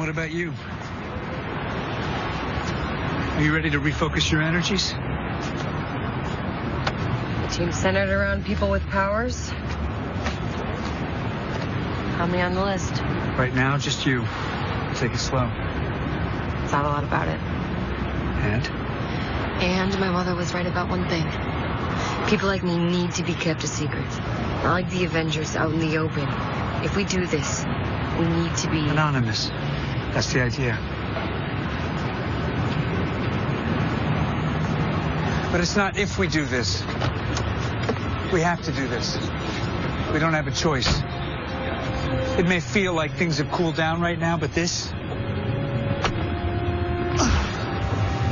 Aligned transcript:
What 0.00 0.08
about 0.08 0.30
you? 0.30 0.50
Are 3.36 3.42
you 3.42 3.54
ready 3.54 3.68
to 3.68 3.78
refocus 3.78 4.30
your 4.30 4.40
energies? 4.40 4.92
Team 7.54 7.70
centered 7.70 8.08
around 8.08 8.46
people 8.46 8.70
with 8.70 8.82
powers. 8.86 9.50
How 12.16 12.26
many 12.26 12.40
on 12.40 12.54
the 12.54 12.64
list? 12.64 12.92
Right 13.36 13.52
now, 13.54 13.76
just 13.76 14.06
you. 14.06 14.24
Take 14.94 15.12
it 15.12 15.18
slow. 15.18 15.50
Thought 16.68 16.86
a 16.86 16.88
lot 16.88 17.04
about 17.04 17.28
it. 17.28 17.38
And? 18.40 18.66
And 19.62 20.00
my 20.00 20.08
mother 20.08 20.34
was 20.34 20.54
right 20.54 20.66
about 20.66 20.88
one 20.88 21.06
thing. 21.10 21.26
People 22.26 22.48
like 22.48 22.62
me 22.62 22.78
need 22.78 23.12
to 23.16 23.22
be 23.22 23.34
kept 23.34 23.64
a 23.64 23.68
secret. 23.68 24.08
Not 24.64 24.72
like 24.72 24.88
the 24.88 25.04
Avengers 25.04 25.56
out 25.56 25.70
in 25.70 25.78
the 25.78 25.98
open. 25.98 26.26
If 26.82 26.96
we 26.96 27.04
do 27.04 27.26
this, 27.26 27.66
we 28.18 28.26
need 28.28 28.56
to 28.56 28.70
be. 28.70 28.78
Anonymous. 28.88 29.50
That's 30.12 30.32
the 30.32 30.42
idea. 30.42 30.78
But 35.52 35.60
it's 35.60 35.76
not 35.76 35.98
if 35.98 36.18
we 36.18 36.28
do 36.28 36.44
this. 36.46 36.82
We 38.32 38.40
have 38.40 38.62
to 38.62 38.72
do 38.72 38.86
this. 38.86 39.16
We 40.12 40.18
don't 40.18 40.32
have 40.32 40.46
a 40.46 40.52
choice. 40.52 41.02
It 42.38 42.46
may 42.46 42.60
feel 42.60 42.92
like 42.92 43.12
things 43.14 43.38
have 43.38 43.50
cooled 43.50 43.76
down 43.76 44.00
right 44.00 44.18
now, 44.18 44.36
but 44.36 44.52
this. 44.54 44.92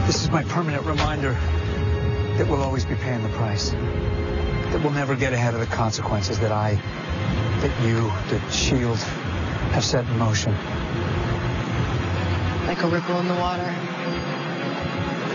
This 0.06 0.22
is 0.22 0.30
my 0.30 0.42
permanent 0.44 0.84
reminder 0.86 1.32
that 2.38 2.46
we'll 2.48 2.62
always 2.62 2.84
be 2.84 2.94
paying 2.94 3.22
the 3.22 3.28
price. 3.30 3.70
That 3.70 4.80
we'll 4.82 4.92
never 4.92 5.14
get 5.14 5.32
ahead 5.32 5.54
of 5.54 5.60
the 5.60 5.66
consequences 5.66 6.38
that 6.40 6.52
I, 6.52 6.74
that 7.60 7.84
you, 7.84 8.02
that 8.30 8.42
S.H.I.E.L.D. 8.48 9.00
have 9.72 9.84
set 9.84 10.06
in 10.06 10.18
motion. 10.18 10.54
Like 12.68 12.82
a 12.82 12.86
ripple 12.86 13.18
in 13.18 13.26
the 13.26 13.34
water. 13.34 13.64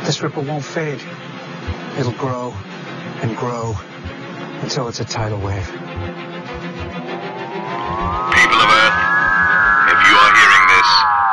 This 0.06 0.22
ripple 0.22 0.44
won't 0.44 0.64
fade. 0.64 1.02
It'll 1.98 2.12
grow 2.12 2.54
and 3.24 3.36
grow 3.36 3.74
until 4.62 4.88
it's 4.88 5.00
a 5.00 5.04
tidal 5.04 5.40
wave. 5.40 5.66
People 5.66 5.82
of 8.62 8.70
Earth, 8.70 8.98
if 9.90 10.00
you 10.06 10.14
are 10.14 10.34
hearing 10.38 10.66
this, 10.78 10.90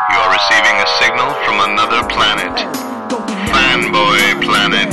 you 0.09 0.17
are 0.17 0.33
receiving 0.33 0.77
a 0.81 0.89
signal 0.97 1.35
from 1.45 1.61
another 1.69 2.09
planet. 2.09 2.57
Fanboy 3.53 4.41
Planet. 4.43 4.89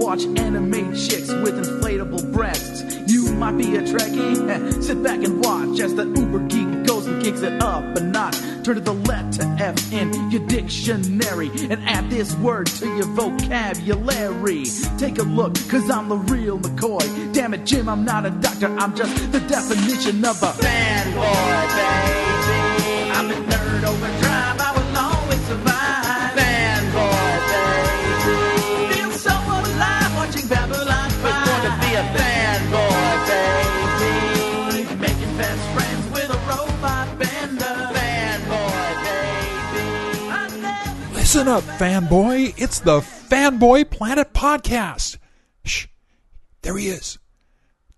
Watch 0.00 0.24
anime 0.36 0.96
chicks 0.96 1.28
with 1.28 1.64
inflatable 1.64 2.32
breasts. 2.32 2.82
You 3.06 3.32
might 3.34 3.56
be 3.56 3.76
a 3.76 3.82
Trekkie. 3.82 4.82
Sit 4.82 5.00
back 5.00 5.22
and 5.22 5.44
watch 5.44 5.78
as 5.78 5.94
the 5.94 6.06
uber 6.06 6.40
geek 6.48 6.71
goes 6.71 6.71
and 7.12 7.22
kicks 7.22 7.42
it 7.42 7.62
up 7.62 7.84
a 7.96 8.00
notch. 8.00 8.36
Turn 8.64 8.76
to 8.76 8.80
the 8.80 8.94
letter 8.94 9.44
F 9.58 9.92
in 9.92 10.30
your 10.30 10.46
dictionary 10.46 11.50
and 11.70 11.82
add 11.84 12.08
this 12.10 12.34
word 12.36 12.66
to 12.66 12.86
your 12.86 13.06
vocabulary. 13.06 14.64
Take 14.98 15.18
a 15.18 15.22
look, 15.22 15.54
cause 15.68 15.90
I'm 15.90 16.08
the 16.08 16.16
real 16.16 16.58
McCoy. 16.58 17.32
Damn 17.32 17.54
it, 17.54 17.64
Jim, 17.64 17.88
I'm 17.88 18.04
not 18.04 18.26
a 18.26 18.30
doctor, 18.30 18.68
I'm 18.68 18.94
just 18.96 19.32
the 19.32 19.40
definition 19.40 20.24
of 20.24 20.42
a 20.42 20.52
fanboy, 20.52 21.76
baby. 21.76 22.31
Listen 41.32 41.48
up, 41.48 41.62
fanboy. 41.62 42.52
It's 42.58 42.80
the 42.80 43.00
Fanboy 43.00 43.88
Planet 43.88 44.34
Podcast. 44.34 45.16
Shh. 45.64 45.86
There 46.60 46.76
he 46.76 46.88
is. 46.88 47.18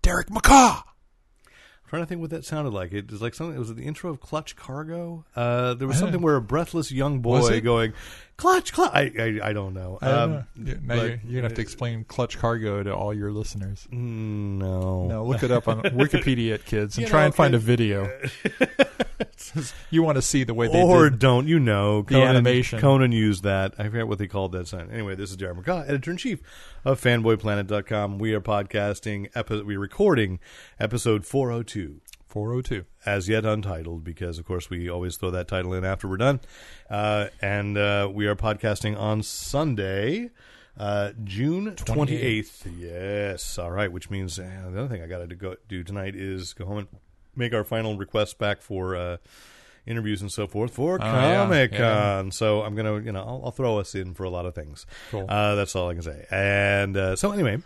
Derek 0.01 0.27
McCaw. 0.27 0.83
I'm 0.85 1.89
trying 1.89 2.03
to 2.03 2.05
think 2.05 2.21
what 2.21 2.29
that 2.29 2.45
sounded 2.45 2.73
like. 2.73 2.93
It 2.93 3.11
was 3.11 3.21
like 3.21 3.33
something. 3.33 3.53
It 3.53 3.59
was 3.59 3.75
the 3.75 3.83
intro 3.83 4.09
of 4.09 4.21
Clutch 4.21 4.55
Cargo? 4.55 5.25
Uh, 5.35 5.73
there 5.73 5.85
was 5.85 5.99
something 5.99 6.21
where 6.21 6.37
a 6.37 6.41
breathless 6.41 6.93
young 6.93 7.19
boy 7.19 7.59
going, 7.59 7.91
"Clutch, 8.37 8.73
clutch." 8.73 8.91
I, 8.93 9.11
I, 9.17 9.49
I 9.49 9.53
don't 9.53 9.73
know. 9.73 9.97
I 10.01 10.07
don't 10.07 10.19
Um, 10.19 10.31
know. 10.31 10.43
Yeah, 10.57 10.73
now 10.81 10.95
but- 10.95 10.95
you're, 10.95 11.07
you're 11.07 11.17
gonna 11.35 11.41
have 11.43 11.53
to 11.55 11.61
explain 11.61 12.03
Clutch 12.05 12.37
Cargo 12.37 12.83
to 12.83 12.93
all 12.95 13.13
your 13.13 13.31
listeners. 13.31 13.87
No, 13.91 15.07
No, 15.07 15.25
look 15.25 15.43
it 15.43 15.51
up 15.51 15.67
on 15.67 15.81
Wikipedia, 15.83 16.63
kids, 16.63 16.97
and 16.97 17.03
You 17.05 17.09
try 17.09 17.21
know, 17.21 17.25
and 17.27 17.35
find 17.35 17.55
a 17.55 17.59
video. 17.59 18.11
you 19.89 20.03
want 20.03 20.15
to 20.17 20.21
see 20.21 20.43
the 20.43 20.53
way 20.53 20.67
they 20.67 20.81
or 20.81 21.09
did. 21.09 21.19
don't 21.19 21.47
you 21.47 21.59
know 21.59 22.01
The 22.01 22.15
Conan, 22.15 22.27
animation. 22.27 22.79
Conan 22.79 23.11
used 23.11 23.43
that. 23.43 23.73
I 23.77 23.83
forget 23.83 24.07
what 24.07 24.17
they 24.17 24.27
called 24.27 24.51
that 24.53 24.67
sign. 24.67 24.89
Anyway, 24.91 25.15
this 25.15 25.29
is 25.31 25.37
Derek 25.37 25.57
McCaw, 25.57 25.87
editor 25.87 26.11
in 26.11 26.17
chief 26.17 26.39
of 26.83 26.99
FanboyPlanet.com. 27.01 28.17
We 28.17 28.33
are 28.33 28.41
podcasting. 28.41 29.29
Epi- 29.35 29.61
we're 29.63 29.79
recording 29.79 30.39
episode 30.79 31.25
402. 31.25 32.01
402. 32.39 32.83
as 33.05 33.29
yet 33.29 33.45
untitled 33.45 34.03
because 34.03 34.37
of 34.37 34.45
course 34.45 34.69
we 34.69 34.89
always 34.89 35.15
throw 35.15 35.31
that 35.31 35.47
title 35.47 35.73
in 35.73 35.85
after 35.85 36.05
we're 36.05 36.17
done 36.17 36.41
uh, 36.89 37.27
and 37.41 37.77
uh, 37.77 38.09
we 38.13 38.27
are 38.27 38.35
podcasting 38.35 38.99
on 38.99 39.23
sunday 39.23 40.29
uh, 40.77 41.11
june 41.23 41.71
28th 41.75 42.67
yes 42.77 43.57
all 43.57 43.71
right 43.71 43.89
which 43.89 44.09
means 44.09 44.37
uh, 44.37 44.43
the 44.69 44.79
other 44.79 44.89
thing 44.89 45.01
i 45.01 45.07
gotta 45.07 45.27
do, 45.27 45.35
go, 45.35 45.55
do 45.69 45.81
tonight 45.81 46.13
is 46.13 46.51
go 46.51 46.65
home 46.65 46.79
and 46.79 46.87
make 47.37 47.53
our 47.53 47.63
final 47.63 47.95
requests 47.97 48.33
back 48.33 48.61
for 48.61 48.97
uh, 48.97 49.15
interviews 49.87 50.21
and 50.21 50.29
so 50.29 50.45
forth 50.45 50.73
for 50.73 50.95
Oh, 50.95 50.97
comic 50.97 51.71
con 51.71 51.79
yeah. 51.79 52.29
so 52.31 52.63
i'm 52.63 52.75
gonna 52.75 52.99
you 52.99 53.13
know 53.13 53.21
I'll, 53.23 53.41
I'll 53.45 53.51
throw 53.51 53.77
us 53.79 53.95
in 53.95 54.13
for 54.13 54.25
a 54.25 54.29
lot 54.29 54.45
of 54.45 54.53
things 54.53 54.85
Cool. 55.09 55.25
uh, 55.29 55.55
that's 55.55 55.73
all 55.73 55.87
i 55.89 55.93
can 55.93 56.01
say 56.03 56.25
and 56.29 56.97
uh, 56.97 57.15
so 57.15 57.31
anyway 57.31 57.59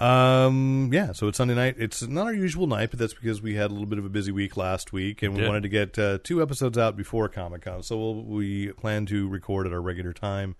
um, 0.00 0.90
yeah, 0.92 1.12
so 1.12 1.28
it's 1.28 1.38
Sunday 1.38 1.54
night. 1.54 1.76
It's 1.78 2.02
not 2.02 2.26
our 2.26 2.34
usual 2.34 2.66
night, 2.66 2.90
but 2.90 2.98
that's 2.98 3.14
because 3.14 3.42
we 3.42 3.54
had 3.54 3.70
a 3.70 3.74
little 3.74 3.86
bit 3.86 3.98
of 3.98 4.04
a 4.04 4.08
busy 4.08 4.32
week 4.32 4.56
last 4.56 4.92
week, 4.92 5.22
and 5.22 5.36
we 5.36 5.46
wanted 5.46 5.62
to 5.64 5.68
get 5.68 5.98
uh, 5.98 6.18
two 6.22 6.40
episodes 6.40 6.78
out 6.78 6.96
before 6.96 7.28
Comic 7.28 7.62
Con. 7.62 7.82
So 7.82 7.96
we'll, 7.98 8.22
we 8.22 8.72
plan 8.72 9.06
to 9.06 9.28
record 9.28 9.66
at 9.66 9.72
our 9.72 9.80
regular 9.80 10.12
time, 10.12 10.56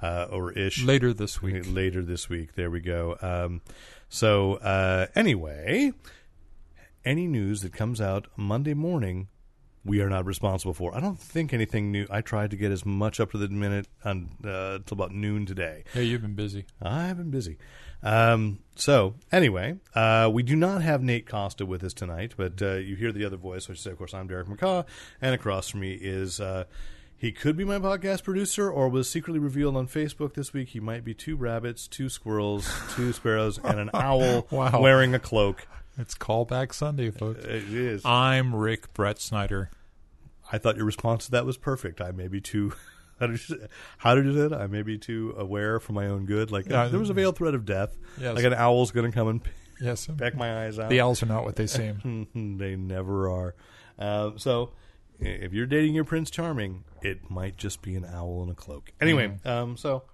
uh, 0.00 0.26
or 0.30 0.52
ish 0.52 0.84
Later 0.84 1.12
this 1.12 1.42
week. 1.42 1.64
Later 1.66 2.02
this 2.02 2.28
week. 2.28 2.54
There 2.54 2.70
we 2.70 2.80
go. 2.80 3.16
Um, 3.20 3.60
so 4.08 4.54
uh, 4.54 5.06
anyway, 5.14 5.92
any 7.04 7.26
news 7.26 7.62
that 7.62 7.72
comes 7.72 8.00
out 8.00 8.26
Monday 8.36 8.74
morning, 8.74 9.28
we 9.88 10.00
are 10.00 10.08
not 10.08 10.24
responsible 10.26 10.74
for. 10.74 10.94
I 10.94 11.00
don't 11.00 11.18
think 11.18 11.52
anything 11.52 11.90
new. 11.90 12.06
I 12.10 12.20
tried 12.20 12.50
to 12.52 12.56
get 12.56 12.70
as 12.70 12.84
much 12.86 13.18
up 13.18 13.32
to 13.32 13.38
the 13.38 13.48
minute 13.48 13.88
until 14.04 14.48
uh, 14.48 14.78
about 14.92 15.12
noon 15.12 15.46
today. 15.46 15.84
Hey, 15.92 16.04
you've 16.04 16.22
been 16.22 16.34
busy. 16.34 16.66
I've 16.80 17.16
been 17.16 17.30
busy. 17.30 17.56
Um, 18.02 18.60
so 18.76 19.14
anyway, 19.32 19.78
uh, 19.94 20.30
we 20.32 20.42
do 20.44 20.54
not 20.54 20.82
have 20.82 21.02
Nate 21.02 21.26
Costa 21.28 21.66
with 21.66 21.82
us 21.82 21.92
tonight, 21.92 22.34
but 22.36 22.60
uh, 22.62 22.74
you 22.74 22.94
hear 22.94 23.10
the 23.10 23.24
other 23.24 23.36
voice, 23.36 23.68
which 23.68 23.78
is 23.80 23.86
of 23.86 23.98
course 23.98 24.14
I'm 24.14 24.28
Derek 24.28 24.46
McCaw, 24.46 24.84
and 25.20 25.34
across 25.34 25.68
from 25.68 25.80
me 25.80 25.94
is 25.94 26.38
uh, 26.40 26.64
he 27.16 27.32
could 27.32 27.56
be 27.56 27.64
my 27.64 27.78
podcast 27.80 28.22
producer, 28.22 28.70
or 28.70 28.88
was 28.88 29.10
secretly 29.10 29.40
revealed 29.40 29.76
on 29.76 29.88
Facebook 29.88 30.34
this 30.34 30.52
week. 30.52 30.68
He 30.68 30.78
might 30.80 31.04
be 31.04 31.14
two 31.14 31.34
rabbits, 31.34 31.88
two 31.88 32.08
squirrels, 32.08 32.70
two 32.94 33.12
sparrows, 33.12 33.58
and 33.58 33.80
an 33.80 33.90
owl 33.94 34.46
Wow. 34.52 34.80
wearing 34.80 35.14
a 35.14 35.18
cloak. 35.18 35.66
It's 35.96 36.14
callback 36.14 36.72
Sunday, 36.72 37.10
folks. 37.10 37.44
It 37.44 37.64
is. 37.74 38.04
I'm 38.04 38.54
Rick 38.54 38.94
Brett 38.94 39.18
Snyder. 39.18 39.70
I 40.50 40.58
thought 40.58 40.76
your 40.76 40.86
response 40.86 41.26
to 41.26 41.30
that 41.32 41.44
was 41.46 41.56
perfect. 41.56 42.00
I 42.00 42.10
may 42.12 42.28
be 42.28 42.40
too. 42.40 42.72
How 43.20 43.26
did 43.26 43.32
you 43.48 43.56
say, 43.56 43.66
how 43.98 44.14
did 44.14 44.26
you 44.26 44.32
say 44.32 44.46
that? 44.46 44.60
I 44.60 44.68
may 44.68 44.82
be 44.82 44.96
too 44.96 45.34
aware 45.36 45.80
for 45.80 45.92
my 45.92 46.06
own 46.06 46.24
good. 46.24 46.52
Like 46.52 46.68
Yeah. 46.68 46.86
there 46.86 47.00
was 47.00 47.10
a 47.10 47.14
veiled 47.14 47.36
threat 47.36 47.52
of 47.52 47.64
death. 47.64 47.96
Yes. 48.16 48.36
Like 48.36 48.44
an 48.44 48.54
owl's 48.54 48.92
going 48.92 49.10
to 49.10 49.12
come 49.12 49.26
and 49.26 49.40
Yes, 49.80 50.08
peck 50.16 50.36
my 50.36 50.64
eyes 50.66 50.78
out. 50.78 50.88
the 50.88 51.00
owls 51.00 51.20
are 51.24 51.26
not 51.26 51.42
what 51.42 51.56
they 51.56 51.66
seem. 51.78 52.28
they 52.60 52.76
never 52.76 53.28
are. 53.28 53.54
Uh, 53.98 54.30
so, 54.36 54.70
if 55.18 55.52
you're 55.52 55.66
dating 55.66 55.96
your 55.96 56.04
Prince 56.04 56.30
Charming, 56.30 56.84
it 57.02 57.28
might 57.28 57.56
just 57.56 57.82
be 57.82 57.96
an 57.96 58.04
owl 58.04 58.44
in 58.44 58.50
a 58.50 58.54
cloak. 58.54 58.92
Anyway, 59.00 59.26
Mm-hmm. 59.28 59.48
um, 59.48 59.76
so 59.76 60.04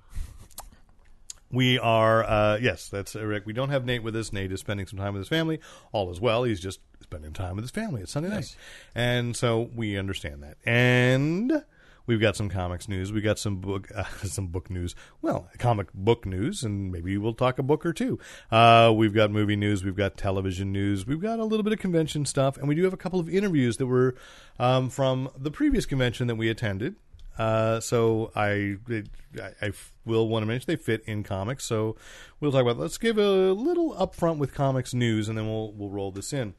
we 1.55 1.79
are 1.79 2.25
uh, 2.25 2.59
yes, 2.61 2.89
that's 2.89 3.15
Rick. 3.15 3.47
We 3.47 3.53
don't 3.53 3.71
have 3.71 3.85
Nate 3.85 4.03
with 4.03 4.17
us. 4.17 4.33
Nate 4.33 4.53
is 4.53 4.61
spending 4.61 4.87
some 4.87 4.99
time 4.99 5.15
with 5.15 5.21
his 5.21 5.29
family. 5.29 5.61
All 5.93 6.11
is 6.11 6.21
well. 6.21 6.45
He's 6.45 6.61
just 6.61 6.81
spending 7.03 7.33
time 7.33 7.57
with 7.57 7.65
his 7.65 7.71
family. 7.71 8.03
It's 8.03 8.13
Sunday 8.13 8.31
night, 8.31 8.57
and 8.95 9.37
so 9.37 9.71
we 9.75 9.97
understand 9.97 10.43
that. 10.43 10.57
And 10.65 11.65
we've 12.07 12.21
got 12.21 12.37
some 12.37 12.49
comics 12.49 12.89
news. 12.89 13.13
We've 13.13 13.25
got 13.25 13.39
some 13.39 13.57
book, 13.57 13.89
uh, 13.95 14.05
some 14.25 14.49
book 14.49 14.71
news. 14.71 14.95
Well, 15.23 15.49
comic 15.59 15.93
book 15.93 16.27
news, 16.27 16.63
and 16.63 16.93
maybe 16.93 17.17
we'll 17.19 17.35
talk 17.35 17.59
a 17.59 17.63
book 17.63 17.85
or 17.87 17.93
two. 17.93 18.19
Uh, 18.51 18.93
we've 18.95 19.15
got 19.15 19.31
movie 19.31 19.57
news. 19.57 19.85
We've 19.85 19.97
got 19.97 20.17
television 20.17 20.73
news. 20.73 21.07
We've 21.07 21.21
got 21.21 21.39
a 21.39 21.45
little 21.45 21.65
bit 21.65 21.73
of 21.73 21.79
convention 21.79 22.27
stuff, 22.27 22.57
and 22.57 22.69
we 22.69 22.75
do 22.75 22.85
have 22.85 22.93
a 22.93 22.99
couple 22.99 23.21
of 23.21 23.29
interviews 23.29 23.77
that 23.79 23.87
were 23.87 24.15
um, 24.59 24.91
from 24.91 25.31
the 25.37 25.51
previous 25.51 25.87
convention 25.87 26.27
that 26.27 26.37
we 26.37 26.49
attended. 26.49 26.97
Uh, 27.39 27.81
so 27.81 28.31
I, 28.37 28.77
it, 28.89 29.09
I 29.41 29.67
I 29.67 29.73
will 30.05 30.29
want 30.29 30.43
to 30.43 30.47
mention 30.47 30.67
they 30.69 30.77
fit 30.77 31.03
in 31.07 31.23
comics. 31.23 31.65
So 31.65 31.97
we'll 32.41 32.53
talk 32.53 32.63
about. 32.63 32.79
Let's 32.79 32.99
give 32.99 33.19
a 33.19 33.53
little 33.53 33.95
upfront 33.95 34.39
with 34.39 34.55
comics 34.55 34.95
news, 34.95 35.29
and 35.29 35.37
then 35.37 35.47
we'll 35.47 35.73
we'll 35.73 35.91
roll 35.91 36.13
this 36.13 36.33
in. 36.33 36.55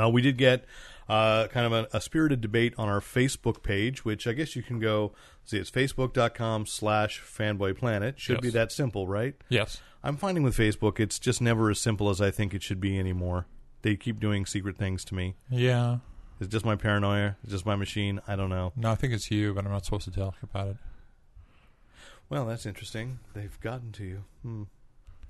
Uh, 0.00 0.08
we 0.08 0.22
did 0.22 0.36
get 0.36 0.64
uh, 1.08 1.48
kind 1.48 1.66
of 1.66 1.72
a, 1.72 1.96
a 1.96 2.00
spirited 2.00 2.40
debate 2.40 2.74
on 2.78 2.88
our 2.88 3.00
Facebook 3.00 3.62
page, 3.62 4.04
which 4.04 4.26
I 4.26 4.32
guess 4.32 4.54
you 4.54 4.62
can 4.62 4.78
go 4.78 5.12
see. 5.44 5.56
It's 5.56 5.70
facebook.com 5.70 6.66
slash 6.66 7.20
fanboyplanet. 7.20 8.18
Should 8.18 8.40
be 8.40 8.50
that 8.50 8.70
simple, 8.70 9.08
right? 9.08 9.34
Yes. 9.48 9.80
I'm 10.02 10.16
finding 10.16 10.44
with 10.44 10.56
Facebook, 10.56 10.98
it's 10.98 11.18
just 11.18 11.42
never 11.42 11.70
as 11.70 11.78
simple 11.78 12.08
as 12.08 12.20
I 12.20 12.30
think 12.30 12.54
it 12.54 12.62
should 12.62 12.80
be 12.80 12.98
anymore. 12.98 13.46
They 13.82 13.96
keep 13.96 14.20
doing 14.20 14.46
secret 14.46 14.78
things 14.78 15.04
to 15.06 15.14
me. 15.14 15.34
Yeah. 15.50 15.98
It's 16.40 16.48
just 16.48 16.64
my 16.64 16.74
paranoia. 16.74 17.36
It's 17.42 17.52
just 17.52 17.66
my 17.66 17.76
machine. 17.76 18.20
I 18.26 18.34
don't 18.34 18.48
know. 18.48 18.72
No, 18.74 18.90
I 18.90 18.94
think 18.94 19.12
it's 19.12 19.30
you, 19.30 19.52
but 19.52 19.64
I'm 19.64 19.70
not 19.70 19.84
supposed 19.84 20.04
to 20.04 20.10
tell 20.10 20.34
you 20.40 20.48
about 20.50 20.68
it. 20.68 20.76
Well, 22.30 22.46
that's 22.46 22.64
interesting. 22.64 23.18
They've 23.34 23.60
gotten 23.60 23.92
to 23.92 24.04
you. 24.04 24.24
Hmm. 24.42 24.62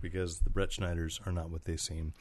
Because 0.01 0.39
the 0.41 0.51
Brett 0.51 0.71
Schneiders 0.71 1.27
are 1.27 1.33
not 1.33 1.51
what 1.51 1.65
they 1.65 1.77
seem. 1.77 2.15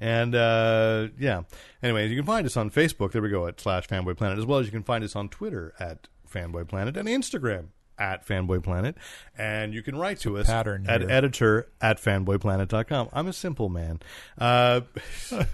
And, 0.00 0.34
uh, 0.34 1.08
yeah. 1.18 1.42
Anyway, 1.82 2.08
you 2.08 2.16
can 2.16 2.24
find 2.24 2.46
us 2.46 2.56
on 2.56 2.70
Facebook. 2.70 3.12
There 3.12 3.20
we 3.20 3.28
go, 3.28 3.46
at 3.46 3.60
slash 3.60 3.86
Fanboy 3.88 4.16
Planet, 4.16 4.38
as 4.38 4.46
well 4.46 4.58
as 4.58 4.66
you 4.66 4.72
can 4.72 4.82
find 4.82 5.04
us 5.04 5.14
on 5.14 5.28
Twitter 5.28 5.74
at 5.78 6.08
Fanboy 6.32 6.66
Planet 6.66 6.96
and 6.96 7.08
Instagram 7.08 7.66
at 7.98 8.26
Fanboy 8.26 8.62
Planet. 8.62 8.96
And 9.38 9.72
you 9.74 9.82
can 9.82 9.96
write 9.96 10.20
to 10.20 10.38
us 10.38 10.46
pattern 10.46 10.86
at 10.88 11.00
here. 11.02 11.10
editor 11.10 11.68
at 11.80 11.98
fanboyplanet.com. 12.00 13.08
I'm 13.12 13.26
a 13.26 13.32
simple 13.32 13.68
man. 13.68 14.00
Uh, 14.38 14.82
I 15.32 15.50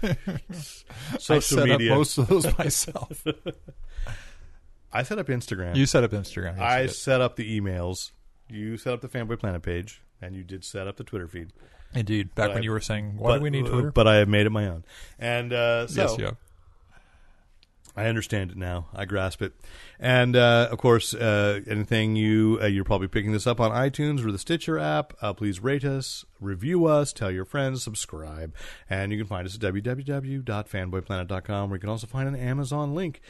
social 1.19 1.57
set 1.59 1.67
media. 1.67 1.91
up 1.91 1.97
most 1.97 2.17
of 2.17 2.27
those 2.27 2.57
myself. 2.57 3.23
I 4.91 5.03
set 5.03 5.17
up 5.19 5.27
Instagram. 5.27 5.75
you 5.75 5.85
set 5.85 6.03
up 6.03 6.11
Instagram. 6.11 6.57
Yes, 6.57 6.61
I 6.61 6.85
set 6.87 7.21
up 7.21 7.35
the 7.35 7.59
emails. 7.59 8.11
You 8.49 8.77
set 8.77 8.93
up 8.93 9.01
the 9.01 9.07
Fanboy 9.07 9.39
Planet 9.39 9.63
page, 9.63 10.01
and 10.21 10.35
you 10.35 10.43
did 10.43 10.63
set 10.63 10.87
up 10.87 10.97
the 10.97 11.03
Twitter 11.03 11.27
feed. 11.27 11.51
Indeed. 11.95 12.35
Back 12.35 12.47
But 12.47 12.49
when 12.55 12.57
I- 12.59 12.65
you 12.65 12.71
were 12.71 12.79
saying, 12.79 13.17
why 13.17 13.31
but, 13.31 13.37
do 13.37 13.43
we 13.43 13.49
need 13.49 13.65
uh, 13.65 13.69
Twitter? 13.69 13.91
But 13.91 14.07
I 14.07 14.15
have 14.17 14.27
made 14.27 14.45
it 14.45 14.51
my 14.51 14.67
own, 14.67 14.83
and 15.17 15.51
uh, 15.53 15.87
so 15.87 16.01
yes, 16.01 16.15
yeah. 16.19 16.31
I 17.95 18.05
understand 18.05 18.49
it 18.51 18.57
now. 18.57 18.87
I 18.93 19.05
grasp 19.05 19.41
it, 19.41 19.53
and 19.99 20.35
uh, 20.35 20.67
of 20.71 20.77
course, 20.79 21.13
uh, 21.13 21.61
anything 21.67 22.15
you 22.15 22.57
uh, 22.61 22.65
you're 22.65 22.83
probably 22.83 23.07
picking 23.07 23.33
this 23.33 23.45
up 23.45 23.59
on 23.59 23.69
iTunes 23.71 24.25
or 24.25 24.31
the 24.31 24.39
Stitcher 24.39 24.79
app. 24.79 25.13
Uh, 25.21 25.31
please 25.33 25.59
rate 25.59 25.85
us, 25.85 26.25
review 26.39 26.87
us, 26.87 27.13
tell 27.13 27.29
your 27.29 27.45
friends, 27.45 27.83
subscribe, 27.83 28.55
and 28.89 29.11
you 29.11 29.19
can 29.19 29.27
find 29.27 29.45
us 29.45 29.53
at 29.55 29.61
www.fanboyplanet.com, 29.61 31.69
where 31.69 31.77
you 31.77 31.81
can 31.81 31.89
also 31.89 32.07
find 32.07 32.27
an 32.27 32.35
Amazon 32.35 32.95
link. 32.95 33.21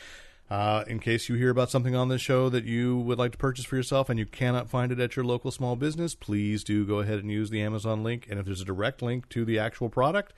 Uh, 0.50 0.84
in 0.88 1.00
case 1.00 1.30
you 1.30 1.36
hear 1.36 1.50
about 1.50 1.72
something 1.72 1.96
on 1.96 2.10
this 2.10 2.22
show 2.22 2.50
that 2.50 2.66
you 2.66 2.98
would 2.98 3.18
like 3.18 3.32
to 3.32 3.38
purchase 3.38 3.66
for 3.66 3.76
yourself 3.76 4.10
and 4.10 4.20
you 4.20 4.26
cannot 4.26 4.70
find 4.70 4.92
it 4.92 5.00
at 5.00 5.16
your 5.16 5.26
local 5.26 5.50
small 5.50 5.76
business, 5.76 6.14
please 6.14 6.64
do 6.64 6.86
go 6.86 7.00
ahead 7.00 7.20
and 7.20 7.32
use 7.32 7.50
the 7.50 7.62
Amazon 7.62 8.04
link. 8.04 8.28
And 8.30 8.40
if 8.40 8.46
there's 8.46 8.62
a 8.62 8.66
direct 8.66 9.02
link 9.02 9.30
to 9.30 9.46
the 9.46 9.58
actual 9.58 9.90
product, 9.90 10.34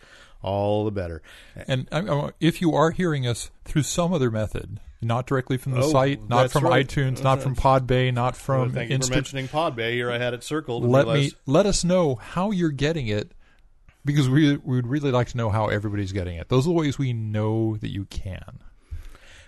all 0.45 0.85
the 0.85 0.91
better. 0.91 1.21
And 1.67 1.87
if 2.39 2.61
you 2.61 2.73
are 2.73 2.91
hearing 2.91 3.25
us 3.27 3.49
through 3.65 3.83
some 3.83 4.13
other 4.13 4.29
method, 4.31 4.79
not 5.01 5.27
directly 5.27 5.57
from 5.57 5.73
the 5.73 5.81
Oh, 5.81 5.91
site, 5.91 6.27
not 6.29 6.51
from 6.51 6.63
right. 6.65 6.87
iTunes, 6.87 7.21
not 7.23 7.41
from 7.41 7.55
Podbay, 7.55 8.13
not 8.13 8.35
from 8.37 8.71
Thank 8.71 8.91
you 8.91 8.99
for 8.99 9.09
mentioning 9.13 9.47
Podbay. 9.47 9.91
Here 9.93 10.09
I 10.11 10.17
had 10.17 10.33
it 10.33 10.43
circled. 10.43 10.83
let 10.85 11.07
me 11.07 11.31
let 11.45 11.65
us 11.65 11.83
know 11.83 12.15
how 12.15 12.51
you're 12.51 12.71
getting 12.71 13.07
it 13.07 13.31
because 14.05 14.29
we 14.29 14.55
we 14.57 14.75
would 14.77 14.87
really 14.87 15.11
like 15.11 15.27
to 15.29 15.37
know 15.37 15.49
how 15.49 15.67
everybody's 15.67 16.11
getting 16.11 16.37
it. 16.37 16.49
Those 16.49 16.65
are 16.65 16.69
the 16.69 16.73
ways 16.73 16.97
we 16.97 17.11
know 17.13 17.75
that 17.77 17.89
you 17.89 18.05
can. 18.05 18.59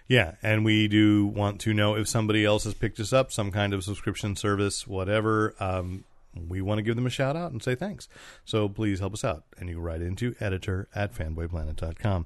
Yeah, 0.08 0.36
and 0.42 0.64
we 0.64 0.88
do 0.88 1.26
want 1.28 1.60
to 1.62 1.74
know 1.74 1.96
if 1.96 2.08
somebody 2.08 2.46
else 2.46 2.64
has 2.64 2.74
picked 2.74 2.98
us 3.00 3.12
up, 3.12 3.32
some 3.32 3.52
kind 3.52 3.74
of 3.74 3.84
subscription 3.84 4.36
service, 4.38 4.88
whatever. 4.88 5.54
Um, 5.60 6.06
we 6.48 6.62
want 6.62 6.78
to 6.78 6.82
give 6.82 6.96
them 6.96 7.06
a 7.06 7.10
shout 7.10 7.36
out 7.36 7.52
and 7.52 7.62
say 7.62 7.76
thanks. 7.76 8.08
So 8.46 8.70
please 8.70 9.00
help 9.00 9.14
us 9.14 9.24
out. 9.24 9.44
And 9.58 9.70
you 9.70 9.76
can 9.76 9.84
write 9.84 10.02
into 10.02 10.36
editor 10.40 10.88
at 10.94 11.14
fanboyplanet.com. 11.14 12.26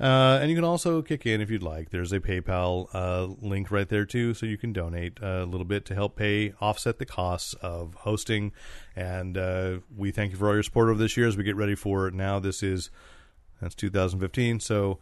Uh, 0.00 0.38
and 0.40 0.50
you 0.50 0.56
can 0.56 0.64
also 0.64 1.02
kick 1.02 1.26
in 1.26 1.40
if 1.40 1.50
you'd 1.50 1.62
like. 1.62 1.90
There's 1.90 2.12
a 2.12 2.20
PayPal 2.20 2.88
uh, 2.92 3.26
link 3.40 3.70
right 3.70 3.88
there, 3.88 4.04
too, 4.04 4.34
so 4.34 4.46
you 4.46 4.58
can 4.58 4.72
donate 4.72 5.18
a 5.22 5.44
little 5.44 5.64
bit 5.64 5.84
to 5.86 5.94
help 5.94 6.16
pay, 6.16 6.52
offset 6.60 6.98
the 6.98 7.06
costs 7.06 7.54
of 7.54 7.94
hosting. 7.94 8.52
And 8.96 9.38
uh, 9.38 9.78
we 9.96 10.10
thank 10.10 10.32
you 10.32 10.38
for 10.38 10.48
all 10.48 10.54
your 10.54 10.62
support 10.62 10.88
over 10.88 10.98
this 10.98 11.16
year 11.16 11.28
as 11.28 11.36
we 11.36 11.44
get 11.44 11.56
ready 11.56 11.74
for 11.74 12.10
now. 12.10 12.38
This 12.38 12.62
is 12.62 12.90
that's 13.60 13.74
2015. 13.74 14.60
So 14.60 14.98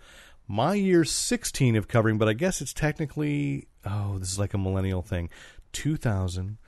my 0.46 0.74
year 0.74 1.04
16 1.04 1.76
of 1.76 1.88
covering, 1.88 2.18
but 2.18 2.28
I 2.28 2.34
guess 2.34 2.60
it's 2.60 2.72
technically 2.74 3.68
oh, 3.84 4.18
this 4.18 4.30
is 4.30 4.38
like 4.38 4.54
a 4.54 4.58
millennial 4.58 5.02
thing. 5.02 5.30
2000. 5.72 6.58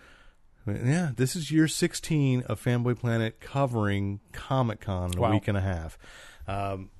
Yeah, 0.67 1.11
this 1.15 1.37
is 1.37 1.51
year 1.51 1.69
16 1.69 2.43
of 2.43 2.63
Fanboy 2.63 2.99
Planet 2.99 3.39
covering 3.41 4.21
Comic 4.33 4.81
Con 4.81 5.13
in 5.13 5.19
a 5.19 5.21
Wow. 5.21 5.33
week 5.33 5.47
and 5.49 5.59
a 5.59 5.61
half. 5.61 5.99
Um, 6.49 6.91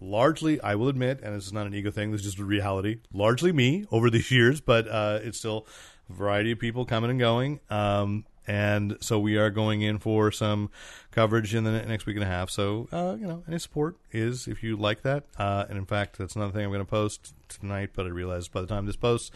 largely, 0.00 0.60
I 0.62 0.74
will 0.76 0.88
admit, 0.88 1.20
and 1.22 1.36
this 1.36 1.46
is 1.46 1.52
not 1.52 1.66
an 1.66 1.74
ego 1.74 1.90
thing, 1.90 2.10
this 2.12 2.20
is 2.22 2.26
just 2.28 2.38
a 2.38 2.44
reality. 2.44 3.00
Largely 3.12 3.52
me 3.52 3.84
over 3.90 4.08
these 4.08 4.30
years, 4.30 4.60
but 4.62 4.88
uh, 4.88 5.18
it's 5.22 5.38
still 5.38 5.66
a 6.08 6.12
variety 6.14 6.52
of 6.52 6.58
people 6.58 6.86
coming 6.86 7.10
and 7.10 7.18
going. 7.18 7.60
Um, 7.68 8.24
and 8.46 8.96
so 9.00 9.20
we 9.20 9.36
are 9.36 9.50
going 9.50 9.82
in 9.82 9.98
for 9.98 10.32
some 10.32 10.70
coverage 11.12 11.54
in 11.54 11.62
the 11.64 11.70
next 11.82 12.06
week 12.06 12.16
and 12.16 12.24
a 12.24 12.28
half. 12.28 12.50
So, 12.50 12.88
uh, 12.90 13.16
you 13.20 13.26
know, 13.26 13.44
any 13.46 13.58
support 13.58 13.96
is 14.10 14.48
if 14.48 14.62
you 14.64 14.76
like 14.76 15.02
that. 15.02 15.24
Uh, 15.38 15.66
and 15.68 15.78
in 15.78 15.84
fact, 15.86 16.18
that's 16.18 16.34
another 16.34 16.50
thing 16.52 16.64
I'm 16.64 16.70
going 16.72 16.80
to 16.80 16.84
post 16.90 17.34
tonight, 17.48 17.90
but 17.94 18.04
I 18.06 18.08
realize 18.08 18.48
by 18.48 18.60
the 18.62 18.66
time 18.66 18.86
this 18.86 18.96
posts, 18.96 19.30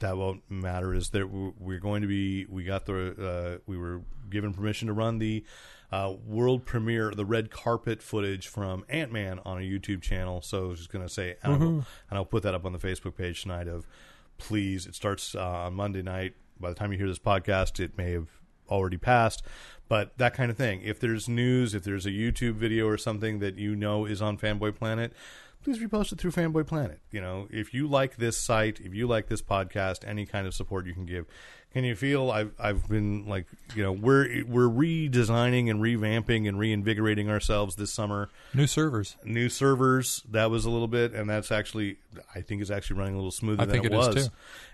that 0.00 0.16
won't 0.16 0.42
matter. 0.50 0.94
Is 0.94 1.10
that 1.10 1.28
we're 1.28 1.78
going 1.78 2.02
to 2.02 2.08
be, 2.08 2.44
we 2.46 2.64
got 2.64 2.86
the, 2.86 3.58
uh, 3.58 3.58
we 3.66 3.76
were 3.76 4.02
given 4.30 4.52
permission 4.52 4.88
to 4.88 4.92
run 4.92 5.18
the 5.18 5.44
uh, 5.92 6.14
world 6.26 6.64
premiere, 6.64 7.12
the 7.12 7.24
red 7.24 7.50
carpet 7.50 8.02
footage 8.02 8.48
from 8.48 8.84
Ant 8.88 9.12
Man 9.12 9.40
on 9.44 9.58
a 9.58 9.60
YouTube 9.60 10.02
channel. 10.02 10.42
So 10.42 10.64
I 10.64 10.68
was 10.68 10.78
just 10.78 10.92
going 10.92 11.06
to 11.06 11.12
say, 11.12 11.36
and, 11.42 11.52
I'll, 11.52 11.60
and 11.60 11.84
I'll 12.10 12.24
put 12.24 12.42
that 12.42 12.54
up 12.54 12.64
on 12.64 12.72
the 12.72 12.78
Facebook 12.78 13.16
page 13.16 13.42
tonight. 13.42 13.68
Of 13.68 13.86
please, 14.38 14.86
it 14.86 14.94
starts 14.94 15.34
uh, 15.34 15.40
on 15.40 15.74
Monday 15.74 16.02
night. 16.02 16.34
By 16.58 16.70
the 16.70 16.74
time 16.74 16.92
you 16.92 16.98
hear 16.98 17.08
this 17.08 17.18
podcast, 17.18 17.80
it 17.80 17.96
may 17.96 18.12
have 18.12 18.28
already 18.68 18.96
passed. 18.96 19.42
But 19.88 20.18
that 20.18 20.34
kind 20.34 20.50
of 20.50 20.56
thing. 20.56 20.82
If 20.82 20.98
there's 20.98 21.28
news, 21.28 21.74
if 21.74 21.84
there's 21.84 22.06
a 22.06 22.10
YouTube 22.10 22.54
video 22.54 22.88
or 22.88 22.98
something 22.98 23.38
that 23.38 23.56
you 23.56 23.76
know 23.76 24.04
is 24.04 24.20
on 24.20 24.36
Fanboy 24.36 24.74
Planet, 24.74 25.12
please 25.62 25.78
repost 25.78 26.12
it 26.12 26.18
through 26.18 26.30
Fanboy 26.30 26.66
Planet. 26.66 27.00
You 27.10 27.20
know, 27.20 27.48
if 27.50 27.74
you 27.74 27.88
like 27.88 28.16
this 28.16 28.38
site, 28.38 28.80
if 28.80 28.94
you 28.94 29.06
like 29.06 29.28
this 29.28 29.42
podcast, 29.42 30.06
any 30.06 30.26
kind 30.26 30.46
of 30.46 30.54
support 30.54 30.86
you 30.86 30.94
can 30.94 31.06
give. 31.06 31.26
Can 31.72 31.84
you 31.84 31.94
feel 31.94 32.30
I've 32.30 32.52
I've 32.58 32.88
been 32.88 33.26
like 33.26 33.46
you 33.74 33.82
know 33.82 33.92
we're 33.92 34.44
we're 34.46 34.68
redesigning 34.68 35.68
and 35.68 35.78
revamping 35.78 36.48
and 36.48 36.58
reinvigorating 36.58 37.28
ourselves 37.28 37.76
this 37.76 37.92
summer 37.92 38.30
New 38.54 38.66
servers. 38.66 39.16
new 39.24 39.50
servers. 39.50 40.22
That 40.30 40.50
was 40.50 40.64
a 40.64 40.70
little 40.70 40.88
bit, 40.88 41.12
and 41.12 41.28
that's 41.28 41.52
actually 41.52 41.98
I 42.34 42.40
think 42.40 42.62
is 42.62 42.70
actually 42.70 42.98
running 43.00 43.14
a 43.14 43.18
little 43.18 43.30
smoother 43.30 43.64
I 43.64 43.66
than 43.66 43.84
it 43.84 43.86
it 43.86 43.92
was, 43.92 44.30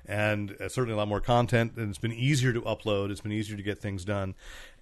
and 0.06 0.54
uh, 0.60 0.68
certainly 0.68 0.94
a 0.94 0.96
lot 0.96 1.08
more 1.08 1.20
content. 1.20 1.72
And 1.76 1.88
it's 1.88 1.98
been 1.98 2.12
easier 2.12 2.52
to 2.52 2.60
upload. 2.62 3.10
It's 3.10 3.20
been 3.20 3.32
easier 3.32 3.56
to 3.56 3.62
get 3.64 3.80
things 3.80 4.04
done, 4.04 4.36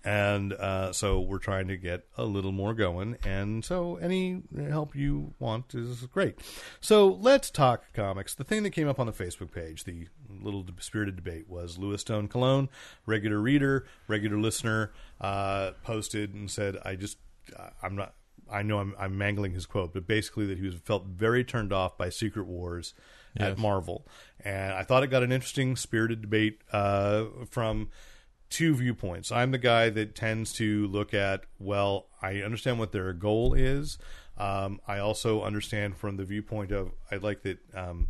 and 0.05 0.53
uh, 0.55 0.93
so 0.93 1.21
we're 1.21 1.39
trying 1.39 1.69
to 1.69 1.77
get 1.77 2.07
a 2.17 2.25
little 2.25 2.53
more 2.53 2.75
going. 2.75 3.17
And 3.25 3.65
so 3.65 3.97
any 3.97 4.43
help 4.69 4.95
you 4.95 5.35
want 5.39 5.75
is 5.75 6.03
great. 6.07 6.39
So 6.81 7.07
let's 7.09 7.51
talk 7.51 7.93
comics. 7.93 8.35
The 8.35 8.45
thing 8.45 8.63
that 8.63 8.71
came 8.71 8.89
up 8.89 8.99
on 8.99 9.07
the 9.07 9.13
Facebook 9.13 9.53
page, 9.53 9.85
the 9.85 10.07
little 10.29 10.65
spirited 10.79 11.17
debate, 11.17 11.49
was 11.49 11.79
Lewis 11.79 12.01
Stone 12.01 12.29
Cologne, 12.29 12.69
regular 13.05 13.39
reader, 13.39 13.87
regular 14.09 14.39
listener, 14.39 14.93
uh, 15.21 15.73
posted 15.83 16.33
and 16.35 16.51
said, 16.51 16.79
"I 16.85 16.97
just 16.97 17.19
I'm 17.83 17.97
not." 17.97 18.15
I 18.53 18.63
know 18.63 18.81
I'm, 18.81 18.97
I'm 18.99 19.17
mangling 19.17 19.53
his 19.53 19.65
quote, 19.65 19.95
but 19.95 20.09
basically 20.09 20.45
that 20.47 20.59
he 20.59 20.65
was 20.65 20.75
felt 20.75 21.07
very 21.07 21.45
turned 21.45 21.73
off 21.73 21.97
by 21.97 22.09
Secret 22.09 22.49
Wars 22.49 22.95
at 23.37 23.59
Marvel, 23.59 24.05
and 24.41 24.73
I 24.73 24.83
thought 24.83 25.05
it 25.05 25.07
got 25.07 25.23
an 25.23 25.31
interesting, 25.31 25.77
spirited 25.77 26.21
debate 26.21 26.61
uh, 26.73 27.27
from 27.49 27.91
two 28.51 28.75
viewpoints. 28.75 29.33
I'm 29.33 29.53
the 29.53 29.59
guy 29.59 29.89
that 29.91 30.15
tends 30.15 30.53
to 30.55 30.87
look 30.89 31.15
at, 31.15 31.45
well, 31.59 32.07
I 32.21 32.39
understand 32.43 32.79
what 32.79 32.93
their 32.93 33.13
goal 33.13 33.55
is. 33.55 33.97
Um, 34.37 34.81
I 34.87 34.99
also 34.99 35.43
understand 35.43 35.97
from 35.97 36.17
the 36.17 36.25
viewpoint 36.25 36.73
of 36.73 36.91
I 37.11 37.17
like 37.17 37.43
that. 37.43 37.59
Um, 37.75 38.09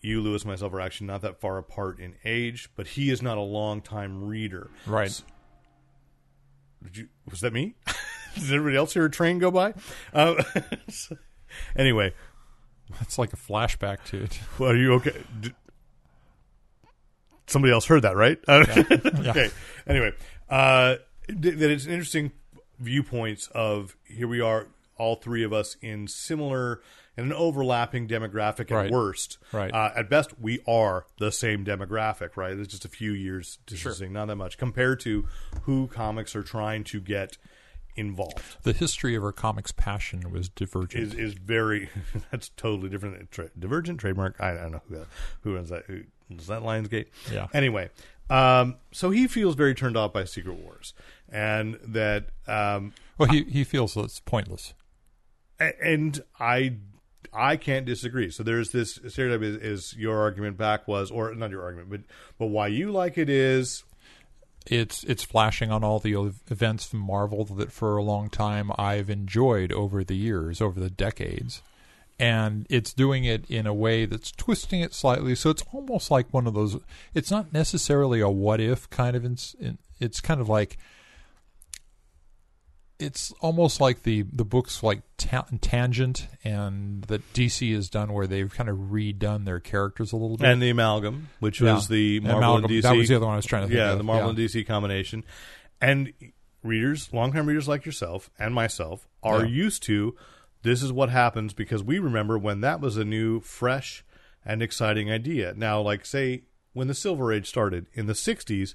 you, 0.00 0.20
Lewis, 0.20 0.42
and 0.42 0.52
myself 0.52 0.72
are 0.72 0.80
actually 0.80 1.08
not 1.08 1.22
that 1.22 1.40
far 1.40 1.58
apart 1.58 1.98
in 1.98 2.14
age, 2.24 2.70
but 2.76 2.86
he 2.88 3.10
is 3.10 3.20
not 3.20 3.36
a 3.36 3.42
long 3.42 3.80
time 3.80 4.24
reader. 4.24 4.70
Right. 4.86 5.22
Did 6.84 6.96
you, 6.96 7.08
was 7.28 7.40
that 7.40 7.52
me? 7.52 7.74
Did 8.34 8.52
everybody 8.52 8.76
else 8.76 8.94
hear 8.94 9.04
a 9.06 9.10
train 9.10 9.40
go 9.40 9.50
by? 9.50 9.74
Uh, 10.12 10.40
anyway, 11.76 12.14
That's 13.00 13.18
like 13.18 13.32
a 13.32 13.36
flashback 13.36 14.04
to 14.06 14.22
it. 14.24 14.38
well, 14.58 14.70
are 14.70 14.76
you 14.76 14.92
okay? 14.94 15.16
Somebody 17.48 17.72
else 17.72 17.86
heard 17.86 18.02
that, 18.02 18.14
right? 18.16 18.38
Uh, 18.46 18.64
okay. 19.28 19.50
Anyway, 19.86 20.12
uh, 20.48 20.96
th- 21.28 21.56
that 21.56 21.70
it's 21.70 21.86
interesting 21.86 22.30
viewpoints 22.78 23.48
of 23.48 23.96
here 24.04 24.28
we 24.28 24.40
are, 24.40 24.68
all 24.96 25.16
three 25.16 25.42
of 25.44 25.52
us 25.52 25.76
in 25.82 26.06
similar 26.08 26.80
and 27.16 27.26
an 27.26 27.32
overlapping 27.32 28.06
demographic 28.06 28.70
at 28.70 28.70
Right. 28.72 28.90
worst. 28.90 29.38
Right. 29.52 29.72
Uh, 29.72 29.90
at 29.96 30.08
best, 30.08 30.38
we 30.40 30.60
are 30.68 31.06
the 31.18 31.32
same 31.32 31.64
demographic, 31.64 32.36
right? 32.36 32.52
It's 32.56 32.68
just 32.70 32.84
a 32.84 32.88
few 32.88 33.12
years 33.12 33.58
distancing, 33.66 34.12
not 34.12 34.26
that 34.28 34.36
much 34.36 34.56
compared 34.58 35.00
to 35.00 35.26
who 35.62 35.88
comics 35.88 36.36
are 36.36 36.42
trying 36.44 36.84
to 36.84 37.00
get 37.00 37.36
involved. 37.98 38.62
The 38.62 38.72
history 38.72 39.14
of 39.14 39.24
our 39.24 39.32
comics 39.32 39.72
passion 39.72 40.30
was 40.30 40.48
divergent. 40.48 41.02
Is 41.02 41.14
is 41.14 41.34
very 41.34 41.90
that's 42.30 42.50
totally 42.50 42.88
different. 42.88 43.30
Tra- 43.30 43.50
divergent 43.58 44.00
trademark. 44.00 44.36
I, 44.40 44.52
I 44.52 44.54
don't 44.54 44.72
know 44.72 44.82
who 44.88 45.04
who 45.42 45.54
runs 45.56 45.70
that. 45.70 45.84
Who 45.86 46.02
is 46.30 46.46
that 46.46 46.62
Lionsgate? 46.62 47.06
Yeah. 47.30 47.48
Anyway, 47.52 47.90
um, 48.30 48.76
so 48.92 49.10
he 49.10 49.26
feels 49.26 49.54
very 49.54 49.74
turned 49.74 49.96
off 49.96 50.12
by 50.12 50.24
Secret 50.24 50.54
Wars, 50.54 50.94
and 51.28 51.78
that 51.86 52.26
um, 52.46 52.92
well, 53.18 53.28
he 53.28 53.44
he 53.44 53.64
feels 53.64 53.96
it's 53.96 54.20
pointless. 54.20 54.74
And 55.58 56.22
I 56.38 56.76
I 57.32 57.56
can't 57.56 57.84
disagree. 57.84 58.30
So 58.30 58.42
there's 58.42 58.70
this 58.70 58.98
stereotype 59.08 59.42
is, 59.42 59.56
is 59.56 59.96
your 59.96 60.18
argument 60.18 60.56
back 60.56 60.86
was 60.86 61.10
or 61.10 61.34
not 61.34 61.50
your 61.50 61.62
argument, 61.62 61.90
but 61.90 62.00
but 62.38 62.46
why 62.46 62.68
you 62.68 62.92
like 62.92 63.18
it 63.18 63.28
is 63.28 63.84
It's 64.66 65.02
it's 65.04 65.24
flashing 65.24 65.70
on 65.70 65.82
all 65.82 65.98
the 65.98 66.14
events 66.50 66.84
from 66.84 67.00
Marvel 67.00 67.44
that 67.44 67.72
for 67.72 67.96
a 67.96 68.02
long 68.02 68.28
time 68.28 68.70
I've 68.76 69.08
enjoyed 69.08 69.72
over 69.72 70.04
the 70.04 70.16
years, 70.16 70.60
over 70.60 70.78
the 70.78 70.90
decades. 70.90 71.62
And 72.20 72.66
it's 72.68 72.92
doing 72.92 73.24
it 73.24 73.48
in 73.48 73.66
a 73.66 73.72
way 73.72 74.04
that's 74.04 74.32
twisting 74.32 74.80
it 74.80 74.92
slightly, 74.92 75.36
so 75.36 75.50
it's 75.50 75.62
almost 75.72 76.10
like 76.10 76.26
one 76.32 76.48
of 76.48 76.54
those. 76.54 76.76
It's 77.14 77.30
not 77.30 77.52
necessarily 77.52 78.20
a 78.20 78.28
what 78.28 78.60
if 78.60 78.90
kind 78.90 79.14
of. 79.14 79.24
Ins, 79.24 79.54
in, 79.60 79.78
it's 80.00 80.20
kind 80.20 80.40
of 80.40 80.48
like 80.48 80.78
it's 82.98 83.32
almost 83.40 83.80
like 83.80 84.02
the 84.02 84.22
the 84.32 84.44
books 84.44 84.82
like 84.82 85.02
ta- 85.18 85.46
Tangent 85.60 86.26
and 86.44 87.02
that 87.04 87.32
DC 87.32 87.72
has 87.74 87.88
done, 87.88 88.12
where 88.12 88.26
they've 88.26 88.52
kind 88.52 88.68
of 88.68 88.76
redone 88.76 89.44
their 89.44 89.60
characters 89.60 90.12
a 90.12 90.16
little 90.16 90.36
bit. 90.36 90.48
and 90.48 90.60
the 90.60 90.70
amalgam, 90.70 91.28
which 91.40 91.60
was 91.60 91.88
the 91.88 92.20
Marvel 92.20 92.38
Amalgam. 92.38 92.64
and 92.64 92.72
DC. 92.74 92.82
That 92.82 92.96
was 92.96 93.08
the 93.08 93.14
other 93.16 93.26
one 93.26 93.34
I 93.34 93.36
was 93.36 93.46
trying 93.46 93.62
to 93.62 93.68
think 93.68 93.78
yeah, 93.78 93.92
of. 93.92 93.98
the 93.98 94.04
Marvel 94.04 94.24
Yeah. 94.24 94.30
and 94.30 94.38
DC 94.38 94.66
combination, 94.66 95.24
and 95.80 96.12
readers, 96.64 97.08
longtime 97.12 97.46
readers 97.46 97.68
like 97.68 97.86
yourself 97.86 98.30
and 98.38 98.52
myself, 98.54 99.06
are 99.22 99.44
Yeah. 99.44 99.50
used 99.64 99.82
to. 99.84 100.16
This 100.62 100.82
is 100.82 100.92
what 100.92 101.08
happens 101.08 101.52
because 101.54 101.84
we 101.84 102.00
remember 102.00 102.36
when 102.36 102.62
that 102.62 102.80
was 102.80 102.96
a 102.96 103.04
new, 103.04 103.38
fresh, 103.40 104.04
and 104.44 104.60
exciting 104.60 105.08
idea. 105.10 105.54
Now, 105.56 105.80
like 105.80 106.04
say 106.04 106.42
when 106.72 106.88
the 106.88 106.94
Silver 106.94 107.32
Age 107.32 107.46
started 107.48 107.86
in 107.94 108.06
the 108.06 108.12
'60s, 108.14 108.74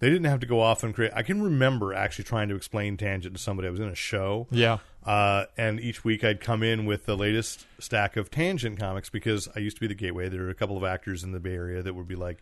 they 0.00 0.08
didn't 0.10 0.26
have 0.26 0.40
to 0.40 0.46
go 0.46 0.60
off 0.60 0.82
and 0.84 0.94
create. 0.94 1.12
I 1.14 1.22
can 1.22 1.42
remember 1.42 1.92
actually 1.94 2.24
trying 2.24 2.48
to 2.50 2.54
explain 2.56 2.96
Tangent 2.96 3.34
to 3.34 3.40
somebody. 3.42 3.68
I 3.68 3.70
was 3.70 3.80
in 3.80 3.88
a 3.88 3.94
show, 3.94 4.46
Yeah. 4.50 4.78
uh, 5.04 5.46
and 5.56 5.80
each 5.80 6.04
week 6.04 6.22
I'd 6.24 6.40
come 6.40 6.62
in 6.62 6.84
with 6.86 7.06
the 7.06 7.16
latest 7.16 7.66
stack 7.80 8.16
of 8.16 8.30
Tangent 8.30 8.78
comics 8.78 9.10
because 9.10 9.48
I 9.56 9.58
used 9.60 9.76
to 9.76 9.80
be 9.80 9.86
the 9.88 9.94
gateway. 9.94 10.28
There 10.28 10.42
were 10.42 10.50
a 10.50 10.54
couple 10.54 10.76
of 10.76 10.84
actors 10.84 11.24
in 11.24 11.32
the 11.32 11.40
Bay 11.40 11.54
Area 11.54 11.82
that 11.82 11.94
would 11.94 12.06
be 12.08 12.14
like, 12.16 12.38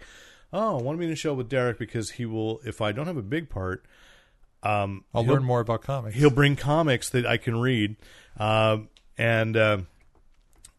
"Oh, 0.53 0.79
I 0.79 0.83
want 0.83 0.97
to 0.97 1.01
be 1.01 1.07
in 1.07 1.13
a 1.13 1.17
show 1.17 1.33
with 1.35 1.49
Derek 1.49 1.79
because 1.79 2.11
he 2.13 2.27
will. 2.27 2.61
If 2.65 2.81
I 2.81 2.93
don't 2.93 3.07
have 3.07 3.17
a 3.17 3.23
big 3.23 3.49
part, 3.49 3.85
um, 4.63 5.05
I'll 5.15 5.25
learn 5.25 5.45
more 5.45 5.61
about 5.61 5.83
comics. 5.83 6.17
He'll 6.17 6.31
bring 6.31 6.57
comics 6.57 7.09
that 7.11 7.25
I 7.25 7.37
can 7.37 7.61
read, 7.61 7.97
um, 8.39 8.89
and 9.17 9.57
uh, 9.57 9.79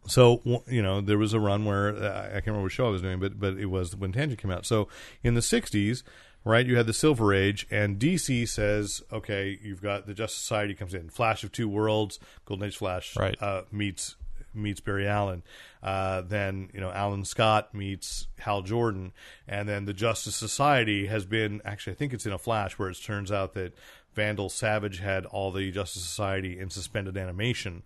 so 0.06 0.64
you 0.68 0.82
know 0.82 1.02
there 1.02 1.18
was 1.18 1.34
a 1.34 1.40
run 1.40 1.66
where 1.66 1.90
uh, 1.96 2.28
I 2.28 2.32
can't 2.34 2.48
remember 2.48 2.64
what 2.64 2.72
show 2.72 2.88
I 2.88 2.92
was 2.92 3.02
doing, 3.02 3.20
but 3.20 3.40
but 3.40 3.58
it 3.58 3.66
was 3.68 3.96
when 3.96 4.12
Tangent 4.12 4.40
came 4.42 4.52
out. 4.52 4.66
So 4.66 4.88
in 5.24 5.34
the 5.34 5.42
'60s, 5.42 6.04
right, 6.48 6.66
you 6.66 6.78
had 6.78 6.88
the 6.88 6.94
Silver 6.94 7.34
Age, 7.34 7.68
and 7.70 8.00
DC 8.00 8.48
says, 8.48 9.02
okay, 9.12 9.58
you've 9.62 9.82
got 9.82 10.06
the 10.08 10.14
Justice 10.14 10.40
Society 10.40 10.74
comes 10.74 10.94
in, 10.94 11.10
Flash 11.10 11.44
of 11.44 11.52
Two 11.52 11.68
Worlds, 11.70 12.20
Golden 12.46 12.68
Age 12.68 12.78
Flash, 12.78 13.16
Right. 13.16 13.36
uh, 13.42 13.64
meets 13.72 14.16
meets 14.54 14.80
Barry 14.80 15.08
Allen. 15.08 15.44
Uh, 15.84 16.22
then 16.22 16.70
you 16.74 16.80
know 16.82 16.90
Alan 16.92 17.24
Scott 17.26 17.74
meets 17.76 18.28
Hal 18.40 18.64
Jordan, 18.64 19.12
and 19.48 19.70
then 19.70 19.86
the 19.86 19.94
Justice 19.94 20.36
Society 20.36 21.06
has 21.08 21.26
been 21.26 21.62
actually 21.64 21.94
I 21.94 21.96
think 21.96 22.14
it's 22.14 22.26
in 22.26 22.34
a 22.34 22.38
Flash 22.40 22.80
where 22.80 22.90
it 22.90 22.98
turns 23.04 23.32
out 23.32 23.54
that 23.54 23.74
Vandal 24.16 24.50
Savage 24.50 25.00
had 25.00 25.26
all 25.28 25.52
the 25.52 25.72
Justice 25.72 26.02
Society 26.04 26.58
in 26.60 26.70
suspended 26.72 27.18
animation. 27.18 27.84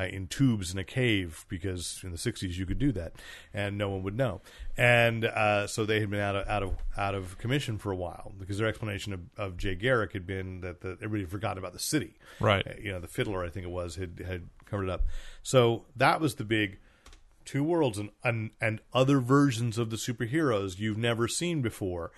Uh, 0.00 0.04
in 0.04 0.26
tubes 0.26 0.72
in 0.72 0.78
a 0.78 0.84
cave 0.84 1.44
because 1.50 2.00
in 2.02 2.10
the 2.10 2.16
60s 2.16 2.56
you 2.56 2.64
could 2.64 2.78
do 2.78 2.92
that 2.92 3.12
and 3.52 3.76
no 3.76 3.90
one 3.90 4.02
would 4.02 4.16
know 4.16 4.40
and 4.76 5.26
uh, 5.26 5.66
so 5.66 5.84
they 5.84 6.00
had 6.00 6.08
been 6.08 6.18
out 6.18 6.34
of 6.34 6.48
out 6.48 6.62
of 6.62 6.76
out 6.96 7.14
of 7.14 7.36
commission 7.36 7.76
for 7.76 7.92
a 7.92 7.96
while 7.96 8.32
because 8.40 8.56
their 8.56 8.66
explanation 8.66 9.12
of, 9.12 9.20
of 9.36 9.56
Jay 9.58 9.74
Garrick 9.74 10.14
had 10.14 10.26
been 10.26 10.62
that 10.62 10.80
the, 10.80 10.92
everybody 11.02 11.26
forgot 11.26 11.58
about 11.58 11.74
the 11.74 11.78
city 11.78 12.14
Right. 12.40 12.66
uh, 12.66 12.70
you 12.82 12.90
know 12.90 13.00
the 13.00 13.06
fiddler 13.06 13.44
I 13.44 13.50
think 13.50 13.66
it 13.66 13.70
was 13.70 13.96
had 13.96 14.22
had 14.26 14.48
covered 14.64 14.84
it 14.84 14.90
up. 14.90 15.02
So 15.42 15.84
that 15.94 16.20
was 16.22 16.36
the 16.36 16.44
big 16.44 16.78
two 17.44 17.62
worlds 17.62 17.98
and 17.98 18.10
and, 18.24 18.50
and 18.62 18.80
other 18.94 19.20
versions 19.20 19.76
of 19.76 19.90
the 19.90 19.96
superheroes 19.96 20.78
you've 20.78 20.96
never 20.98 21.28
seen 21.28 21.60
before. 21.60 22.12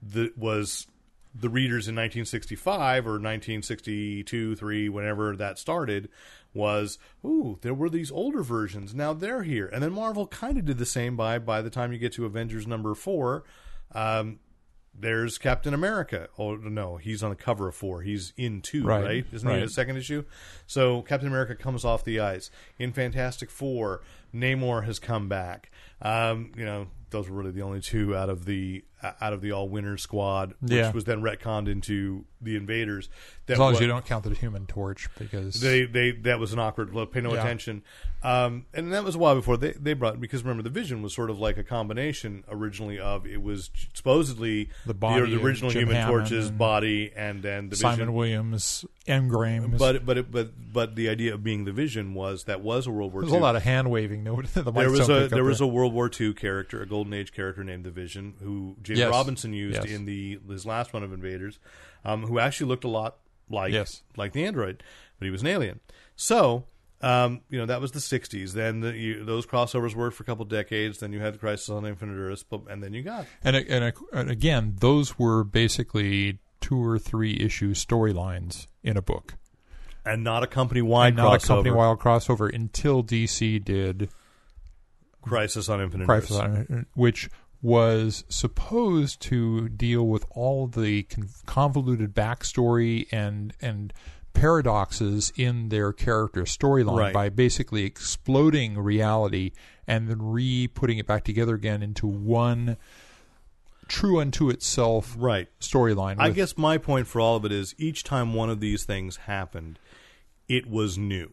That 0.00 0.38
was 0.38 0.86
the 1.34 1.48
readers 1.48 1.86
in 1.86 1.94
1965 1.94 3.06
or 3.06 3.12
1962, 3.12 4.56
three, 4.56 4.88
whenever 4.88 5.36
that 5.36 5.58
started, 5.58 6.08
was 6.52 6.98
ooh, 7.24 7.58
there 7.62 7.74
were 7.74 7.88
these 7.88 8.10
older 8.10 8.42
versions. 8.42 8.94
Now 8.94 9.12
they're 9.12 9.42
here, 9.42 9.66
and 9.66 9.82
then 9.82 9.92
Marvel 9.92 10.26
kind 10.26 10.58
of 10.58 10.64
did 10.64 10.78
the 10.78 10.86
same 10.86 11.16
by 11.16 11.38
by 11.38 11.62
the 11.62 11.70
time 11.70 11.92
you 11.92 11.98
get 11.98 12.12
to 12.14 12.26
Avengers 12.26 12.66
number 12.66 12.94
four. 12.94 13.44
Um, 13.92 14.40
there's 14.92 15.38
Captain 15.38 15.72
America. 15.72 16.28
Oh 16.36 16.56
no, 16.56 16.96
he's 16.96 17.22
on 17.22 17.30
the 17.30 17.36
cover 17.36 17.68
of 17.68 17.74
four. 17.74 18.02
He's 18.02 18.32
in 18.36 18.60
two, 18.60 18.84
right? 18.84 19.04
Right, 19.04 19.26
Isn't 19.32 19.48
he 19.48 19.54
in 19.54 19.60
the 19.62 19.68
second 19.68 19.96
issue? 19.96 20.24
So 20.66 21.02
Captain 21.02 21.28
America 21.28 21.54
comes 21.54 21.84
off 21.84 22.04
the 22.04 22.20
ice 22.20 22.50
in 22.78 22.92
Fantastic 22.92 23.50
Four. 23.50 24.02
Namor 24.34 24.84
has 24.84 24.98
come 24.98 25.28
back. 25.28 25.70
Um, 26.02 26.52
you 26.56 26.64
know, 26.64 26.86
those 27.10 27.28
were 27.28 27.36
really 27.36 27.50
the 27.50 27.62
only 27.62 27.80
two 27.80 28.16
out 28.16 28.30
of 28.30 28.44
the 28.44 28.84
out 29.02 29.32
of 29.32 29.40
the 29.40 29.50
all 29.52 29.66
winners 29.68 30.02
squad, 30.02 30.54
which 30.60 30.72
Yeah. 30.72 30.92
was 30.92 31.04
then 31.04 31.22
retconned 31.22 31.68
into 31.68 32.26
the 32.42 32.54
Invaders. 32.54 33.08
That 33.46 33.54
As 33.54 33.58
long 33.58 33.72
as 33.72 33.80
you 33.80 33.86
don't 33.86 34.04
count 34.04 34.24
the 34.24 34.34
Human 34.34 34.66
Torch, 34.66 35.08
because 35.18 35.60
they 35.60 35.86
they 35.86 36.10
that 36.12 36.38
was 36.38 36.52
an 36.52 36.58
awkward 36.58 36.94
look. 36.94 37.10
Pay 37.12 37.22
no 37.22 37.32
Yeah. 37.34 37.40
attention. 37.40 37.82
Um, 38.22 38.66
and 38.74 38.92
that 38.92 39.02
was 39.02 39.14
a 39.14 39.18
while 39.18 39.34
before 39.34 39.56
they 39.56 39.72
they 39.72 39.94
brought 39.94 40.20
because 40.20 40.42
remember 40.42 40.62
the 40.62 40.68
Vision 40.70 41.00
was 41.02 41.14
sort 41.14 41.30
of 41.30 41.38
like 41.38 41.56
a 41.56 41.64
combination 41.64 42.44
originally 42.50 42.98
of 42.98 43.26
it 43.26 43.42
was 43.42 43.70
supposedly 43.94 44.68
The 44.86 44.92
body 44.94 45.34
of 45.34 45.42
original 45.44 45.70
Human 45.70 45.96
Hammond 45.96 46.28
Torch's 46.28 46.50
body 46.50 47.10
and 47.16 47.42
then 47.42 47.70
the 47.70 47.76
Simon 47.76 47.98
Vision. 47.98 48.12
Williams, 48.14 48.84
M. 49.06 49.28
Grames. 49.28 49.78
But 49.78 50.04
but 50.04 50.18
it, 50.18 50.30
but 50.30 50.50
but 50.72 50.94
the 50.94 51.08
idea 51.08 51.32
of 51.34 51.42
being 51.42 51.64
the 51.64 51.72
Vision 51.72 52.12
was 52.12 52.44
that 52.44 52.60
was 52.60 52.86
a 52.86 52.90
World 52.90 53.12
War 53.14 53.22
there's 53.22 53.32
a 53.32 53.38
lot 53.38 53.56
of 53.56 53.62
hand 53.62 53.90
waving. 53.90 54.19
The 54.54 54.70
there 54.72 54.90
was 54.90 55.08
a 55.08 55.20
pick 55.22 55.30
there 55.30 55.44
was 55.44 55.58
there. 55.58 55.66
a 55.66 55.68
World 55.70 55.92
War 55.92 56.10
II 56.18 56.34
character, 56.34 56.82
a 56.82 56.86
Golden 56.86 57.12
Age 57.12 57.32
character 57.32 57.62
named 57.64 57.84
the 57.84 57.90
Vision, 57.90 58.34
who 58.42 58.76
James 58.82 58.98
Yes. 59.00 59.10
Robinson 59.10 59.52
used 59.52 59.84
Yes. 59.84 59.92
in 59.94 60.04
the 60.06 60.38
his 60.48 60.64
last 60.66 60.92
one 60.92 61.02
of 61.02 61.12
Invaders, 61.12 61.58
um, 62.04 62.22
who 62.26 62.38
actually 62.38 62.68
looked 62.68 62.84
a 62.84 62.88
lot 62.88 63.16
like 63.48 63.72
Yes. 63.72 64.02
like 64.16 64.32
the 64.32 64.44
android, 64.44 64.82
but 65.18 65.24
he 65.26 65.30
was 65.30 65.40
an 65.42 65.48
alien. 65.48 65.80
So. 66.16 66.64
Um, 67.02 67.40
you 67.48 67.58
know 67.58 67.64
that 67.64 67.80
was 67.80 67.92
the 67.92 67.98
'60s. 67.98 68.52
Then 68.52 68.80
the, 68.80 68.94
you, 68.94 69.24
those 69.24 69.46
crossovers 69.46 69.94
worked 69.94 70.16
for 70.16 70.22
a 70.22 70.26
couple 70.26 70.44
decades. 70.44 70.98
Then 70.98 71.14
you 71.14 71.20
had 71.20 71.32
the 71.32 71.38
Crisis 71.38 71.70
on 71.70 71.86
Infinite 71.86 72.12
Earths, 72.20 72.42
but- 72.42 72.60
and 72.68 72.82
then 72.82 72.92
you 72.92 73.02
got 73.02 73.24
and, 73.42 73.56
and, 73.56 73.94
and 74.12 74.30
again, 74.30 74.76
those 74.80 75.18
were 75.18 75.42
basically 75.42 76.40
two 76.60 76.76
or 76.84 76.98
three 76.98 77.38
issue 77.40 77.72
storylines 77.72 78.66
in 78.82 78.98
a 78.98 79.00
book, 79.02 79.36
and 80.12 80.24
not 80.24 80.42
a 80.42 80.46
company 80.46 80.82
wide 80.82 81.16
not 81.16 81.34
a 81.34 81.38
crossover. 81.38 81.46
company 81.46 81.70
wide 81.74 81.98
crossover 81.98 82.54
until 82.54 83.02
DC 83.02 83.64
did 83.64 84.10
Crisis 85.22 85.68
on 85.68 85.80
Infinite 85.80 86.06
Crisis 86.06 86.38
Earths. 86.40 86.70
on- 86.70 86.86
which 86.94 87.28
was 87.62 88.24
supposed 88.30 89.20
to 89.20 89.68
deal 89.68 90.06
with 90.06 90.24
all 90.30 90.66
the 90.66 91.06
convoluted 91.46 92.14
backstory 92.14 93.06
and 93.12 93.52
and 93.60 93.92
paradoxes 94.32 95.32
in 95.36 95.68
their 95.68 95.92
character 95.92 96.42
storyline 96.44 96.96
Right. 96.98 97.12
by 97.12 97.28
basically 97.28 97.84
exploding 97.84 98.78
reality 98.78 99.50
and 99.86 100.08
then 100.08 100.22
re 100.22 100.68
putting 100.68 100.98
it 100.98 101.06
back 101.06 101.24
together 101.24 101.54
again 101.54 101.82
into 101.82 102.06
one 102.06 102.76
true 103.88 104.20
unto 104.20 104.48
itself 104.48 105.14
Right. 105.18 105.48
storyline. 105.60 106.16
I 106.18 106.30
guess 106.30 106.56
my 106.56 106.78
point 106.78 107.08
for 107.08 107.20
all 107.20 107.36
of 107.36 107.44
it 107.44 107.50
is 107.52 107.74
each 107.76 108.04
time 108.04 108.32
one 108.32 108.48
of 108.48 108.60
these 108.60 108.84
things 108.84 109.16
happened, 109.16 109.78
it 110.50 110.68
was 110.68 110.98
new. 110.98 111.32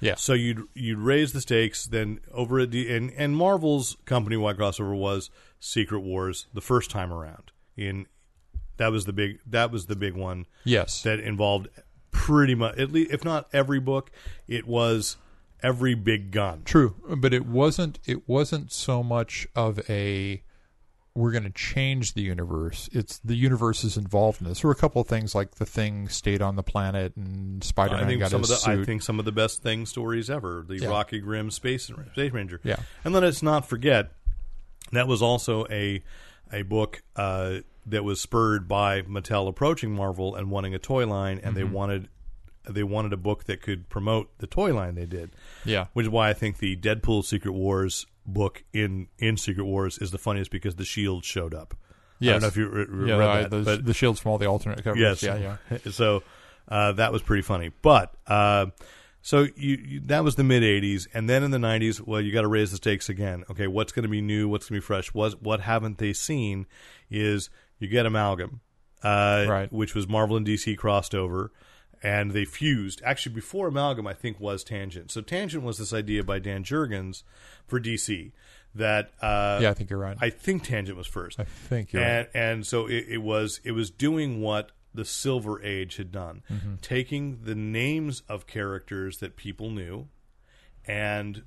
yeah. 0.00 0.16
So 0.16 0.34
you'd 0.34 0.64
you'd 0.74 0.98
raise 0.98 1.32
the 1.32 1.40
stakes. 1.40 1.86
Then 1.86 2.20
over 2.32 2.58
at 2.58 2.72
the 2.72 2.94
and 2.94 3.12
and 3.16 3.36
Marvel's 3.36 3.96
company 4.04 4.36
wide 4.36 4.58
crossover 4.58 4.94
was 4.94 5.30
Secret 5.60 6.00
Wars 6.00 6.46
the 6.52 6.60
first 6.60 6.90
time 6.90 7.12
around. 7.12 7.52
In 7.76 8.06
that 8.76 8.90
was 8.92 9.04
the 9.04 9.12
big 9.12 9.38
that 9.46 9.70
was 9.70 9.86
the 9.86 9.96
big 9.96 10.14
one 10.14 10.46
yes. 10.64 11.02
that 11.02 11.20
involved 11.20 11.68
pretty 12.10 12.54
much 12.54 12.76
at 12.76 12.92
least 12.92 13.12
if 13.12 13.24
not 13.24 13.48
every 13.52 13.80
book, 13.80 14.10
it 14.48 14.66
was 14.66 15.16
every 15.62 15.94
big 15.94 16.32
gun. 16.32 16.62
True, 16.64 16.96
but 17.16 17.32
it 17.32 17.46
wasn't. 17.46 18.00
It 18.04 18.28
wasn't 18.28 18.72
so 18.72 19.02
much 19.02 19.46
of 19.54 19.78
a 19.88 20.42
we're 21.16 21.32
going 21.32 21.44
to 21.44 21.50
change 21.50 22.12
the 22.14 22.20
universe. 22.22 22.88
It's 22.92 23.18
the 23.18 23.34
universe 23.34 23.82
is 23.84 23.96
involved 23.96 24.40
in 24.42 24.46
this. 24.48 24.60
There 24.60 24.68
were 24.68 24.72
a 24.72 24.76
couple 24.76 25.00
of 25.02 25.08
things 25.08 25.34
like 25.34 25.56
the 25.56 25.66
thing 25.66 26.08
stayed 26.08 26.42
on 26.42 26.56
the 26.56 26.62
planet 26.62 27.16
and 27.16 27.64
Spider 27.64 27.94
I 27.94 28.00
Man 28.00 28.06
think 28.08 28.20
got 28.20 28.30
some 28.30 28.42
of 28.42 28.48
his 28.48 28.62
the 28.62 28.70
I 28.70 28.84
think 28.84 29.02
some 29.02 29.18
of 29.18 29.24
the 29.24 29.32
best 29.32 29.62
thing 29.62 29.86
stories 29.86 30.28
ever. 30.30 30.64
The 30.68 30.78
Yeah. 30.78 30.88
Rocky 30.88 31.18
Grimm 31.20 31.50
Space 31.50 31.84
Space 32.12 32.32
Ranger. 32.32 32.60
Yeah. 32.62 32.76
and 33.04 33.12
let 33.14 33.24
us 33.24 33.42
not 33.42 33.66
forget 33.68 34.12
that 34.92 35.08
was 35.08 35.22
also 35.22 35.66
a 35.70 36.02
a 36.52 36.62
book 36.62 37.02
uh, 37.16 37.58
that 37.86 38.04
was 38.04 38.20
spurred 38.20 38.68
by 38.68 39.02
Mattel 39.02 39.48
approaching 39.48 39.92
Marvel 39.94 40.34
and 40.36 40.50
wanting 40.50 40.74
a 40.74 40.78
toy 40.78 41.06
line, 41.06 41.40
and 41.42 41.56
they 41.56 41.62
Mm-hmm. 41.62 41.72
wanted 41.72 42.08
they 42.68 42.82
wanted 42.82 43.12
a 43.12 43.16
book 43.16 43.44
that 43.44 43.62
could 43.62 43.88
promote 43.88 44.36
the 44.38 44.46
toy 44.46 44.74
line 44.74 44.96
they 44.96 45.06
did. 45.06 45.30
Yeah. 45.64 45.86
which 45.92 46.04
is 46.06 46.10
why 46.10 46.28
I 46.30 46.32
think 46.34 46.58
the 46.58 46.76
Deadpool 46.76 47.24
Secret 47.24 47.52
Wars 47.52 48.06
book 48.26 48.64
in 48.72 49.08
in 49.18 49.36
Secret 49.36 49.64
Wars 49.64 49.98
is 49.98 50.10
the 50.10 50.18
funniest 50.18 50.50
because 50.50 50.76
the 50.76 50.84
Shield 50.84 51.24
showed 51.24 51.54
up. 51.54 51.74
I 52.20 52.24
don't 52.24 52.40
know 52.40 52.46
if 52.48 52.56
you 52.56 52.68
re- 52.68 52.86
re- 52.88 53.08
yeah, 53.10 53.16
read 53.16 53.44
that, 53.44 53.50
the, 53.50 53.62
but 53.62 53.84
the 53.84 53.94
shields 53.94 54.20
from 54.20 54.32
all 54.32 54.38
the 54.38 54.46
alternate 54.46 54.82
covers. 54.82 55.00
Yes. 55.00 55.22
Yeah, 55.22 55.56
yeah. 55.70 55.78
so 55.90 56.22
uh, 56.68 56.92
that 56.92 57.12
was 57.12 57.22
pretty 57.22 57.42
funny. 57.42 57.72
But 57.82 58.14
uh, 58.26 58.66
so 59.22 59.46
you, 59.56 59.76
you 59.84 60.00
that 60.06 60.24
was 60.24 60.36
the 60.36 60.44
mid 60.44 60.62
'80s, 60.62 61.06
and 61.12 61.28
then 61.28 61.42
in 61.42 61.50
the 61.50 61.58
'90s, 61.58 62.00
well, 62.00 62.20
you 62.20 62.32
got 62.32 62.42
to 62.42 62.48
raise 62.48 62.70
the 62.70 62.78
stakes 62.78 63.08
again. 63.08 63.44
Okay, 63.50 63.66
what's 63.66 63.92
going 63.92 64.04
to 64.04 64.08
be 64.08 64.22
new? 64.22 64.48
What's 64.48 64.68
going 64.68 64.80
to 64.80 64.82
be 64.82 64.86
fresh? 64.86 65.12
What 65.12 65.42
what 65.42 65.60
haven't 65.60 65.98
they 65.98 66.12
seen? 66.12 66.66
Is 67.10 67.50
you 67.78 67.88
get 67.88 68.06
amalgam, 68.06 68.60
uh, 69.02 69.46
Right. 69.48 69.72
Which 69.72 69.94
was 69.94 70.08
Marvel 70.08 70.36
and 70.36 70.46
DC 70.46 70.76
crossed 70.78 71.14
over. 71.14 71.52
And 72.02 72.32
they 72.32 72.44
fused. 72.44 73.00
Actually, 73.04 73.34
before 73.34 73.68
Amalgam, 73.68 74.06
I 74.06 74.12
think 74.14 74.38
was 74.38 74.62
Tangent. 74.62 75.10
So 75.10 75.20
Tangent 75.20 75.62
was 75.64 75.78
this 75.78 75.92
idea 75.92 76.22
by 76.22 76.38
Dan 76.38 76.62
Jurgens 76.64 77.22
for 77.66 77.80
DC 77.80 78.32
that 78.74 79.12
uh, 79.22 79.58
Yeah, 79.62 79.70
I 79.70 79.74
think 79.74 79.90
you're 79.90 79.98
right. 79.98 80.16
I 80.20 80.30
think 80.30 80.62
Tangent 80.64 80.96
was 80.98 81.06
first 81.06 81.40
I 81.40 81.44
think 81.44 81.92
you're 81.92 82.02
and 82.02 82.28
and 82.34 82.66
so 82.66 82.86
it, 82.86 83.06
it 83.08 83.18
was 83.22 83.60
it 83.64 83.72
was 83.72 83.90
doing 83.90 84.40
what 84.40 84.72
the 84.94 85.04
Silver 85.04 85.62
Age 85.62 85.96
had 85.96 86.10
done, 86.12 86.42
Mm-hmm. 86.50 86.74
taking 86.82 87.40
the 87.42 87.54
names 87.54 88.22
of 88.28 88.46
characters 88.46 89.18
that 89.18 89.36
people 89.36 89.70
knew, 89.70 90.08
and 90.86 91.42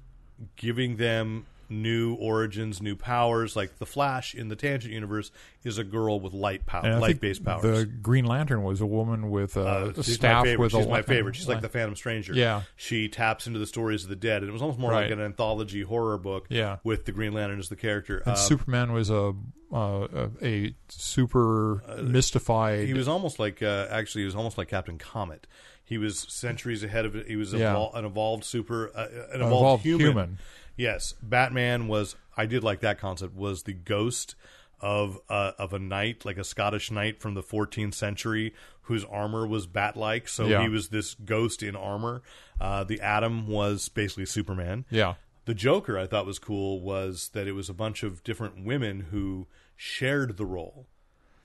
giving 0.56 0.98
them 0.98 1.46
new 1.70 2.16
origins, 2.16 2.82
new 2.82 2.96
powers. 2.96 3.56
Like 3.56 3.78
the 3.78 3.86
Flash 3.86 4.34
in 4.36 4.48
the 4.50 4.56
Tangent 4.56 4.94
universe 4.94 5.32
is 5.64 5.78
a 5.78 5.84
girl 5.84 6.20
with 6.20 6.34
light 6.34 6.66
power, 6.66 7.00
light 7.00 7.20
based 7.22 7.44
powers. 7.44 7.62
The 7.62 7.86
Green 7.86 8.26
Lantern 8.26 8.64
was 8.64 8.82
a 8.82 8.86
woman 8.86 9.30
with 9.30 9.56
a, 9.58 9.68
Uh, 9.68 9.94
a 9.98 10.04
staff 10.04 10.46
with 10.58 10.72
She's 10.72 10.86
a 10.86 10.90
my 10.90 11.02
favorite. 11.02 11.36
She's 11.36 11.48
like 11.48 11.62
the 11.62 11.70
Phantom 11.70 11.96
Stranger. 11.96 12.34
Yeah. 12.34 12.64
she 12.76 13.08
taps 13.10 13.48
into 13.48 13.60
the 13.60 13.68
stories 13.68 14.04
of 14.04 14.10
the 14.10 14.16
dead, 14.16 14.42
and 14.42 14.50
it 14.50 14.54
was 14.54 14.62
almost 14.62 14.80
more 14.80 14.92
like 14.94 15.12
an 15.12 15.20
anthology 15.22 15.82
horror 15.84 16.18
book. 16.18 16.48
Yeah. 16.50 16.78
with 16.84 17.06
the 17.06 17.12
Green 17.12 17.34
Lantern 17.34 17.60
as 17.60 17.70
the 17.70 17.76
character. 17.76 18.20
And 18.20 18.34
Uh, 18.34 18.36
Superman 18.36 18.92
was 18.92 19.10
a 19.10 19.34
uh, 19.72 20.08
a, 20.42 20.46
a 20.46 20.76
super 20.88 21.84
mystified. 22.02 22.88
he 22.88 22.94
was 22.94 23.08
almost 23.08 23.40
like 23.40 23.62
uh, 23.62 23.88
actually 23.90 24.22
he 24.22 24.26
was 24.26 24.36
almost 24.36 24.58
like 24.58 24.68
Captain 24.68 24.98
Comet. 24.98 25.48
He 25.84 25.98
was 25.98 26.20
centuries 26.30 26.84
ahead 26.84 27.06
of 27.06 27.16
it. 27.16 27.28
He 27.28 27.36
was 27.36 27.52
Yeah. 27.54 27.74
evol- 27.74 27.96
an 27.96 28.06
evolved 28.06 28.44
super, 28.44 28.92
uh, 28.96 29.08
an 29.34 29.42
An 29.42 29.42
evolved, 29.42 29.44
evolved 29.44 29.84
human. 29.84 30.06
human. 30.08 30.38
Yes, 30.79 31.13
Batman 31.21 31.88
was. 31.88 32.15
I 32.38 32.45
did 32.45 32.63
like 32.63 32.79
that 32.79 33.00
concept. 33.00 33.36
Was 33.36 33.63
the 33.63 33.74
ghost 33.74 34.36
of 34.79 35.19
uh, 35.29 35.51
of 35.59 35.74
a 35.74 35.79
knight, 35.79 36.24
like 36.24 36.38
a 36.38 36.43
Scottish 36.43 36.89
knight 36.89 37.19
from 37.21 37.33
the 37.33 37.43
14th 37.43 37.93
century, 37.93 38.53
whose 38.83 39.03
armor 39.03 39.45
was 39.45 39.67
bat-like. 39.67 40.29
So 40.29 40.48
Yeah. 40.48 40.62
he 40.62 40.69
was 40.69 40.88
this 40.88 41.15
ghost 41.15 41.62
in 41.62 41.75
armor. 41.75 42.21
Uh, 42.62 42.86
the 42.86 43.01
Atom 43.01 43.45
was 43.48 43.89
basically 43.89 44.25
Superman. 44.25 44.86
yeah, 44.89 45.15
The 45.45 45.53
Joker, 45.53 45.98
I 45.98 46.07
thought 46.07 46.25
was 46.25 46.39
cool, 46.39 46.79
was 46.79 47.29
that 47.33 47.45
it 47.48 47.51
was 47.53 47.67
a 47.69 47.74
bunch 47.74 48.03
of 48.03 48.24
different 48.24 48.63
women 48.63 49.07
who 49.12 49.48
shared 49.75 50.38
the 50.38 50.45
role. 50.45 50.88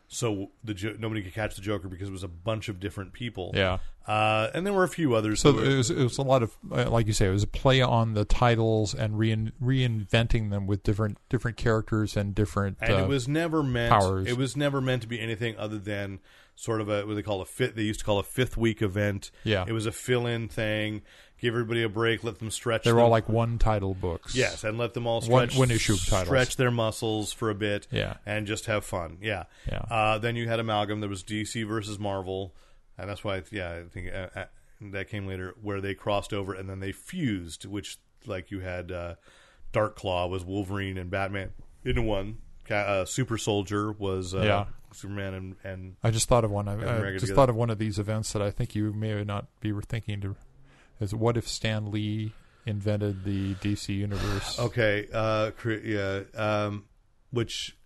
So 0.08 0.50
the 0.62 0.74
jo- 0.74 0.96
nobody 0.98 1.22
could 1.22 1.34
catch 1.34 1.56
the 1.56 1.62
Joker 1.62 1.88
because 1.88 2.08
it 2.08 2.12
was 2.12 2.22
a 2.22 2.28
bunch 2.28 2.68
of 2.68 2.78
different 2.78 3.12
people. 3.12 3.50
Yeah. 3.54 3.78
uh, 4.06 4.50
and 4.54 4.66
there 4.66 4.72
were 4.74 4.84
a 4.84 4.88
few 4.88 5.14
others. 5.14 5.40
So 5.40 5.52
were- 5.52 5.64
it 5.64 5.76
was, 5.76 5.90
it 5.90 6.02
was 6.02 6.18
a 6.18 6.22
lot 6.22 6.42
of, 6.42 6.56
uh, 6.70 6.90
like 6.90 7.06
you 7.06 7.12
say, 7.14 7.26
it 7.26 7.30
was 7.30 7.42
a 7.42 7.46
play 7.48 7.80
on 7.80 8.14
the 8.14 8.24
titles 8.24 8.94
and 8.94 9.18
rein, 9.18 9.52
reinventing 9.62 10.50
them 10.50 10.66
with 10.66 10.82
different 10.82 11.18
different 11.28 11.56
characters 11.56 12.16
and 12.16 12.34
different. 12.34 12.76
and 12.80 12.92
uh, 12.92 12.96
it 12.98 13.08
was 13.08 13.26
never 13.28 13.62
meant. 13.62 13.90
powers. 13.92 14.26
It 14.28 14.36
was 14.36 14.56
never 14.56 14.80
meant 14.80 15.02
to 15.02 15.08
be 15.08 15.20
anything 15.20 15.56
other 15.56 15.78
than 15.78 16.20
sort 16.54 16.80
of 16.80 16.88
a 16.88 17.04
what 17.06 17.14
they 17.14 17.22
call 17.22 17.40
a 17.40 17.46
fit. 17.46 17.74
They 17.76 17.82
used 17.82 18.00
to 18.00 18.06
call 18.06 18.18
a 18.18 18.22
fifth 18.22 18.56
week 18.56 18.82
event. 18.82 19.30
Yeah. 19.42 19.64
it 19.66 19.72
was 19.72 19.86
a 19.86 19.92
fill-in 19.92 20.48
thing. 20.48 21.02
Give 21.44 21.52
everybody 21.52 21.82
a 21.82 21.90
break. 21.90 22.24
Let 22.24 22.38
them 22.38 22.50
stretch. 22.50 22.84
They're 22.84 22.94
them- 22.94 23.02
all 23.02 23.10
like 23.10 23.28
one 23.28 23.58
title 23.58 23.92
books. 23.92 24.34
Yes, 24.34 24.64
and 24.64 24.78
let 24.78 24.94
them 24.94 25.06
all 25.06 25.20
One- 25.20 25.50
stretch 25.50 25.58
one 25.58 25.70
issue 25.70 25.96
titles. 25.96 26.26
stretch 26.28 26.56
their 26.56 26.70
muscles 26.70 27.34
for 27.34 27.50
a 27.50 27.54
bit, 27.54 27.86
Yeah. 27.90 28.14
and 28.24 28.46
just 28.46 28.64
have 28.64 28.82
fun. 28.84 29.18
Yeah, 29.20 29.44
Yeah. 29.70 29.80
Uh, 29.90 30.16
then 30.16 30.36
you 30.36 30.48
had 30.48 30.58
Amalgam. 30.58 31.00
There 31.00 31.08
was 31.10 31.22
DC 31.22 31.62
versus 31.64 31.98
Marvel, 31.98 32.54
and 32.96 33.10
that's 33.10 33.22
why, 33.22 33.42
yeah, 33.50 33.74
I 33.74 33.82
think 33.90 34.10
uh, 34.10 34.28
uh, 34.34 34.44
that 34.92 35.08
came 35.10 35.26
later, 35.26 35.54
where 35.60 35.82
they 35.82 35.92
crossed 35.94 36.32
over 36.32 36.54
and 36.54 36.66
then 36.66 36.80
they 36.80 36.92
fused. 36.92 37.66
Which, 37.66 37.98
like, 38.24 38.50
you 38.50 38.60
had 38.60 38.90
uh, 38.90 39.16
Dark 39.72 39.96
Claw 39.96 40.26
was 40.26 40.44
Wolverine 40.46 40.96
and 40.96 41.10
Batman 41.10 41.52
into 41.84 42.00
one. 42.00 42.38
Uh, 42.70 43.04
Super 43.04 43.36
Soldier 43.36 43.92
was 43.92 44.34
uh, 44.34 44.40
Yeah. 44.40 44.64
Superman 44.92 45.34
and, 45.34 45.56
and 45.64 45.96
I 46.04 46.10
just 46.12 46.28
thought 46.28 46.44
of 46.44 46.52
one. 46.52 46.68
I, 46.68 46.74
I 46.74 47.10
just 47.12 47.24
together. 47.26 47.34
thought 47.34 47.50
of 47.50 47.56
one 47.56 47.68
of 47.68 47.78
these 47.78 47.98
events 47.98 48.32
that 48.32 48.40
I 48.40 48.50
think 48.52 48.74
you 48.76 48.92
may 48.92 49.24
not 49.24 49.48
be 49.60 49.72
thinking 49.86 50.20
to. 50.20 50.36
Is 51.04 51.14
what 51.14 51.36
if 51.36 51.46
Stan 51.46 51.90
Lee 51.92 52.32
invented 52.66 53.24
the 53.24 53.54
DC 53.54 53.94
universe? 53.96 54.58
okay, 54.58 55.06
uh, 55.12 55.50
yeah, 55.84 56.20
um, 56.34 56.84
which 57.30 57.76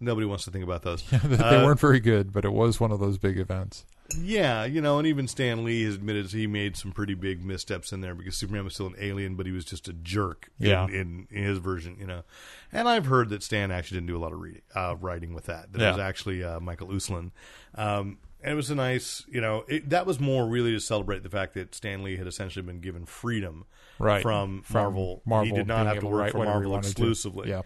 nobody 0.00 0.26
wants 0.26 0.44
to 0.44 0.50
think 0.50 0.64
about 0.64 0.82
those. 0.82 1.02
they 1.10 1.36
Uh, 1.36 1.64
weren't 1.64 1.80
very 1.80 2.00
good, 2.00 2.32
but 2.32 2.44
it 2.44 2.52
was 2.52 2.80
one 2.80 2.92
of 2.92 3.00
those 3.00 3.18
big 3.18 3.38
events. 3.38 3.84
Yeah, 4.20 4.64
you 4.66 4.82
know, 4.82 4.98
and 4.98 5.06
even 5.06 5.26
Stan 5.26 5.64
Lee 5.64 5.84
has 5.84 5.94
admitted 5.94 6.30
he 6.30 6.46
made 6.46 6.76
some 6.76 6.92
pretty 6.92 7.14
big 7.14 7.42
missteps 7.42 7.90
in 7.90 8.02
there 8.02 8.14
because 8.14 8.36
Superman 8.36 8.64
was 8.64 8.74
still 8.74 8.88
an 8.88 8.94
alien, 9.00 9.34
but 9.34 9.46
he 9.46 9.52
was 9.52 9.64
just 9.64 9.88
a 9.88 9.94
jerk 9.94 10.50
in, 10.60 10.66
Yeah. 10.68 10.84
in, 10.86 11.26
in 11.30 11.44
his 11.44 11.58
version, 11.58 11.96
you 11.98 12.06
know. 12.06 12.22
And 12.70 12.86
I've 12.86 13.06
heard 13.06 13.30
that 13.30 13.42
Stan 13.42 13.70
actually 13.70 13.96
didn't 13.96 14.08
do 14.08 14.16
a 14.16 14.20
lot 14.20 14.32
of 14.34 14.40
reading, 14.40 14.60
uh, 14.74 14.96
writing 15.00 15.32
with 15.32 15.46
that. 15.46 15.72
That 15.72 15.80
it 15.80 15.88
was 15.90 15.98
actually 15.98 16.44
uh, 16.44 16.60
Michael 16.60 16.88
Uslan. 16.88 17.30
Um, 17.76 18.18
and 18.44 18.52
it 18.52 18.54
was 18.56 18.70
a 18.70 18.74
nice, 18.76 19.24
you 19.28 19.40
know, 19.40 19.64
it, 19.66 19.90
that 19.90 20.06
was 20.06 20.20
more 20.20 20.46
really 20.46 20.70
to 20.72 20.78
celebrate 20.80 21.22
the 21.24 21.28
fact 21.30 21.54
that 21.54 21.74
Stan 21.74 22.04
Lee 22.04 22.16
had 22.16 22.26
essentially 22.28 22.64
been 22.64 22.80
given 22.80 23.06
freedom 23.06 23.64
Right. 23.98 24.22
from, 24.22 24.62
From 24.62 24.82
Marvel. 24.82 25.22
Marvel 25.24 25.46
He 25.46 25.52
did 25.52 25.66
not 25.66 25.86
have 25.86 26.00
to 26.00 26.06
work 26.06 26.30
for 26.32 26.44
Marvel 26.44 26.76
exclusively. 26.76 27.48
Yeah. 27.48 27.62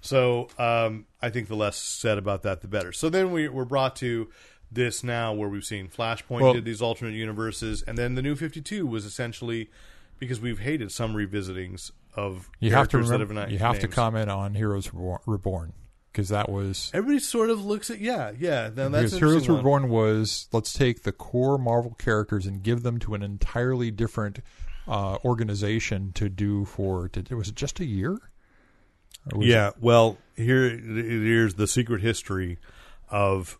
So 0.00 0.48
um, 0.58 1.06
I 1.20 1.28
think 1.30 1.48
the 1.48 1.56
less 1.56 1.76
said 1.76 2.16
about 2.16 2.42
that, 2.44 2.60
the 2.62 2.68
better. 2.68 2.92
So 2.92 3.10
then 3.10 3.32
we, 3.32 3.48
we're 3.48 3.64
brought 3.66 3.96
to 3.96 4.30
this 4.72 5.02
now 5.04 5.32
where 5.34 5.48
we've 5.48 5.64
seen 5.64 5.88
Flashpoint 5.88 6.40
Well- 6.40 6.52
did 6.54 6.64
these 6.64 6.80
alternate 6.80 7.14
universes, 7.14 7.82
and 7.82 7.98
then 7.98 8.14
the 8.14 8.22
New 8.22 8.36
Fifty 8.36 8.60
Two 8.62 8.86
was 8.86 9.04
essentially 9.04 9.68
because 10.18 10.40
we've 10.40 10.60
hated 10.60 10.92
some 10.92 11.14
revisitings 11.14 11.90
of 12.14 12.48
You 12.60 12.70
have 12.72 12.88
to 12.90 12.98
remember. 12.98 13.34
have 13.34 13.50
You 13.50 13.58
have 13.58 13.78
to 13.80 13.88
comment 13.88 14.30
on 14.30 14.54
Heroes 14.54 14.86
Reborn- 14.92 15.20
Reborn 15.26 15.72
because 16.12 16.28
that 16.28 16.48
was 16.48 16.90
Everybody 16.92 17.20
sort 17.20 17.50
of 17.50 17.64
looks 17.64 17.90
at 17.90 18.00
yeah, 18.00 18.32
yeah. 18.38 18.68
Then 18.68 18.92
that's 18.92 19.12
because 19.12 19.18
Heroes 19.18 19.48
one. 19.48 19.58
Reborn 19.58 19.88
was 19.88 20.48
let's 20.52 20.72
take 20.72 21.02
the 21.02 21.12
core 21.12 21.58
Marvel 21.58 21.94
characters 21.98 22.46
and 22.46 22.62
give 22.62 22.82
them 22.82 22.98
to 23.00 23.14
an 23.14 23.22
entirely 23.22 23.90
different 23.90 24.40
uh, 24.88 25.18
organization 25.24 26.12
to 26.14 26.28
do 26.28 26.64
for. 26.64 27.08
To, 27.08 27.36
was 27.36 27.48
it 27.48 27.54
just 27.54 27.80
a 27.80 27.84
year? 27.84 28.18
Yeah, 29.38 29.70
well, 29.80 30.16
here 30.34 30.68
here's 30.78 31.54
the 31.54 31.66
secret 31.66 32.00
history 32.00 32.58
of 33.10 33.58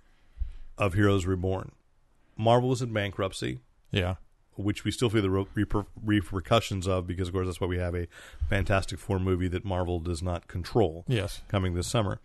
of 0.79 0.95
Heroes 0.95 1.27
Reborn. 1.27 1.73
Marvel 2.37 2.71
was 2.71 2.83
in 2.83 2.93
bankruptcy. 2.93 3.61
yeah. 3.91 4.17
Which 4.63 4.85
we 4.85 4.91
still 4.91 5.11
feel 5.11 5.23
the 5.23 5.29
reper- 5.29 5.87
repercussions 6.05 6.87
of 6.87 7.07
because, 7.07 7.29
of 7.29 7.35
course, 7.35 7.47
that's 7.47 7.61
why 7.61 7.67
we 7.67 7.79
have 7.79 7.95
a 7.95 8.07
Fantastic 8.49 8.99
Four 8.99 9.19
movie 9.19 9.49
that 9.49 9.65
Marvel 9.65 9.99
does 10.01 10.23
not 10.23 10.47
control 10.49 11.05
Yes. 11.09 11.43
coming 11.49 11.75
this 11.75 11.87
summer. 11.89 12.21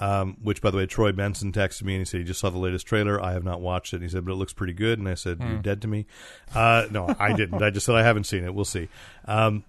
Um, 0.00 0.36
which, 0.42 0.62
by 0.62 0.70
the 0.70 0.76
way, 0.76 0.86
Troy 0.86 1.10
Benson 1.10 1.50
texted 1.50 1.82
me 1.82 1.94
and 1.94 2.00
he 2.02 2.04
said 2.04 2.18
he 2.20 2.24
just 2.24 2.38
saw 2.38 2.50
the 2.50 2.58
latest 2.58 2.86
trailer. 2.86 3.20
I 3.20 3.32
have 3.32 3.42
not 3.42 3.60
watched 3.60 3.92
it. 3.92 3.96
And 3.96 4.04
he 4.04 4.08
said, 4.08 4.24
but 4.24 4.30
it 4.30 4.36
looks 4.36 4.52
pretty 4.52 4.72
good. 4.72 4.98
And 5.00 5.08
I 5.08 5.14
said, 5.14 5.38
Hmm. 5.38 5.48
you're 5.48 5.58
dead 5.62 5.82
to 5.82 5.88
me. 5.88 6.06
Uh, 6.54 6.86
no, 6.92 7.12
I 7.18 7.32
didn't. 7.32 7.60
I 7.62 7.70
just 7.70 7.84
said 7.86 7.96
I 7.96 8.04
haven't 8.04 8.24
seen 8.24 8.44
it. 8.44 8.54
We'll 8.54 8.64
see. 8.64 8.88
Um, 9.24 9.64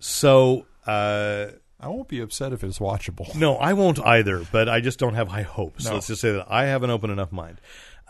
so. 0.00 0.66
Uh, 0.86 1.52
I 1.82 1.88
won't 1.88 2.08
be 2.08 2.20
upset 2.20 2.52
if 2.52 2.62
it's 2.64 2.78
watchable. 2.78 3.34
no, 3.36 3.56
I 3.56 3.72
won't 3.74 3.98
either, 4.00 4.44
but 4.52 4.68
I 4.68 4.80
just 4.80 4.98
don't 4.98 5.14
have 5.14 5.28
high 5.28 5.42
hopes. 5.42 5.84
No. 5.86 5.94
Let's 5.94 6.08
just 6.08 6.20
say 6.20 6.32
that 6.32 6.46
I 6.50 6.64
have 6.66 6.82
an 6.82 6.90
open 6.90 7.10
enough 7.10 7.32
mind. 7.32 7.58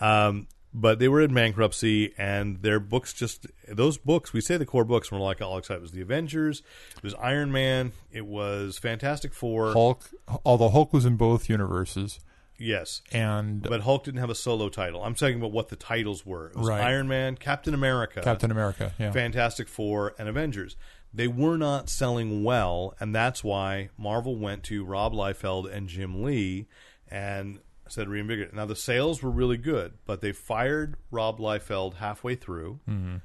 Um, 0.01 0.49
but 0.73 0.99
they 0.99 1.09
were 1.09 1.21
in 1.21 1.35
bankruptcy, 1.35 2.15
and 2.17 2.63
their 2.63 2.81
books 2.81 3.13
just 3.13 3.47
those 3.69 3.99
books. 3.99 4.33
We 4.33 4.41
say 4.41 4.57
the 4.57 4.67
core 4.67 4.85
books, 4.85 5.11
were 5.11 5.19
like 5.19 5.41
all 5.41 5.59
excited. 5.59 5.79
It 5.79 5.83
was 5.83 5.91
the 5.93 6.03
Avengers, 6.03 6.63
it 6.97 7.03
was 7.03 7.15
Iron 7.15 7.51
Man, 7.53 7.93
it 8.11 8.27
was 8.27 8.79
Fantastic 8.79 9.33
Four. 9.35 9.73
Hulk, 9.73 10.11
although 10.45 10.69
Hulk 10.69 10.93
was 10.93 11.05
in 11.05 11.17
both 11.17 11.49
universes, 11.49 12.21
Yes, 12.59 13.01
and 13.11 13.63
but 13.63 13.81
Hulk 13.81 14.05
didn't 14.05 14.21
have 14.21 14.29
a 14.29 14.35
solo 14.35 14.69
title. 14.69 15.03
I'm 15.03 15.15
talking 15.15 15.37
about 15.39 15.51
what 15.51 15.71
the 15.71 15.77
titles 15.77 16.27
were. 16.27 16.49
It 16.49 16.57
was 16.57 16.69
Right. 16.69 16.83
Iron 16.83 17.09
Man, 17.09 17.37
Captain 17.37 17.73
America, 17.73 18.21
Captain 18.21 18.51
America. 18.51 18.93
Yeah. 18.99 19.13
Fantastic 19.13 19.67
Four, 19.67 20.15
and 20.19 20.29
Avengers. 20.29 20.77
They 21.13 21.27
were 21.27 21.57
not 21.57 21.89
selling 21.89 22.45
well, 22.45 22.95
and 23.01 23.15
that's 23.15 23.43
why 23.43 23.89
Marvel 23.97 24.37
went 24.37 24.63
to 24.65 24.85
Rob 24.85 25.13
Liefeld 25.15 25.73
and 25.73 25.89
Jim 25.89 26.23
Lee 26.23 26.67
and 27.11 27.61
said 27.91 28.09
reinvigorate. 28.09 28.55
Now 28.55 28.67
the 28.67 28.77
sales 28.77 29.23
were 29.23 29.31
really 29.31 29.57
good, 29.57 29.95
but 30.07 30.21
they 30.21 30.33
fired 30.33 30.97
Rob 31.11 31.39
Liefeld 31.39 31.95
halfway 31.95 32.35
through, 32.35 32.81
mm-hmm. 32.89 33.17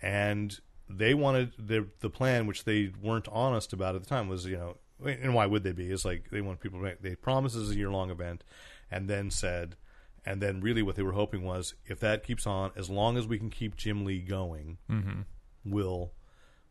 and 0.00 0.60
they 0.88 1.14
wanted 1.14 1.52
the 1.58 1.88
the 2.00 2.10
plan, 2.10 2.46
which 2.46 2.64
they 2.64 2.92
weren't 3.02 3.28
honest 3.30 3.72
about 3.72 3.94
at 3.94 4.02
the 4.02 4.08
time, 4.08 4.28
was 4.28 4.46
you 4.46 4.56
know, 4.56 4.76
and 5.04 5.34
why 5.34 5.46
would 5.46 5.64
they 5.64 5.72
be? 5.72 5.90
Is 5.90 6.04
like 6.04 6.30
they 6.30 6.40
want 6.40 6.60
people 6.60 6.78
to 6.78 6.84
make 6.84 7.02
they 7.02 7.14
promised 7.14 7.56
as 7.56 7.70
a 7.70 7.76
year 7.76 7.90
long 7.90 8.10
event, 8.10 8.44
and 8.90 9.08
then 9.08 9.30
said. 9.30 9.76
And 10.24 10.40
then 10.40 10.60
really 10.60 10.82
what 10.82 10.94
they 10.94 11.02
were 11.02 11.12
hoping 11.12 11.42
was 11.42 11.74
if 11.84 11.98
that 11.98 12.22
keeps 12.22 12.46
on, 12.46 12.70
as 12.76 12.88
long 12.88 13.16
as 13.16 13.26
we 13.26 13.38
can 13.38 13.50
keep 13.50 13.74
Jim 13.74 14.04
Lee 14.04 14.20
going, 14.20 14.78
mm-hmm. 14.88 15.22
we'll 15.64 16.12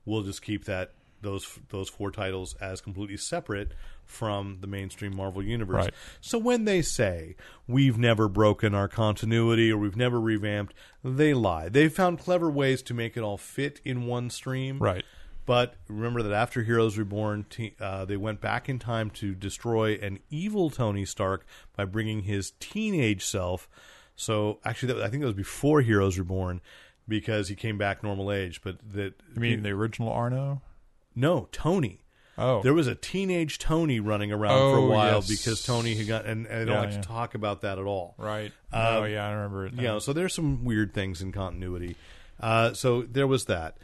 we'll 0.05 0.23
just 0.23 0.41
keep 0.41 0.63
that 0.65 0.93
those 1.21 1.59
those 1.69 1.89
four 1.89 2.11
titles 2.11 2.55
as 2.55 2.81
completely 2.81 3.17
separate 3.17 3.73
from 4.05 4.57
the 4.61 4.67
mainstream 4.67 5.15
Marvel 5.15 5.41
universe. 5.43 5.85
Right. 5.85 5.93
So 6.19 6.37
when 6.37 6.65
they 6.65 6.81
say 6.81 7.35
we've 7.67 7.97
never 7.97 8.27
broken 8.27 8.75
our 8.75 8.87
continuity 8.87 9.71
or 9.71 9.77
we've 9.77 9.95
never 9.95 10.19
revamped, 10.19 10.73
they 11.03 11.33
lie. 11.33 11.69
They 11.69 11.87
found 11.89 12.19
clever 12.19 12.49
ways 12.49 12.81
to 12.83 12.93
make 12.93 13.15
it 13.15 13.21
all 13.21 13.37
fit 13.37 13.79
in 13.85 14.05
one 14.05 14.29
stream. 14.29 14.79
Right. 14.79 15.05
But 15.45 15.75
remember 15.87 16.21
that 16.23 16.33
after 16.33 16.63
Heroes 16.63 16.97
Reborn, 16.97 17.45
te- 17.49 17.75
uh, 17.79 18.05
they 18.05 18.17
went 18.17 18.41
back 18.41 18.69
in 18.69 18.79
time 18.79 19.09
to 19.11 19.33
destroy 19.33 19.95
an 19.95 20.19
evil 20.29 20.69
Tony 20.69 21.03
Stark 21.03 21.45
by 21.75 21.85
bringing 21.85 22.21
his 22.21 22.51
teenage 22.59 23.25
self. 23.25 23.67
So 24.15 24.59
actually, 24.63 24.93
that, 24.93 25.03
I 25.03 25.09
think 25.09 25.21
that 25.21 25.27
was 25.27 25.35
before 25.35 25.81
Heroes 25.81 26.19
Reborn 26.19 26.61
because 27.07 27.47
he 27.47 27.55
came 27.55 27.77
back 27.77 28.03
normal 28.03 28.31
age. 28.31 28.61
But 28.61 28.77
that 28.93 29.15
You 29.33 29.41
mean 29.41 29.63
the 29.63 29.71
original 29.71 30.11
Arno? 30.11 30.61
No 31.15 31.47
Tony. 31.51 31.99
Oh, 32.37 32.61
There 32.63 32.73
was 32.73 32.87
a 32.87 32.95
teenage 32.95 33.59
Tony 33.59 33.99
running 33.99 34.31
around 34.31 34.57
for 34.71 34.77
a 34.77 34.81
Oh, 34.81 34.87
while 34.89 35.15
yes. 35.15 35.27
because 35.29 35.61
Tony 35.63 35.95
had 35.95 36.07
got, 36.07 36.25
and, 36.25 36.47
and 36.47 36.61
I 36.61 36.65
don't 36.65 36.67
Yeah, 36.73 36.79
like 36.79 36.91
yeah. 36.93 37.01
to 37.01 37.07
talk 37.07 37.35
about 37.35 37.61
that 37.61 37.77
at 37.77 37.85
all. 37.85 38.15
right. 38.17 38.51
Uh, 38.71 38.99
oh, 39.01 39.03
yeah, 39.03 39.27
I 39.27 39.31
remember 39.33 39.65
it. 39.67 39.73
You 39.73 39.81
know, 39.83 39.99
so 39.99 40.13
there's 40.13 40.33
some 40.33 40.63
weird 40.63 40.93
things 40.93 41.21
in 41.21 41.31
continuity. 41.33 41.97
Uh, 42.39 42.73
so 42.73 43.01
there 43.03 43.27
was 43.27 43.45
that. 43.45 43.77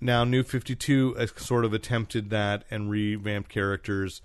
Now, 0.00 0.24
New 0.24 0.42
52 0.42 1.14
has 1.14 1.32
sort 1.36 1.64
of 1.64 1.72
attempted 1.72 2.30
that 2.30 2.64
and 2.70 2.90
revamped 2.90 3.50
characters. 3.50 4.22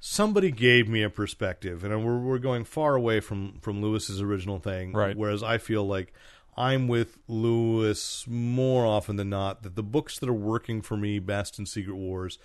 Somebody 0.00 0.50
gave 0.50 0.88
me 0.88 1.02
a 1.02 1.08
perspective, 1.10 1.82
and 1.84 2.04
we're, 2.04 2.18
we're 2.18 2.38
going 2.38 2.64
far 2.64 2.94
away 2.94 3.20
from, 3.20 3.58
from 3.62 3.80
Lewis's 3.80 4.20
original 4.20 4.58
thing. 4.58 4.92
Right. 4.92 5.16
Whereas 5.16 5.42
I 5.42 5.58
feel 5.58 5.86
like 5.86 6.12
I'm 6.58 6.88
with 6.88 7.18
Lewis 7.28 8.26
more 8.26 8.84
often 8.84 9.14
than 9.16 9.30
not 9.30 9.62
that 9.62 9.76
the 9.76 9.82
books 9.82 10.18
that 10.18 10.28
are 10.28 10.32
working 10.32 10.82
for 10.82 10.96
me 10.96 11.20
best 11.20 11.58
in 11.58 11.66
Secret 11.66 11.94
Wars 11.94 12.38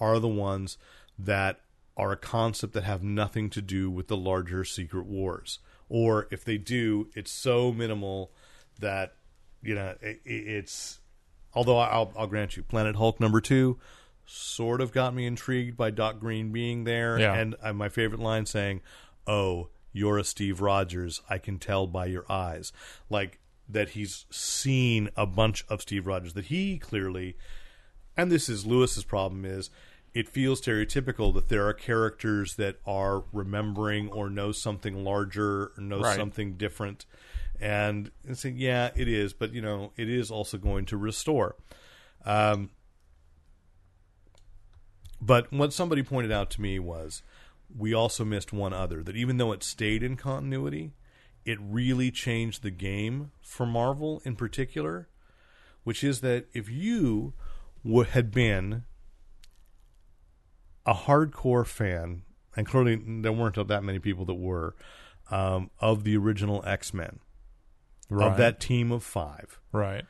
are 0.00 0.18
the 0.18 0.26
ones 0.28 0.76
that 1.16 1.60
are 1.96 2.10
a 2.10 2.16
concept 2.16 2.72
that 2.72 2.82
have 2.82 3.02
nothing 3.04 3.48
to 3.50 3.62
do 3.62 3.88
with 3.88 4.08
the 4.08 4.16
larger 4.16 4.64
Secret 4.64 5.06
Wars. 5.06 5.60
Or 5.88 6.26
if 6.32 6.44
they 6.44 6.58
do, 6.58 7.08
it's 7.14 7.30
so 7.30 7.70
minimal 7.70 8.32
that 8.80 9.14
you 9.62 9.74
know 9.76 9.94
it, 10.00 10.20
it's. 10.24 10.98
Although 11.54 11.78
I'll, 11.78 12.12
I'll 12.16 12.26
grant 12.26 12.56
you, 12.56 12.62
Planet 12.64 12.96
Hulk 12.96 13.20
number 13.20 13.40
two 13.40 13.78
sort 14.24 14.80
of 14.80 14.90
got 14.90 15.14
me 15.14 15.26
intrigued 15.26 15.76
by 15.76 15.90
Doc 15.90 16.18
Green 16.18 16.50
being 16.50 16.84
there, 16.84 17.18
Yeah. 17.20 17.34
and 17.34 17.54
uh, 17.62 17.72
my 17.74 17.88
favorite 17.90 18.20
line 18.20 18.46
saying, 18.46 18.80
"Oh, 19.26 19.68
you're 19.92 20.18
a 20.18 20.24
Steve 20.24 20.60
Rogers. 20.62 21.20
I 21.28 21.36
can 21.38 21.58
tell 21.58 21.86
by 21.86 22.06
your 22.06 22.24
eyes." 22.28 22.72
Like 23.10 23.38
that 23.72 23.90
he's 23.90 24.26
seen 24.30 25.08
a 25.16 25.26
bunch 25.26 25.64
of 25.68 25.82
Steve 25.82 26.06
Rogers 26.06 26.34
that 26.34 26.46
he 26.46 26.78
clearly 26.78 27.36
and 28.16 28.30
this 28.30 28.48
is 28.48 28.66
Lewis's 28.66 29.04
problem 29.04 29.44
is 29.44 29.70
it 30.14 30.28
feels 30.28 30.60
stereotypical 30.60 31.32
that 31.34 31.48
there 31.48 31.66
are 31.66 31.72
characters 31.72 32.56
that 32.56 32.76
are 32.86 33.24
remembering 33.32 34.10
or 34.10 34.28
know 34.28 34.52
something 34.52 35.02
larger 35.04 35.72
or 35.76 35.82
know 35.82 36.00
Right. 36.00 36.16
something 36.16 36.54
different 36.58 37.06
and 37.60 38.10
and 38.26 38.36
saying 38.36 38.56
yeah 38.58 38.90
it 38.94 39.08
is 39.08 39.32
but 39.32 39.52
you 39.54 39.62
know 39.62 39.92
it 39.96 40.08
is 40.10 40.30
also 40.30 40.58
going 40.58 40.84
to 40.86 40.96
restore 40.96 41.56
um 42.24 42.70
but 45.20 45.52
what 45.52 45.72
somebody 45.72 46.02
pointed 46.02 46.32
out 46.32 46.50
to 46.50 46.60
me 46.60 46.78
was 46.78 47.22
we 47.76 47.94
also 47.94 48.24
missed 48.24 48.52
one 48.52 48.72
other 48.72 49.02
that 49.02 49.16
even 49.16 49.36
though 49.38 49.52
it 49.52 49.62
stayed 49.62 50.02
in 50.02 50.16
continuity 50.16 50.92
it 51.44 51.58
really 51.60 52.10
changed 52.10 52.62
the 52.62 52.70
game 52.70 53.32
for 53.42 53.66
Marvel 53.66 54.22
in 54.24 54.36
particular 54.36 55.08
which 55.84 56.04
is 56.04 56.20
that 56.20 56.46
if 56.52 56.70
you 56.70 57.34
w- 57.84 58.04
had 58.04 58.30
been 58.30 58.84
a 60.86 60.94
hardcore 60.94 61.66
fan, 61.66 62.22
and 62.56 62.66
clearly 62.66 63.00
there 63.20 63.32
weren't 63.32 63.68
that 63.68 63.82
many 63.82 63.98
people 63.98 64.24
that 64.24 64.34
were, 64.34 64.74
um, 65.30 65.70
of 65.80 66.04
the 66.04 66.16
original 66.16 66.62
X 66.66 66.92
Men, 66.92 67.20
right. 68.08 68.30
of 68.30 68.36
that 68.36 68.60
team 68.60 68.92
of 68.92 69.02
five. 69.02 69.60
Right. 69.72 70.04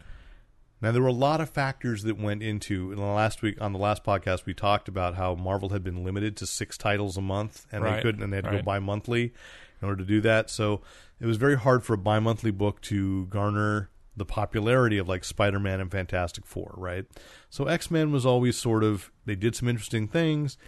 Now 0.81 0.91
there 0.91 1.03
were 1.03 1.09
a 1.09 1.13
lot 1.13 1.41
of 1.41 1.49
factors 1.49 2.03
that 2.03 2.19
went 2.19 2.43
into. 2.43 2.91
In 2.91 2.99
the 2.99 3.05
last 3.05 3.41
week 3.41 3.61
on 3.61 3.73
the 3.73 3.79
last 3.79 4.03
podcast, 4.03 4.47
we 4.47 4.55
talked 4.55 4.89
about 4.89 5.15
how 5.15 5.35
Marvel 5.35 5.69
had 5.69 5.85
been 5.85 6.03
limited 6.05 6.37
to 6.39 6.47
six 6.47 6.77
titles 6.77 7.17
a 7.17 7.23
month, 7.23 7.67
and 7.71 7.85
they 7.85 8.01
couldn't, 8.03 8.23
and 8.23 8.33
they 8.33 8.39
had 8.39 8.45
to 8.45 8.51
right. 8.51 8.59
go 8.59 8.65
bi-monthly 8.65 9.33
in 9.81 9.89
order 9.89 10.03
to 10.03 10.09
do 10.09 10.21
that. 10.23 10.51
So 10.51 10.81
it 11.23 11.27
was 11.27 11.39
very 11.39 11.57
hard 11.57 11.85
for 11.85 11.95
a 11.95 11.99
bi-monthly 11.99 12.51
book 12.51 12.81
to 12.83 13.25
garner 13.27 13.89
the 14.17 14.27
popularity 14.27 14.99
of 14.99 15.09
like 15.09 15.25
Spider-Man 15.25 15.81
and 15.81 15.91
Fantastic 15.91 16.45
Four, 16.45 16.75
right? 16.77 17.07
So 17.49 17.65
X-Men 17.65 18.13
was 18.13 18.27
always 18.27 18.59
sort 18.59 18.85
of 18.85 19.11
they 19.25 19.35
did 19.37 19.57
some 19.57 19.69
interesting 19.69 20.07
things. 20.09 20.59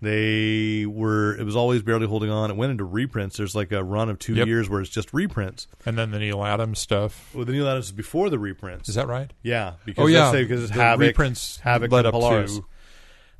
They 0.00 0.84
were 0.86 1.34
it 1.38 1.44
was 1.44 1.56
always 1.56 1.82
barely 1.82 2.06
holding 2.06 2.30
on. 2.30 2.50
It 2.50 2.56
went 2.56 2.70
into 2.70 2.84
reprints. 2.84 3.38
There's 3.38 3.54
like 3.54 3.72
a 3.72 3.82
run 3.82 4.10
of 4.10 4.18
two 4.18 4.34
Yep. 4.34 4.46
years 4.46 4.68
where 4.68 4.80
it's 4.82 4.90
just 4.90 5.12
reprints. 5.14 5.66
And 5.86 5.96
then 5.96 6.10
the 6.10 6.18
Neal 6.18 6.44
Adams 6.44 6.78
stuff. 6.78 7.34
Well, 7.34 7.44
the 7.46 7.52
Neal 7.52 7.66
Adams 7.66 7.86
is 7.86 7.92
before 7.92 8.28
the 8.28 8.38
reprints. 8.38 8.88
Is 8.90 8.94
that 8.96 9.08
right? 9.08 9.32
Yeah, 9.42 9.74
because 9.86 10.04
Oh, 10.04 10.06
yeah. 10.06 10.30
because 10.32 10.64
it's 10.64 10.72
The 10.72 10.82
Havoc, 10.82 11.06
reprints 11.08 11.58
Havoc 11.60 11.90
led 11.90 12.00
and 12.00 12.08
up 12.08 12.12
Polaris. 12.12 12.56
to- 12.56 12.64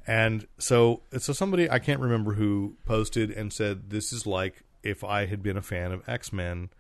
And 0.07 0.47
so, 0.59 1.03
so 1.19 1.33
somebody 1.35 1.69
I 1.71 1.79
can't 1.79 2.01
remember 2.01 2.33
who 2.35 2.77
posted 2.87 3.31
and 3.31 3.53
said 3.53 3.91
this 3.91 4.13
is 4.13 4.27
like 4.27 4.63
if 4.87 5.03
I 5.05 5.27
had 5.27 5.43
been 5.43 5.57
a 5.57 5.63
fan 5.63 5.93
of 5.93 6.03
X 6.09 6.33
Men, 6.33 6.71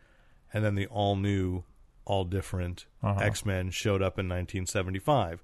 and 0.52 0.64
then 0.64 0.74
the 0.74 0.86
all 0.86 1.16
new, 1.16 1.64
all 2.04 2.24
different 2.24 2.86
Uh-huh. 3.02 3.20
X 3.20 3.44
Men 3.44 3.70
showed 3.70 4.02
up 4.02 4.18
in 4.18 4.28
1975, 4.28 5.42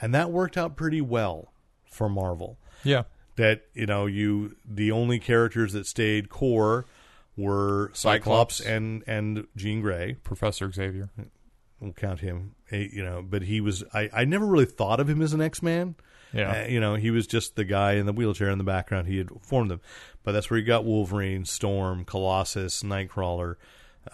and 0.00 0.14
that 0.14 0.30
worked 0.30 0.56
out 0.56 0.76
pretty 0.76 1.00
well 1.00 1.52
for 1.90 2.08
Marvel. 2.08 2.58
Yeah. 2.84 3.04
That 3.36 3.62
you 3.74 3.86
know, 3.86 4.06
you 4.06 4.56
the 4.68 4.90
only 4.90 5.18
characters 5.20 5.72
that 5.72 5.86
stayed 5.86 6.28
core 6.28 6.86
were 7.36 7.90
Cyclops, 7.94 8.56
Cyclops. 8.56 8.60
and 8.60 9.04
and 9.06 9.46
Jean 9.56 9.80
Grey 9.80 10.16
Professor 10.24 10.70
Xavier. 10.72 11.10
we'll 11.80 11.92
count 11.92 12.18
him. 12.20 12.56
eh, 12.72 12.88
You 12.92 13.04
know, 13.04 13.22
but 13.22 13.42
he 13.42 13.60
was. 13.60 13.84
I, 13.94 14.10
I 14.12 14.24
never 14.24 14.44
really 14.44 14.64
thought 14.64 14.98
of 14.98 15.08
him 15.08 15.22
as 15.22 15.32
an 15.32 15.40
X 15.40 15.62
Man. 15.62 15.94
Yeah. 16.32 16.66
you 16.66 16.78
know, 16.80 16.94
he 16.94 17.10
was 17.10 17.26
just 17.26 17.56
the 17.56 17.64
guy 17.64 17.92
in 17.92 18.06
the 18.06 18.12
wheelchair 18.12 18.50
in 18.50 18.58
the 18.58 18.64
background. 18.64 19.06
He 19.08 19.18
had 19.18 19.28
formed 19.42 19.70
them, 19.70 19.80
but 20.24 20.32
that's 20.32 20.50
where 20.50 20.58
you 20.58 20.66
got 20.66 20.84
Wolverine, 20.84 21.44
Storm, 21.44 22.04
Colossus, 22.04 22.82
Nightcrawler. 22.82 23.56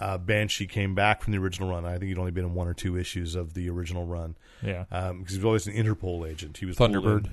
Uh, 0.01 0.19
Banshee 0.19 0.67
came 0.67 0.95
back 0.95 1.23
from 1.23 1.33
the 1.33 1.39
original 1.39 1.69
run. 1.71 1.85
I 1.85 1.93
think 1.93 2.05
he'd 2.05 2.19
only 2.19 2.31
been 2.33 2.45
in 2.45 2.55
one 2.55 2.67
or 2.69 2.75
two 2.75 2.97
issues 2.97 3.35
of 3.37 3.55
the 3.55 3.69
original 3.71 4.05
run 4.07 4.37
Yeah. 4.63 4.85
because 4.91 5.31
he 5.35 5.39
was 5.39 5.45
always 5.45 5.67
an 5.69 5.75
Interpol 5.75 6.29
agent. 6.29 6.57
He 6.59 6.67
was 6.67 6.77
Thunderbird. 6.77 7.31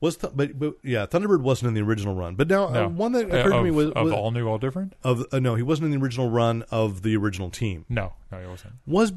Was 0.00 0.16
th- 0.18 0.32
but, 0.36 0.58
but 0.58 0.74
yeah, 0.82 1.06
Thunderbird 1.06 1.40
wasn't 1.40 1.68
in 1.68 1.74
the 1.74 1.80
original 1.80 2.14
run. 2.14 2.34
But 2.34 2.48
now 2.48 2.68
No. 2.68 2.84
uh, 2.84 2.88
one 2.88 3.12
that 3.12 3.24
Uh, 3.32 3.36
occurred 3.38 3.52
to 3.52 3.62
me 3.62 3.70
was, 3.70 3.90
of 3.92 4.04
was 4.04 4.12
all 4.12 4.30
new, 4.32 4.46
all 4.46 4.58
different. 4.58 4.94
of 5.02 5.24
uh, 5.32 5.38
no, 5.38 5.54
he 5.54 5.62
wasn't 5.62 5.86
in 5.86 5.98
the 5.98 6.04
original 6.04 6.28
run 6.28 6.64
of 6.70 7.00
the 7.02 7.16
original 7.16 7.48
team. 7.48 7.86
No, 7.88 8.12
no, 8.30 8.40
he 8.40 8.46
wasn't. 8.46 8.74
was 8.86 9.12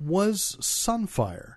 was 0.00 0.56
Sunfire. 0.60 1.55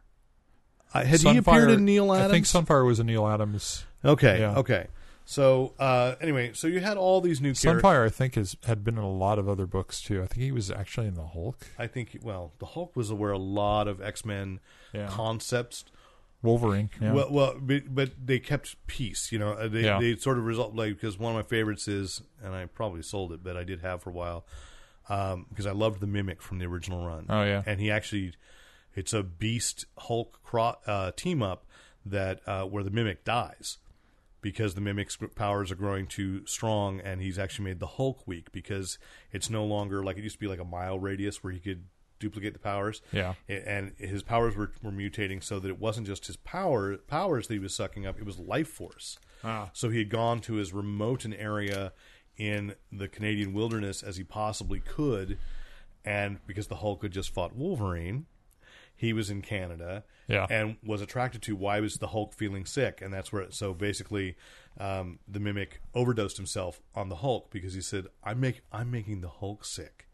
Uh, 0.94 1.04
had 1.04 1.20
he 1.22 1.38
appeared 1.38 1.70
in 1.72 1.86
Neal 1.86 2.14
Adams? 2.14 2.30
I 2.32 2.34
think 2.34 2.46
Sunfire 2.68 2.86
was 2.86 3.00
a 3.00 3.04
Neal 3.04 3.28
Adams. 3.28 3.86
Okay, 4.04 4.40
Yeah. 4.40 4.56
okay. 4.58 4.88
So 5.26 5.76
uh, 5.78 6.16
anyway, 6.20 6.52
so 6.54 6.66
you 6.68 6.80
had 6.80 6.98
all 6.98 7.22
these 7.22 7.40
new 7.40 7.54
characters. 7.54 7.84
Sunfire, 7.84 8.04
I 8.06 8.10
think, 8.10 8.34
has 8.36 8.58
had 8.66 8.84
been 8.84 8.98
in 8.98 9.04
a 9.04 9.12
lot 9.12 9.38
of 9.38 9.48
other 9.48 9.68
books 9.68 10.02
too. 10.02 10.24
I 10.24 10.26
think 10.26 10.42
he 10.42 10.52
was 10.52 10.72
actually 10.72 11.06
in 11.06 11.14
the 11.14 11.28
Hulk. 11.28 11.68
I 11.78 11.86
think 11.86 12.18
well, 12.24 12.54
the 12.58 12.66
Hulk 12.66 12.96
was 12.96 13.14
where 13.14 13.32
a 13.32 13.38
lot 13.38 13.88
of 13.88 14.02
X 14.02 14.26
Men 14.26 14.60
Yeah. 14.92 15.08
concepts. 15.08 15.86
Wolverine. 16.42 16.90
Yeah. 17.02 17.12
Well, 17.14 17.28
well, 17.30 17.56
but, 17.60 17.94
but 17.94 18.12
they 18.26 18.40
kept 18.40 18.76
peace. 18.88 19.32
You 19.32 19.40
know, 19.40 19.52
Uh, 19.52 19.68
they 19.68 19.82
Yeah. 19.84 20.00
they 20.00 20.16
sort 20.16 20.38
of 20.40 20.46
result 20.46 20.74
like 20.74 20.96
because 20.96 21.20
one 21.20 21.36
of 21.36 21.36
my 21.36 21.48
favorites 21.48 21.88
is, 21.88 22.22
and 22.42 22.56
I 22.56 22.66
probably 22.66 23.02
sold 23.04 23.32
it, 23.34 23.44
but 23.44 23.56
I 23.58 23.64
did 23.64 23.82
have 23.82 24.02
for 24.02 24.10
a 24.10 24.14
while 24.14 24.46
um, 25.10 25.46
because 25.50 25.66
I 25.68 25.72
loved 25.74 26.00
the 26.00 26.08
Mimic 26.08 26.42
from 26.42 26.58
the 26.60 26.66
original 26.66 27.06
run. 27.06 27.26
Oh, 27.30 27.44
yeah. 27.44 27.62
and 27.66 27.80
he 27.82 27.92
actually, 27.92 28.34
it's 29.00 29.14
a 29.14 29.24
Beast 29.24 29.86
Hulk 29.98 30.42
cro- 30.44 30.76
uh, 30.86 31.12
team 31.16 31.42
up 31.42 31.66
that 32.06 32.42
uh, 32.46 32.66
where 32.66 32.84
the 32.84 32.92
Mimic 32.92 33.24
dies 33.24 33.78
because 34.42 34.76
the 34.76 34.82
Mimic's 34.82 35.18
powers 35.36 35.72
are 35.72 35.76
growing 35.76 36.06
too 36.06 36.46
strong, 36.46 37.00
and 37.00 37.22
he's 37.22 37.40
actually 37.40 37.64
made 37.64 37.80
the 37.80 37.88
Hulk 37.88 38.28
weak 38.28 38.52
because 38.52 39.00
it's 39.32 39.50
no 39.50 39.64
longer 39.64 40.04
like 40.04 40.18
it 40.18 40.24
used 40.24 40.36
to 40.36 40.40
be 40.40 40.48
like 40.48 40.60
a 40.60 40.66
mile 40.66 41.00
radius 41.00 41.42
where 41.42 41.54
he 41.54 41.60
could 41.60 41.86
duplicate 42.20 42.52
the 42.52 42.60
powers. 42.60 43.02
Yeah. 43.14 43.36
And 43.48 43.94
his 43.98 44.22
powers 44.22 44.58
were, 44.58 44.74
were 44.84 44.92
mutating 44.92 45.42
so 45.42 45.60
that 45.60 45.70
it 45.70 45.80
wasn't 45.80 46.06
just 46.06 46.28
his 46.28 46.36
power 46.36 46.98
powers 46.98 47.48
that 47.48 47.54
he 47.54 47.60
was 47.60 47.74
sucking 47.74 48.06
up; 48.06 48.20
it 48.20 48.26
was 48.26 48.38
life 48.38 48.68
force. 48.68 49.18
Ah. 49.46 49.70
So 49.72 49.90
he 49.90 50.00
had 50.00 50.10
gone 50.10 50.42
to 50.42 50.60
as 50.60 50.74
remote 50.74 51.24
an 51.24 51.34
area 51.34 51.94
in 52.36 52.76
the 52.92 53.08
Canadian 53.08 53.54
wilderness 53.54 54.04
as 54.04 54.18
he 54.18 54.26
possibly 54.26 54.82
could, 54.82 55.38
and 56.04 56.46
because 56.46 56.68
the 56.68 56.76
Hulk 56.76 57.04
had 57.04 57.14
just 57.14 57.34
fought 57.34 57.56
Wolverine, 57.56 58.26
he 59.00 59.14
was 59.14 59.30
in 59.30 59.42
Canada 59.42 60.04
Yeah. 60.28 60.46
and 60.50 60.76
was 60.84 61.02
attracted 61.02 61.42
to 61.44 61.56
why 61.56 61.80
was 61.80 62.00
the 62.00 62.08
Hulk 62.08 62.34
feeling 62.34 62.66
sick, 62.66 63.02
and 63.02 63.14
that's 63.14 63.32
where. 63.32 63.44
It, 63.44 63.54
so 63.54 63.74
basically, 63.74 64.36
um, 64.78 65.20
the 65.26 65.40
mimic 65.40 65.80
overdosed 65.96 66.36
himself 66.36 66.82
on 66.94 67.08
the 67.08 67.16
Hulk 67.16 67.50
because 67.50 67.74
he 67.74 67.82
said, 67.82 68.08
"I'm 68.26 68.40
make 68.42 68.62
I'm 68.74 68.92
making 68.92 69.22
the 69.22 69.30
Hulk 69.30 69.64
sick. 69.64 70.08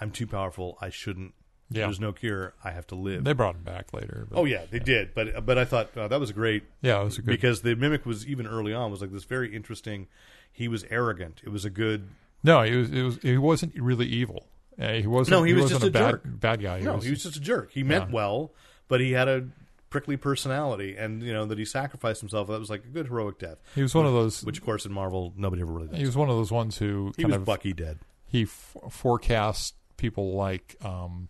I'm 0.00 0.12
too 0.12 0.26
powerful. 0.28 0.78
I 0.80 0.90
shouldn't. 0.90 1.34
Yeah. 1.72 1.86
There's 1.86 1.98
no 2.00 2.12
cure. 2.12 2.54
I 2.62 2.70
have 2.70 2.86
to 2.88 2.94
live." 2.94 3.24
They 3.24 3.32
brought 3.32 3.56
him 3.56 3.64
back 3.64 3.92
later. 3.92 4.28
But 4.30 4.38
oh 4.38 4.44
yeah, 4.44 4.62
they 4.70 4.78
did, 4.78 5.12
but 5.12 5.44
but 5.44 5.58
I 5.58 5.64
thought 5.64 5.96
uh, 5.98 6.06
that 6.06 6.20
was 6.20 6.30
a 6.30 6.34
great 6.34 6.62
yeah, 6.82 7.00
it 7.00 7.04
was 7.04 7.18
a 7.18 7.22
good. 7.22 7.30
because 7.32 7.62
the 7.62 7.74
mimic 7.74 8.06
was 8.06 8.24
even 8.28 8.46
early 8.46 8.72
on 8.72 8.92
was 8.92 9.00
like 9.00 9.10
this 9.12 9.24
very 9.24 9.52
interesting. 9.54 10.06
He 10.52 10.68
was 10.68 10.84
arrogant. 10.88 11.40
It 11.44 11.48
was 11.50 11.64
a 11.64 11.70
good. 11.70 12.08
no, 12.44 12.62
he 12.62 12.76
was. 12.76 12.90
It 12.92 13.02
was. 13.02 13.18
He 13.22 13.36
wasn't 13.38 13.74
really 13.76 14.06
evil. 14.06 14.46
Uh, 14.80 14.92
he 14.94 15.06
wasn't. 15.06 15.36
No, 15.38 15.42
he 15.44 15.52
was 15.52 15.64
wasn't 15.64 15.80
just 15.82 15.88
a 15.88 15.92
bad, 15.92 16.10
jerk. 16.12 16.22
bad 16.24 16.62
guy. 16.62 16.78
He 16.78 16.84
no, 16.84 16.94
was, 16.94 17.04
he 17.04 17.10
was 17.10 17.22
just 17.22 17.36
a 17.36 17.40
jerk. 17.40 17.70
He 17.72 17.82
meant 17.82 18.06
Yeah. 18.08 18.14
well, 18.14 18.52
but 18.88 19.00
he 19.00 19.12
had 19.12 19.28
a 19.28 19.46
prickly 19.90 20.16
personality, 20.16 20.96
and 20.96 21.22
you 21.22 21.32
know 21.32 21.44
that 21.46 21.58
he 21.58 21.64
sacrificed 21.64 22.20
himself. 22.20 22.48
That 22.48 22.58
was 22.58 22.70
like 22.70 22.84
a 22.84 22.88
good 22.88 23.08
heroic 23.08 23.38
death. 23.38 23.58
he 23.74 23.82
was 23.82 23.94
one 23.94 24.06
of 24.06 24.12
those. 24.12 24.42
Which, 24.42 24.58
of 24.58 24.64
course, 24.64 24.86
in 24.86 24.92
Marvel, 24.92 25.34
nobody 25.36 25.60
ever 25.62 25.72
really 25.72 25.88
does. 25.88 25.98
he 25.98 26.06
was 26.06 26.16
one 26.16 26.30
of 26.30 26.36
those 26.36 26.50
ones 26.50 26.78
who 26.78 27.12
He 27.16 27.24
kind 27.24 27.32
was 27.32 27.36
of 27.40 27.44
Bucky 27.44 27.72
dead. 27.74 27.98
he 28.26 28.44
f- 28.44 28.76
forecast 28.90 29.74
people 29.98 30.32
like 30.34 30.76
um, 30.82 31.28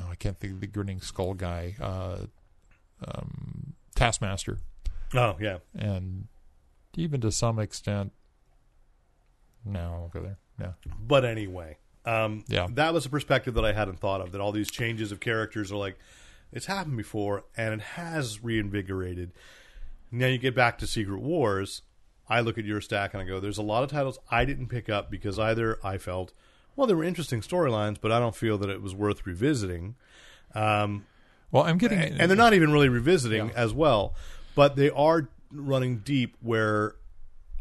oh, 0.00 0.08
I 0.10 0.14
can't 0.14 0.38
think 0.38 0.54
of 0.54 0.60
the 0.60 0.66
grinning 0.66 1.00
skull 1.02 1.34
guy, 1.34 1.74
uh, 1.80 2.18
um, 3.06 3.74
Taskmaster, 3.94 4.58
Oh 5.14 5.36
yeah, 5.40 5.58
and 5.74 6.28
even 6.96 7.20
to 7.20 7.30
some 7.30 7.58
extent. 7.58 8.12
No, 9.64 9.80
I 9.80 9.98
won't 9.98 10.12
go 10.12 10.22
there. 10.22 10.38
Yeah, 10.60 10.72
but 11.06 11.24
anyway, 11.24 11.76
um, 12.06 12.44
Yeah. 12.48 12.66
that 12.70 12.94
was 12.94 13.04
a 13.04 13.10
perspective 13.10 13.54
that 13.54 13.64
I 13.64 13.72
hadn't 13.72 13.98
thought 14.00 14.20
of. 14.20 14.32
That 14.32 14.40
all 14.40 14.52
these 14.52 14.70
changes 14.70 15.12
of 15.12 15.20
characters 15.20 15.70
are 15.72 15.76
like 15.76 15.98
it's 16.52 16.66
happened 16.66 16.96
before, 16.96 17.44
and 17.56 17.74
it 17.74 17.80
has 17.80 18.42
reinvigorated. 18.42 19.32
Now 20.10 20.28
you 20.28 20.38
get 20.38 20.54
back 20.54 20.78
to 20.78 20.86
Secret 20.86 21.20
Wars. 21.20 21.82
I 22.28 22.40
look 22.40 22.56
at 22.58 22.64
your 22.64 22.80
stack 22.80 23.12
and 23.14 23.22
I 23.22 23.26
go, 23.26 23.40
"There's 23.40 23.58
a 23.58 23.62
lot 23.62 23.82
of 23.84 23.90
titles 23.90 24.18
I 24.30 24.44
didn't 24.44 24.68
pick 24.68 24.88
up 24.88 25.10
because 25.10 25.38
either 25.38 25.78
I 25.84 25.98
felt, 25.98 26.32
well, 26.76 26.86
there 26.86 26.96
were 26.96 27.04
interesting 27.04 27.40
storylines, 27.40 27.98
but 28.00 28.12
I 28.12 28.18
don't 28.20 28.34
feel 28.36 28.56
that 28.58 28.70
it 28.70 28.80
was 28.82 28.94
worth 28.94 29.26
revisiting." 29.26 29.96
Um, 30.54 31.04
well, 31.50 31.64
I'm 31.64 31.78
getting, 31.78 31.98
and 31.98 32.30
they're 32.30 32.36
not 32.36 32.54
even 32.54 32.72
really 32.72 32.88
revisiting 32.88 33.50
as 33.54 33.72
well, 33.72 34.14
but 34.54 34.76
they 34.76 34.90
are 34.90 35.28
running 35.52 35.98
deep 35.98 36.36
where 36.40 36.94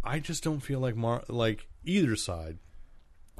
I 0.03 0.19
just 0.19 0.43
don't 0.43 0.59
feel 0.61 0.79
like 0.79 0.95
Mar- 0.95 1.23
like 1.27 1.67
either 1.83 2.15
side. 2.15 2.57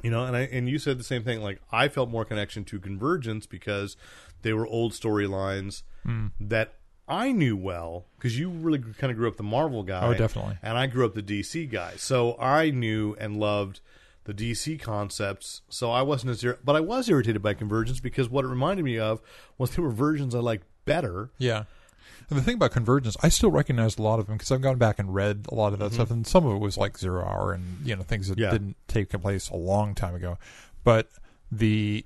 You 0.02 0.10
know, 0.10 0.24
and 0.24 0.36
I 0.36 0.40
and 0.42 0.68
you 0.68 0.78
said 0.78 0.98
the 0.98 1.04
same 1.04 1.24
thing. 1.24 1.42
Like 1.42 1.60
I 1.72 1.88
felt 1.88 2.10
more 2.10 2.24
connection 2.24 2.64
to 2.66 2.78
Convergence 2.78 3.46
because 3.46 3.96
they 4.42 4.52
were 4.52 4.66
old 4.66 4.92
storylines 4.92 5.82
Hmm. 6.04 6.28
that 6.40 6.74
I 7.08 7.32
knew 7.32 7.56
well 7.56 8.06
because 8.16 8.38
you 8.38 8.50
really 8.50 8.78
kind 8.78 9.10
of 9.10 9.16
grew 9.16 9.26
up 9.28 9.36
the 9.36 9.42
Marvel 9.42 9.82
guy. 9.82 10.06
Oh, 10.06 10.14
definitely. 10.14 10.58
And 10.62 10.76
I 10.76 10.86
grew 10.86 11.04
up 11.06 11.14
the 11.14 11.22
DC 11.22 11.70
guy, 11.70 11.94
so 11.96 12.36
I 12.38 12.70
knew 12.70 13.16
and 13.18 13.38
loved 13.38 13.80
the 14.24 14.34
DC 14.34 14.80
concepts. 14.80 15.62
So 15.68 15.90
I 15.90 16.02
wasn't 16.02 16.30
as 16.32 16.42
ir- 16.44 16.58
but 16.64 16.74
I 16.76 16.80
was 16.80 17.08
irritated 17.08 17.42
by 17.42 17.54
Convergence 17.54 18.00
because 18.00 18.28
what 18.28 18.44
it 18.44 18.48
reminded 18.48 18.84
me 18.84 18.98
of 18.98 19.20
was 19.56 19.70
there 19.70 19.84
were 19.84 19.90
versions 19.90 20.34
I 20.34 20.40
liked 20.40 20.66
better. 20.84 21.30
Yeah. 21.38 21.64
And 22.28 22.38
the 22.38 22.42
thing 22.42 22.54
about 22.56 22.72
Convergence, 22.72 23.16
I 23.22 23.28
still 23.28 23.50
recognize 23.50 23.98
a 23.98 24.02
lot 24.02 24.18
of 24.18 24.26
them 24.26 24.36
because 24.36 24.50
I've 24.50 24.60
gone 24.60 24.78
back 24.78 24.98
and 24.98 25.14
read 25.14 25.46
a 25.50 25.54
lot 25.54 25.72
of 25.72 25.78
that 25.78 25.92
stuff, 25.92 26.10
and 26.10 26.26
some 26.26 26.44
of 26.44 26.56
it 26.56 26.58
was 26.58 26.76
like 26.76 26.98
Zero 26.98 27.24
Hour 27.24 27.52
and 27.52 27.86
you 27.86 27.94
know 27.94 28.02
things 28.02 28.28
that 28.28 28.34
Mm-hmm. 28.34 28.42
Yeah. 28.42 28.50
didn't 28.50 28.76
take 28.88 29.10
place 29.10 29.48
a 29.50 29.56
long 29.56 29.94
time 29.94 30.14
ago. 30.14 30.36
But 30.82 31.08
the 31.52 32.04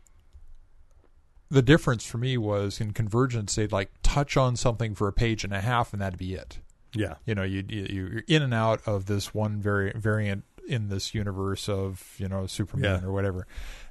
the 1.50 1.62
difference 1.62 2.04
for 2.06 2.18
me 2.18 2.36
was 2.38 2.80
in 2.80 2.92
Convergence, 2.92 3.54
they'd 3.56 3.72
like 3.72 3.90
touch 4.02 4.36
on 4.36 4.56
something 4.56 4.94
for 4.94 5.08
a 5.08 5.12
page 5.12 5.42
and 5.42 5.52
a 5.52 5.60
half, 5.60 5.92
and 5.92 6.00
that'd 6.00 6.18
be 6.18 6.34
it. 6.34 6.58
Yeah. 6.94 7.14
You 7.24 7.34
know, 7.34 7.42
you, 7.42 7.64
you 7.68 7.86
you're 7.90 8.22
in 8.28 8.42
and 8.42 8.54
out 8.54 8.80
of 8.86 9.06
this 9.06 9.32
one 9.34 9.60
vari- 9.60 9.92
variant 9.96 10.44
in 10.68 10.88
this 10.88 11.14
universe 11.14 11.68
of 11.68 12.14
you 12.18 12.28
know 12.28 12.46
Superman 12.46 13.00
Yeah. 13.02 13.08
or 13.08 13.12
whatever. 13.12 13.46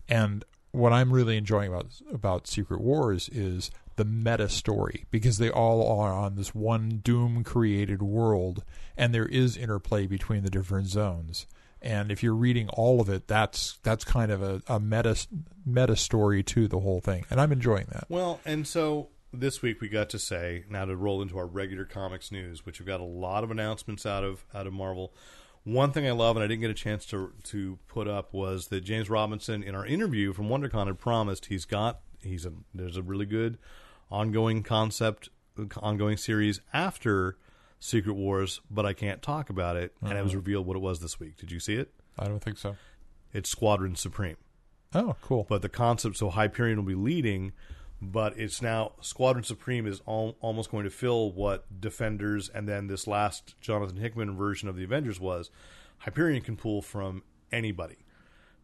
And 0.08 0.44
what 0.72 0.94
I'm 0.94 1.12
really 1.12 1.38
enjoying 1.38 1.70
about 1.70 1.88
about 2.14 2.48
Secret 2.48 2.80
Wars 2.82 3.28
is 3.30 3.72
the 4.00 4.06
meta 4.06 4.48
story 4.48 5.06
because 5.12 5.40
they 5.40 5.50
all 5.50 5.86
are 6.00 6.14
on 6.14 6.36
this 6.36 6.56
one 6.56 7.02
Doom 7.04 7.44
created 7.44 8.02
world, 8.02 8.64
and 8.96 9.14
there 9.14 9.26
is 9.26 9.58
interplay 9.58 10.08
between 10.08 10.42
the 10.42 10.50
different 10.50 10.88
zones. 10.88 11.46
And 11.82 12.10
if 12.10 12.24
you're 12.24 12.34
reading 12.34 12.70
all 12.70 13.02
of 13.02 13.10
it, 13.10 13.28
that's 13.28 13.78
that's 13.84 14.06
kind 14.06 14.32
of 14.32 14.42
a, 14.42 14.62
a 14.68 14.80
meta 14.80 15.28
meta 15.66 15.98
story 15.98 16.44
to 16.44 16.70
the 16.70 16.80
whole 16.80 17.02
thing, 17.02 17.26
and 17.30 17.42
I'm 17.42 17.52
enjoying 17.52 17.88
that. 17.92 18.06
Well, 18.08 18.40
and 18.46 18.66
so 18.66 19.10
this 19.34 19.62
week 19.62 19.82
we 19.82 19.90
got 19.90 20.10
to 20.12 20.20
say 20.20 20.64
now 20.70 20.86
to 20.86 20.96
roll 20.96 21.22
into 21.22 21.38
our 21.38 21.46
regular 21.46 21.84
comics 21.84 22.32
news, 22.32 22.66
which 22.66 22.80
we've 22.80 22.88
got 22.88 23.02
a 23.02 23.04
lot 23.04 23.44
of 23.44 23.52
announcements 23.52 24.06
out 24.06 24.24
of 24.24 24.46
out 24.56 24.66
of 24.66 24.72
Marvel. 24.72 25.14
One 25.66 25.92
thing 25.92 26.08
I 26.08 26.12
love, 26.12 26.38
and 26.38 26.44
I 26.44 26.48
didn't 26.48 26.62
get 26.62 26.72
a 26.72 26.74
chance 26.74 27.06
to 27.08 27.34
to 27.44 27.80
put 27.90 28.08
up, 28.08 28.34
was 28.34 28.68
that 28.68 28.86
James 28.86 29.10
Robinson 29.10 29.62
in 29.62 29.76
our 29.76 29.86
interview 29.86 30.32
from 30.32 30.48
WonderCon 30.48 30.88
had 30.88 31.00
promised 31.00 31.48
he's 31.48 31.66
got 31.66 32.00
he's 32.22 32.46
a 32.46 32.54
there's 32.74 32.98
a 32.98 33.02
really 33.02 33.26
good 33.26 33.58
ongoing 34.12 34.64
concept 34.64 35.30
ongoing 35.82 36.18
series 36.18 36.62
after 36.74 37.38
Secret 37.80 38.14
Wars, 38.14 38.62
but 38.70 38.86
I 38.86 38.94
can't 38.94 39.22
talk 39.22 39.50
about 39.50 39.76
it. 39.76 39.94
And 40.02 40.18
it 40.18 40.24
was 40.24 40.32
uh-huh. 40.32 40.38
revealed 40.38 40.68
what 40.68 40.78
it 40.78 40.82
was 40.82 41.00
this 41.00 41.20
week. 41.20 41.38
Did 41.38 41.52
you 41.52 41.60
see 41.60 41.76
it? 41.76 41.92
I 42.18 42.28
don't 42.28 42.44
think 42.44 42.58
so. 42.58 42.76
It's 43.34 43.50
Squadron 43.50 43.96
Supreme. 43.96 44.38
Oh, 44.94 45.16
cool. 45.22 45.46
but 45.48 45.62
the 45.62 45.70
concept 45.70 46.18
so 46.18 46.32
Hyperion 46.32 46.78
will 46.78 46.86
be 46.86 46.96
leading 46.96 47.54
but 48.02 48.38
it's 48.40 48.62
now 48.62 48.94
Squadron 49.02 49.44
Supreme 49.44 49.86
is 49.86 50.02
al- 50.08 50.36
almost 50.40 50.72
going 50.72 50.86
to 50.86 50.90
fill 50.90 51.32
what 51.32 51.80
Defenders 51.80 52.50
and 52.50 52.68
then 52.68 52.88
this 52.88 53.06
last 53.06 53.56
Jonathan 53.62 53.98
Hickman 53.98 54.36
version 54.36 54.68
of 54.68 54.76
the 54.76 54.84
Avengers 54.84 55.20
was 55.20 55.52
Hyperion 56.00 56.42
can 56.42 56.58
pull 56.58 56.82
from 56.82 57.24
anybody 57.52 57.98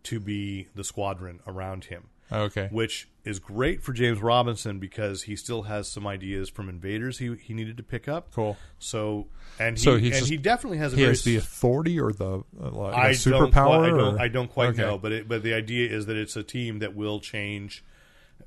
to 0.03 0.19
be 0.19 0.67
the 0.73 0.83
squadron 0.83 1.41
around 1.45 1.85
him 1.85 2.05
okay. 2.31 2.67
which 2.71 3.07
is 3.23 3.39
great 3.39 3.81
for 3.83 3.91
James 3.93 4.21
Robinson 4.21 4.79
because 4.79 5.23
he 5.23 5.35
still 5.35 5.63
has 5.63 5.87
some 5.87 6.05
ideas 6.07 6.49
from 6.49 6.69
Invaders 6.69 7.17
he 7.19 7.35
he 7.35 7.53
needed 7.53 7.77
to 7.77 7.83
pick 7.83 8.07
up 8.07 8.31
Cool. 8.33 8.57
so 8.79 9.27
and 9.59 9.77
he, 9.77 9.83
So 9.83 9.95
and 9.95 10.03
just- 10.05 10.29
he 10.29 10.37
definitely 10.37 10.77
has 10.79 10.93
a 10.93 10.95
he 10.95 11.01
very 11.03 11.11
has 11.11 11.23
the 11.23 11.35
authority 11.37 11.99
or 11.99 12.11
the 12.11 12.43
uh, 12.61 12.69
like 12.71 12.93
I 12.95 13.07
don't 13.13 13.13
superpower. 13.51 13.51
quite, 13.51 13.83
I 13.85 13.89
don't, 13.89 14.21
I 14.21 14.27
don't 14.27 14.51
quite 14.51 14.69
Okay. 14.69 14.81
know, 14.81 14.97
but 14.97 15.11
it, 15.11 15.27
but 15.27 15.43
the 15.43 15.53
idea 15.53 15.89
is 15.89 16.05
that 16.07 16.17
it's 16.17 16.35
a 16.35 16.43
team 16.43 16.79
that 16.79 16.95
will 16.95 17.19
change. 17.19 17.83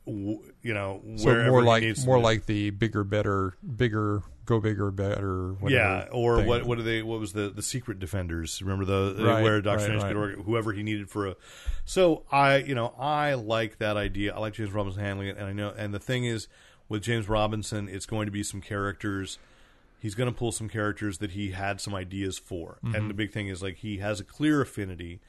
You 0.09 0.75
know, 0.75 1.03
So 1.17 1.45
more 1.45 1.63
like 1.63 1.85
more 2.05 2.19
like 2.19 2.47
the 2.47 2.71
bigger, 2.71 3.05
better, 3.05 3.55
bigger, 3.77 4.23
go 4.47 4.61
bigger, 4.61 4.91
better. 4.91 5.55
Yeah, 5.67 6.07
or 6.11 6.39
thing. 6.39 6.47
what? 6.47 6.65
What 6.65 6.79
are 6.79 6.83
they? 6.83 7.03
What 7.03 7.21
was 7.21 7.33
the 7.35 7.51
the 7.51 7.63
secret 7.63 7.99
defenders? 7.99 8.63
Remember 8.63 8.85
the 8.85 9.23
Right, 9.23 9.43
where 9.43 9.61
Doctor 9.61 9.79
right, 9.79 9.85
Strange 9.85 10.03
right. 10.03 10.09
could 10.09 10.17
org- 10.17 10.45
whoever 10.45 10.73
he 10.73 10.83
needed 10.83 11.11
for 11.11 11.27
a. 11.27 11.37
So 11.85 12.25
I, 12.33 12.57
you 12.59 12.75
know, 12.75 12.95
I 12.99 13.35
like 13.35 13.79
that 13.79 13.97
idea. 13.97 14.35
I 14.35 14.39
like 14.39 14.55
James 14.55 14.73
Robinson 14.73 15.03
handling 15.03 15.29
it, 15.29 15.37
and 15.37 15.47
I 15.47 15.53
know. 15.53 15.73
And 15.77 15.93
the 15.93 15.99
thing 16.01 16.25
is, 16.25 16.49
with 16.89 17.03
James 17.03 17.29
Robinson, 17.29 17.89
it's 17.89 18.07
going 18.07 18.27
to 18.27 18.33
be 18.33 18.43
some 18.43 18.61
characters. 18.61 19.39
He's 20.01 20.15
going 20.15 20.31
to 20.33 20.37
pull 20.37 20.53
some 20.53 20.69
characters 20.69 21.19
that 21.19 21.33
he 21.33 21.51
had 21.51 21.81
some 21.81 21.95
ideas 21.95 22.39
for, 22.39 22.79
Mm-hmm. 22.85 22.95
and 22.95 23.11
the 23.11 23.15
big 23.15 23.33
thing 23.33 23.49
is 23.49 23.63
like 23.63 23.77
he 23.79 23.99
has 23.99 24.21
a 24.21 24.25
clear 24.25 24.61
affinity 24.63 25.21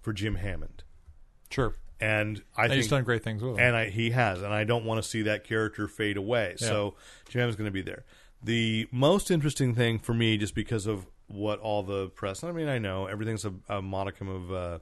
for 0.00 0.12
Jim 0.12 0.36
Hammond, 0.36 0.84
Sure. 1.50 1.74
And 2.02 2.42
I 2.56 2.68
think 2.68 2.76
he's 2.76 2.88
done 2.88 3.04
great 3.04 3.22
things 3.22 3.42
with 3.42 3.52
him. 3.52 3.60
and 3.60 3.76
I, 3.76 3.88
he 3.90 4.10
has, 4.10 4.42
and 4.42 4.52
I 4.52 4.64
don't 4.64 4.84
want 4.84 5.02
to 5.02 5.08
see 5.08 5.22
that 5.22 5.44
character 5.44 5.88
fade 5.88 6.16
away. 6.16 6.54
So 6.56 6.94
Jim 7.28 7.48
is 7.48 7.56
going 7.56 7.66
to 7.66 7.72
be 7.72 7.82
there. 7.82 8.04
The 8.42 8.88
most 8.90 9.30
interesting 9.30 9.74
thing 9.74 9.98
for 9.98 10.14
me, 10.14 10.36
just 10.36 10.54
because 10.54 10.86
of 10.86 11.06
what 11.28 11.60
all 11.60 11.82
the 11.82 12.08
press. 12.08 12.42
I 12.44 12.52
mean, 12.52 12.68
I 12.68 12.78
know 12.78 13.06
everything's 13.06 13.44
a, 13.44 13.54
a 13.68 13.82
modicum 13.82 14.28
of. 14.28 14.52
Uh, 14.52 14.78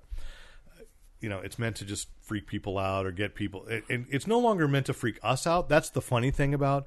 you 1.20 1.28
know, 1.28 1.38
it's 1.38 1.58
meant 1.58 1.76
to 1.76 1.84
just 1.84 2.08
freak 2.22 2.46
people 2.46 2.78
out 2.78 3.04
or 3.04 3.12
get 3.12 3.34
people. 3.34 3.66
It, 3.66 3.84
it, 3.90 4.06
it's 4.08 4.26
no 4.26 4.38
longer 4.38 4.66
meant 4.66 4.86
to 4.86 4.94
freak 4.94 5.18
us 5.22 5.46
out. 5.46 5.68
That's 5.68 5.90
the 5.90 6.00
funny 6.00 6.30
thing 6.30 6.54
about 6.54 6.86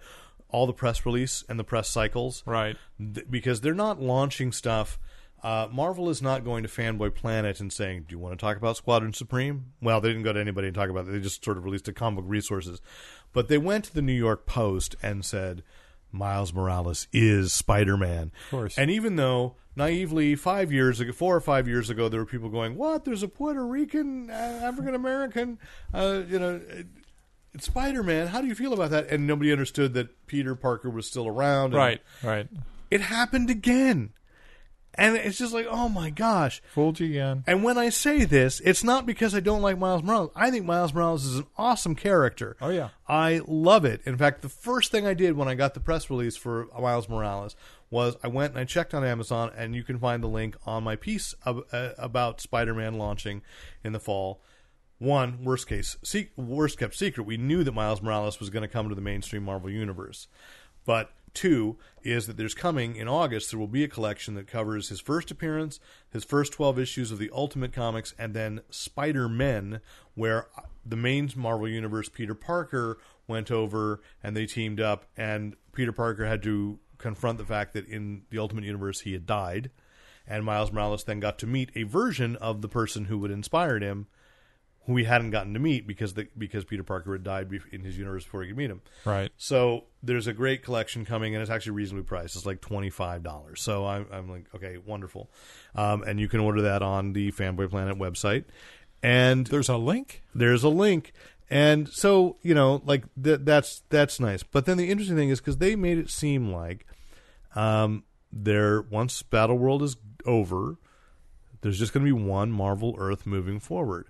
all 0.49 0.65
the 0.65 0.73
press 0.73 1.05
release 1.05 1.43
and 1.47 1.59
the 1.59 1.63
press 1.63 1.87
cycles 1.89 2.43
right. 2.45 2.75
th- 2.97 3.27
because 3.29 3.61
they're 3.61 3.75
not 3.75 4.01
launching 4.01 4.51
stuff. 4.51 4.97
Uh, 5.43 5.67
Marvel 5.71 6.09
is 6.09 6.21
not 6.21 6.45
going 6.45 6.63
to 6.63 6.69
Fanboy 6.69 7.13
Planet 7.13 7.59
and 7.59 7.71
saying, 7.71 8.05
"Do 8.07 8.13
you 8.15 8.19
want 8.19 8.37
to 8.39 8.41
talk 8.43 8.55
about 8.55 8.77
Squadron 8.77 9.11
Supreme?" 9.13 9.73
Well, 9.81 9.99
they 9.99 10.07
didn't 10.09 10.23
go 10.23 10.31
to 10.33 10.39
anybody 10.39 10.67
and 10.67 10.75
talk 10.75 10.89
about 10.89 11.07
it. 11.07 11.11
They 11.11 11.19
just 11.19 11.43
sort 11.43 11.57
of 11.57 11.65
released 11.65 11.87
a 11.89 11.93
comic 11.93 12.21
book 12.23 12.25
resources, 12.31 12.81
but 13.33 13.49
they 13.49 13.57
went 13.57 13.83
to 13.85 13.93
the 13.93 14.01
New 14.01 14.13
York 14.13 14.45
Post 14.45 14.95
and 15.03 15.25
said, 15.25 15.61
"Miles 16.13 16.53
Morales 16.53 17.07
is 17.11 17.51
Spider 17.51 17.97
Man." 17.97 18.31
Of 18.45 18.51
course. 18.51 18.77
And 18.77 18.89
even 18.89 19.17
though 19.17 19.55
naively 19.75 20.35
five 20.35 20.71
years 20.71 21.01
ago, 21.01 21.11
four 21.11 21.35
or 21.35 21.41
five 21.41 21.67
years 21.67 21.89
ago, 21.89 22.07
there 22.07 22.21
were 22.21 22.25
people 22.25 22.47
going, 22.49 22.77
"What? 22.77 23.03
There's 23.03 23.23
a 23.23 23.27
Puerto 23.27 23.65
Rican 23.65 24.29
uh, 24.29 24.61
African 24.63 24.95
American, 24.95 25.59
uh, 25.93 26.21
you 26.27 26.39
know." 26.39 26.61
It's 27.55 27.65
Spider-Man. 27.67 28.27
How 28.27 28.41
do 28.41 28.47
you 28.47 28.55
feel 28.55 28.73
about 28.73 28.89
that? 28.89 29.09
And 29.09 29.27
nobody 29.27 29.51
understood 29.51 29.93
that 29.93 30.25
Peter 30.25 30.55
Parker 30.55 30.89
was 30.89 31.05
still 31.05 31.27
around. 31.27 31.65
and- 31.65 31.73
Right. 31.75 32.01
Right. 32.23 32.47
it 32.89 33.01
happened 33.01 33.51
again. 33.51 34.13
And 34.95 35.15
it's 35.15 35.37
just 35.37 35.53
like, 35.53 35.65
oh 35.67 35.89
my 35.89 36.09
gosh. 36.11 36.61
Fooled 36.73 36.99
you 36.99 37.07
again. 37.07 37.43
And 37.47 37.63
when 37.63 37.77
I 37.77 37.89
say 37.89 38.25
this, 38.25 38.59
it's 38.59 38.83
not 38.83 39.05
because 39.05 39.33
I 39.33 39.39
don't 39.39 39.61
like 39.61 39.79
Miles 39.79 40.03
Morales. 40.03 40.31
I 40.35 40.51
think 40.51 40.65
Miles 40.65 40.93
Morales 40.93 41.25
is 41.25 41.39
an 41.39 41.47
awesome 41.57 41.95
character. 41.95 42.55
Oh, 42.61 42.69
yeah. 42.69 42.89
I 43.07 43.41
love 43.47 43.85
it. 43.85 44.01
In 44.05 44.17
fact, 44.17 44.43
the 44.43 44.49
first 44.49 44.91
thing 44.91 45.07
I 45.07 45.15
did 45.15 45.35
when 45.35 45.47
I 45.47 45.55
got 45.55 45.73
the 45.73 45.79
press 45.79 46.09
release 46.09 46.37
for 46.37 46.67
Miles 46.79 47.09
Morales 47.09 47.55
was 47.89 48.15
I 48.23 48.27
went 48.27 48.53
and 48.53 48.59
I 48.59 48.65
checked 48.65 48.93
on 48.93 49.03
Amazon, 49.03 49.51
and 49.55 49.75
you 49.75 49.83
can 49.83 49.99
find 49.99 50.23
the 50.23 50.27
link 50.27 50.55
on 50.65 50.83
my 50.83 50.95
piece 50.95 51.33
of, 51.43 51.63
uh, 51.71 51.91
about 51.97 52.41
Spider-Man 52.41 52.97
launching 52.97 53.41
in 53.83 53.93
the 53.93 53.99
fall. 53.99 54.41
One 54.99 55.43
worst 55.43 55.67
case, 55.67 55.97
se- 56.03 56.31
worst 56.37 56.79
kept 56.79 56.95
secret. 56.95 57.25
We 57.25 57.37
knew 57.37 57.63
that 57.63 57.73
Miles 57.73 58.01
Morales 58.01 58.39
was 58.39 58.49
going 58.49 58.61
to 58.61 58.67
come 58.67 58.89
to 58.89 58.95
the 58.95 59.01
mainstream 59.01 59.43
Marvel 59.43 59.69
universe, 59.69 60.27
but 60.85 61.11
two 61.33 61.77
is 62.03 62.27
that 62.27 62.37
there's 62.37 62.53
coming 62.53 62.95
in 62.95 63.07
August. 63.07 63.51
There 63.51 63.59
will 63.59 63.67
be 63.67 63.83
a 63.83 63.87
collection 63.87 64.35
that 64.35 64.47
covers 64.47 64.89
his 64.89 64.99
first 64.99 65.31
appearance, 65.31 65.79
his 66.09 66.23
first 66.23 66.53
twelve 66.53 66.77
issues 66.79 67.11
of 67.11 67.19
the 67.19 67.31
Ultimate 67.33 67.73
Comics, 67.73 68.13
and 68.17 68.33
then 68.33 68.61
Spider 68.69 69.27
Men, 69.27 69.81
where 70.15 70.47
uh, 70.57 70.61
the 70.85 70.95
main 70.95 71.29
Marvel 71.35 71.67
universe 71.67 72.09
Peter 72.09 72.35
Parker 72.35 72.97
went 73.27 73.51
over 73.51 74.01
and 74.21 74.35
they 74.35 74.45
teamed 74.45 74.79
up, 74.79 75.05
and 75.17 75.55
Peter 75.73 75.91
Parker 75.91 76.25
had 76.25 76.43
to 76.43 76.79
confront 76.97 77.37
the 77.37 77.45
fact 77.45 77.73
that 77.73 77.87
in 77.87 78.23
the 78.29 78.39
Ultimate 78.39 78.63
Universe 78.63 79.01
he 79.01 79.13
had 79.13 79.25
died, 79.25 79.71
and 80.27 80.45
Miles 80.45 80.71
Morales 80.71 81.03
then 81.03 81.19
got 81.19 81.37
to 81.39 81.47
meet 81.47 81.71
a 81.75 81.83
version 81.83 82.35
of 82.37 82.61
the 82.61 82.69
person 82.69 83.05
who 83.05 83.21
had 83.23 83.31
inspired 83.31 83.81
him 83.81 84.07
who 84.85 84.97
he 84.97 85.05
hadn't 85.05 85.31
gotten 85.31 85.53
to 85.53 85.59
meet 85.59 85.87
because 85.87 86.13
the, 86.13 86.27
because 86.37 86.65
Peter 86.65 86.83
Parker 86.83 87.13
had 87.13 87.23
died 87.23 87.49
in 87.71 87.81
his 87.85 87.97
universe 87.97 88.23
before 88.25 88.41
he 88.41 88.49
could 88.49 88.57
meet 88.57 88.69
him. 88.69 88.81
Right. 89.05 89.31
So 89.37 89.85
there's 90.01 90.27
a 90.27 90.33
great 90.33 90.61
collection 90.63 91.05
coming, 91.05 91.33
and 91.35 91.41
it's 91.41 91.49
actually 91.51 91.73
reasonably 91.73 92.03
priced. 92.03 92.35
It's 92.35 92.45
like 92.45 92.59
twenty 92.59 92.89
five 92.89 93.23
dollars. 93.23 93.61
So 93.61 93.85
I'm, 93.85 94.07
I'm 94.11 94.29
like, 94.29 94.45
okay, 94.55 94.77
wonderful. 94.77 95.29
Um, 95.75 96.03
and 96.03 96.19
you 96.19 96.27
can 96.27 96.39
order 96.41 96.63
that 96.63 96.81
on 96.81 97.13
the 97.13 97.31
Fanboy 97.31 97.69
Planet 97.69 97.97
website. 97.97 98.43
And 99.01 99.47
There's 99.47 99.69
a 99.69 99.77
link. 99.77 100.21
there's 100.33 100.63
a 100.63 100.69
link, 100.69 101.11
and 101.49 101.89
so 101.89 102.37
you 102.41 102.53
know, 102.53 102.81
like 102.85 103.03
th- 103.21 103.39
that's 103.43 103.83
that's 103.89 104.19
nice. 104.19 104.43
But 104.43 104.65
then 104.65 104.77
the 104.77 104.89
interesting 104.89 105.17
thing 105.17 105.29
is 105.29 105.39
because 105.39 105.57
they 105.57 105.75
made 105.75 105.97
it 105.97 106.09
seem 106.09 106.51
like, 106.51 106.85
um, 107.55 108.03
there 108.31 108.81
once 108.81 109.21
Battle 109.23 109.57
World 109.57 109.83
is 109.83 109.97
over, 110.25 110.77
there's 111.61 111.79
just 111.79 111.93
going 111.93 112.05
to 112.05 112.13
be 112.15 112.17
one 112.21 112.51
Marvel 112.51 112.95
Earth 112.97 113.25
moving 113.25 113.59
forward. 113.59 114.07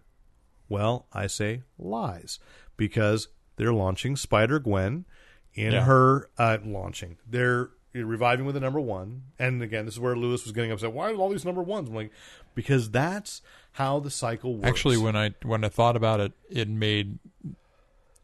Well, 0.73 1.05
I 1.13 1.27
say 1.27 1.61
lies 1.77 2.39
because 2.77 3.27
they're 3.57 3.73
launching 3.73 4.15
Spider 4.15 4.57
Gwen 4.59 5.05
in 5.53 5.73
Yeah. 5.73 5.83
her 5.85 6.29
uh, 6.37 6.57
launching. 6.65 7.17
They're 7.29 7.69
reviving 7.93 8.47
with 8.47 8.55
a 8.57 8.59
number 8.59 8.79
one, 8.79 9.21
and 9.37 9.61
again, 9.61 9.85
this 9.85 9.93
is 9.93 9.99
where 9.99 10.15
Lewis 10.15 10.43
was 10.45 10.51
getting 10.51 10.71
upset. 10.71 10.91
Why 10.91 11.11
are 11.11 11.15
all 11.15 11.29
these 11.29 11.45
number 11.45 11.61
ones? 11.61 11.89
I'm 11.89 11.95
like, 11.95 12.11
because 12.55 12.89
that's 12.89 13.43
how 13.73 13.99
the 13.99 14.09
cycle 14.09 14.55
works. 14.55 14.67
Actually, 14.67 14.97
when 14.97 15.15
I 15.15 15.35
when 15.43 15.63
I 15.63 15.69
thought 15.69 15.95
about 15.95 16.19
it, 16.19 16.31
it 16.49 16.67
made 16.67 17.19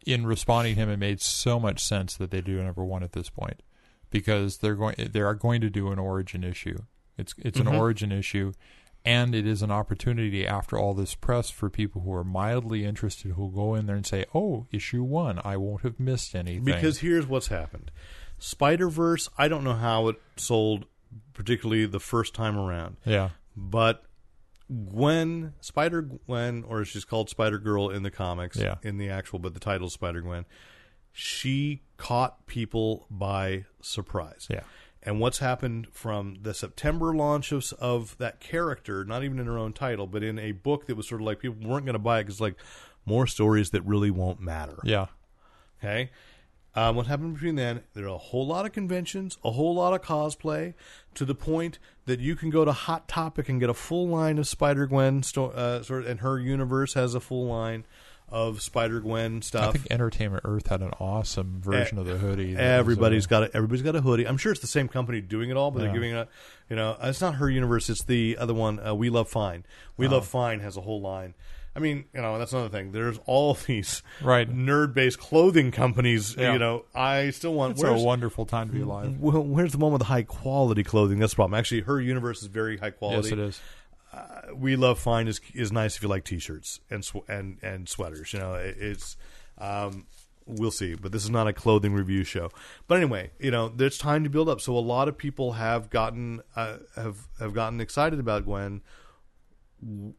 in 0.08 0.26
responding 0.26 0.74
to 0.74 0.82
him, 0.82 0.90
it 0.90 0.98
made 0.98 1.22
so 1.22 1.60
much 1.60 1.84
sense 1.84 2.18
that 2.18 2.32
they 2.32 2.42
do 2.42 2.60
a 2.60 2.64
number 2.64 2.84
one 2.84 3.04
at 3.04 3.12
this 3.12 3.30
point 3.30 3.62
because 4.10 4.58
they're 4.58 4.74
going 4.76 4.96
they 5.14 5.22
are 5.22 5.36
going 5.36 5.62
to 5.62 5.70
do 5.70 5.92
an 5.92 6.00
origin 6.00 6.44
issue. 6.44 6.80
It's 7.16 7.36
it's 7.38 7.60
an 7.60 7.68
origin 7.68 8.12
issue, 8.12 8.54
and 9.06 9.34
it 9.34 9.48
is 9.48 9.62
an 9.62 9.72
opportunity 9.72 10.46
after 10.46 10.78
all 10.78 10.94
this 10.94 11.16
press 11.16 11.50
for 11.50 11.70
people 11.70 12.02
who 12.02 12.14
are 12.14 12.24
mildly 12.24 12.84
interested 12.86 13.32
who 13.32 13.52
go 13.52 13.76
in 13.76 13.86
there 13.86 13.96
and 13.96 14.06
say, 14.06 14.26
"Oh, 14.36 14.68
issue 14.72 15.04
one, 15.04 15.40
I 15.44 15.58
won't 15.58 15.82
have 15.84 16.00
missed 16.00 16.36
anything." 16.36 16.66
Because 16.66 17.00
here's 17.00 17.26
what's 17.26 17.48
happened 17.48 17.92
Spider 18.38 18.90
Verse, 18.90 19.30
I 19.38 19.48
don't 19.48 19.64
know 19.64 19.74
how 19.76 20.08
it 20.10 20.22
sold, 20.36 20.86
particularly 21.34 21.86
the 21.86 22.00
first 22.00 22.34
time 22.34 22.58
around, 22.58 22.98
yeah, 23.06 23.30
but 23.56 24.04
Gwen, 24.92 25.54
Spider 25.62 26.02
Gwen, 26.04 26.64
or 26.68 26.86
she's 26.86 27.06
called 27.06 27.30
Spider 27.30 27.58
Girl 27.58 27.90
in 27.90 28.04
the 28.04 28.12
comics, 28.12 28.58
Yeah. 28.58 28.76
in 28.84 28.98
the 28.98 29.10
actual, 29.10 29.40
but 29.40 29.54
the 29.54 29.60
title's 29.60 29.94
Spider 29.94 30.22
Gwen, 30.22 30.46
she 31.12 31.82
caught 31.98 32.46
people 32.46 33.08
by 33.10 33.66
surprise. 33.82 34.46
Yeah. 34.50 34.62
And 35.02 35.20
what's 35.20 35.40
happened 35.40 35.88
from 35.92 36.40
the 36.42 36.54
September 36.54 37.14
launch 37.16 37.52
of, 37.54 37.72
of 37.80 38.18
that 38.18 38.40
character, 38.40 39.06
not 39.06 39.24
even 39.24 39.40
in 39.40 39.46
her 39.46 39.58
own 39.58 39.72
title, 39.74 40.08
but 40.08 40.24
in 40.24 40.38
a 40.38 40.52
book 40.52 40.88
that 40.88 40.98
was 40.98 41.08
sort 41.08 41.22
of 41.22 41.28
like 41.28 41.40
people 41.40 41.68
weren't 41.68 41.86
going 41.86 41.94
to 41.94 42.00
buy 42.00 42.20
it 42.20 42.24
because 42.26 42.42
like 42.42 42.56
more 43.06 43.26
stories 43.26 43.70
that 43.70 43.82
really 43.84 44.12
won't 44.12 44.42
matter. 44.42 44.78
yeah, 44.84 45.08
Okay. 45.82 46.10
Um, 46.76 46.96
what 46.96 47.08
happened 47.08 47.34
between 47.34 47.56
then? 47.56 47.82
There 47.94 48.06
are 48.06 48.10
a 48.10 48.18
whole 48.18 48.46
lot 48.46 48.66
of 48.66 48.74
conventions, 48.74 49.38
a 49.44 49.52
whole 49.52 49.74
lot 49.74 49.94
of 49.94 50.02
cosplay, 50.02 50.76
to 51.16 51.26
the 51.26 51.34
point 51.34 51.80
that 52.06 52.20
you 52.20 52.36
can 52.36 52.52
go 52.52 52.64
to 52.64 52.72
Hot 52.72 53.08
Topic 53.08 53.50
and 53.50 53.60
get 53.60 53.70
a 53.72 53.74
full 53.74 54.08
line 54.08 54.38
of 54.38 54.48
Spider 54.48 54.86
Gwen, 54.86 55.24
sto- 55.24 55.50
uh, 55.50 55.82
sort 55.82 56.04
of, 56.04 56.10
and 56.10 56.20
her 56.20 56.40
universe 56.40 56.94
has 56.94 57.16
a 57.16 57.20
full 57.20 57.48
line 57.48 57.86
of 58.32 58.62
Spider 58.62 59.00
Gwen 59.00 59.42
stuff. 59.42 59.70
I 59.70 59.72
think 59.74 59.88
Entertainment 59.92 60.44
Earth 60.46 60.68
had 60.68 60.82
an 60.82 60.92
awesome 61.00 61.62
version 61.62 61.98
of 61.98 62.06
the 62.06 62.18
hoodie. 62.18 62.56
uh, 62.56 62.60
Everybody's 62.60 63.26
got 63.28 63.44
a, 63.44 63.56
everybody's 63.56 63.82
got 63.84 63.96
a 63.96 64.02
hoodie. 64.02 64.28
I'm 64.28 64.38
sure 64.38 64.52
it's 64.52 64.62
the 64.62 64.68
same 64.68 64.88
company 64.88 65.22
doing 65.22 65.50
it 65.50 65.58
all, 65.58 65.72
but 65.72 65.80
Yeah. 65.80 65.86
they're 65.86 65.94
giving 65.96 66.12
it. 66.16 66.30
You 66.70 66.76
know, 66.76 66.96
it's 67.02 67.22
not 67.22 67.36
her 67.36 67.50
universe. 67.50 67.90
It's 67.90 68.04
the 68.04 68.38
other 68.40 68.54
one. 68.54 68.86
Uh, 68.86 68.94
we 68.96 69.10
love 69.10 69.30
Fine. 69.30 69.66
We 69.98 70.08
Oh. 70.08 70.12
love 70.12 70.28
Fine 70.28 70.60
has 70.60 70.78
a 70.78 70.82
whole 70.82 71.02
line. 71.02 71.34
I 71.76 71.80
mean, 71.80 72.06
you 72.16 72.22
know, 72.22 72.38
that's 72.40 72.52
another 72.52 72.70
thing. 72.70 72.92
There's 72.92 73.20
all 73.26 73.54
these 73.68 74.02
Right. 74.22 74.50
nerd-based 74.50 75.20
clothing 75.20 75.72
companies. 75.72 76.36
Yeah. 76.38 76.54
You 76.54 76.60
know, 76.60 76.86
I 76.96 77.30
still 77.30 77.54
want. 77.54 77.74
It's 77.74 77.84
a 77.84 77.94
wonderful 77.94 78.46
time 78.46 78.68
to 78.70 78.74
be 78.74 78.82
alive. 78.82 79.18
where's 79.20 79.72
the 79.72 79.78
one 79.78 79.92
with 79.92 80.00
the 80.00 80.06
high 80.06 80.24
quality 80.24 80.84
clothing? 80.84 81.20
That's 81.20 81.34
the 81.34 81.38
problem. 81.38 81.58
Actually, 81.58 81.82
her 81.82 82.02
universe 82.02 82.42
is 82.42 82.48
very 82.48 82.78
high 82.78 82.90
quality. 82.90 83.30
Yes, 83.30 83.32
it 83.34 83.40
is. 83.40 83.62
We 84.56 84.76
love 84.76 85.00
fine 85.00 85.28
is 85.28 85.40
is 85.54 85.72
nice 85.72 85.96
if 85.96 86.04
you 86.04 86.10
like 86.10 86.26
t-shirts 86.26 86.80
and 86.90 87.04
sw- 87.04 87.28
and 87.28 87.58
and 87.62 87.88
sweaters. 87.88 88.34
You 88.34 88.40
know, 88.40 88.54
it, 88.56 88.76
it's 88.80 89.18
um, 89.58 90.08
we'll 90.46 90.72
see. 90.72 90.96
But 90.96 91.12
this 91.12 91.24
is 91.24 91.30
not 91.30 91.48
a 91.48 91.54
clothing 91.54 91.94
review 91.94 92.24
show. 92.24 92.52
But 92.88 92.98
anyway, 92.98 93.32
you 93.40 93.52
know, 93.52 93.70
there's 93.70 93.98
time 93.98 94.24
to 94.24 94.30
build 94.30 94.50
up. 94.50 94.62
So 94.62 94.76
a 94.76 94.80
lot 94.80 95.08
of 95.08 95.18
people 95.18 95.54
have 95.54 95.90
gotten 95.90 96.42
uh, 96.56 96.78
have 96.96 97.28
have 97.40 97.54
gotten 97.54 97.80
excited 97.80 98.20
about 98.20 98.46
Gwen 98.46 98.82
who 99.82 100.14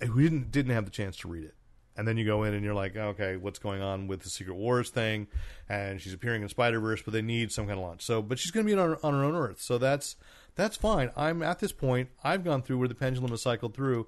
didn't 0.00 0.50
didn't 0.50 0.72
have 0.72 0.84
the 0.84 0.90
chance 0.90 1.16
to 1.18 1.28
read 1.28 1.44
it. 1.44 1.54
And 1.98 2.06
then 2.06 2.18
you 2.18 2.26
go 2.26 2.42
in 2.42 2.52
and 2.52 2.62
you're 2.62 2.74
like, 2.74 2.94
okay, 2.94 3.36
what's 3.36 3.58
going 3.58 3.80
on 3.80 4.06
with 4.06 4.20
the 4.20 4.28
Secret 4.28 4.54
Wars 4.54 4.90
thing? 4.90 5.28
And 5.66 5.98
she's 5.98 6.12
appearing 6.12 6.42
in 6.42 6.48
Spider 6.50 6.78
Verse, 6.78 7.00
but 7.00 7.12
they 7.12 7.22
need 7.22 7.50
some 7.50 7.66
kind 7.66 7.78
of 7.78 7.86
launch. 7.86 8.02
So, 8.02 8.20
but 8.20 8.38
she's 8.38 8.50
going 8.50 8.66
to 8.66 8.74
be 8.74 8.78
on 8.78 8.90
her, 8.90 8.98
on 9.02 9.14
her 9.14 9.24
own 9.24 9.34
Earth, 9.34 9.62
so 9.62 9.78
that's 9.78 10.16
that's 10.56 10.76
fine. 10.76 11.10
I'm 11.16 11.42
at 11.42 11.60
this 11.60 11.72
point. 11.72 12.08
I've 12.24 12.44
gone 12.44 12.62
through 12.62 12.78
where 12.78 12.88
the 12.88 12.94
pendulum 12.94 13.30
has 13.30 13.42
cycled 13.42 13.74
through. 13.74 14.06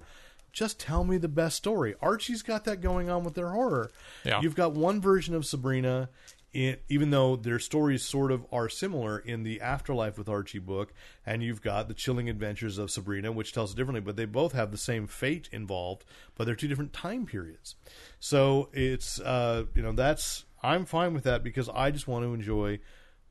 Just 0.51 0.79
tell 0.79 1.03
me 1.03 1.17
the 1.17 1.27
best 1.27 1.55
story. 1.55 1.95
Archie's 2.01 2.41
got 2.41 2.65
that 2.65 2.81
going 2.81 3.09
on 3.09 3.23
with 3.23 3.35
their 3.35 3.51
horror. 3.51 3.91
Yeah. 4.25 4.41
You've 4.41 4.55
got 4.55 4.73
one 4.73 4.99
version 4.99 5.35
of 5.35 5.45
Sabrina, 5.45 6.09
in, 6.53 6.77
even 6.89 7.11
though 7.11 7.35
their 7.35 7.59
stories 7.59 8.03
sort 8.03 8.31
of 8.31 8.45
are 8.51 8.67
similar 8.67 9.19
in 9.19 9.43
the 9.43 9.61
Afterlife 9.61 10.17
with 10.17 10.27
Archie 10.27 10.57
book, 10.57 10.91
and 11.23 11.43
you've 11.43 11.61
got 11.61 11.87
the 11.87 11.93
Chilling 11.93 12.29
Adventures 12.29 12.79
of 12.79 12.89
Sabrina, 12.89 13.31
which 13.31 13.53
tells 13.53 13.73
it 13.73 13.77
differently, 13.77 14.01
but 14.01 14.15
they 14.15 14.25
both 14.25 14.53
have 14.53 14.71
the 14.71 14.77
same 14.77 15.05
fate 15.05 15.49
involved, 15.51 16.03
but 16.35 16.45
they're 16.45 16.55
two 16.55 16.67
different 16.67 16.93
time 16.93 17.27
periods. 17.27 17.75
So 18.19 18.69
it's 18.73 19.19
uh, 19.19 19.65
you 19.75 19.83
know 19.83 19.91
that's 19.91 20.45
I'm 20.63 20.85
fine 20.85 21.13
with 21.13 21.25
that 21.25 21.43
because 21.43 21.69
I 21.69 21.91
just 21.91 22.07
want 22.07 22.25
to 22.25 22.33
enjoy 22.33 22.79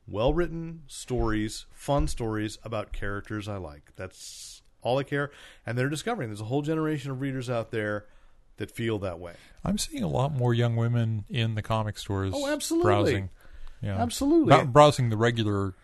well 0.08 0.32
written 0.32 0.82
stories, 0.86 1.66
fun 1.72 2.06
stories 2.08 2.58
about 2.62 2.92
characters 2.92 3.48
I 3.48 3.56
like. 3.56 3.92
That's 3.96 4.62
all 4.82 4.98
I 4.98 5.02
care, 5.02 5.30
and 5.66 5.76
they're 5.76 5.88
discovering 5.88 6.28
there's 6.28 6.40
a 6.40 6.44
whole 6.44 6.62
generation 6.62 7.10
of 7.10 7.20
readers 7.20 7.50
out 7.50 7.70
there 7.70 8.06
that 8.56 8.70
feel 8.70 8.98
that 9.00 9.18
way. 9.18 9.34
I'm 9.64 9.78
seeing 9.78 10.02
a 10.02 10.08
lot 10.08 10.32
more 10.32 10.54
young 10.54 10.76
women 10.76 11.24
in 11.28 11.54
the 11.54 11.62
comic 11.62 11.98
stores. 11.98 12.32
Oh, 12.36 12.48
absolutely. 12.48 12.84
Browsing. 12.84 13.30
Yeah. 13.80 14.02
Absolutely. 14.02 14.48
Not 14.48 14.72
browsing 14.72 15.08
the 15.10 15.16
regular 15.16 15.74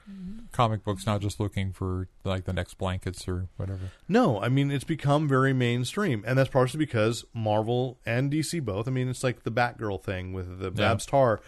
comic 0.50 0.82
books, 0.82 1.06
not 1.06 1.20
just 1.20 1.38
looking 1.38 1.72
for 1.72 2.08
like 2.24 2.44
the 2.44 2.52
next 2.52 2.74
blankets 2.74 3.28
or 3.28 3.46
whatever. 3.56 3.90
No, 4.08 4.40
I 4.40 4.48
mean 4.48 4.72
it's 4.72 4.82
become 4.84 5.28
very 5.28 5.52
mainstream, 5.52 6.24
and 6.26 6.36
that's 6.36 6.50
partially 6.50 6.78
because 6.78 7.24
Marvel 7.32 7.98
and 8.04 8.32
DC 8.32 8.64
both. 8.64 8.88
I 8.88 8.90
mean, 8.90 9.08
it's 9.08 9.22
like 9.22 9.44
the 9.44 9.52
Batgirl 9.52 10.02
thing 10.02 10.32
with 10.32 10.58
the 10.58 10.64
Yeah. 10.66 10.70
Babs 10.70 11.06
Tarr. 11.06 11.40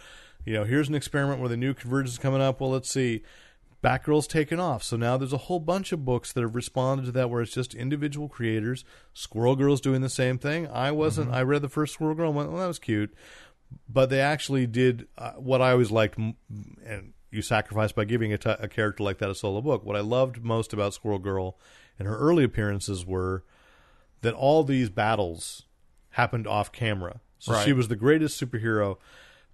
You 0.47 0.53
know, 0.53 0.63
here's 0.63 0.87
an 0.87 0.95
experiment 0.95 1.41
where 1.41 1.49
the 1.49 1.57
new 1.57 1.73
convergence 1.73 2.13
is 2.13 2.19
coming 2.19 2.39
up. 2.39 2.61
Well, 2.61 2.69
let's 2.69 2.89
see. 2.89 3.21
Batgirl's 3.83 4.27
taken 4.27 4.61
off, 4.61 4.81
so 4.81 4.95
now 4.95 5.17
there's 5.17 5.33
a 5.33 5.37
whole 5.37 5.59
bunch 5.59 5.91
of 5.91 6.05
books 6.05 6.31
that 6.31 6.39
have 6.39 6.55
responded 6.55 7.05
to 7.07 7.11
that, 7.11 7.29
where 7.29 7.41
it's 7.41 7.53
just 7.53 7.75
individual 7.75 8.29
creators. 8.29 8.85
Squirrel 9.13 9.57
Girl's 9.57 9.81
doing 9.81 9.99
the 9.99 10.07
same 10.09 10.37
thing. 10.37 10.65
I 10.69 10.91
wasn't. 10.91 11.33
I 11.33 11.41
read 11.41 11.63
the 11.63 11.67
first 11.67 11.93
Squirrel 11.95 12.15
Girl 12.15 12.27
and 12.29 12.35
went, 12.37 12.49
"Well, 12.49 12.61
that 12.61 12.67
was 12.67 12.79
cute," 12.79 13.13
but 13.89 14.09
they 14.09 14.21
actually 14.21 14.67
did 14.67 15.07
uh, 15.17 15.31
what 15.33 15.61
I 15.61 15.71
always 15.71 15.91
liked, 15.91 16.17
and 16.17 17.13
you 17.29 17.41
sacrifice 17.41 17.91
by 17.91 18.05
giving 18.05 18.31
a, 18.31 18.37
t- 18.37 18.49
a 18.57 18.69
character 18.69 19.03
like 19.03 19.17
that 19.17 19.29
a 19.29 19.35
solo 19.35 19.59
book. 19.59 19.83
What 19.83 19.97
I 19.97 20.01
loved 20.01 20.41
most 20.45 20.71
about 20.71 20.93
Squirrel 20.93 21.19
Girl 21.19 21.59
and 21.99 22.07
her 22.07 22.17
early 22.17 22.45
appearances 22.45 23.05
were 23.05 23.43
that 24.21 24.33
all 24.33 24.63
these 24.63 24.89
battles 24.89 25.63
happened 26.11 26.47
off 26.47 26.71
camera. 26.71 27.19
So 27.37 27.51
Right. 27.51 27.65
she 27.65 27.73
was 27.73 27.89
the 27.89 27.97
greatest 27.97 28.41
superhero. 28.41 28.97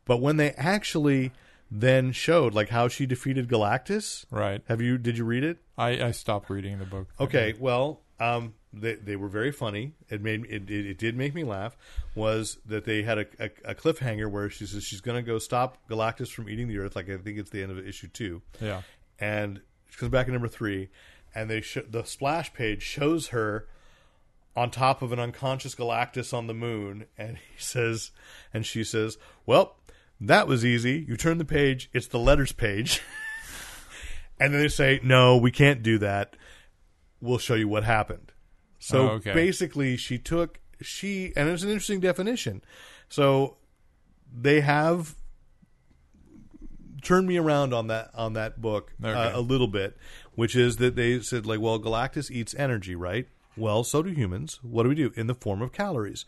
But 0.05 0.17
when 0.17 0.37
they 0.37 0.51
actually 0.51 1.31
then 1.71 2.11
showed 2.11 2.53
like 2.53 2.69
how 2.69 2.87
she 2.87 3.05
defeated 3.05 3.47
Galactus. 3.47 4.25
Right. 4.29 4.61
Have 4.67 4.79
you? 4.81 4.97
Did 4.97 5.17
you 5.17 5.25
read 5.25 5.43
it? 5.43 5.57
I, 5.77 5.89
I 6.05 6.11
stopped 6.11 6.49
reading 6.49 6.77
the 6.77 6.85
book. 6.85 7.07
Okay, 7.19 7.55
well, 7.59 8.01
um, 8.19 8.53
they 8.71 8.93
they 8.95 9.15
were 9.15 9.27
very 9.27 9.51
funny. 9.51 9.93
It 10.09 10.21
made 10.21 10.45
it, 10.45 10.69
it, 10.69 10.85
it 10.85 10.97
did 10.99 11.17
make 11.17 11.33
me 11.33 11.43
laugh. 11.43 11.75
Was 12.13 12.59
that 12.67 12.85
they 12.85 13.01
had 13.01 13.17
a, 13.17 13.25
a, 13.39 13.49
a 13.71 13.75
cliffhanger 13.75 14.29
where 14.29 14.49
she 14.51 14.67
says 14.67 14.83
she's 14.83 15.01
going 15.01 15.17
to 15.17 15.23
go 15.23 15.39
stop 15.39 15.79
Galactus 15.89 16.29
from 16.29 16.47
eating 16.47 16.67
the 16.67 16.77
Earth. 16.77 16.95
Like 16.95 17.09
I 17.09 17.17
think 17.17 17.39
it's 17.39 17.49
the 17.49 17.63
end 17.63 17.71
of 17.71 17.79
issue 17.79 18.07
two. 18.07 18.43
Yeah. 18.61 18.83
and 19.19 19.61
she 19.89 19.97
comes 19.97 20.11
back 20.11 20.27
in 20.27 20.33
number 20.33 20.47
three, 20.47 20.89
and 21.33 21.49
they 21.49 21.61
sh- 21.61 21.77
the 21.89 22.03
splash 22.03 22.53
page 22.53 22.83
shows 22.83 23.27
her 23.29 23.67
on 24.55 24.69
top 24.69 25.01
of 25.01 25.11
an 25.11 25.19
unconscious 25.19 25.73
Galactus 25.73 26.35
on 26.35 26.45
the 26.45 26.53
moon, 26.53 27.05
and 27.17 27.37
he 27.37 27.57
says, 27.59 28.11
and 28.53 28.63
she 28.63 28.83
says, 28.83 29.17
"Well, 29.47 29.75
that 30.21 30.47
was 30.47 30.63
easy. 30.65 31.05
You 31.07 31.17
turn 31.17 31.37
the 31.37 31.45
page; 31.45 31.89
it's 31.93 32.07
the 32.07 32.19
letters 32.19 32.51
page." 32.51 33.01
and 34.39 34.53
then 34.53 34.61
they 34.61 34.67
say, 34.67 34.99
"No, 35.03 35.37
we 35.37 35.51
can't 35.51 35.83
do 35.83 35.97
that. 35.99 36.35
We'll 37.21 37.37
show 37.37 37.55
you 37.55 37.67
what 37.67 37.83
happened." 37.83 38.31
So 38.79 39.09
Oh, 39.09 39.11
okay. 39.13 39.33
basically, 39.33 39.95
she 39.97 40.17
took 40.17 40.59
she, 40.81 41.31
and 41.35 41.47
it's 41.49 41.63
an 41.63 41.69
interesting 41.69 41.99
definition. 42.01 42.61
So 43.09 43.57
they 44.35 44.61
have 44.61 45.15
turned 47.01 47.27
me 47.27 47.37
around 47.37 47.73
on 47.73 47.87
that 47.87 48.09
on 48.15 48.33
that 48.33 48.61
book 48.61 48.93
Okay. 49.03 49.13
uh, 49.13 49.37
a 49.37 49.41
little 49.41 49.67
bit, 49.67 49.97
which 50.35 50.55
is 50.55 50.77
that 50.77 50.95
they 50.95 51.19
said 51.19 51.45
like, 51.45 51.59
well, 51.59 51.79
Galactus 51.79 52.31
eats 52.31 52.53
energy, 52.55 52.95
right? 52.95 53.27
Well, 53.55 53.83
so 53.83 54.01
do 54.01 54.09
humans. 54.09 54.59
What 54.63 54.83
do 54.83 54.89
we 54.89 54.95
do 54.95 55.11
in 55.15 55.27
the 55.27 55.35
form 55.35 55.61
of 55.61 55.71
calories? 55.71 56.25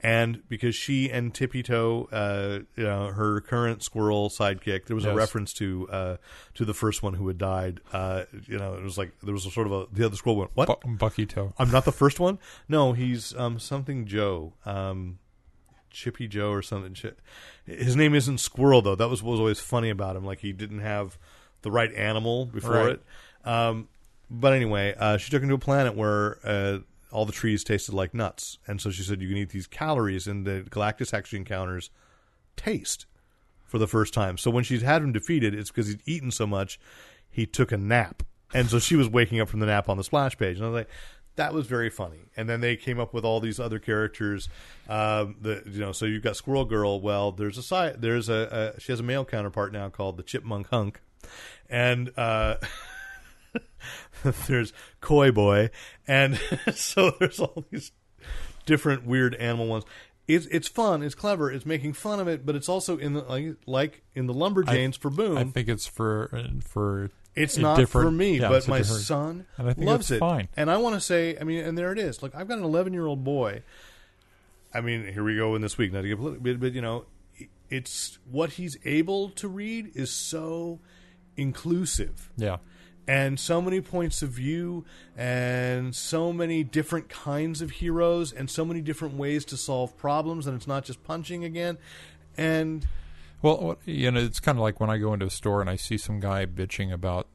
And 0.00 0.48
because 0.48 0.76
she 0.76 1.10
and 1.10 1.34
Tippy 1.34 1.62
Toe, 1.64 2.08
uh, 2.12 2.60
you 2.76 2.84
know, 2.84 3.06
her 3.08 3.40
current 3.40 3.82
squirrel 3.82 4.30
sidekick, 4.30 4.86
there 4.86 4.94
was 4.94 5.04
a 5.04 5.12
reference 5.12 5.52
to 5.54 5.88
uh, 5.90 6.16
to 6.54 6.64
the 6.64 6.74
first 6.74 7.02
one 7.02 7.14
who 7.14 7.26
had 7.26 7.36
died. 7.38 7.80
Uh, 7.92 8.24
you 8.46 8.58
know, 8.58 8.74
it 8.74 8.82
was 8.84 8.96
like 8.96 9.12
there 9.24 9.34
was 9.34 9.44
a 9.44 9.50
sort 9.50 9.66
of 9.66 9.72
a 9.72 9.86
the 9.92 10.06
other 10.06 10.14
squirrel 10.14 10.36
went, 10.36 10.52
"What? 10.54 10.80
Bu- 10.82 10.96
Bucky 10.96 11.26
Toe. 11.26 11.52
I'm 11.58 11.72
not 11.72 11.84
the 11.84 11.90
first 11.92 12.20
one. 12.20 12.38
No, 12.68 12.92
he's 12.92 13.34
um, 13.36 13.58
something 13.58 14.06
Joe, 14.06 14.52
um, 14.64 15.18
Chippy 15.90 16.28
Joe 16.28 16.50
or 16.52 16.62
something. 16.62 16.94
His 17.66 17.96
name 17.96 18.14
isn't 18.14 18.38
Squirrel 18.38 18.82
though. 18.82 18.94
That 18.94 19.08
was 19.08 19.20
what 19.20 19.32
was 19.32 19.40
always 19.40 19.58
funny 19.58 19.90
about 19.90 20.14
him. 20.14 20.24
Like 20.24 20.38
he 20.40 20.52
didn't 20.52 20.80
have 20.80 21.18
the 21.62 21.72
right 21.72 21.92
animal 21.94 22.46
before 22.46 22.70
Right. 22.74 22.88
it. 22.92 23.02
Um, 23.44 23.88
but 24.30 24.52
anyway, 24.52 24.94
uh, 24.96 25.16
she 25.16 25.30
took 25.32 25.42
him 25.42 25.48
to 25.48 25.56
a 25.56 25.58
planet 25.58 25.96
where 25.96 26.38
uh, 26.44 26.78
all 27.10 27.24
the 27.24 27.32
trees 27.32 27.64
tasted 27.64 27.94
like 27.94 28.14
nuts, 28.14 28.58
and 28.66 28.80
so 28.80 28.90
she 28.90 29.02
said 29.02 29.22
you 29.22 29.28
can 29.28 29.36
eat 29.36 29.50
these 29.50 29.66
calories, 29.66 30.26
and 30.26 30.46
the 30.46 30.66
Galactus 30.70 31.14
actually 31.14 31.38
encounters 31.38 31.90
taste 32.56 33.06
for 33.64 33.78
the 33.78 33.86
first 33.86 34.14
time. 34.14 34.38
So 34.38 34.50
when 34.50 34.64
she's 34.64 34.82
had 34.82 35.02
him 35.02 35.12
defeated, 35.12 35.54
it's 35.54 35.70
because 35.70 35.88
he'd 35.88 36.02
eaten 36.06 36.30
so 36.30 36.46
much, 36.46 36.80
he 37.30 37.46
took 37.46 37.70
a 37.70 37.76
nap. 37.76 38.22
And 38.54 38.68
so 38.68 38.78
she 38.78 38.96
was 38.96 39.08
waking 39.08 39.40
up 39.40 39.48
from 39.48 39.60
the 39.60 39.66
nap 39.66 39.90
on 39.90 39.98
the 39.98 40.04
splash 40.04 40.36
page. 40.38 40.56
And 40.56 40.64
I 40.64 40.68
was 40.70 40.74
like, 40.74 40.88
that 41.36 41.54
was 41.54 41.66
very 41.66 41.90
funny. 41.90 42.30
And 42.36 42.48
then 42.48 42.60
they 42.60 42.76
came 42.76 42.98
up 42.98 43.14
with 43.14 43.24
all 43.24 43.40
these 43.40 43.60
other 43.60 43.78
characters. 43.78 44.48
Um, 44.88 45.36
the 45.40 45.62
you 45.66 45.80
know, 45.80 45.92
so 45.92 46.06
you've 46.06 46.22
got 46.22 46.36
Squirrel 46.36 46.64
Girl. 46.64 47.00
Well, 47.00 47.30
there's 47.32 47.56
a 47.58 47.62
side, 47.62 48.02
there's 48.02 48.28
a, 48.28 48.74
a 48.76 48.80
she 48.80 48.90
has 48.90 49.00
a 49.00 49.04
male 49.04 49.24
counterpart 49.24 49.72
now 49.72 49.88
called 49.88 50.16
the 50.16 50.22
Chipmunk 50.22 50.68
Hunk, 50.68 51.00
and 51.70 52.10
uh, 52.18 52.56
there's 54.46 54.72
Koi 55.00 55.30
Boi, 55.30 55.70
and 56.06 56.38
so 56.74 57.12
there's 57.18 57.40
all 57.40 57.64
these 57.70 57.92
different 58.66 59.06
weird 59.06 59.34
animal 59.36 59.66
ones. 59.66 59.84
It's 60.26 60.46
it's 60.46 60.68
fun, 60.68 61.02
it's 61.02 61.14
clever, 61.14 61.50
it's 61.50 61.64
making 61.64 61.94
fun 61.94 62.20
of 62.20 62.28
it, 62.28 62.44
but 62.44 62.54
it's 62.54 62.68
also 62.68 62.98
in 62.98 63.14
the 63.14 63.22
like, 63.22 63.56
like 63.66 64.02
in 64.14 64.26
the 64.26 64.34
Lumberjanes 64.34 64.98
for 64.98 65.08
Boom. 65.10 65.38
I 65.38 65.44
think 65.44 65.68
it's 65.68 65.86
for 65.86 66.28
uh, 66.32 66.60
for 66.66 67.10
It's 67.34 67.56
not 67.56 67.88
for 67.88 68.10
me, 68.10 68.38
yeah, 68.38 68.48
but 68.50 68.68
my 68.68 68.82
son 68.82 69.46
I 69.58 69.74
loves 69.76 70.10
it. 70.10 70.18
fine. 70.18 70.48
And 70.56 70.70
I 70.70 70.76
want 70.76 70.96
to 70.96 71.00
say, 71.00 71.38
I 71.40 71.44
mean, 71.44 71.64
and 71.64 71.78
there 71.78 71.92
it 71.92 71.98
is. 71.98 72.22
Look, 72.22 72.34
I've 72.34 72.46
got 72.46 72.58
an 72.58 72.64
11 72.64 72.92
year 72.92 73.06
old 73.06 73.24
boy. 73.24 73.62
I 74.74 74.82
mean, 74.82 75.10
here 75.10 75.24
we 75.24 75.34
go 75.34 75.54
in 75.54 75.62
this 75.62 75.78
week. 75.78 75.92
Not 75.94 76.02
to 76.02 76.08
get 76.08 76.18
political, 76.18 76.44
but, 76.44 76.60
but 76.60 76.72
you 76.74 76.82
know, 76.82 77.06
it's 77.70 78.18
what 78.30 78.50
he's 78.52 78.76
able 78.84 79.30
to 79.30 79.48
read 79.48 79.92
is 79.94 80.10
so 80.10 80.80
inclusive 81.38 82.30
Yeah. 82.36 82.58
And 83.08 83.40
so 83.40 83.60
many 83.60 83.80
points 83.80 84.22
of 84.22 84.28
view 84.28 84.84
and 85.16 85.96
so 85.96 86.32
many 86.32 86.62
different 86.62 87.08
kinds 87.08 87.62
of 87.62 87.70
heroes 87.70 88.30
and 88.32 88.50
so 88.50 88.64
many 88.64 88.82
different 88.82 89.14
ways 89.14 89.44
to 89.46 89.56
solve 89.56 89.96
problems 89.96 90.46
and 90.46 90.54
it's 90.54 90.66
not 90.66 90.84
just 90.84 91.02
punching 91.02 91.42
again 91.42 91.78
and 92.36 92.86
Well, 93.40 93.78
you 93.84 94.10
know, 94.10 94.20
it's 94.20 94.40
kind 94.40 94.58
of 94.58 94.62
like 94.62 94.78
when 94.78 94.90
I 94.90 94.98
go 94.98 95.12
into 95.14 95.26
a 95.26 95.30
store 95.30 95.60
and 95.60 95.70
I 95.70 95.76
see 95.76 95.96
some 95.96 96.20
guy 96.20 96.44
bitching 96.44 96.92
about 96.92 97.26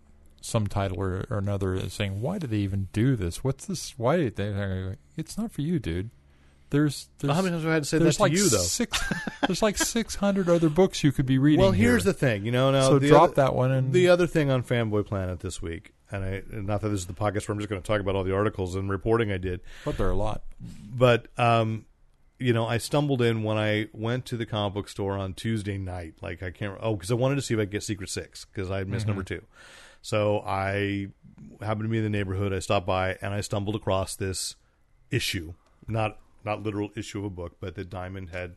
some 0.41 0.67
title 0.67 0.99
or, 0.99 1.25
or 1.29 1.37
another, 1.37 1.89
saying, 1.89 2.19
"Why 2.21 2.37
did 2.37 2.49
they 2.49 2.57
even 2.57 2.89
do 2.91 3.15
this? 3.15 3.43
What's 3.43 3.65
this? 3.65 3.93
Why 3.97 4.29
they?" 4.29 4.97
It's 5.15 5.37
not 5.37 5.51
for 5.51 5.61
you, 5.61 5.79
dude. 5.79 6.09
There's, 6.73 7.07
there's 7.19 7.31
how 7.35 7.43
many 7.43 7.51
times 7.51 7.63
have 7.63 7.71
I 7.71 7.73
had 7.75 7.83
to 7.83 7.89
say 7.89 7.97
that 7.99 8.19
like 8.19 8.31
to 8.31 8.37
you 8.37 8.49
though 8.49 8.57
Six, 8.57 8.99
there's 9.47 9.61
like 9.61 9.77
six 9.77 10.15
hundred 10.15 10.49
other 10.49 10.69
books 10.69 11.03
you 11.03 11.11
could 11.11 11.27
be 11.27 11.37
reading. 11.37 11.59
Well, 11.61 11.71
here's 11.71 12.03
here. 12.03 12.11
the 12.11 12.17
thing, 12.17 12.45
you 12.47 12.51
know. 12.51 12.71
Now, 12.71 12.89
So 12.89 12.97
drop 12.97 13.21
other- 13.21 13.33
that 13.35 13.53
one 13.55 13.71
and- 13.71 13.93
the 13.93 14.09
other 14.09 14.25
thing 14.25 14.49
on 14.49 14.63
Fanboy 14.63 15.05
Planet 15.05 15.41
this 15.41 15.61
week, 15.61 15.93
and 16.11 16.23
I 16.25 16.41
not 16.49 16.81
that 16.81 16.89
this 16.89 17.01
is 17.01 17.05
the 17.05 17.13
podcast 17.13 17.47
where 17.47 17.53
I'm 17.53 17.59
just 17.59 17.69
going 17.69 17.79
to 17.79 17.87
talk 17.87 18.01
about 18.01 18.15
all 18.15 18.23
the 18.23 18.33
articles 18.35 18.75
and 18.75 18.89
reporting 18.89 19.31
I 19.31 19.37
did, 19.37 19.61
but 19.85 19.97
there 19.97 20.07
are 20.07 20.11
a 20.11 20.15
lot. 20.15 20.41
but 20.95 21.27
um, 21.37 21.85
you 22.39 22.53
know, 22.53 22.65
I 22.65 22.79
stumbled 22.79 23.21
in 23.21 23.43
when 23.43 23.57
I 23.57 23.87
went 23.93 24.25
to 24.25 24.35
the 24.35 24.45
comic 24.47 24.73
book 24.73 24.89
store 24.89 25.15
on 25.15 25.35
Tuesday 25.35 25.77
night. 25.77 26.15
Like 26.21 26.41
I 26.41 26.49
can't, 26.49 26.75
oh, 26.81 26.95
because 26.95 27.11
I 27.11 27.13
wanted 27.13 27.35
to 27.35 27.43
see 27.43 27.53
if 27.53 27.59
I 27.59 27.63
could 27.63 27.71
get 27.71 27.83
Secret 27.83 28.09
Six 28.09 28.45
because 28.45 28.71
I 28.71 28.79
had 28.79 28.87
missed 28.89 29.05
number 29.05 29.21
two. 29.23 29.43
So 30.01 30.39
I 30.45 31.09
happened 31.61 31.83
to 31.83 31.89
be 31.89 31.97
in 31.99 32.03
the 32.03 32.09
neighborhood. 32.09 32.51
I 32.51 32.59
stopped 32.59 32.87
by 32.87 33.15
and 33.21 33.31
I 33.33 33.41
stumbled 33.41 33.75
across 33.75 34.15
this 34.15 34.55
issue, 35.11 35.53
not 35.87 36.17
not 36.45 36.63
literal 36.63 36.91
issue 36.95 37.19
of 37.19 37.25
a 37.25 37.29
book, 37.29 37.57
but 37.59 37.75
that 37.75 37.89
Diamond 37.89 38.29
had 38.29 38.55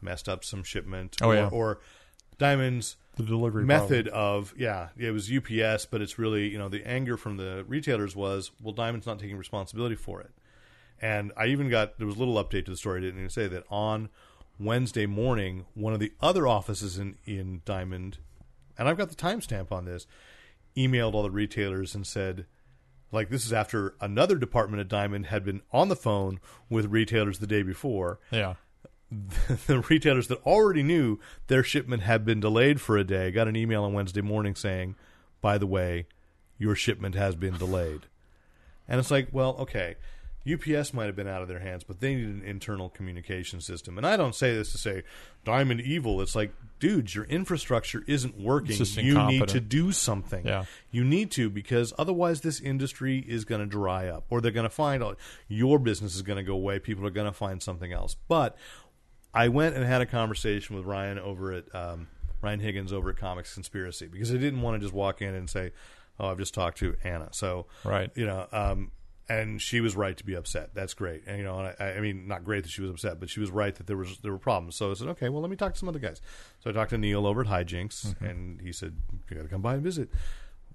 messed 0.00 0.28
up 0.28 0.44
some 0.44 0.62
shipment, 0.62 1.16
Oh, 1.20 1.28
or, 1.30 1.34
yeah. 1.34 1.48
or 1.52 1.80
Diamond's 2.38 2.96
The 3.16 3.22
delivery 3.22 3.64
method 3.64 4.08
of 4.08 4.54
yeah 4.56 4.88
it 4.96 5.10
was 5.10 5.30
UPS 5.30 5.84
but 5.84 6.00
it's 6.00 6.18
really 6.18 6.48
you 6.48 6.56
know 6.56 6.70
the 6.70 6.86
anger 6.88 7.18
from 7.18 7.36
the 7.36 7.64
retailers 7.68 8.16
was 8.16 8.50
well 8.62 8.72
Diamond's 8.72 9.06
not 9.06 9.18
taking 9.18 9.36
responsibility 9.36 9.94
for 9.96 10.20
it. 10.22 10.30
And 11.02 11.32
I 11.36 11.46
even 11.46 11.68
got 11.68 11.98
there 11.98 12.06
was 12.06 12.16
a 12.16 12.18
little 12.18 12.42
update 12.42 12.64
to 12.64 12.70
the 12.70 12.76
story 12.78 12.98
I 12.98 13.02
didn't 13.02 13.18
even 13.20 13.30
say 13.30 13.46
that. 13.48 13.64
On 13.70 14.08
Wednesday 14.58 15.04
morning 15.06 15.66
one 15.74 15.92
of 15.92 16.00
the 16.00 16.12
other 16.22 16.46
offices 16.46 16.98
in 16.98 17.16
in 17.26 17.60
Diamond 17.66 18.18
and 18.78 18.88
I've 18.88 18.96
got 18.96 19.10
the 19.10 19.16
timestamp 19.16 19.70
on 19.70 19.84
this 19.84 20.06
emailed 20.76 21.12
all 21.12 21.22
the 21.22 21.30
retailers 21.30 21.94
and 21.94 22.06
said 22.06 22.46
like 23.12 23.28
this 23.30 23.44
is 23.44 23.52
after 23.52 23.94
another 24.00 24.36
department 24.36 24.80
at 24.80 24.88
Diamond 24.88 25.26
had 25.26 25.44
been 25.44 25.62
on 25.72 25.88
the 25.88 25.96
phone 25.96 26.40
with 26.68 26.86
retailers 26.86 27.38
the 27.38 27.46
day 27.46 27.62
before 27.62 28.18
Yeah. 28.30 28.54
the 29.66 29.80
retailers 29.90 30.28
that 30.28 30.40
already 30.46 30.82
knew 30.84 31.18
their 31.48 31.64
shipment 31.64 32.02
had 32.02 32.24
been 32.24 32.38
delayed 32.38 32.80
for 32.80 32.96
a 32.96 33.02
day 33.04 33.30
got 33.32 33.48
an 33.48 33.56
email 33.56 33.82
on 33.82 33.92
Wednesday 33.92 34.20
morning 34.20 34.54
saying, 34.54 34.94
"By 35.40 35.58
the 35.58 35.66
way, 35.66 36.06
your 36.58 36.76
shipment 36.76 37.16
has 37.16 37.34
been 37.34 37.56
delayed." 37.58 38.02
And 38.86 39.00
it's 39.00 39.10
like, 39.10 39.28
well, 39.32 39.56
okay, 39.58 39.96
UPS 40.50 40.94
might 40.94 41.04
have 41.06 41.16
been 41.16 41.28
out 41.28 41.42
of 41.42 41.48
their 41.48 41.58
hands, 41.58 41.84
but 41.84 42.00
they 42.00 42.14
need 42.14 42.24
an 42.26 42.42
internal 42.44 42.88
communication 42.88 43.60
system. 43.60 43.98
And 43.98 44.06
I 44.06 44.16
don't 44.16 44.34
say 44.34 44.54
this 44.54 44.72
to 44.72 44.78
say 44.78 45.02
Diamond 45.44 45.80
evil. 45.82 46.20
It's 46.22 46.34
like, 46.34 46.52
dudes, 46.78 47.14
your 47.14 47.24
infrastructure 47.24 48.02
isn't 48.06 48.38
working. 48.40 48.76
You 48.96 49.22
need 49.26 49.48
to 49.48 49.60
do 49.60 49.92
something. 49.92 50.46
Yeah. 50.46 50.64
You 50.90 51.04
need 51.04 51.30
to 51.32 51.50
because 51.50 51.92
otherwise 51.98 52.40
this 52.40 52.58
industry 52.60 53.18
is 53.18 53.44
going 53.44 53.60
to 53.60 53.66
dry 53.66 54.08
up 54.08 54.24
or 54.30 54.40
they're 54.40 54.50
going 54.50 54.64
to 54.64 54.70
find 54.70 55.02
out 55.02 55.18
your 55.48 55.78
business 55.78 56.14
is 56.16 56.22
going 56.22 56.38
to 56.38 56.42
go 56.42 56.54
away. 56.54 56.78
People 56.78 57.06
are 57.06 57.10
going 57.10 57.26
to 57.26 57.32
find 57.36 57.62
something 57.62 57.92
else. 57.92 58.16
But 58.28 58.56
I 59.34 59.48
went 59.48 59.76
and 59.76 59.84
had 59.84 60.00
a 60.00 60.06
conversation 60.06 60.74
with 60.74 60.84
Ryan 60.86 61.18
over 61.18 61.52
at 61.52 61.74
um, 61.74 62.08
Ryan 62.42 62.60
Higgins 62.60 62.92
over 62.92 63.10
at 63.10 63.16
Comics 63.16 63.52
Conspiracy 63.54 64.06
because 64.08 64.30
I 64.32 64.38
didn't 64.38 64.62
want 64.62 64.76
to 64.76 64.80
just 64.80 64.94
walk 64.94 65.20
in 65.22 65.34
and 65.34 65.48
say, 65.48 65.72
"Oh, 66.18 66.28
I've 66.30 66.38
just 66.38 66.54
talked 66.54 66.78
to 66.78 66.96
Anna." 67.04 67.28
So, 67.30 67.66
Right. 67.84 68.10
you 68.16 68.26
know, 68.26 68.48
um, 68.50 68.90
and 69.30 69.62
she 69.62 69.80
was 69.80 69.94
right 69.94 70.16
to 70.16 70.26
be 70.26 70.34
upset. 70.34 70.74
That's 70.74 70.92
great, 70.92 71.22
and 71.24 71.38
you 71.38 71.44
know, 71.44 71.60
and 71.60 71.76
I, 71.78 71.92
I 71.92 72.00
mean, 72.00 72.26
not 72.26 72.44
great 72.44 72.64
that 72.64 72.70
she 72.70 72.82
was 72.82 72.90
upset, 72.90 73.20
but 73.20 73.30
she 73.30 73.38
was 73.38 73.50
right 73.50 73.72
that 73.76 73.86
there 73.86 73.96
was 73.96 74.18
there 74.18 74.32
were 74.32 74.38
problems. 74.38 74.74
So 74.74 74.90
I 74.90 74.94
said, 74.94 75.06
"Okay, 75.08 75.28
well, 75.28 75.40
let 75.40 75.50
me 75.50 75.56
talk 75.56 75.72
to 75.72 75.78
some 75.78 75.88
other 75.88 76.00
guys." 76.00 76.20
So 76.58 76.68
I 76.68 76.72
talked 76.72 76.90
to 76.90 76.98
Neil 76.98 77.24
over 77.26 77.42
at 77.42 77.46
Hijinx, 77.46 78.20
and 78.20 78.60
he 78.60 78.72
said, 78.72 78.96
"You 79.30 79.36
got 79.36 79.44
to 79.44 79.48
come 79.48 79.62
by 79.62 79.74
and 79.74 79.82
visit." 79.84 80.10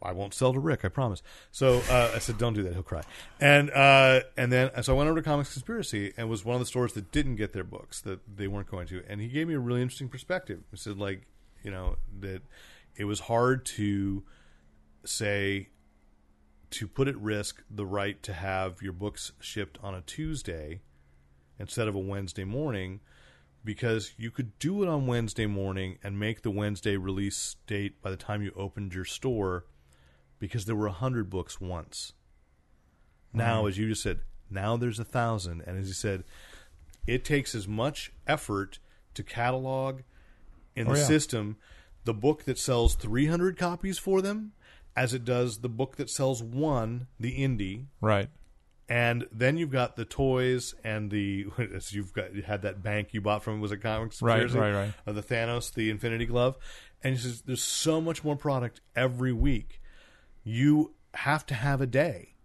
I 0.01 0.11
won't 0.11 0.33
sell 0.33 0.53
to 0.53 0.59
Rick, 0.59 0.85
I 0.85 0.89
promise. 0.89 1.23
So 1.51 1.81
uh, 1.89 2.11
I 2.15 2.19
said, 2.19 2.37
"Don't 2.37 2.53
do 2.53 2.63
that; 2.63 2.73
he'll 2.73 2.83
cry." 2.83 3.01
And 3.41 3.71
uh, 3.71 4.21
and 4.37 4.53
then 4.53 4.71
so 4.83 4.93
I 4.93 4.97
went 4.97 5.09
over 5.09 5.19
to 5.19 5.23
Comics 5.23 5.51
Conspiracy, 5.51 6.13
and 6.15 6.29
was 6.29 6.45
one 6.45 6.55
of 6.55 6.61
the 6.61 6.65
stores 6.65 6.93
that 6.93 7.11
didn't 7.11 7.35
get 7.35 7.51
their 7.51 7.65
books 7.65 7.99
that 8.01 8.19
they 8.37 8.47
weren't 8.47 8.71
going 8.71 8.87
to, 8.87 9.03
and 9.09 9.19
he 9.19 9.27
gave 9.27 9.49
me 9.49 9.53
a 9.53 9.59
really 9.59 9.81
interesting 9.81 10.07
perspective. 10.07 10.61
He 10.71 10.77
said, 10.77 10.97
like, 10.97 11.23
you 11.61 11.71
know, 11.71 11.97
that 12.21 12.41
it 12.95 13.03
was 13.03 13.19
hard 13.19 13.65
to 13.65 14.23
say 15.03 15.69
to 16.71 16.87
put 16.87 17.07
at 17.07 17.17
risk 17.17 17.63
the 17.69 17.85
right 17.85 18.21
to 18.23 18.33
have 18.33 18.81
your 18.81 18.93
books 18.93 19.31
shipped 19.39 19.77
on 19.83 19.93
a 19.95 20.01
Tuesday 20.01 20.81
instead 21.59 21.87
of 21.87 21.95
a 21.95 21.99
Wednesday 21.99 22.43
morning 22.43 22.99
because 23.63 24.13
you 24.17 24.29
could 24.29 24.57
do 24.59 24.83
it 24.83 24.89
on 24.89 25.07
Wednesday 25.07 25.45
morning 25.45 25.97
and 26.03 26.19
make 26.19 26.41
the 26.41 26.51
Wednesday 26.51 26.97
release 26.97 27.55
date 27.65 28.01
by 28.01 28.09
the 28.11 28.17
time 28.17 28.41
you 28.41 28.51
opened 28.55 28.93
your 28.93 29.05
store 29.05 29.65
because 30.39 30.65
there 30.65 30.75
were 30.75 30.87
a 30.87 30.91
hundred 30.91 31.29
books 31.29 31.59
once. 31.59 32.13
Now, 33.33 33.65
as 33.65 33.77
you 33.77 33.87
just 33.89 34.03
said, 34.03 34.19
now 34.49 34.77
there's 34.77 34.99
a 34.99 35.03
thousand, 35.05 35.61
and 35.67 35.77
as 35.77 35.87
you 35.87 35.93
said, 35.93 36.23
it 37.07 37.25
takes 37.25 37.53
as 37.53 37.67
much 37.67 38.11
effort 38.27 38.79
to 39.13 39.23
catalog 39.23 40.01
in 40.75 40.87
Oh, 40.87 40.93
the 40.93 40.99
yeah. 40.99 41.05
system 41.05 41.57
the 42.05 42.13
book 42.13 42.43
that 42.43 42.59
sells 42.59 42.93
300 42.95 43.57
copies 43.57 43.97
for 43.97 44.21
them 44.21 44.51
as 44.95 45.13
it 45.13 45.25
does 45.25 45.59
the 45.59 45.69
book 45.69 45.97
that 45.97 46.09
sells 46.09 46.41
one, 46.41 47.07
the 47.19 47.37
indie, 47.37 47.85
Right. 48.01 48.29
and 48.87 49.27
then 49.31 49.57
you've 49.57 49.71
got 49.71 49.95
the 49.95 50.05
toys 50.05 50.73
and 50.83 51.11
the 51.11 51.45
as 51.75 51.91
you've 51.93 52.13
got 52.13 52.33
you 52.35 52.43
had 52.43 52.61
that 52.61 52.81
bank 52.83 53.13
you 53.13 53.21
bought 53.21 53.43
from 53.43 53.59
was 53.61 53.71
it 53.71 53.77
comics 53.81 54.21
Right, 54.21 54.41
Conspiracy? 54.41 54.59
right, 54.73 54.85
right. 54.85 54.93
of 55.05 55.15
the 55.15 55.23
Thanos 55.23 55.73
the 55.73 55.89
Infinity 55.89 56.25
Glove 56.27 56.57
and 57.03 57.15
he 57.15 57.21
says 57.21 57.41
there's 57.41 57.63
so 57.63 57.99
much 57.99 58.23
more 58.23 58.35
product 58.35 58.81
every 58.95 59.33
week 59.33 59.81
you 60.43 60.93
have 61.15 61.45
to 61.47 61.53
have 61.55 61.81
a 61.81 61.87
day 61.87 62.35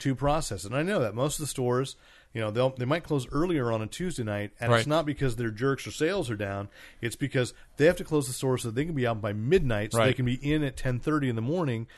to 0.00 0.14
process 0.14 0.64
and 0.64 0.74
I 0.76 0.82
know 0.82 1.00
that 1.00 1.14
most 1.14 1.38
of 1.38 1.40
the 1.42 1.46
stores 1.48 1.96
you 2.38 2.44
know 2.44 2.52
they'll 2.52 2.70
they 2.70 2.84
might 2.84 3.02
close 3.02 3.26
earlier 3.32 3.72
on 3.72 3.82
a 3.82 3.86
Tuesday 3.88 4.22
night 4.22 4.52
and 4.60 4.72
it's 4.72 4.86
not 4.86 5.04
because 5.04 5.34
their 5.34 5.50
jerks 5.50 5.88
or 5.88 5.90
sales 5.90 6.30
are 6.30 6.36
down 6.36 6.68
it's 7.00 7.16
because 7.16 7.52
they 7.78 7.86
have 7.86 7.96
to 7.96 8.04
close 8.04 8.28
the 8.28 8.32
store 8.32 8.56
so 8.56 8.70
they 8.70 8.84
can 8.84 8.94
be 8.94 9.08
out 9.08 9.20
by 9.20 9.32
midnight 9.32 9.90
so 9.92 9.98
they 9.98 10.14
can 10.14 10.24
be 10.24 10.34
in 10.34 10.62
at 10.62 10.76
10:30 10.76 11.30
in 11.30 11.34
the 11.34 11.42
morning 11.42 11.88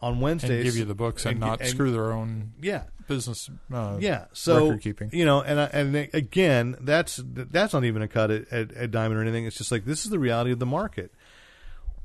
on 0.00 0.20
Wednesdays 0.20 0.50
And 0.50 0.62
give 0.62 0.76
you 0.76 0.84
the 0.84 0.94
books 0.94 1.26
and, 1.26 1.40
not 1.40 1.60
and- 1.60 1.68
screw 1.68 1.90
their 1.90 2.12
own 2.12 2.52
yeah 2.62 2.84
business. 3.08 3.50
Uh, 3.72 3.96
yeah. 3.98 4.26
So 4.32 4.66
record 4.66 4.82
keeping. 4.82 5.10
you 5.12 5.24
know, 5.24 5.42
and 5.42 5.58
and 5.58 6.08
again, 6.14 6.76
that's 6.80 7.20
that's 7.24 7.72
not 7.72 7.84
even 7.84 8.02
a 8.02 8.06
cut 8.08 8.30
at, 8.30 8.52
at, 8.52 8.72
at 8.72 8.90
Diamond 8.92 9.18
or 9.18 9.22
anything. 9.22 9.46
It's 9.46 9.56
just 9.58 9.72
like 9.72 9.84
this 9.84 10.04
is 10.04 10.10
the 10.10 10.18
reality 10.18 10.52
of 10.52 10.60
the 10.60 10.66
market. 10.66 11.12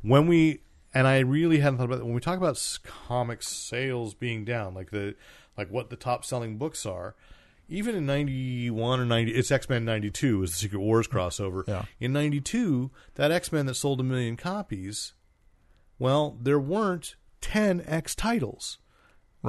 When 0.01 0.25
we 0.25 0.61
and 0.93 1.05
I 1.05 1.19
really 1.19 1.59
hadn't 1.59 1.77
thought 1.77 1.85
about 1.85 1.99
it, 1.99 2.05
when 2.05 2.15
we 2.15 2.21
talk 2.21 2.37
about 2.37 2.79
comic 2.83 3.43
sales 3.43 4.13
being 4.15 4.45
down, 4.45 4.73
like 4.73 4.89
the 4.89 5.15
like 5.57 5.69
what 5.69 5.89
the 5.89 5.95
top 5.95 6.25
selling 6.25 6.57
books 6.57 6.85
are. 6.85 7.15
Even 7.69 7.95
in 7.95 8.05
ninety 8.05 8.69
one 8.69 8.99
or 8.99 9.05
ninety, 9.05 9.33
it's 9.33 9.51
X 9.51 9.69
Men 9.69 9.85
ninety 9.85 10.11
two 10.11 10.43
is 10.43 10.51
the 10.51 10.57
Secret 10.57 10.79
Wars 10.79 11.07
crossover. 11.07 11.67
Yeah. 11.67 11.85
In 11.99 12.13
ninety 12.13 12.41
two, 12.41 12.91
that 13.15 13.31
X 13.31 13.51
Men 13.51 13.65
that 13.67 13.75
sold 13.75 13.99
a 13.99 14.03
million 14.03 14.35
copies, 14.37 15.13
well, 15.97 16.37
there 16.41 16.59
weren't 16.59 17.15
ten 17.41 17.83
X 17.87 18.15
titles 18.15 18.79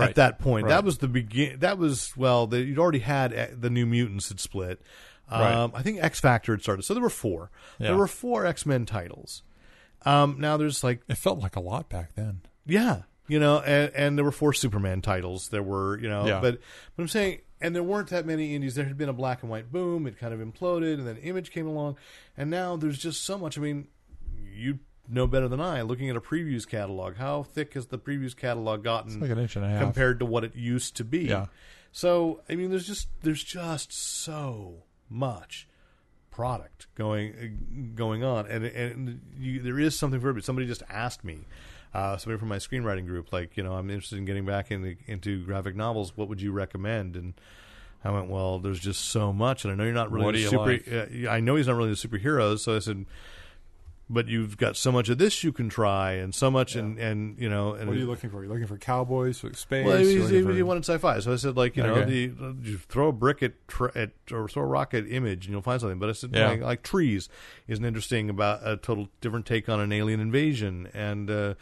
at 0.00 0.14
that 0.16 0.38
point. 0.38 0.64
Right. 0.66 0.70
That 0.70 0.84
was 0.84 0.98
the 0.98 1.08
begin. 1.08 1.58
That 1.58 1.76
was 1.78 2.16
well, 2.16 2.46
the, 2.46 2.62
you'd 2.62 2.78
already 2.78 3.00
had 3.00 3.32
uh, 3.34 3.46
the 3.56 3.70
New 3.70 3.86
Mutants 3.86 4.28
had 4.28 4.40
split. 4.40 4.80
Um, 5.28 5.40
Right. 5.40 5.70
I 5.74 5.82
think 5.82 6.02
X 6.02 6.20
Factor 6.20 6.52
had 6.52 6.62
started, 6.62 6.82
so 6.84 6.94
there 6.94 7.02
were 7.02 7.08
four. 7.10 7.50
There 7.78 7.96
were 7.96 8.06
four 8.06 8.46
X 8.46 8.64
Men 8.66 8.86
titles. 8.86 9.42
Um, 10.06 10.36
now 10.38 10.56
there's 10.56 10.84
like 10.84 11.00
It 11.08 11.16
felt 11.16 11.38
like 11.40 11.56
a 11.56 11.60
lot 11.60 11.88
back 11.88 12.14
then. 12.14 12.42
yeah, 12.66 13.02
you 13.26 13.40
know, 13.40 13.60
and, 13.60 13.90
and 13.94 14.18
there 14.18 14.24
were 14.24 14.30
four 14.32 14.52
Superman 14.52 15.00
titles. 15.00 15.48
There 15.48 15.62
were, 15.62 15.98
you 15.98 16.08
know, 16.10 16.26
Yeah. 16.26 16.40
but 16.40 16.60
but 16.94 17.02
I'm 17.02 17.08
saying, 17.08 17.40
and 17.64 17.74
there 17.74 17.82
weren't 17.82 18.10
that 18.10 18.26
many 18.26 18.54
indies. 18.54 18.74
There 18.74 18.84
had 18.84 18.98
been 18.98 19.08
a 19.08 19.14
black 19.14 19.40
and 19.40 19.50
white 19.50 19.72
boom. 19.72 20.06
It 20.06 20.18
kind 20.18 20.34
of 20.34 20.40
imploded, 20.40 20.94
and 20.94 21.06
then 21.06 21.16
Image 21.16 21.50
came 21.50 21.66
along, 21.66 21.96
and 22.36 22.50
now 22.50 22.76
there's 22.76 22.98
just 22.98 23.22
so 23.22 23.38
much. 23.38 23.56
I 23.56 23.62
mean, 23.62 23.88
you 24.52 24.80
know 25.08 25.26
better 25.26 25.48
than 25.48 25.62
I. 25.62 25.80
Looking 25.80 26.10
at 26.10 26.16
a 26.16 26.20
previews 26.20 26.68
catalog, 26.68 27.16
how 27.16 27.42
thick 27.42 27.72
has 27.72 27.86
the 27.86 27.98
previews 27.98 28.36
catalog 28.36 28.84
gotten? 28.84 29.18
like 29.18 29.30
an 29.30 29.38
inch 29.38 29.56
and 29.56 29.64
a 29.64 29.68
half. 29.68 29.80
compared 29.80 30.18
to 30.18 30.26
what 30.26 30.44
it 30.44 30.54
used 30.54 30.94
to 30.96 31.04
be. 31.04 31.20
Yeah. 31.20 31.46
So 31.90 32.42
I 32.50 32.54
mean, 32.54 32.68
there's 32.68 32.86
just 32.86 33.08
there's 33.22 33.42
just 33.42 33.94
so 33.94 34.82
much 35.08 35.66
product 36.30 36.88
going 36.96 37.32
uh, 37.32 37.94
going 37.94 38.22
on, 38.22 38.46
and 38.46 38.66
and 38.66 39.22
you, 39.38 39.62
there 39.62 39.80
is 39.80 39.98
something 39.98 40.20
for 40.20 40.36
it. 40.36 40.44
Somebody 40.44 40.66
just 40.66 40.82
asked 40.90 41.24
me, 41.24 41.46
uh, 41.94 42.16
somebody 42.16 42.38
from 42.38 42.48
my 42.48 42.58
screenwriting 42.58 43.06
group, 43.06 43.32
like 43.32 43.56
you 43.56 43.62
know, 43.62 43.74
I'm 43.74 43.88
interested 43.88 44.18
in 44.18 44.24
getting 44.24 44.44
back 44.44 44.70
into 44.70 44.96
into 45.06 45.44
graphic 45.44 45.76
novels. 45.76 46.16
What 46.16 46.28
would 46.28 46.40
you 46.42 46.52
recommend? 46.52 47.16
And 47.16 47.34
I 48.04 48.10
went, 48.10 48.28
well, 48.28 48.58
there's 48.58 48.80
just 48.80 49.06
so 49.06 49.32
much, 49.32 49.64
and 49.64 49.72
I 49.72 49.76
know 49.76 49.84
you're 49.84 49.94
not 49.94 50.10
really 50.12 50.24
What 50.26 50.34
do 50.34 50.40
you 50.40 50.48
super. 50.50 50.64
like? 50.72 51.24
uh, 51.26 51.30
I 51.30 51.40
know 51.40 51.56
he's 51.56 51.66
not 51.68 51.76
really 51.76 51.90
the 51.90 51.96
superheroes, 51.96 52.58
so 52.60 52.76
I 52.76 52.80
said. 52.80 53.06
But 54.10 54.28
you've 54.28 54.58
got 54.58 54.76
so 54.76 54.92
much 54.92 55.08
of 55.08 55.16
this 55.16 55.42
you 55.42 55.50
can 55.50 55.70
try, 55.70 56.12
and 56.12 56.34
so 56.34 56.50
much, 56.50 56.76
and 56.76 56.98
and 56.98 57.38
you 57.38 57.48
know, 57.48 57.72
and 57.72 57.88
What 57.88 57.96
are 57.96 57.98
you 57.98 58.06
looking 58.06 58.28
for? 58.28 58.42
You're 58.44 58.52
looking 58.52 58.66
for 58.66 58.76
cowboys, 58.76 59.38
space. 59.54 59.86
well, 59.86 59.96
he, 59.96 60.20
he, 60.26 60.42
for- 60.42 60.52
he 60.52 60.62
wanted 60.62 60.84
sci-fi, 60.84 61.20
so 61.20 61.32
I 61.32 61.36
said, 61.36 61.56
like, 61.56 61.74
you 61.74 61.82
know, 61.82 62.04
the 62.04 62.30
you 62.62 62.76
throw 62.86 63.08
a 63.08 63.12
brick 63.12 63.42
at, 63.42 63.54
at 63.94 64.10
or 64.30 64.46
throw 64.46 64.62
a 64.62 64.66
rock 64.66 64.92
at 64.92 65.10
image, 65.10 65.46
and 65.46 65.52
you'll 65.52 65.62
find 65.62 65.80
something. 65.80 65.98
But 65.98 66.10
I 66.10 66.12
said, 66.12 66.34
Yeah. 66.34 66.50
like, 66.50 66.60
like 66.60 66.82
trees 66.82 67.30
is 67.66 67.78
an 67.78 67.86
interesting 67.86 68.28
about 68.28 68.60
a 68.62 68.76
total 68.76 69.08
different 69.22 69.46
take 69.46 69.70
on 69.70 69.80
an 69.80 69.90
alien 69.90 70.20
invasion, 70.20 70.86
and 70.92 71.30
uh, 71.30 71.54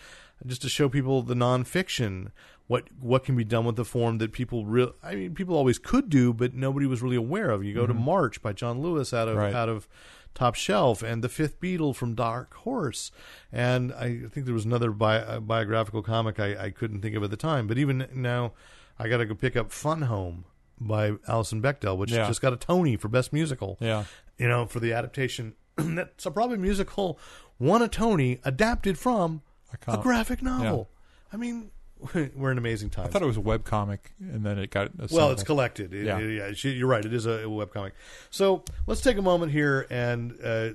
just 0.44 0.62
to 0.62 0.68
show 0.68 0.88
people 0.88 1.22
the 1.22 1.34
nonfiction, 1.34 2.32
what 2.66 2.88
what 3.00 3.22
can 3.24 3.36
be 3.36 3.44
done 3.44 3.64
with 3.64 3.76
the 3.76 3.84
form 3.84 4.18
that 4.18 4.32
people 4.32 4.66
real. 4.66 4.94
I 5.00 5.14
mean, 5.14 5.34
people 5.36 5.54
always 5.56 5.78
could 5.78 6.10
do, 6.10 6.32
but 6.32 6.54
nobody 6.54 6.86
was 6.86 7.02
really 7.02 7.14
aware 7.14 7.50
of. 7.50 7.62
You 7.64 7.72
go 7.72 7.86
to 7.86 7.94
March 7.94 8.42
by 8.42 8.52
John 8.52 8.80
Lewis 8.82 9.14
out 9.14 9.28
of 9.28 9.34
Mm-hmm. 9.36 9.42
Right. 9.44 9.54
out 9.54 9.68
of 9.68 9.88
Top 10.34 10.54
Shelf 10.54 11.02
and 11.02 11.22
The 11.22 11.28
Fifth 11.28 11.60
Beatle 11.60 11.94
from 11.94 12.14
Dark 12.14 12.54
Horse. 12.54 13.10
And 13.52 13.92
I 13.92 14.20
think 14.30 14.46
there 14.46 14.54
was 14.54 14.64
another 14.64 14.90
bi- 14.90 15.18
uh, 15.18 15.40
biographical 15.40 16.02
comic 16.02 16.40
I, 16.40 16.64
I 16.66 16.70
couldn't 16.70 17.02
think 17.02 17.14
of 17.16 17.22
at 17.22 17.30
the 17.30 17.36
time. 17.36 17.66
But 17.66 17.78
even 17.78 18.06
now, 18.14 18.52
I 18.98 19.08
got 19.08 19.18
to 19.18 19.26
go 19.26 19.34
pick 19.34 19.56
up 19.56 19.70
Fun 19.72 20.02
Home 20.02 20.44
by 20.80 21.12
Alison 21.28 21.60
Bechdel, 21.62 21.96
which 21.96 22.10
Yeah. 22.12 22.26
just 22.26 22.40
got 22.42 22.52
a 22.52 22.56
Tony 22.56 22.96
for 22.96 23.08
Best 23.08 23.32
Musical. 23.32 23.76
Yeah. 23.80 24.04
You 24.38 24.48
know, 24.48 24.66
for 24.66 24.80
the 24.80 24.92
adaptation. 24.92 25.54
That's 25.76 26.26
a 26.26 26.30
probably 26.30 26.58
musical 26.58 27.18
won 27.58 27.82
a 27.82 27.88
Tony 27.88 28.40
adapted 28.44 28.98
from 28.98 29.42
A 29.88 29.92
a, 29.92 29.98
graphic 30.02 30.42
novel. 30.42 30.90
I 31.32 31.36
mean, 31.36 31.70
we're 32.14 32.50
in 32.50 32.52
an 32.52 32.58
amazing 32.58 32.90
times. 32.90 33.08
I 33.08 33.10
thought 33.12 33.22
it 33.22 33.26
was 33.26 33.36
a 33.36 33.40
web 33.42 33.64
comic, 33.64 34.12
and 34.20 34.44
then 34.44 34.58
it 34.58 34.70
got. 34.70 34.90
Well, 35.10 35.30
it's 35.30 35.42
collected. 35.42 35.92
It- 35.94 36.06
Yeah. 36.06 36.18
it- 36.18 36.64
yeah, 36.64 36.70
you're 36.70 36.88
right. 36.88 37.04
It 37.04 37.12
is 37.12 37.26
a, 37.26 37.30
a 37.30 37.46
webcomic. 37.46 37.92
So 38.30 38.64
let's 38.86 39.00
take 39.00 39.16
a 39.18 39.22
moment 39.22 39.52
here 39.52 39.86
and 39.90 40.32
uh, 40.44 40.70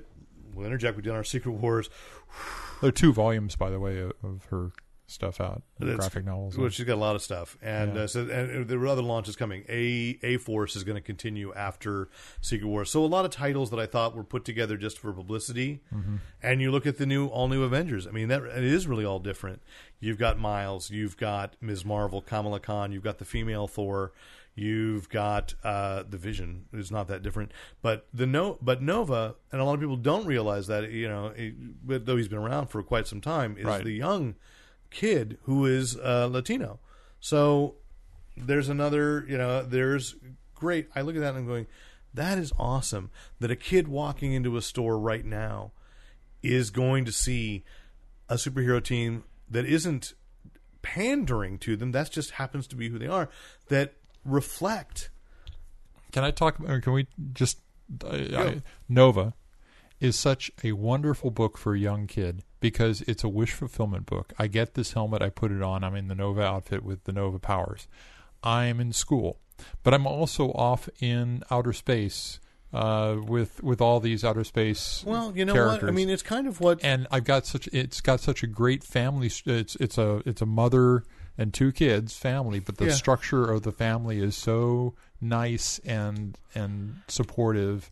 we'll 0.54 0.66
interject. 0.66 0.96
We 0.96 1.02
did 1.02 1.12
our 1.12 1.24
Secret 1.24 1.52
Wars. 1.52 1.90
There 2.80 2.88
are 2.88 2.92
two 2.92 3.12
volumes, 3.12 3.56
by 3.56 3.70
the 3.70 3.80
way, 3.80 4.00
of 4.00 4.44
her 4.50 4.70
stuff 5.10 5.40
out, 5.40 5.62
graphic 5.80 6.24
novels. 6.26 6.56
Well, 6.56 6.68
she's 6.68 6.84
got 6.84 6.94
a 6.94 7.00
lot 7.00 7.16
of 7.16 7.22
stuff, 7.22 7.56
and 7.62 7.94
Yeah. 7.96 8.02
uh, 8.02 8.06
so 8.06 8.20
and 8.28 8.68
there 8.68 8.78
were 8.78 8.86
other 8.86 9.02
launches 9.02 9.36
coming. 9.36 9.64
A 9.68 10.18
A 10.22 10.36
Force 10.36 10.76
is 10.76 10.84
going 10.84 10.96
to 10.96 11.00
continue 11.02 11.52
after 11.54 12.10
Secret 12.42 12.68
Wars. 12.68 12.90
So 12.90 13.02
a 13.04 13.06
lot 13.06 13.24
of 13.24 13.30
titles 13.30 13.70
that 13.70 13.80
I 13.80 13.86
thought 13.86 14.14
were 14.14 14.22
put 14.22 14.44
together 14.44 14.76
just 14.76 14.98
for 14.98 15.12
publicity. 15.12 15.80
Mm-hmm. 15.92 16.16
And 16.42 16.60
you 16.60 16.70
look 16.70 16.86
at 16.86 16.98
the 16.98 17.06
new 17.06 17.26
all 17.26 17.48
new 17.48 17.62
Avengers. 17.62 18.06
I 18.06 18.10
mean, 18.10 18.28
that 18.28 18.42
it 18.42 18.62
is 18.64 18.86
really 18.86 19.04
all 19.06 19.18
different. 19.18 19.62
You've 19.98 20.18
got 20.18 20.38
Miles, 20.38 20.90
you've 20.90 21.16
got 21.16 21.56
Ms. 21.60 21.84
Marvel, 21.86 22.20
Kamala 22.20 22.60
Khan, 22.60 22.92
you've 22.92 23.02
got 23.02 23.18
the 23.18 23.24
female 23.24 23.66
Thor, 23.66 24.12
you've 24.54 25.08
got 25.08 25.54
uh, 25.64 26.02
the 26.08 26.18
Vision. 26.18 26.66
It's 26.72 26.90
not 26.90 27.08
that 27.08 27.22
different, 27.22 27.50
but 27.82 28.06
the 28.12 28.26
no, 28.26 28.58
but 28.60 28.82
Nova, 28.82 29.36
and 29.50 29.60
a 29.60 29.64
lot 29.64 29.74
of 29.74 29.80
people 29.80 29.96
don't 29.96 30.26
realize 30.26 30.66
that. 30.68 30.90
You 30.90 31.08
know, 31.08 31.26
it, 31.34 31.54
but 31.86 32.04
though 32.06 32.16
he's 32.16 32.28
been 32.28 32.38
around 32.38 32.66
for 32.68 32.82
quite 32.82 33.06
some 33.06 33.20
time, 33.20 33.56
is 33.58 33.64
Right. 33.64 33.82
the 33.82 33.90
young 33.92 34.34
kid 34.90 35.38
who 35.42 35.66
is 35.66 35.96
uh, 35.96 36.28
Latino. 36.30 36.80
So 37.20 37.76
there's 38.36 38.68
another, 38.68 39.24
you 39.28 39.36
know, 39.36 39.62
there's 39.62 40.14
great. 40.54 40.88
I 40.94 41.02
look 41.02 41.16
at 41.16 41.20
that 41.20 41.30
and 41.30 41.38
I'm 41.38 41.46
going, 41.46 41.66
that 42.14 42.38
is 42.38 42.52
awesome 42.58 43.10
that 43.40 43.50
a 43.50 43.56
kid 43.56 43.88
walking 43.88 44.32
into 44.32 44.56
a 44.56 44.62
store 44.62 44.98
right 44.98 45.24
now 45.24 45.72
is 46.42 46.70
going 46.70 47.04
to 47.04 47.12
see 47.12 47.64
a 48.28 48.34
superhero 48.34 48.82
team 48.82 49.24
that 49.50 49.66
isn't 49.66 50.14
pandering 50.82 51.58
to 51.58 51.76
them. 51.76 51.92
That 51.92 52.10
just 52.10 52.32
happens 52.32 52.66
to 52.68 52.76
be 52.76 52.88
who 52.88 52.98
they 52.98 53.06
are. 53.06 53.28
That 53.68 53.94
reflect. 54.24 55.10
Can 56.12 56.24
I 56.24 56.30
talk? 56.30 56.60
Or 56.66 56.80
can 56.80 56.92
we 56.92 57.06
just? 57.32 57.60
I, 58.04 58.16
I, 58.36 58.62
Nova 58.88 59.34
is 60.00 60.16
such 60.16 60.50
a 60.62 60.72
wonderful 60.72 61.30
book 61.30 61.58
for 61.58 61.74
a 61.74 61.78
young 61.78 62.06
kid 62.06 62.44
because 62.60 63.02
it's 63.02 63.24
a 63.24 63.28
wish 63.28 63.52
fulfillment 63.52 64.06
book. 64.06 64.32
I 64.38 64.46
get 64.46 64.74
this 64.74 64.92
helmet, 64.92 65.22
I 65.22 65.28
put 65.30 65.50
it 65.52 65.62
on. 65.62 65.84
I'm 65.84 65.94
in 65.94 66.08
the 66.08 66.14
Nova 66.14 66.42
outfit 66.42 66.82
with 66.84 67.04
the 67.04 67.12
Nova 67.12 67.38
powers. 67.38 67.86
I'm 68.42 68.80
in 68.80 68.92
school, 68.92 69.38
but 69.82 69.94
I'm 69.94 70.06
also 70.06 70.50
off 70.52 70.88
in 71.00 71.42
outer 71.50 71.72
space 71.72 72.38
uh, 72.72 73.16
with 73.26 73.62
with 73.62 73.80
all 73.80 73.98
these 74.00 74.24
outer 74.24 74.44
space. 74.44 75.02
Well, 75.06 75.32
you 75.36 75.44
know 75.44 75.54
characters. 75.54 75.82
what? 75.82 75.88
I 75.88 75.92
mean, 75.92 76.10
it's 76.10 76.22
kind 76.22 76.46
of 76.46 76.60
what 76.60 76.84
and 76.84 77.06
I've 77.10 77.24
got 77.24 77.46
such 77.46 77.66
it's 77.68 78.00
got 78.00 78.20
such 78.20 78.42
a 78.42 78.46
great 78.46 78.84
family. 78.84 79.30
It's 79.46 79.74
it's 79.76 79.98
a 79.98 80.22
it's 80.26 80.42
a 80.42 80.46
mother 80.46 81.02
and 81.36 81.54
two 81.54 81.70
kids 81.72 82.16
family, 82.16 82.58
but 82.60 82.76
the 82.78 82.86
Yeah. 82.86 82.92
structure 82.92 83.44
of 83.50 83.62
the 83.62 83.72
family 83.72 84.18
is 84.20 84.36
so 84.36 84.94
nice 85.20 85.78
and 85.80 86.36
and 86.54 86.96
supportive. 87.08 87.90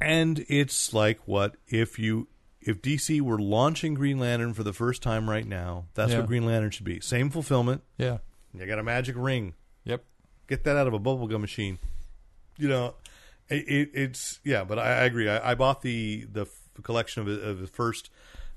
And 0.00 0.44
it's 0.48 0.92
like 0.92 1.20
what 1.26 1.56
if 1.68 1.98
you 1.98 2.28
if 2.66 2.82
DC 2.82 3.20
were 3.22 3.38
launching 3.38 3.94
Green 3.94 4.18
Lantern 4.18 4.52
for 4.52 4.62
the 4.62 4.72
first 4.74 5.02
time 5.02 5.30
right 5.30 5.46
now, 5.46 5.86
that's 5.94 6.12
Yeah. 6.12 6.18
what 6.18 6.26
Green 6.26 6.44
Lantern 6.44 6.70
should 6.70 6.84
be. 6.84 7.00
Same 7.00 7.30
fulfillment. 7.30 7.82
Yeah. 7.96 8.18
You 8.52 8.66
got 8.66 8.78
a 8.78 8.82
magic 8.82 9.14
ring. 9.16 9.54
Yep. 9.84 10.04
Get 10.48 10.64
that 10.64 10.76
out 10.76 10.86
of 10.86 10.92
a 10.94 10.98
bubblegum 10.98 11.40
machine. 11.40 11.78
You 12.58 12.68
know, 12.68 12.94
It, 13.48 13.68
it, 13.68 13.90
it's 13.94 14.40
yeah, 14.44 14.64
but 14.64 14.78
I, 14.78 14.82
I 15.00 15.04
agree. 15.04 15.28
I, 15.28 15.52
I 15.52 15.54
bought 15.54 15.82
the 15.82 16.26
the 16.30 16.42
f- 16.42 16.82
collection 16.82 17.22
of, 17.22 17.28
of 17.28 17.60
the 17.60 17.66
first 17.68 18.10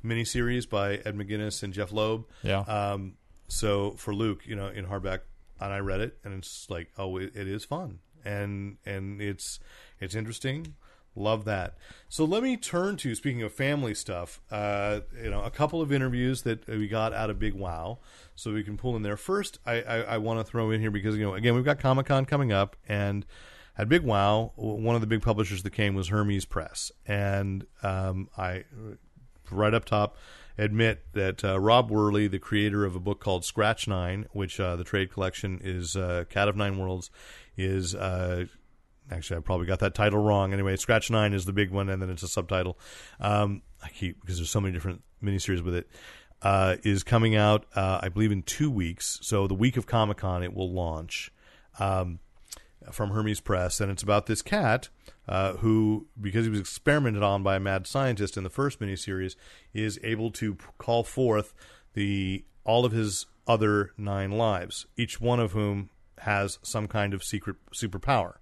miniseries 0.03 0.67
by 0.69 0.95
Ed 0.95 1.15
McGuinness 1.17 1.61
and 1.63 1.73
Jeph 1.73 1.91
Loeb. 1.91 2.25
Yeah. 2.43 2.61
Um, 2.61 3.13
so 3.47 3.91
for 3.91 4.13
Luke, 4.15 4.41
you 4.45 4.55
know, 4.55 4.67
in 4.67 4.85
hardback, 4.85 5.19
and 5.59 5.73
I 5.73 5.79
read 5.79 5.99
it, 5.99 6.17
and 6.23 6.33
it's 6.33 6.69
like, 6.69 6.89
oh, 6.97 7.17
it, 7.17 7.35
it 7.35 7.47
is 7.47 7.65
fun, 7.65 7.99
and 8.25 8.77
and 8.85 9.21
it's 9.21 9.59
it's 9.99 10.15
interesting. 10.15 10.75
Love 11.15 11.45
that. 11.45 11.75
So 12.07 12.23
let 12.23 12.43
me 12.43 12.55
turn 12.55 12.97
to 12.97 13.15
speaking 13.15 13.41
of 13.41 13.51
family 13.53 13.93
stuff. 13.93 14.41
Uh, 14.51 15.01
you 15.21 15.29
know, 15.29 15.43
a 15.43 15.51
couple 15.51 15.81
of 15.81 15.91
interviews 15.91 16.43
that 16.43 16.67
we 16.67 16.87
got 16.87 17.13
out 17.13 17.29
of 17.29 17.39
Big 17.39 17.53
Wow, 17.53 17.99
so 18.35 18.53
we 18.53 18.63
can 18.63 18.77
pull 18.77 18.95
in 18.95 19.01
there. 19.01 19.17
First, 19.17 19.59
I, 19.65 19.81
I, 19.81 19.97
I 20.01 20.17
want 20.17 20.39
to 20.39 20.43
throw 20.43 20.71
in 20.71 20.81
here 20.81 20.91
because 20.91 21.17
you 21.17 21.23
know, 21.23 21.33
again, 21.33 21.55
we've 21.55 21.65
got 21.65 21.79
Comic 21.79 22.05
Con 22.05 22.25
coming 22.25 22.51
up, 22.51 22.75
and 22.87 23.25
at 23.77 23.89
Big 23.89 24.03
Wow, 24.03 24.53
one 24.55 24.95
of 24.95 25.01
the 25.01 25.07
big 25.07 25.21
publishers 25.21 25.63
that 25.63 25.71
came 25.71 25.95
was 25.95 26.09
Hermes 26.09 26.45
Press, 26.45 26.91
and 27.05 27.65
um, 27.83 28.29
I 28.37 28.65
right 29.51 29.73
up 29.73 29.85
top 29.85 30.15
admit 30.59 31.05
that 31.13 31.43
uh, 31.43 31.59
Rob 31.59 31.89
Worley, 31.89 32.27
the 32.27 32.39
creator 32.39 32.83
of 32.83 32.95
a 32.95 32.99
book 32.99 33.19
called 33.19 33.45
Scratch 33.45 33.87
Nine, 33.87 34.27
which 34.33 34.59
uh, 34.59 34.75
the 34.75 34.83
trade 34.83 35.11
collection 35.11 35.59
is 35.63 35.95
uh, 35.95 36.25
Cat 36.29 36.47
of 36.49 36.55
Nine 36.57 36.77
Worlds, 36.77 37.09
is 37.57 37.95
uh, 37.95 38.45
actually 39.11 39.37
I 39.37 39.39
probably 39.41 39.67
got 39.67 39.79
that 39.79 39.95
title 39.95 40.19
wrong. 40.19 40.53
Anyway, 40.53 40.75
Scratch 40.75 41.09
Nine 41.09 41.33
is 41.33 41.45
the 41.45 41.53
big 41.53 41.71
one, 41.71 41.89
and 41.89 42.01
then 42.01 42.09
it's 42.09 42.23
a 42.23 42.27
subtitle. 42.27 42.77
Um, 43.19 43.61
I 43.83 43.89
keep 43.89 44.19
because 44.21 44.37
there's 44.37 44.49
so 44.49 44.61
many 44.61 44.73
different 44.73 45.01
miniseries 45.23 45.63
with 45.63 45.75
it. 45.75 45.89
Uh, 46.41 46.77
is 46.83 47.03
coming 47.03 47.35
out, 47.35 47.65
uh, 47.75 47.99
I 48.01 48.07
believe, 48.07 48.31
in 48.31 48.43
two 48.43 48.71
weeks. 48.71 49.19
So 49.21 49.45
the 49.45 49.53
week 49.55 49.75
of 49.75 49.85
Comic 49.85 50.17
Con, 50.17 50.41
it 50.41 50.53
will 50.53 50.71
launch. 50.71 51.31
Um, 51.79 52.19
from 52.91 53.11
Hermes 53.11 53.41
Press, 53.41 53.81
and 53.81 53.91
it's 53.91 54.03
about 54.03 54.25
this 54.25 54.41
cat 54.41 54.89
uh, 55.27 55.53
who, 55.53 56.07
because 56.19 56.45
he 56.45 56.49
was 56.49 56.59
experimented 56.59 57.23
on 57.23 57.43
by 57.43 57.57
a 57.57 57.59
mad 57.59 57.87
scientist 57.87 58.37
in 58.37 58.43
the 58.43 58.49
first 58.49 58.79
miniseries, 58.79 59.35
is 59.73 59.99
able 60.03 60.31
to 60.31 60.55
p- 60.55 60.65
call 60.77 61.03
forth 61.03 61.53
the 61.93 62.45
all 62.63 62.85
of 62.85 62.91
his 62.91 63.25
other 63.47 63.91
nine 63.97 64.31
lives, 64.31 64.85
each 64.95 65.19
one 65.19 65.39
of 65.39 65.51
whom 65.51 65.89
has 66.19 66.59
some 66.61 66.87
kind 66.87 67.13
of 67.13 67.23
secret 67.23 67.57
superpower. 67.73 68.35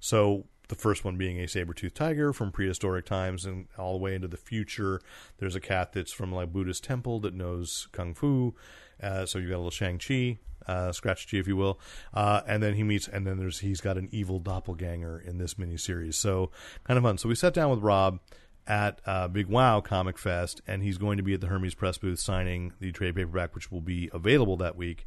So 0.00 0.46
the 0.68 0.74
first 0.74 1.04
one 1.04 1.16
being 1.16 1.38
a 1.38 1.46
saber-toothed 1.46 1.94
tiger 1.94 2.32
from 2.32 2.50
prehistoric 2.50 3.04
times 3.04 3.44
and 3.44 3.66
all 3.76 3.92
the 3.92 3.98
way 3.98 4.14
into 4.14 4.28
the 4.28 4.36
future. 4.36 5.00
There's 5.38 5.56
a 5.56 5.60
cat 5.60 5.92
that's 5.92 6.12
from 6.12 6.32
like 6.32 6.52
Buddhist 6.52 6.82
temple 6.84 7.20
that 7.20 7.34
knows 7.34 7.88
kung 7.92 8.14
fu. 8.14 8.54
Uh, 9.02 9.26
so 9.26 9.38
you 9.38 9.48
got 9.48 9.56
a 9.56 9.58
little 9.58 9.70
Shang 9.70 9.98
Chi, 9.98 10.38
uh, 10.66 10.92
Scratch 10.92 11.30
Chi, 11.30 11.38
if 11.38 11.48
you 11.48 11.56
will. 11.56 11.78
Uh, 12.14 12.42
and 12.46 12.62
then 12.62 12.74
he 12.74 12.82
meets, 12.82 13.08
and 13.08 13.26
then 13.26 13.38
there's 13.38 13.58
he's 13.58 13.80
got 13.80 13.98
an 13.98 14.08
evil 14.12 14.38
doppelganger 14.38 15.18
in 15.18 15.38
this 15.38 15.54
miniseries. 15.54 16.14
So 16.14 16.50
kind 16.84 16.96
of 16.96 17.04
fun. 17.04 17.18
So 17.18 17.28
we 17.28 17.34
sat 17.34 17.52
down 17.52 17.70
with 17.70 17.80
Rob 17.80 18.20
at 18.66 19.00
uh, 19.06 19.26
Big 19.26 19.46
Wow 19.46 19.80
Comic 19.80 20.18
Fest, 20.18 20.60
and 20.66 20.82
he's 20.82 20.98
going 20.98 21.16
to 21.16 21.22
be 21.22 21.34
at 21.34 21.40
the 21.40 21.48
Hermes 21.48 21.74
Press 21.74 21.98
booth 21.98 22.20
signing 22.20 22.72
the 22.78 22.92
trade 22.92 23.16
paperback, 23.16 23.54
which 23.54 23.72
will 23.72 23.80
be 23.80 24.08
available 24.12 24.56
that 24.58 24.76
week 24.76 25.06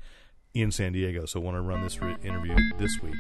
in 0.54 0.72
San 0.72 0.94
Diego. 0.94 1.26
So 1.26 1.40
I 1.40 1.44
want 1.44 1.58
to 1.58 1.62
run 1.62 1.82
this 1.82 2.00
re- 2.02 2.16
interview 2.24 2.56
this 2.78 2.92
week. 3.02 3.16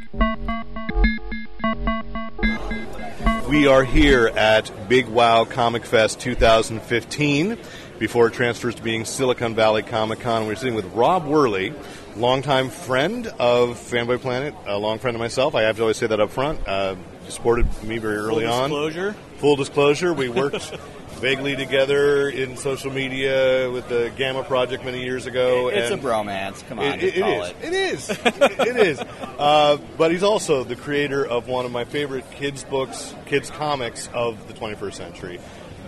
We 3.50 3.68
are 3.68 3.84
here 3.84 4.28
at 4.28 4.72
Big 4.88 5.08
Wow 5.08 5.46
Comic 5.46 5.86
Fest 5.86 6.20
2015 6.20 7.58
before 8.00 8.28
it 8.28 8.34
transfers 8.34 8.76
to 8.76 8.84
being 8.84 9.06
Silicon 9.06 9.56
Valley 9.56 9.82
Comic 9.84 10.20
Con. 10.20 10.48
We're 10.48 10.56
sitting 10.56 10.76
with 10.76 10.86
Rob 10.94 11.26
Worley, 11.26 11.74
longtime 12.16 12.70
friend 12.70 13.28
of 13.40 13.78
Fanboy 13.78 14.22
Planet, 14.22 14.54
a 14.68 14.78
long 14.78 15.00
friend 15.00 15.16
of 15.16 15.20
myself. 15.20 15.56
I 15.56 15.64
have 15.64 15.76
to 15.78 15.84
always 15.84 15.98
say 15.98 16.08
that 16.08 16.20
up 16.20 16.32
front. 16.32 16.68
Uh, 16.68 16.96
supported 17.30 17.68
me 17.84 17.98
very 17.98 18.18
early 18.18 18.46
on. 18.46 18.70
disclosure? 18.70 19.16
Full 19.38 19.56
disclosure, 19.56 20.14
we 20.14 20.30
worked 20.30 20.74
vaguely 21.24 21.56
together 21.56 22.28
in 22.28 22.58
social 22.58 22.92
media 22.92 23.72
with 23.72 23.88
the 23.88 24.12
Gamma 24.18 24.44
Project 24.44 24.84
many 24.84 25.06
years 25.06 25.26
ago. 25.26 25.70
It's 25.70 25.90
a 25.90 25.98
bromance. 25.98 26.68
Come 26.68 26.80
on, 26.80 27.00
it, 27.00 27.16
it 27.16 27.22
call 27.22 27.44
is. 27.44 27.50
it. 27.50 27.56
It 27.64 27.74
is. 27.74 28.10
it 28.10 28.76
is. 28.76 29.00
Uh, 29.00 29.78
but 29.98 30.12
he's 30.12 30.22
also 30.22 30.66
the 30.66 30.76
creator 30.76 31.26
of 31.26 31.48
one 31.48 31.64
of 31.64 31.72
my 31.72 31.86
favorite 31.86 32.30
kids' 32.32 32.66
books, 32.66 33.16
kids' 33.26 33.50
comics 33.50 34.10
of 34.14 34.50
the 34.50 34.54
21st 34.54 34.94
century. 34.96 35.40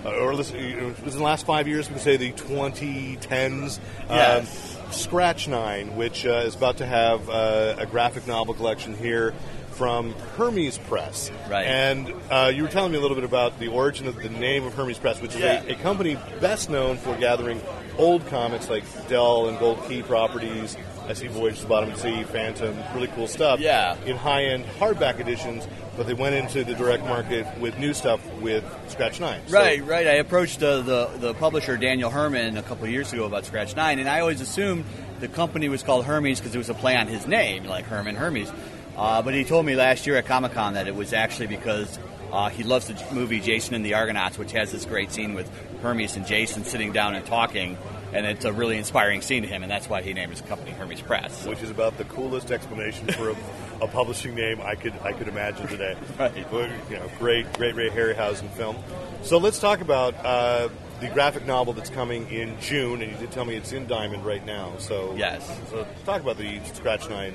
Uh, 0.05 0.11
or 0.11 0.33
listen, 0.35 0.57
you 0.57 0.95
was 1.03 1.15
in 1.15 1.19
the 1.19 1.25
last 1.25 1.45
five 1.45 1.67
years, 1.67 1.89
we 1.89 1.95
could 1.95 2.03
say 2.03 2.15
the 2.15 2.31
2010s. 2.31 3.79
Yes. 4.09 4.77
Um, 4.77 4.91
Scratch 4.93 5.49
Nine, 5.49 5.97
which 5.97 6.25
uh, 6.25 6.43
is 6.45 6.55
about 6.55 6.77
to 6.77 6.85
have 6.85 7.29
uh, 7.29 7.75
a 7.77 7.85
graphic 7.85 8.25
novel 8.25 8.53
collection 8.53 8.95
here 8.95 9.33
from 9.75 10.13
Hermes 10.37 10.77
Press. 10.77 11.31
Right. 11.49 11.65
And 11.65 12.13
uh, 12.31 12.51
you 12.53 12.63
were 12.63 12.69
telling 12.69 12.91
me 12.91 12.97
a 12.97 13.01
little 13.01 13.15
bit 13.15 13.23
about 13.25 13.59
the 13.59 13.67
origin 13.67 14.07
of 14.07 14.15
the 14.15 14.29
name 14.29 14.63
of 14.65 14.73
Hermes 14.73 14.97
Press, 14.97 15.21
which 15.21 15.35
is 15.35 15.41
Yeah. 15.41 15.63
a, 15.63 15.73
a 15.73 15.75
company 15.75 16.15
best 16.39 16.69
known 16.69 16.97
for 16.97 17.15
gathering 17.17 17.61
old 17.97 18.25
comics 18.27 18.69
like 18.69 18.83
Dell 19.07 19.47
and 19.47 19.59
Gold 19.59 19.83
Key 19.87 20.01
properties. 20.01 20.77
I 21.07 21.13
see 21.13 21.27
Voyage 21.27 21.57
to 21.57 21.61
the 21.63 21.67
Bottom 21.67 21.91
of 21.91 22.01
the 22.01 22.01
Sea, 22.01 22.23
Phantom, 22.23 22.75
really 22.95 23.07
cool 23.09 23.27
stuff. 23.27 23.59
Yeah. 23.59 23.95
In 24.05 24.15
high 24.15 24.45
end 24.45 24.65
hardback 24.79 25.19
editions, 25.19 25.67
but 25.95 26.07
they 26.07 26.13
went 26.15 26.35
into 26.35 26.63
the 26.63 26.73
direct 26.73 27.03
market 27.05 27.45
with 27.59 27.77
new 27.77 27.93
stuff 27.93 28.19
with 28.41 28.63
Scratch 28.87 29.19
Nine. 29.19 29.41
So- 29.47 29.55
Right, 29.57 29.85
right. 29.85 30.07
I 30.07 30.13
approached 30.13 30.63
uh, 30.63 30.81
the 30.81 31.05
the 31.19 31.33
publisher 31.35 31.77
Daniel 31.77 32.09
Herman 32.09 32.57
a 32.57 32.63
couple 32.63 32.87
years 32.87 33.13
ago 33.13 33.25
about 33.25 33.45
Scratch 33.45 33.75
Nine, 33.75 33.99
and 33.99 34.09
I 34.09 34.21
always 34.21 34.41
assumed 34.41 34.83
the 35.19 35.27
company 35.27 35.69
was 35.69 35.83
called 35.83 36.05
Hermes 36.05 36.39
because 36.39 36.55
it 36.55 36.57
was 36.57 36.69
a 36.69 36.73
play 36.73 36.97
on 36.97 37.07
his 37.07 37.27
name, 37.27 37.65
like 37.65 37.85
Herman 37.85 38.15
Hermes. 38.15 38.51
Uh, 38.97 39.21
but 39.21 39.33
he 39.33 39.43
told 39.43 39.65
me 39.65 39.75
last 39.75 40.07
year 40.07 40.15
at 40.17 40.25
Comic 40.25 40.53
Con 40.53 40.73
that 40.73 40.87
it 40.87 40.95
was 40.95 41.13
actually 41.13 41.47
because 41.47 41.99
uh, 42.31 42.49
he 42.49 42.63
loves 42.63 42.87
the 42.87 43.13
movie 43.13 43.39
Jason 43.39 43.75
and 43.75 43.85
the 43.85 43.93
Argonauts, 43.93 44.37
which 44.37 44.51
has 44.53 44.71
this 44.71 44.85
great 44.85 45.11
scene 45.11 45.33
with 45.33 45.49
Hermes 45.81 46.15
and 46.15 46.25
Jason 46.25 46.63
sitting 46.63 46.91
down 46.91 47.15
and 47.15 47.25
talking, 47.25 47.77
and 48.13 48.25
it's 48.25 48.45
a 48.45 48.53
really 48.53 48.77
inspiring 48.77 49.21
scene 49.21 49.43
to 49.43 49.47
him, 49.47 49.63
and 49.63 49.71
that's 49.71 49.87
why 49.89 50.01
he 50.01 50.13
named 50.13 50.31
his 50.31 50.41
company 50.41 50.71
Hermes 50.71 51.01
Press. 51.01 51.45
which 51.45 51.61
is 51.61 51.69
about 51.69 51.97
the 51.97 52.05
coolest 52.05 52.51
explanation 52.51 53.07
for 53.07 53.29
a, 53.31 53.35
a 53.81 53.87
publishing 53.87 54.35
name 54.35 54.61
I 54.61 54.75
could 54.75 54.93
I 55.03 55.11
could 55.13 55.27
imagine 55.27 55.67
today. 55.67 55.95
Right. 56.17 56.35
You 56.35 56.97
know, 56.97 57.09
great, 57.19 57.51
great 57.53 57.75
Ray 57.75 57.89
Harryhausen 57.89 58.49
film. 58.51 58.77
So 59.23 59.37
let's 59.37 59.59
talk 59.59 59.81
about 59.81 60.15
uh, 60.25 60.69
the 60.99 61.09
graphic 61.09 61.45
novel 61.45 61.73
that's 61.73 61.89
coming 61.89 62.29
in 62.29 62.59
June, 62.61 63.01
and 63.01 63.11
you 63.11 63.17
did 63.17 63.31
tell 63.31 63.45
me 63.45 63.55
it's 63.55 63.71
in 63.71 63.87
Diamond 63.87 64.25
right 64.25 64.45
now. 64.45 64.73
So 64.77 65.13
Yes. 65.15 65.45
So 65.69 65.85
talk 66.05 66.21
about 66.21 66.37
the 66.37 66.59
Scratch 66.73 67.09
Nine. 67.09 67.33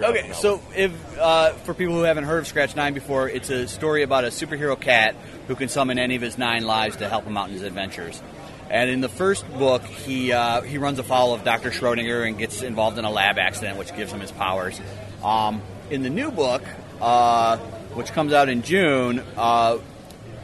Okay, 0.00 0.28
novel. 0.28 0.34
so 0.34 0.62
if 0.74 1.18
uh, 1.18 1.52
for 1.52 1.74
people 1.74 1.94
who 1.94 2.02
haven't 2.02 2.24
heard 2.24 2.38
of 2.38 2.46
Scratch 2.46 2.76
Nine 2.76 2.94
before, 2.94 3.28
it's 3.28 3.50
a 3.50 3.66
story 3.66 4.02
about 4.02 4.24
a 4.24 4.28
superhero 4.28 4.78
cat 4.78 5.14
who 5.48 5.54
can 5.54 5.68
summon 5.68 5.98
any 5.98 6.16
of 6.16 6.22
his 6.22 6.38
nine 6.38 6.64
lives 6.64 6.96
to 6.96 7.08
help 7.08 7.24
him 7.24 7.36
out 7.36 7.48
in 7.48 7.54
his 7.54 7.62
adventures. 7.62 8.22
And 8.70 8.88
in 8.88 9.00
the 9.00 9.08
first 9.08 9.46
book, 9.58 9.84
he 9.84 10.32
uh, 10.32 10.62
he 10.62 10.78
runs 10.78 10.98
afoul 10.98 11.34
of 11.34 11.44
Doctor 11.44 11.70
Schrodinger 11.70 12.26
and 12.26 12.38
gets 12.38 12.62
involved 12.62 12.98
in 12.98 13.04
a 13.04 13.10
lab 13.10 13.38
accident, 13.38 13.78
which 13.78 13.94
gives 13.94 14.12
him 14.12 14.20
his 14.20 14.32
powers. 14.32 14.80
Um, 15.22 15.62
in 15.90 16.02
the 16.02 16.10
new 16.10 16.30
book, 16.30 16.62
uh, 17.00 17.58
which 17.94 18.12
comes 18.12 18.32
out 18.32 18.48
in 18.48 18.62
June, 18.62 19.22
uh, 19.36 19.78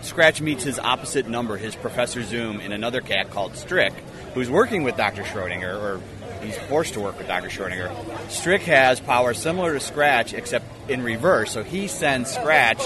Scratch 0.02 0.40
meets 0.40 0.62
his 0.62 0.78
opposite 0.78 1.28
number, 1.28 1.56
his 1.56 1.74
Professor 1.74 2.22
Zoom, 2.22 2.60
in 2.60 2.72
another 2.72 3.00
cat 3.00 3.30
called 3.30 3.56
Strick, 3.56 3.92
who's 4.34 4.48
working 4.48 4.82
with 4.82 4.96
Dr. 4.96 5.22
Schrodinger, 5.22 5.74
or 5.74 6.00
he's 6.42 6.56
forced 6.56 6.94
to 6.94 7.00
work 7.00 7.18
with 7.18 7.26
Dr. 7.26 7.48
Schrodinger. 7.48 8.30
Strick 8.30 8.62
has 8.62 9.00
powers 9.00 9.38
similar 9.38 9.74
to 9.74 9.80
Scratch, 9.80 10.32
except 10.34 10.64
in 10.88 11.02
reverse. 11.02 11.50
So 11.50 11.62
he 11.62 11.88
sends 11.88 12.30
Scratch 12.30 12.82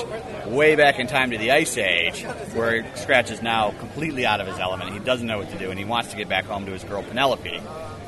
way 0.46 0.74
back 0.74 0.98
in 0.98 1.06
time 1.06 1.30
to 1.32 1.38
the 1.38 1.50
Ice 1.50 1.76
Age, 1.76 2.22
where 2.54 2.84
Scratch 2.96 3.30
is 3.30 3.42
now 3.42 3.72
completely 3.72 4.24
out 4.24 4.40
of 4.40 4.46
his 4.46 4.58
element. 4.58 4.92
He 4.92 4.98
doesn't 4.98 5.26
know 5.26 5.38
what 5.38 5.50
to 5.50 5.58
do, 5.58 5.70
and 5.70 5.78
he 5.78 5.84
wants 5.84 6.10
to 6.10 6.16
get 6.16 6.28
back 6.28 6.46
home 6.46 6.66
to 6.66 6.72
his 6.72 6.84
girl 6.84 7.02
Penelope. 7.02 7.60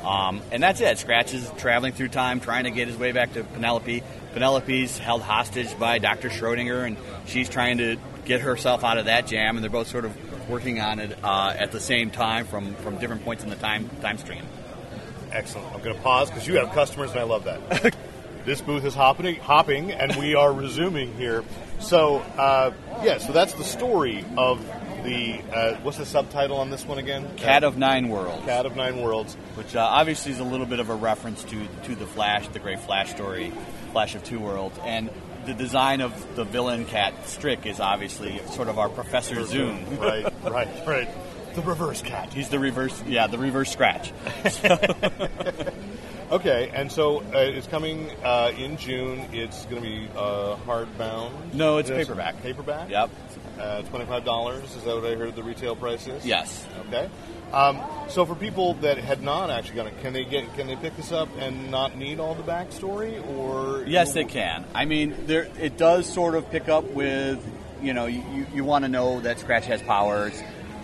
Um, 0.03 0.41
and 0.51 0.61
that's 0.61 0.81
it. 0.81 0.97
Scratch 0.99 1.33
is 1.33 1.49
traveling 1.57 1.93
through 1.93 2.09
time, 2.09 2.39
trying 2.39 2.65
to 2.65 2.71
get 2.71 2.87
his 2.87 2.97
way 2.97 3.11
back 3.11 3.33
to 3.33 3.43
Penelope. 3.43 4.03
Penelope's 4.33 4.97
held 4.97 5.21
hostage 5.21 5.77
by 5.79 5.97
Dr. 5.97 6.29
Schrodinger, 6.29 6.85
and 6.85 6.97
she's 7.25 7.49
trying 7.49 7.79
to 7.79 7.97
get 8.25 8.41
herself 8.41 8.83
out 8.83 8.97
of 8.97 9.05
that 9.05 9.27
jam. 9.27 9.55
And 9.55 9.63
they're 9.63 9.69
both 9.69 9.87
sort 9.87 10.05
of 10.05 10.49
working 10.49 10.79
on 10.79 10.99
it 10.99 11.17
uh, 11.23 11.53
at 11.57 11.71
the 11.71 11.79
same 11.79 12.11
time 12.11 12.45
from, 12.45 12.75
from 12.75 12.97
different 12.97 13.23
points 13.23 13.43
in 13.43 13.49
the 13.49 13.55
time 13.55 13.89
time 14.01 14.17
stream. 14.17 14.43
Excellent. 15.31 15.73
I'm 15.73 15.81
going 15.81 15.95
to 15.95 16.01
pause 16.01 16.29
because 16.29 16.47
you 16.47 16.55
have 16.57 16.71
customers, 16.71 17.11
and 17.11 17.19
I 17.19 17.23
love 17.23 17.43
that. 17.45 17.95
this 18.45 18.61
booth 18.61 18.85
is 18.85 18.93
hopping, 18.93 19.35
hopping, 19.35 19.91
and 19.91 20.15
we 20.15 20.35
are 20.35 20.51
resuming 20.53 21.13
here. 21.15 21.43
So, 21.79 22.19
uh, 22.37 22.71
yeah, 23.03 23.17
so 23.17 23.33
that's 23.33 23.53
the 23.53 23.63
story 23.63 24.23
of 24.37 24.65
the. 25.03 25.41
Uh, 25.51 25.75
what's 25.81 25.97
the 25.97 26.05
subtitle 26.05 26.57
on 26.57 26.69
this 26.69 26.85
one 26.85 26.99
again? 26.99 27.35
Cat 27.35 27.65
of 27.65 27.77
Nine 27.77 28.07
Worlds, 28.07 28.45
Cat 28.45 28.65
of 28.65 28.77
Nine 28.77 29.01
Worlds. 29.01 29.35
which 29.55 29.75
uh, 29.75 29.81
obviously 29.81 30.31
is 30.31 30.39
a 30.39 30.43
little 30.43 30.65
bit 30.65 30.79
of 30.79 30.89
a 30.89 30.95
reference 30.95 31.43
to 31.43 31.67
to 31.83 31.95
the 31.95 32.05
Flash, 32.05 32.47
the 32.49 32.59
great 32.59 32.79
Flash 32.79 33.11
story, 33.11 33.51
Flash 33.91 34.15
of 34.15 34.23
Two 34.23 34.39
Worlds, 34.39 34.79
and 34.85 35.09
the 35.45 35.53
design 35.53 36.01
of 36.01 36.35
the 36.35 36.43
villain 36.43 36.85
cat 36.85 37.27
Strick 37.27 37.65
is 37.65 37.79
obviously 37.79 38.41
sort 38.51 38.67
of 38.67 38.79
our 38.79 38.89
Professor 38.89 39.43
Zoom. 39.45 39.97
right, 39.99 40.25
right, 40.43 40.87
right. 40.87 41.09
The 41.55 41.61
reverse 41.61 42.01
cat. 42.01 42.33
He's 42.33 42.49
the 42.49 42.59
reverse, 42.59 43.01
yeah, 43.07 43.27
the 43.27 43.37
reverse 43.37 43.71
Scratch. 43.71 44.11
Okay, 46.31 46.71
and 46.73 46.91
so 46.91 47.19
uh, 47.19 47.37
it's 47.37 47.67
coming 47.67 48.09
uh, 48.23 48.51
in 48.57 48.77
June. 48.77 49.27
It's 49.31 49.65
going 49.65 49.75
to 49.75 49.87
be 49.87 50.09
uh, 50.17 50.55
hardbound. 50.65 51.53
No, 51.53 51.77
it's 51.77 51.91
paperback. 51.91 52.41
Paperback. 52.41 52.89
Yep. 52.89 53.11
Uh, 53.59 53.81
Twenty-five 53.83 54.25
dollars. 54.25 54.63
Is 54.75 54.83
that 54.83 54.95
what 54.95 55.05
I 55.05 55.15
heard 55.15 55.35
the 55.35 55.43
retail 55.43 55.75
price 55.75 56.07
is? 56.07 56.25
Yes. 56.25 56.67
Okay. 56.87 57.09
Um, 57.53 57.79
so 58.09 58.25
for 58.25 58.35
people 58.35 58.73
that 58.75 58.97
had 58.97 59.21
not 59.21 59.49
actually 59.49 59.75
gotten 59.75 59.93
it, 59.93 60.01
can 60.01 60.11
they 60.13 60.25
get 60.25 60.53
can 60.55 60.67
they 60.67 60.75
pick 60.75 60.97
this 60.97 61.11
up 61.11 61.29
and 61.39 61.71
not 61.71 61.95
need 61.97 62.19
all 62.19 62.35
the 62.35 62.43
backstory, 62.43 63.25
or 63.37 63.85
Yes, 63.87 64.13
they 64.13 64.25
can. 64.25 64.65
I 64.73 64.85
mean, 64.85 65.15
there 65.25 65.47
it 65.59 65.77
does 65.77 66.11
sort 66.11 66.35
of 66.35 66.49
pick 66.51 66.67
up 66.67 66.83
with, 66.85 67.41
you 67.81 67.93
know, 67.93 68.07
you, 68.07 68.45
you 68.53 68.63
want 68.65 68.83
to 68.83 68.89
know 68.89 69.21
that 69.21 69.39
Scratch 69.39 69.67
has 69.67 69.81
powers, 69.81 70.33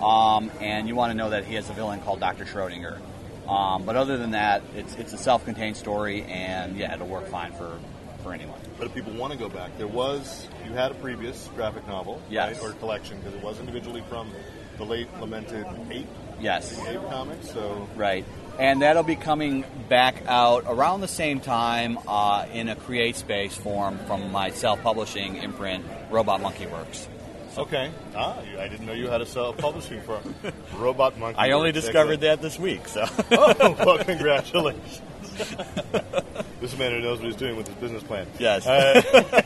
um, 0.02 0.50
and 0.62 0.88
you 0.88 0.96
want 0.96 1.12
to 1.12 1.18
know 1.18 1.32
that 1.32 1.44
he 1.44 1.56
has 1.56 1.70
a 1.70 1.74
villain 1.74 2.00
called 2.00 2.22
Doctor 2.22 2.46
Schrodinger. 2.46 3.00
Um, 3.50 3.84
but 3.84 3.98
other 3.98 4.18
than 4.18 4.32
that, 4.32 4.62
it's 4.78 4.96
it's 4.96 5.12
a 5.12 5.18
self-contained 5.18 5.76
story, 5.76 6.24
and 6.24 6.78
yeah, 6.78 6.94
it'll 6.94 7.08
work 7.08 7.28
fine 7.28 7.52
for 7.52 7.78
for 8.24 8.34
anyone. 8.34 8.61
But 8.82 8.88
if 8.88 8.96
people 8.96 9.14
want 9.14 9.32
to 9.32 9.38
go 9.38 9.48
back, 9.48 9.78
there 9.78 9.86
was 9.86 10.48
you 10.66 10.72
had 10.72 10.90
a 10.90 10.96
previous 10.96 11.48
graphic 11.56 11.88
novel, 11.88 12.20
Yes. 12.32 12.60
right, 12.60 12.72
or 12.72 12.74
collection 12.80 13.20
because 13.20 13.36
it 13.36 13.44
was 13.44 13.60
individually 13.60 14.04
from 14.10 14.32
the 14.80 14.84
late 14.84 15.08
lamented 15.20 15.68
Ape, 15.92 16.08
Yes. 16.40 16.80
Ape 16.88 17.00
comics. 17.08 17.52
So 17.52 17.88
Right. 17.96 18.26
And 18.58 18.82
that'll 18.82 19.04
be 19.04 19.16
coming 19.16 19.66
back 19.88 20.24
out 20.26 20.64
around 20.68 21.02
the 21.02 21.08
same 21.08 21.40
time 21.42 22.00
uh, 22.08 22.48
in 22.52 22.70
a 22.70 22.76
create 22.76 23.18
space 23.18 23.56
form 23.56 24.00
from 24.08 24.32
my 24.32 24.50
self-publishing 24.50 25.36
imprint, 25.36 25.86
Robot 26.10 26.42
Monkey 26.42 26.66
Works. 26.66 27.08
okay, 27.60 27.92
ah, 28.16 28.36
I 28.58 28.68
didn't 28.68 28.88
know 28.88 28.94
you 28.94 29.10
had 29.10 29.22
a 29.22 29.28
self-publishing 29.28 30.02
firm, 30.02 30.34
Robot 30.76 31.20
Monkey. 31.20 31.38
I 31.38 31.52
only 31.52 31.68
Works. 31.70 31.82
discovered 31.86 32.24
Excellent. 32.24 32.42
that 32.42 32.42
this 32.42 32.58
week, 32.58 32.88
so. 32.88 33.06
oh, 33.34 33.76
well, 33.86 33.98
congratulations. 34.04 35.02
this 36.62 36.78
man 36.78 36.92
who 36.92 37.00
knows 37.00 37.20
what 37.20 37.28
he's 37.28 37.36
doing 37.36 37.56
with 37.56 37.68
his 37.68 37.76
business 37.78 38.04
plan. 38.04 38.28
Yes. 38.40 38.68
Uh, 38.68 39.42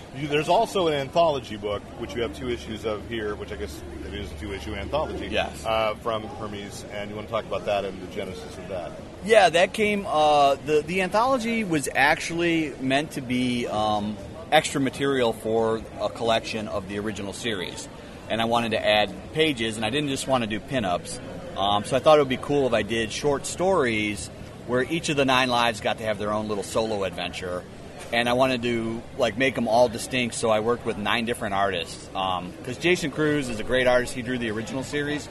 you, 0.16 0.28
there's 0.28 0.48
also 0.48 0.88
an 0.88 0.94
anthology 0.94 1.56
book, 1.56 1.82
which 1.98 2.14
you 2.14 2.22
have 2.22 2.36
two 2.36 2.48
issues 2.48 2.84
of 2.84 3.06
here, 3.08 3.34
which 3.34 3.52
I 3.52 3.56
guess 3.56 3.82
it 4.06 4.14
is 4.14 4.30
a 4.30 4.34
two-issue 4.34 4.74
anthology. 4.74 5.28
Yes. 5.28 5.64
Uh, 5.64 5.94
from 5.96 6.22
Hermes, 6.22 6.84
and 6.92 7.10
you 7.10 7.16
want 7.16 7.28
to 7.28 7.32
talk 7.32 7.44
about 7.44 7.66
that 7.66 7.84
and 7.84 8.00
the 8.00 8.06
genesis 8.14 8.56
of 8.58 8.68
that. 8.68 8.92
Yeah, 9.24 9.50
that 9.50 9.72
came. 9.72 10.06
Uh, 10.06 10.56
the 10.66 10.82
the 10.82 11.02
anthology 11.02 11.64
was 11.64 11.88
actually 11.94 12.72
meant 12.80 13.12
to 13.12 13.20
be 13.20 13.66
um, 13.66 14.16
extra 14.50 14.80
material 14.80 15.32
for 15.32 15.82
a 16.00 16.08
collection 16.08 16.68
of 16.68 16.88
the 16.88 16.98
original 16.98 17.32
series, 17.32 17.88
and 18.28 18.40
I 18.40 18.46
wanted 18.46 18.70
to 18.70 18.84
add 18.84 19.12
pages, 19.32 19.76
and 19.76 19.84
I 19.84 19.90
didn't 19.90 20.08
just 20.08 20.26
want 20.26 20.44
to 20.44 20.48
do 20.48 20.60
pinups. 20.60 21.20
Um, 21.56 21.84
so 21.84 21.96
I 21.96 22.00
thought 22.00 22.18
it 22.18 22.22
would 22.22 22.28
be 22.28 22.38
cool 22.38 22.66
if 22.66 22.72
I 22.72 22.82
did 22.82 23.12
short 23.12 23.44
stories 23.44 24.30
where 24.70 24.84
each 24.84 25.08
of 25.08 25.16
the 25.16 25.24
nine 25.24 25.48
lives 25.48 25.80
got 25.80 25.98
to 25.98 26.04
have 26.04 26.18
their 26.18 26.32
own 26.32 26.46
little 26.46 26.62
solo 26.62 27.02
adventure, 27.02 27.64
and 28.12 28.28
I 28.28 28.34
wanted 28.34 28.62
to 28.62 29.02
like 29.18 29.36
make 29.36 29.56
them 29.56 29.66
all 29.66 29.88
distinct. 29.88 30.36
So 30.36 30.48
I 30.48 30.60
worked 30.60 30.86
with 30.86 30.96
nine 30.96 31.24
different 31.24 31.54
artists 31.54 32.06
because 32.06 32.78
Jason 32.78 33.10
Kruse 33.10 33.48
is 33.48 33.58
a 33.58 33.64
great 33.64 33.88
artist. 33.88 34.14
He 34.14 34.22
drew 34.22 34.38
the 34.38 34.50
original 34.50 34.84
series, 34.84 35.28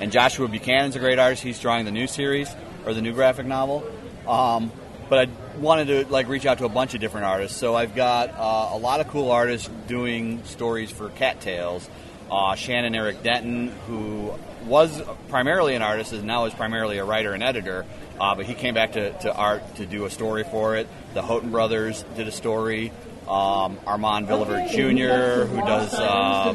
and 0.00 0.10
Joshua 0.10 0.48
Buchanan's 0.48 0.96
a 0.96 0.98
great 0.98 1.20
artist. 1.20 1.44
He's 1.44 1.60
drawing 1.60 1.84
the 1.84 1.92
new 1.92 2.08
series 2.08 2.52
or 2.84 2.92
the 2.92 3.00
new 3.00 3.12
graphic 3.12 3.46
novel. 3.46 3.88
Um, 4.26 4.72
but 5.08 5.28
I 5.28 5.58
wanted 5.58 5.86
to 5.86 6.12
like 6.12 6.26
reach 6.26 6.44
out 6.44 6.58
to 6.58 6.64
a 6.64 6.68
bunch 6.68 6.94
of 6.94 7.00
different 7.00 7.26
artists. 7.26 7.56
So 7.58 7.76
I've 7.76 7.94
got 7.94 8.30
uh, 8.30 8.70
a 8.72 8.78
lot 8.78 9.00
of 9.00 9.06
cool 9.06 9.30
artists 9.30 9.70
doing 9.86 10.42
stories 10.44 10.90
for 10.90 11.10
Cattails. 11.10 11.88
Uh, 12.28 12.54
Shannon 12.54 12.94
Eric 12.94 13.22
Denton, 13.22 13.72
who 13.86 14.32
was 14.64 15.02
primarily 15.28 15.74
an 15.74 15.82
artist, 15.82 16.12
and 16.12 16.24
now 16.24 16.44
is 16.44 16.54
primarily 16.54 16.98
a 16.98 17.04
writer 17.04 17.32
and 17.32 17.42
editor. 17.42 17.84
Uh, 18.20 18.34
but 18.34 18.44
he 18.44 18.54
came 18.54 18.74
back 18.74 18.92
to, 18.92 19.12
to 19.20 19.34
art 19.34 19.76
to 19.76 19.86
do 19.86 20.04
a 20.04 20.10
story 20.10 20.44
for 20.44 20.76
it. 20.76 20.86
The 21.14 21.22
Houghton 21.22 21.50
brothers 21.50 22.04
did 22.16 22.28
a 22.28 22.32
story. 22.32 22.92
Um, 23.26 23.78
Armand 23.86 24.26
Villavert 24.26 24.70
Jr., 24.70 25.46
who 25.46 25.60
does 25.60 25.94
uh, 25.94 26.52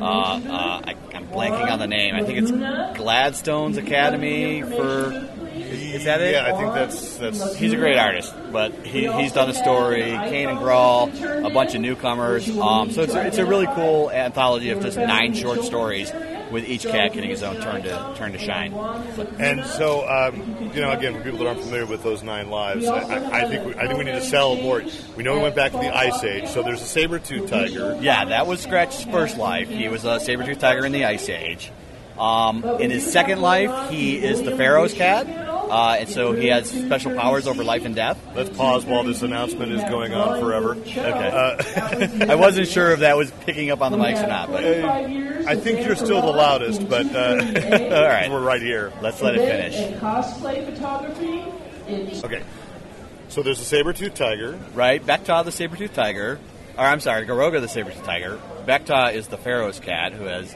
uh, 0.00 0.04
uh, 0.04 0.82
I, 0.84 0.94
I'm 1.12 1.26
blanking 1.28 1.70
on 1.70 1.80
the 1.80 1.88
name. 1.88 2.14
I 2.14 2.22
think 2.22 2.38
it's 2.38 2.50
Gladstone's 2.96 3.76
Academy 3.76 4.62
for. 4.62 5.28
Is, 5.74 6.00
is 6.00 6.04
that 6.04 6.20
it? 6.20 6.32
Yeah, 6.34 6.52
I 6.52 6.56
think 6.56 6.74
that's 6.74 7.16
that's. 7.16 7.56
He's 7.56 7.72
a 7.72 7.76
great 7.76 7.98
artist, 7.98 8.34
but 8.52 8.72
he, 8.86 9.10
he's 9.12 9.32
done 9.32 9.50
a 9.50 9.54
story, 9.54 10.02
Kane 10.02 10.48
and 10.48 10.58
Grawl, 10.58 11.46
a 11.46 11.50
bunch 11.50 11.74
of 11.74 11.80
newcomers. 11.80 12.48
Um, 12.56 12.90
so 12.90 13.02
it's 13.02 13.14
a, 13.14 13.26
it's 13.26 13.38
a 13.38 13.46
really 13.46 13.66
cool 13.74 14.10
anthology 14.10 14.70
of 14.70 14.82
just 14.82 14.96
nine 14.96 15.34
short 15.34 15.62
stories 15.62 16.12
with 16.50 16.68
each 16.68 16.82
cat 16.82 17.12
getting 17.12 17.30
his 17.30 17.42
own 17.42 17.60
turn 17.60 17.82
to 17.82 18.14
turn 18.16 18.32
to 18.32 18.38
shine. 18.38 18.72
And 19.38 19.64
so, 19.64 20.08
um, 20.08 20.70
you 20.74 20.80
know, 20.80 20.92
again, 20.92 21.14
for 21.14 21.22
people 21.22 21.38
that 21.38 21.48
aren't 21.48 21.60
familiar 21.60 21.86
with 21.86 22.02
those 22.02 22.22
nine 22.22 22.48
lives, 22.48 22.86
I, 22.86 22.98
I, 22.98 23.40
I 23.42 23.48
think 23.48 23.66
we, 23.66 23.74
I 23.74 23.86
think 23.86 23.98
we 23.98 24.04
need 24.04 24.12
to 24.12 24.22
sell 24.22 24.54
more. 24.56 24.82
We 25.16 25.22
know 25.22 25.34
we 25.34 25.40
went 25.40 25.56
back 25.56 25.72
to 25.72 25.78
the 25.78 25.94
Ice 25.94 26.22
Age, 26.22 26.48
so 26.48 26.62
there's 26.62 26.82
a 26.82 26.86
saber 26.86 27.18
tooth 27.18 27.50
tiger. 27.50 27.98
Yeah, 28.00 28.26
that 28.26 28.46
was 28.46 28.60
Scratch's 28.60 29.04
first 29.04 29.36
life. 29.36 29.68
He 29.68 29.88
was 29.88 30.04
a 30.04 30.20
saber 30.20 30.44
tooth 30.44 30.58
tiger 30.58 30.86
in 30.86 30.92
the 30.92 31.04
Ice 31.04 31.28
Age. 31.28 31.72
Um, 32.18 32.64
in 32.80 32.90
his 32.90 33.10
second 33.10 33.40
life, 33.40 33.90
he 33.90 34.16
is 34.16 34.42
the 34.42 34.56
Pharaoh's 34.56 34.94
cat, 34.94 35.26
uh, 35.26 35.96
and 35.98 36.08
so 36.08 36.32
he 36.32 36.46
has 36.48 36.70
special 36.70 37.14
powers 37.14 37.46
over 37.46 37.64
life 37.64 37.84
and 37.84 37.94
death. 37.94 38.20
Let's 38.34 38.50
pause 38.50 38.84
while 38.84 39.02
this 39.02 39.22
announcement 39.22 39.72
is 39.72 39.82
going 39.84 40.14
on 40.14 40.40
forever. 40.40 40.76
Okay. 40.76 42.26
I 42.30 42.34
wasn't 42.36 42.68
sure 42.68 42.92
if 42.92 43.00
that 43.00 43.16
was 43.16 43.30
picking 43.40 43.70
up 43.70 43.80
on 43.80 43.90
the 43.90 43.98
mics 43.98 44.22
or 44.22 44.28
not, 44.28 44.50
but 44.50 44.64
I 44.64 45.56
think 45.56 45.84
you're 45.84 45.96
still 45.96 46.22
the 46.22 46.32
loudest, 46.32 46.88
but 46.88 47.06
uh, 47.14 47.18
all 47.94 48.02
right, 48.04 48.30
we're 48.30 48.42
right 48.42 48.62
here. 48.62 48.92
let's 49.02 49.20
let 49.20 49.34
it 49.34 49.40
finish. 49.40 50.00
Cosplay 50.00 50.64
photography. 50.64 51.44
Okay. 52.24 52.42
So 53.28 53.42
there's 53.42 53.60
a 53.60 53.64
saber-toothed 53.64 54.14
tiger. 54.14 54.58
Right, 54.74 55.04
Bekta 55.04 55.44
the 55.44 55.50
saber-toothed 55.50 55.94
tiger, 55.94 56.38
or 56.78 56.84
I'm 56.84 57.00
sorry, 57.00 57.26
Garoga 57.26 57.60
the 57.60 57.68
saber-toothed 57.68 58.04
tiger. 58.04 58.38
Bekta 58.64 59.12
is 59.12 59.28
the 59.28 59.36
Pharaoh's 59.36 59.80
cat 59.80 60.12
who 60.12 60.24
has, 60.24 60.54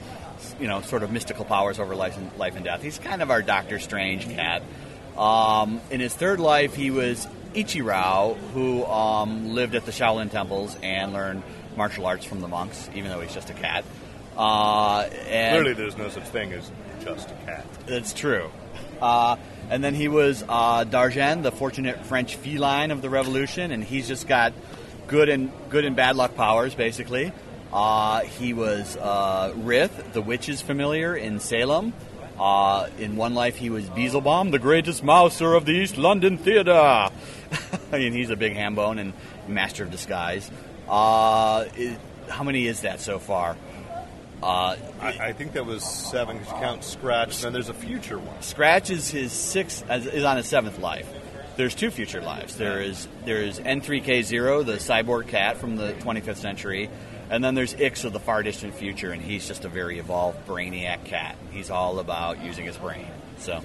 you 0.60 0.68
know, 0.68 0.80
sort 0.82 1.02
of 1.02 1.10
mystical 1.10 1.44
powers 1.44 1.78
over 1.78 1.94
life 1.94 2.16
and, 2.16 2.36
life 2.36 2.56
and 2.56 2.64
death. 2.64 2.82
He's 2.82 2.98
kind 2.98 3.22
of 3.22 3.30
our 3.30 3.42
Doctor 3.42 3.78
Strange 3.78 4.28
cat. 4.28 4.62
Um, 5.16 5.80
in 5.90 6.00
his 6.00 6.14
third 6.14 6.40
life, 6.40 6.74
he 6.74 6.90
was 6.90 7.26
Ichirao, 7.54 8.36
who 8.52 8.84
um, 8.84 9.54
lived 9.54 9.74
at 9.74 9.84
the 9.84 9.92
Shaolin 9.92 10.30
temples 10.30 10.76
and 10.82 11.12
learned 11.12 11.42
martial 11.76 12.06
arts 12.06 12.24
from 12.24 12.40
the 12.40 12.48
monks, 12.48 12.88
even 12.94 13.10
though 13.10 13.20
he's 13.20 13.34
just 13.34 13.50
a 13.50 13.54
cat. 13.54 13.84
Uh, 14.36 15.08
and 15.28 15.54
Clearly, 15.54 15.72
there's 15.74 15.96
no 15.96 16.08
such 16.08 16.24
thing 16.28 16.52
as 16.52 16.70
just 17.04 17.30
a 17.30 17.34
cat. 17.44 17.66
that's 17.86 18.12
true. 18.12 18.50
Uh, 19.00 19.36
and 19.70 19.82
then 19.82 19.94
he 19.94 20.08
was 20.08 20.44
uh, 20.48 20.84
Dargen, 20.84 21.42
the 21.42 21.52
fortunate 21.52 22.04
French 22.06 22.36
feline 22.36 22.90
of 22.90 23.02
the 23.02 23.10
Revolution, 23.10 23.70
and 23.70 23.82
he's 23.82 24.08
just 24.08 24.26
got 24.26 24.52
good 25.06 25.28
and 25.28 25.50
good 25.70 25.84
and 25.84 25.96
bad 25.96 26.16
luck 26.16 26.34
powers, 26.34 26.74
basically. 26.74 27.32
Uh, 27.72 28.20
he 28.22 28.52
was 28.52 28.96
uh, 28.96 29.52
Rith, 29.56 30.12
the 30.12 30.22
witch's 30.22 30.60
familiar 30.62 31.14
in 31.16 31.38
Salem. 31.40 31.92
Uh, 32.38 32.88
in 32.98 33.16
one 33.16 33.34
life, 33.34 33.56
he 33.56 33.68
was 33.68 33.88
Beelzebub, 33.90 34.50
the 34.52 34.58
greatest 34.58 35.02
mouser 35.02 35.54
of 35.54 35.64
the 35.66 35.72
East 35.72 35.98
London 35.98 36.38
Theatre. 36.38 36.72
I 36.72 37.10
mean, 37.92 38.12
he's 38.12 38.30
a 38.30 38.36
big 38.36 38.54
ham 38.54 38.74
bone 38.74 38.98
and 38.98 39.12
master 39.48 39.82
of 39.84 39.90
disguise. 39.90 40.50
Uh, 40.88 41.64
it- 41.76 41.98
how 42.28 42.44
many 42.44 42.66
is 42.66 42.82
that 42.82 43.00
so 43.00 43.18
far? 43.18 43.56
Uh, 44.42 44.76
I, 45.00 45.08
I 45.28 45.32
think 45.32 45.54
that 45.54 45.64
was 45.64 45.82
seven 45.82 46.36
because 46.38 46.52
you 46.52 46.60
count 46.60 46.84
Scratch, 46.84 47.36
and 47.36 47.44
then 47.44 47.52
there's 47.54 47.70
a 47.70 47.74
future 47.74 48.18
one. 48.18 48.40
Scratch 48.42 48.90
is 48.90 49.08
his 49.10 49.32
sixth 49.32 49.82
is 49.90 50.24
on 50.24 50.36
his 50.36 50.46
seventh 50.46 50.78
life. 50.78 51.08
There's 51.56 51.74
two 51.74 51.90
future 51.90 52.20
lives. 52.20 52.54
There 52.56 52.80
is 52.82 53.08
there 53.24 53.42
is 53.42 53.58
N3K0, 53.60 54.64
the 54.66 54.74
cyborg 54.74 55.26
cat 55.28 55.56
from 55.56 55.76
the 55.76 55.92
25th 55.94 56.36
century, 56.36 56.88
and 57.30 57.42
then 57.42 57.54
there's 57.54 57.74
Ix 57.74 58.04
of 58.04 58.12
the 58.12 58.20
far 58.20 58.42
distant 58.42 58.74
future, 58.74 59.12
and 59.12 59.22
he's 59.22 59.46
just 59.46 59.64
a 59.64 59.68
very 59.68 59.98
evolved 59.98 60.46
brainiac 60.46 61.04
cat. 61.04 61.36
He's 61.50 61.70
all 61.70 61.98
about 61.98 62.42
using 62.42 62.64
his 62.64 62.76
brain. 62.76 63.06
So, 63.38 63.62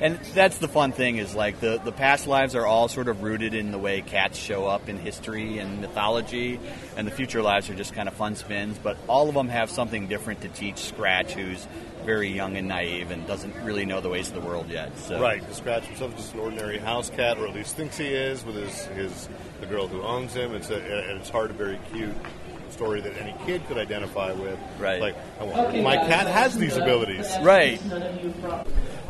and 0.00 0.18
that's 0.34 0.58
the 0.58 0.68
fun 0.68 0.92
thing 0.92 1.18
is 1.18 1.34
like 1.34 1.60
the 1.60 1.80
the 1.84 1.92
past 1.92 2.26
lives 2.26 2.56
are 2.56 2.66
all 2.66 2.88
sort 2.88 3.08
of 3.08 3.22
rooted 3.22 3.54
in 3.54 3.70
the 3.70 3.78
way 3.78 4.00
cats 4.00 4.36
show 4.36 4.66
up 4.66 4.88
in 4.88 4.98
history 4.98 5.58
and 5.58 5.80
mythology, 5.80 6.58
and 6.96 7.06
the 7.06 7.12
future 7.12 7.42
lives 7.42 7.70
are 7.70 7.74
just 7.74 7.94
kind 7.94 8.08
of 8.08 8.14
fun 8.14 8.34
spins. 8.34 8.78
But 8.82 8.96
all 9.06 9.28
of 9.28 9.34
them 9.34 9.48
have 9.48 9.70
something 9.70 10.08
different 10.08 10.40
to 10.42 10.48
teach 10.48 10.78
Scratch, 10.78 11.32
who's 11.34 11.66
very 12.04 12.30
young 12.30 12.56
and 12.56 12.66
naive 12.66 13.12
and 13.12 13.24
doesn't 13.28 13.54
really 13.62 13.86
know 13.86 14.00
the 14.00 14.08
ways 14.08 14.26
of 14.26 14.34
the 14.34 14.40
world 14.40 14.68
yet. 14.68 14.98
So. 14.98 15.20
Right, 15.20 15.40
because 15.40 15.58
Scratch 15.58 15.84
himself 15.84 16.12
is 16.14 16.22
just 16.22 16.34
an 16.34 16.40
ordinary 16.40 16.78
house 16.78 17.10
cat, 17.10 17.38
or 17.38 17.46
at 17.46 17.54
least 17.54 17.76
thinks 17.76 17.96
he 17.96 18.08
is, 18.08 18.44
with 18.44 18.56
his, 18.56 18.86
his 18.86 19.28
the 19.60 19.66
girl 19.66 19.86
who 19.86 20.02
owns 20.02 20.34
him. 20.34 20.52
It's 20.52 20.70
a, 20.70 20.76
and 20.76 21.20
it's 21.20 21.30
hard, 21.30 21.52
very 21.52 21.78
cute 21.92 22.16
story 22.72 23.00
that 23.00 23.16
any 23.16 23.34
kid 23.46 23.66
could 23.66 23.78
identify 23.78 24.32
with. 24.32 24.58
Right. 24.78 25.00
Like, 25.00 25.16
I 25.38 25.44
wonder 25.44 25.76
if 25.76 25.84
my 25.84 25.96
cat 25.96 26.26
has 26.26 26.56
these 26.56 26.76
abilities. 26.76 27.30
Right. 27.42 27.80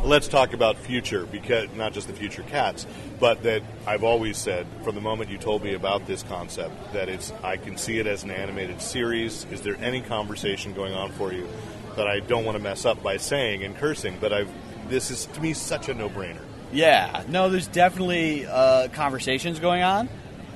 Let's 0.04 0.26
talk 0.26 0.52
about 0.52 0.76
future, 0.78 1.26
because 1.26 1.68
not 1.76 1.92
just 1.92 2.08
the 2.08 2.12
future 2.12 2.42
cats, 2.42 2.86
but 3.20 3.44
that 3.44 3.62
I've 3.86 4.02
always 4.02 4.36
said 4.36 4.66
from 4.82 4.96
the 4.96 5.00
moment 5.00 5.30
you 5.30 5.38
told 5.38 5.62
me 5.62 5.74
about 5.74 6.06
this 6.06 6.24
concept 6.24 6.92
that 6.92 7.08
it's 7.08 7.32
I 7.44 7.56
can 7.56 7.76
see 7.76 8.00
it 8.00 8.08
as 8.08 8.24
an 8.24 8.32
animated 8.32 8.82
series. 8.82 9.46
Is 9.52 9.60
there 9.62 9.76
any 9.76 10.00
conversation 10.00 10.74
going 10.74 10.92
on 10.92 11.12
for 11.12 11.32
you 11.32 11.48
that 11.94 12.08
I 12.08 12.18
don't 12.18 12.44
want 12.44 12.56
to 12.56 12.62
mess 12.62 12.84
up 12.84 13.00
by 13.00 13.16
saying 13.16 13.62
and 13.62 13.76
cursing? 13.76 14.18
But 14.20 14.32
I've 14.32 14.50
this 14.88 15.12
is 15.12 15.26
to 15.26 15.40
me 15.40 15.54
such 15.54 15.88
a 15.88 15.94
no-brainer. 15.94 16.42
Yeah, 16.72 17.22
no, 17.28 17.48
there's 17.48 17.68
definitely 17.68 18.44
uh, 18.46 18.88
conversations 18.88 19.60
going 19.60 19.82
on. 19.82 20.08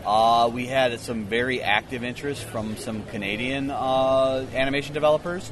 Uh, 0.07 0.49
we 0.53 0.67
had 0.67 1.01
some 1.01 1.25
very 1.25 1.61
active 1.61 2.05
interest 2.05 2.45
from 2.45 2.77
some 2.77 3.03
Canadian 3.07 3.73
uh, 3.73 4.47
animation 4.55 4.95
developers, 4.95 5.51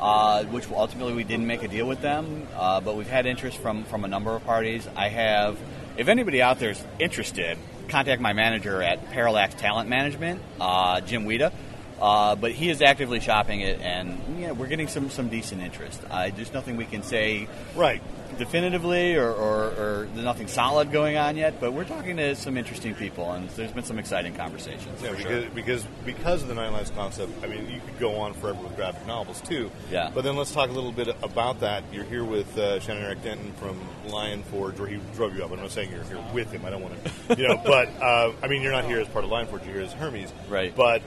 uh, 0.00 0.42
which 0.46 0.68
ultimately 0.72 1.14
we 1.14 1.22
didn't 1.22 1.46
make 1.46 1.62
a 1.62 1.68
deal 1.68 1.86
with 1.86 2.00
them. 2.00 2.48
Uh, 2.56 2.80
but 2.80 2.96
we've 2.96 3.08
had 3.08 3.26
interest 3.26 3.58
from 3.58 3.84
from 3.84 4.04
a 4.04 4.08
number 4.08 4.34
of 4.34 4.44
parties. 4.44 4.88
I 4.96 5.08
have, 5.08 5.56
if 5.96 6.08
anybody 6.08 6.42
out 6.42 6.58
there 6.58 6.70
is 6.70 6.84
interested, 6.98 7.56
contact 7.86 8.20
my 8.20 8.32
manager 8.32 8.82
at 8.82 9.08
Parallax 9.12 9.54
Talent 9.54 9.88
Management, 9.88 10.42
uh, 10.60 11.00
Jim 11.00 11.24
Wida. 11.24 11.52
Uh, 12.00 12.34
but 12.34 12.50
he 12.50 12.68
is 12.68 12.82
actively 12.82 13.20
shopping 13.20 13.60
it, 13.60 13.80
and 13.80 14.18
yeah, 14.40 14.50
we're 14.50 14.66
getting 14.66 14.88
some, 14.88 15.08
some 15.08 15.28
decent 15.28 15.62
interest. 15.62 16.02
There's 16.34 16.52
nothing 16.52 16.76
we 16.76 16.86
can 16.86 17.04
say 17.04 17.46
Right. 17.76 18.02
Definitively, 18.38 19.16
or, 19.16 19.30
or, 19.30 19.62
or 19.78 20.08
nothing 20.14 20.48
solid 20.48 20.92
going 20.92 21.16
on 21.16 21.36
yet. 21.36 21.60
But 21.60 21.72
we're 21.72 21.84
talking 21.84 22.16
to 22.16 22.34
some 22.34 22.56
interesting 22.56 22.94
people, 22.94 23.32
and 23.32 23.48
there's 23.50 23.72
been 23.72 23.84
some 23.84 23.98
exciting 23.98 24.34
conversations. 24.34 25.00
Yeah, 25.02 25.10
because, 25.10 25.22
sure. 25.22 25.50
because 25.50 25.86
because 26.04 26.42
of 26.42 26.48
the 26.48 26.54
Nine 26.54 26.72
Lives 26.72 26.90
concept, 26.90 27.32
I 27.42 27.46
mean, 27.46 27.68
you 27.70 27.80
could 27.80 27.98
go 27.98 28.16
on 28.16 28.34
forever 28.34 28.62
with 28.62 28.76
graphic 28.76 29.06
novels 29.06 29.40
too. 29.40 29.70
Yeah. 29.90 30.10
But 30.14 30.24
then 30.24 30.36
let's 30.36 30.52
talk 30.52 30.70
a 30.70 30.72
little 30.72 30.92
bit 30.92 31.08
about 31.22 31.60
that. 31.60 31.84
You're 31.92 32.04
here 32.04 32.24
with 32.24 32.56
uh, 32.58 32.80
Shannon 32.80 33.04
Eric 33.04 33.22
Denton 33.22 33.52
from 33.54 33.80
Lion 34.06 34.42
Forge, 34.44 34.78
where 34.78 34.88
he 34.88 34.98
drove 35.14 35.36
you 35.36 35.44
up. 35.44 35.52
I'm 35.52 35.60
not 35.60 35.70
saying 35.70 35.90
you're 35.90 36.04
here 36.04 36.22
with 36.32 36.50
him. 36.50 36.64
I 36.64 36.70
don't 36.70 36.82
want 36.82 37.04
to, 37.04 37.36
you 37.36 37.48
know. 37.48 37.60
but 37.64 37.88
uh, 38.02 38.32
I 38.42 38.48
mean, 38.48 38.62
you're 38.62 38.72
not 38.72 38.84
here 38.84 39.00
as 39.00 39.08
part 39.08 39.24
of 39.24 39.30
Lion 39.30 39.46
Forge. 39.46 39.64
You're 39.64 39.74
here 39.74 39.84
as 39.84 39.92
Hermes. 39.92 40.32
Right. 40.48 40.74
But 40.74 41.02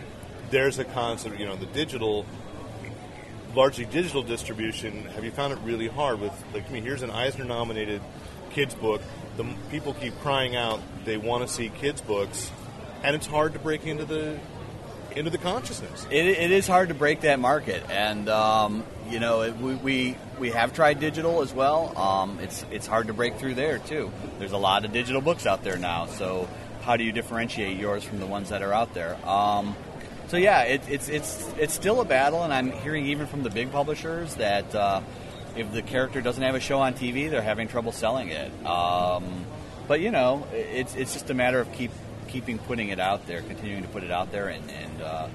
there's 0.49 0.79
a 0.79 0.85
concept. 0.85 1.39
You 1.39 1.45
know, 1.45 1.55
the 1.55 1.65
digital. 1.67 2.25
Largely 3.55 3.85
digital 3.85 4.21
distribution. 4.21 5.05
Have 5.05 5.23
you 5.23 5.31
found 5.31 5.53
it 5.53 5.59
really 5.63 5.87
hard 5.87 6.19
with 6.19 6.33
like? 6.53 6.69
I 6.69 6.73
mean, 6.73 6.83
here's 6.83 7.03
an 7.03 7.09
Eisner-nominated 7.09 8.01
kids 8.51 8.75
book. 8.75 9.01
The 9.37 9.45
people 9.71 9.93
keep 9.93 10.19
crying 10.19 10.57
out 10.57 10.81
they 11.05 11.15
want 11.15 11.47
to 11.47 11.53
see 11.53 11.69
kids 11.69 12.01
books, 12.01 12.51
and 13.01 13.15
it's 13.15 13.25
hard 13.25 13.53
to 13.53 13.59
break 13.59 13.85
into 13.85 14.03
the 14.03 14.37
into 15.15 15.31
the 15.31 15.37
consciousness. 15.37 16.05
It, 16.11 16.25
it 16.25 16.51
is 16.51 16.67
hard 16.67 16.89
to 16.89 16.95
break 16.95 17.21
that 17.21 17.39
market, 17.39 17.81
and 17.89 18.27
um, 18.27 18.83
you 19.09 19.21
know 19.21 19.43
it, 19.43 19.55
we, 19.55 19.75
we 19.75 20.17
we 20.37 20.49
have 20.51 20.73
tried 20.73 20.99
digital 20.99 21.41
as 21.41 21.53
well. 21.53 21.97
Um, 21.97 22.39
it's 22.41 22.65
it's 22.71 22.87
hard 22.87 23.07
to 23.07 23.13
break 23.13 23.37
through 23.37 23.55
there 23.55 23.79
too. 23.79 24.11
There's 24.37 24.51
a 24.51 24.57
lot 24.57 24.83
of 24.83 24.91
digital 24.91 25.21
books 25.21 25.45
out 25.45 25.63
there 25.63 25.77
now, 25.77 26.07
so 26.07 26.49
how 26.81 26.97
do 26.97 27.05
you 27.05 27.13
differentiate 27.13 27.77
yours 27.77 28.03
from 28.03 28.19
the 28.19 28.27
ones 28.27 28.49
that 28.49 28.61
are 28.61 28.73
out 28.73 28.93
there? 28.93 29.17
Um, 29.25 29.77
so 30.35 30.39
yeah, 30.39 30.63
it, 30.63 30.81
it's 30.89 31.07
it's 31.07 31.49
it's 31.57 31.73
still 31.73 32.01
a 32.01 32.05
battle, 32.05 32.43
and 32.43 32.53
I'm 32.53 32.69
hearing 32.69 33.05
even 33.05 33.25
from 33.25 33.43
the 33.43 33.49
big 33.49 33.71
publishers 33.71 34.35
that 34.35 34.75
uh, 34.75 34.99
if 35.55 35.71
the 35.71 35.81
character 35.81 36.19
doesn't 36.19 36.43
have 36.43 36.55
a 36.55 36.59
show 36.59 36.79
on 36.79 36.93
TV, 36.93 37.29
they're 37.29 37.41
having 37.41 37.69
trouble 37.69 37.93
selling 37.93 38.27
it. 38.31 38.51
Um, 38.65 39.45
but 39.87 40.01
you 40.01 40.11
know, 40.11 40.45
it's 40.51 40.93
it's 40.95 41.13
just 41.13 41.29
a 41.29 41.33
matter 41.33 41.61
of 41.61 41.71
keep 41.71 41.91
keeping 42.27 42.57
putting 42.57 42.89
it 42.89 42.99
out 42.99 43.27
there, 43.27 43.43
continuing 43.43 43.83
to 43.83 43.87
put 43.87 44.03
it 44.03 44.11
out 44.11 44.33
there, 44.33 44.49
and 44.49 44.69
and 44.69 45.01
uh, 45.01 45.29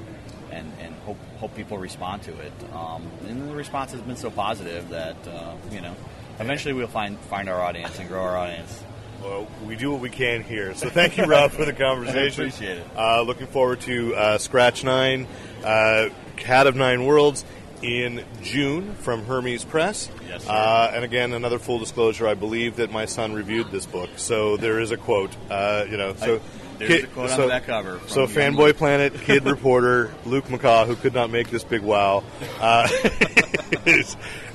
and, 0.51 0.70
and 0.80 0.94
hope 1.07 1.16
hope 1.38 1.55
people 1.57 1.78
respond 1.78 2.22
to 2.24 2.38
it. 2.38 2.53
Um, 2.74 3.11
and 3.26 3.48
the 3.48 3.55
response 3.55 3.92
has 3.92 4.03
been 4.03 4.16
so 4.16 4.30
positive 4.30 4.90
that 4.90 5.16
uh, 5.26 5.55
you 5.72 5.80
know, 5.80 5.96
eventually 6.38 6.74
we'll 6.74 6.88
find 6.88 7.18
find 7.20 7.48
our 7.48 7.62
audience 7.62 7.98
and 7.98 8.07
grow 8.07 8.22
our 8.22 8.36
audience. 8.36 8.84
Well, 9.23 9.47
we 9.66 9.77
do 9.77 9.91
what 9.91 10.01
we 10.01 10.11
can 10.11 10.43
here. 10.43 10.75
So 10.75 10.89
thank 10.89 11.16
you, 11.16 11.25
Rob, 11.25 11.51
for 11.51 11.64
the 11.64 11.73
conversation. 11.75 12.47
appreciate 12.47 12.79
it. 12.79 12.87
Uh, 12.97 13.23
looking 13.23 13.47
forward 13.47 13.81
to 13.83 14.14
uh, 14.14 14.39
Scratch 14.39 14.83
Nine, 14.83 15.27
uh, 15.64 16.09
Cat 16.37 16.66
of 16.66 16.75
Nine 16.75 17.05
Worlds 17.05 17.45
in 17.83 18.25
June 18.43 18.95
from 18.97 19.25
Hermes 19.25 19.64
Press. 19.64 20.11
Yes, 20.29 20.45
sir. 20.45 20.51
Uh, 20.51 20.93
and 20.95 21.05
again, 21.05 21.33
another 21.33 21.59
full 21.59 21.79
disclosure: 21.79 22.27
I 22.27 22.35
believe 22.35 22.77
that 22.77 22.91
my 22.91 23.05
son 23.05 23.33
reviewed 23.35 23.71
this 23.71 23.87
book, 23.87 24.11
so 24.16 24.57
there 24.57 24.81
is 24.81 24.91
a 24.91 24.97
quote. 24.97 25.35
Uh, 25.51 25.85
you 25.89 25.97
know, 25.97 26.14
so. 26.14 26.41
there's 26.79 27.05
a 27.05 27.07
quote 27.09 27.31
on 27.31 27.49
that 27.49 27.64
cover 27.64 28.01
So, 28.07 28.27
Fanboy 28.27 28.57
Luke. 28.57 28.77
Planet 28.79 29.14
kid 29.21 29.45
reporter 29.45 30.12
Luke 30.25 30.47
McCaw, 30.47 30.87
who 30.87 30.97
could 30.97 31.12
not 31.12 31.31
make 31.31 31.51
this 31.51 31.64
big 31.64 31.83
wow, 31.83 32.25
uh, 32.59 32.89
uh, 32.95 34.07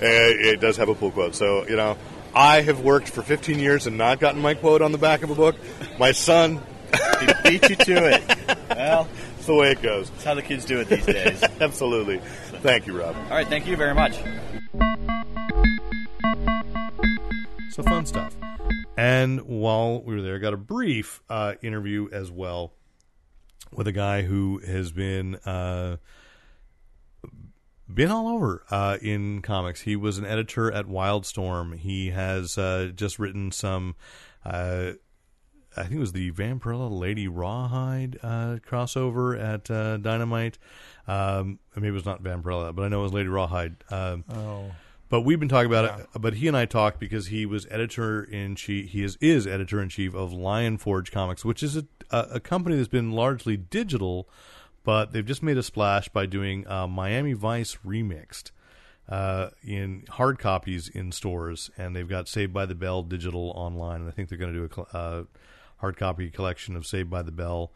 it 0.02 0.60
does 0.60 0.78
have 0.78 0.90
a 0.90 0.96
pull 0.96 1.12
quote. 1.12 1.36
So, 1.36 1.68
you 1.68 1.76
know, 1.76 1.98
I 2.36 2.62
have 2.62 2.82
worked 2.82 3.10
for 3.10 3.22
15 3.22 3.60
years 3.60 3.88
and 3.88 3.98
not 3.98 4.20
gotten 4.20 4.42
my 4.42 4.54
quote 4.56 4.82
on 4.82 4.92
the 4.92 4.98
back 4.98 5.24
of 5.24 5.30
a 5.30 5.36
book. 5.36 5.56
My 5.98 6.12
son, 6.12 6.62
He 7.20 7.28
beat 7.50 7.70
you 7.70 7.76
to 7.78 8.14
it. 8.14 8.58
Well, 8.70 9.08
it's 9.38 9.46
the 9.46 9.56
way 9.56 9.72
it 9.72 9.82
goes. 9.82 10.10
that's 10.10 10.24
how 10.26 10.34
the 10.34 10.42
kids 10.42 10.66
do 10.66 10.80
it 10.82 10.90
these 10.90 11.06
days. 11.06 11.42
Absolutely. 11.62 12.18
Thank 12.62 12.88
you, 12.88 13.00
Rob. 13.00 13.16
All 13.16 13.30
right, 13.38 13.48
thank 13.48 13.68
you 13.68 13.78
very 13.78 13.94
much. 13.94 14.18
So 17.72 17.84
fun 17.84 18.06
stuff. 18.06 18.36
And 18.98 19.42
while 19.42 20.02
we 20.02 20.16
were 20.16 20.22
there, 20.22 20.36
I 20.36 20.40
got 20.40 20.54
a 20.54 20.58
brief 20.58 21.22
uh, 21.30 21.54
interview 21.62 22.10
as 22.12 22.32
well 22.32 22.74
with 23.72 23.88
a 23.88 23.92
guy 23.92 24.22
who 24.24 24.60
has 24.66 24.92
been 24.92 25.36
uh, 25.46 25.98
been 27.92 28.12
all 28.12 28.28
over 28.28 28.64
uh, 28.70 28.98
in 29.02 29.42
comics. 29.42 29.82
He 29.82 29.96
was 29.96 30.18
an 30.18 30.26
editor 30.26 30.72
at 30.72 30.86
Wildstorm. 30.86 31.78
He 31.78 32.10
has 32.12 32.58
uh, 32.58 32.92
just 32.96 33.20
written 33.20 33.52
some. 33.52 33.96
Uh, 34.44 34.94
I 35.78 35.82
think 35.84 35.96
it 35.96 36.00
was 36.00 36.14
the 36.14 36.32
Vampirella 36.32 36.90
Lady 36.90 37.28
Rawhide 37.28 38.18
uh, 38.24 38.58
crossover 38.66 39.38
at 39.38 39.70
uh, 39.70 39.98
Dynamite. 39.98 40.58
Um, 41.08 41.60
maybe 41.76 41.90
it 41.90 41.92
was 41.92 42.06
not 42.06 42.24
Vampirella, 42.24 42.74
but 42.74 42.84
I 42.84 42.88
know 42.88 43.02
it 43.02 43.04
was 43.04 43.14
Lady 43.14 43.30
Rawhide. 43.30 43.76
Um, 43.90 44.24
Oh, 44.30 44.72
but 45.10 45.22
we've 45.22 45.40
been 45.40 45.50
talking 45.50 45.70
about 45.72 46.00
it. 46.00 46.08
But 46.20 46.36
he 46.36 46.48
and 46.48 46.58
I 46.58 46.66
talked 46.66 47.00
because 47.00 47.28
he 47.28 47.46
was 47.46 47.68
editor 47.70 48.24
in 48.24 48.56
chief. 48.56 48.90
He 48.90 49.04
is 49.04 49.18
is 49.22 49.46
editor 49.46 49.82
in 49.82 49.90
chief 49.90 50.16
of 50.16 50.34
Lion 50.34 50.78
Forge 50.78 51.12
Comics, 51.12 51.46
which 51.46 51.62
is 51.62 51.78
a, 51.78 51.86
a 52.10 52.20
a 52.32 52.40
company 52.40 52.76
that's 52.78 52.88
been 52.88 53.12
largely 53.12 53.56
digital, 53.58 54.28
but 54.86 55.12
they've 55.12 55.26
just 55.26 55.44
made 55.44 55.58
a 55.58 55.64
splash 55.64 56.08
by 56.10 56.26
doing 56.28 56.66
uh, 56.68 56.88
Miami 56.88 57.34
Vice 57.34 57.78
remixed 57.86 58.52
uh, 59.10 59.50
in 59.64 60.06
hard 60.10 60.40
copies 60.40 60.88
in 60.88 61.12
stores, 61.12 61.70
and 61.78 61.96
they've 61.96 62.08
got 62.08 62.28
Saved 62.28 62.54
by 62.54 62.66
the 62.66 62.76
Bell 62.76 63.04
digital 63.04 63.52
online. 63.56 64.02
And 64.02 64.08
I 64.08 64.12
think 64.12 64.30
they're 64.30 64.38
going 64.38 64.54
to 64.54 64.68
do 64.68 64.86
a 64.94 64.98
uh, 64.98 65.24
hard 65.78 65.98
copy 65.98 66.30
collection 66.30 66.76
of 66.76 66.86
Saved 66.86 67.10
by 67.10 67.24
the 67.24 67.32
Bell. 67.32 67.72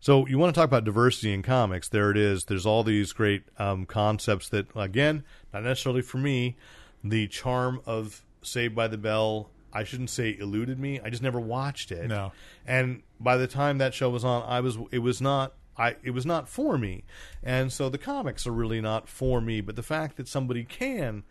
So 0.00 0.26
you 0.26 0.36
want 0.36 0.52
to 0.52 0.58
talk 0.60 0.66
about 0.66 0.84
diversity 0.84 1.32
in 1.32 1.42
comics? 1.42 1.88
There 1.88 2.10
it 2.10 2.16
is. 2.16 2.46
There's 2.46 2.66
all 2.66 2.82
these 2.82 3.12
great 3.12 3.44
um, 3.58 3.86
concepts 3.86 4.48
that, 4.48 4.66
again, 4.74 5.22
not 5.54 5.62
necessarily 5.62 6.02
for 6.02 6.18
me. 6.18 6.56
The 7.04 7.28
charm 7.28 7.80
of 7.86 8.24
Saved 8.42 8.74
by 8.74 8.88
the 8.88 8.98
Bell, 8.98 9.48
I 9.72 9.84
shouldn't 9.84 10.10
say 10.10 10.36
eluded 10.38 10.80
me. 10.80 10.98
I 11.00 11.08
just 11.08 11.22
never 11.22 11.38
watched 11.38 11.92
it. 11.92 12.08
No. 12.08 12.32
And 12.66 13.02
by 13.20 13.36
the 13.36 13.46
time 13.46 13.78
that 13.78 13.94
show 13.94 14.10
was 14.10 14.24
on, 14.24 14.42
I 14.42 14.58
was 14.58 14.76
it 14.90 14.98
was 14.98 15.20
not 15.20 15.54
I 15.76 15.96
it 16.02 16.10
was 16.10 16.26
not 16.26 16.48
for 16.48 16.78
me. 16.78 17.04
And 17.42 17.72
so 17.72 17.88
the 17.88 17.98
comics 17.98 18.46
are 18.46 18.52
really 18.52 18.80
not 18.80 19.08
for 19.08 19.40
me. 19.40 19.60
But 19.60 19.76
the 19.76 19.82
fact 19.82 20.16
that 20.16 20.28
somebody 20.28 20.64
can 20.64 21.24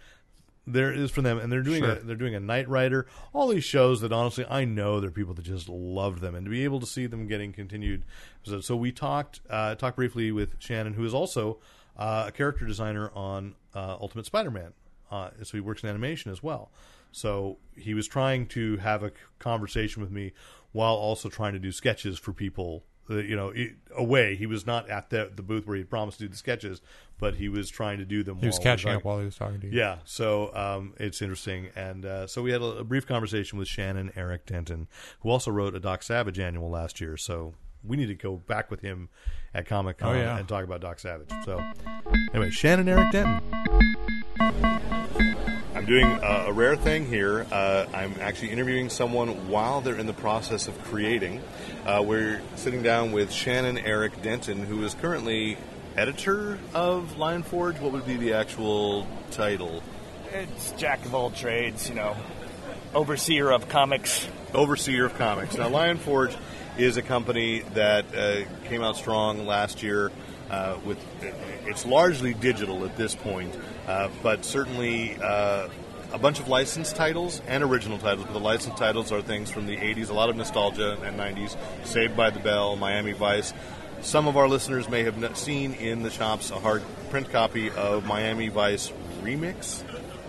there 0.68 0.94
is 0.94 1.10
for 1.10 1.22
them, 1.22 1.40
and 1.40 1.52
they're 1.52 1.64
doing 1.64 1.84
Sure. 1.84 1.94
a 1.94 2.00
they're 2.00 2.16
doing 2.16 2.36
a 2.36 2.40
Knight 2.40 2.70
Rider. 2.70 3.08
All 3.34 3.48
these 3.48 3.64
shows 3.64 4.02
that 4.02 4.12
honestly 4.12 4.46
I 4.50 4.66
know 4.66 5.00
there 5.00 5.10
are 5.10 5.14
people 5.14 5.34
that 5.34 5.44
just 5.44 5.68
love 5.70 6.20
them, 6.20 6.36
and 6.36 6.46
to 6.46 6.50
be 6.50 6.64
able 6.64 6.80
to 6.80 6.86
see 6.86 7.08
them 7.08 7.28
getting 7.28 7.52
continued. 7.52 8.04
So, 8.44 8.62
so 8.62 8.76
we 8.76 8.92
talked 8.92 9.42
uh, 9.50 9.76
talked 9.76 9.96
briefly 9.96 10.32
with 10.32 10.56
Shannon, 10.60 10.94
who 10.94 11.04
is 11.04 11.14
also 11.14 11.60
uh, 11.98 12.26
a 12.28 12.32
character 12.32 12.66
designer 12.66 13.12
on 13.16 13.56
uh, 13.76 13.98
Ultimate 14.00 14.26
Spider-Man. 14.26 14.74
Uh, 15.10 15.32
so 15.44 15.58
he 15.58 15.60
works 15.62 15.84
in 15.84 15.90
animation 15.90 16.32
as 16.32 16.42
well. 16.42 16.72
So 17.12 17.58
he 17.76 17.94
was 17.94 18.08
trying 18.08 18.48
to 18.48 18.78
have 18.78 19.04
a 19.04 19.12
conversation 19.40 20.02
with 20.02 20.12
me 20.12 20.32
while 20.72 20.94
also 20.94 21.28
trying 21.28 21.52
to 21.54 21.60
do 21.60 21.72
sketches 21.72 22.18
for 22.18 22.32
people. 22.32 22.84
You 23.10 23.36
know, 23.36 23.54
away. 23.96 24.36
He 24.36 24.46
was 24.46 24.66
not 24.66 24.90
at 24.90 25.10
the 25.10 25.32
the 25.36 25.42
booth 25.44 25.68
where 25.68 25.76
he 25.78 25.84
promised 25.84 26.20
to 26.20 26.26
do 26.26 26.30
the 26.30 26.38
sketches, 26.38 26.82
but 27.20 27.36
he 27.36 27.50
was 27.50 27.70
trying 27.70 27.98
to 27.98 28.06
do 28.06 28.24
them. 28.24 28.38
he 28.38 28.48
was 28.48 28.58
catching 28.60 28.92
up 28.92 29.04
while 29.04 29.20
he 29.20 29.26
was 29.26 29.36
talking 29.36 29.60
to 29.62 29.68
you. 29.68 29.78
Yeah, 29.78 29.98
so 30.06 30.56
um, 30.56 30.94
it's 30.98 31.22
interesting, 31.22 31.70
and 31.76 32.06
uh, 32.06 32.28
so 32.28 32.42
we 32.42 32.52
had 32.52 32.62
a, 32.62 32.78
a 32.80 32.84
brief 32.86 33.06
conversation 33.06 33.60
with 33.60 33.68
Shannon 33.68 34.12
Eric 34.16 34.46
Denton, 34.46 34.88
who 35.22 35.30
also 35.30 35.52
wrote 35.52 35.76
a 35.76 35.80
Doc 35.80 36.04
Savage 36.04 36.40
annual 36.40 36.70
last 36.70 37.02
year. 37.02 37.18
So 37.18 37.54
we 37.84 37.98
need 37.98 38.08
to 38.08 38.16
go 38.16 38.38
back 38.38 38.72
with 38.72 38.80
him 38.82 39.10
at 39.54 39.66
Comic 39.66 39.98
Con 39.98 40.16
Oh, 40.16 40.20
yeah. 40.20 40.38
and 40.38 40.48
talk 40.48 40.64
about 40.64 40.80
Doc 40.82 41.00
Savage. 41.00 41.32
So 41.44 41.62
anyway, 42.34 42.50
Shannon 42.52 42.88
Eric 42.88 43.12
Denton. 43.12 44.91
I'm 45.82 45.88
doing 45.88 46.06
uh, 46.06 46.44
a 46.46 46.54
rare 46.54 46.76
thing 46.76 47.08
here. 47.08 47.48
Uh, 47.52 47.88
I'm 47.92 48.14
actually 48.22 48.52
interviewing 48.52 48.92
someone 48.92 49.50
while 49.50 49.82
they're 49.82 49.96
in 49.96 50.06
the 50.06 50.14
process 50.14 50.68
of 50.68 50.80
creating. 50.84 51.42
Uh, 51.88 52.04
we're 52.06 52.40
sitting 52.56 52.84
down 52.84 53.14
with 53.14 53.32
Shannon 53.32 53.80
Eric 53.80 54.22
Denton, 54.22 54.64
who 54.64 54.84
is 54.84 54.94
currently 54.94 55.58
editor 55.98 56.60
of 56.76 57.18
Lion 57.18 57.42
Forge. 57.42 57.80
What 57.80 57.94
would 57.94 58.06
be 58.06 58.16
the 58.16 58.34
actual 58.34 59.08
title? 59.32 59.82
It's 60.32 60.72
jack 60.74 61.04
of 61.04 61.16
all 61.16 61.32
trades, 61.32 61.90
you 61.90 61.96
know, 61.96 62.16
overseer 62.94 63.50
of 63.50 63.68
comics. 63.68 64.28
Overseer 64.54 65.06
of 65.06 65.18
Comics. 65.18 65.58
Now, 65.58 65.70
Lion 65.70 65.98
Forge 65.98 66.38
is 66.78 66.98
a 66.98 67.02
company 67.02 67.62
that 67.74 68.06
uh, 68.16 68.42
came 68.66 68.84
out 68.84 68.98
strong 68.98 69.48
last 69.48 69.82
year. 69.82 70.12
Uh, 70.52 70.78
with 70.84 70.98
it's 71.66 71.86
largely 71.86 72.34
digital 72.34 72.84
at 72.84 72.98
this 72.98 73.16
point, 73.16 73.58
uh, 73.88 74.10
but 74.22 74.44
certainly 74.44 75.16
uh, 75.24 75.70
a 76.12 76.18
bunch 76.18 76.42
of 76.42 76.50
licensed 76.50 76.98
titles 76.98 77.42
and 77.48 77.64
original 77.64 77.98
titles, 77.98 78.26
but 78.26 78.34
the 78.34 78.40
licensed 78.40 78.78
titles 78.78 79.14
are 79.14 79.22
things 79.22 79.50
from 79.50 79.66
the 79.66 79.78
80s, 79.78 80.10
a 80.10 80.14
lot 80.14 80.30
of 80.30 80.36
nostalgia 80.36 80.98
and 81.04 81.18
90s. 81.18 81.56
Saved 81.86 82.18
by 82.18 82.32
the 82.32 82.40
Bell, 82.40 82.76
Miami 82.76 83.14
Vice. 83.14 83.54
Some 84.02 84.28
of 84.28 84.36
our 84.36 84.50
listeners 84.50 84.90
may 84.90 85.04
have 85.04 85.38
seen 85.38 85.74
in 85.74 86.04
the 86.04 86.10
shops 86.10 86.52
a 86.52 86.60
hard 86.60 86.84
print 87.10 87.30
copy 87.30 87.70
of 87.70 88.06
Miami 88.06 88.50
Vice 88.50 88.92
Remix. 89.22 89.84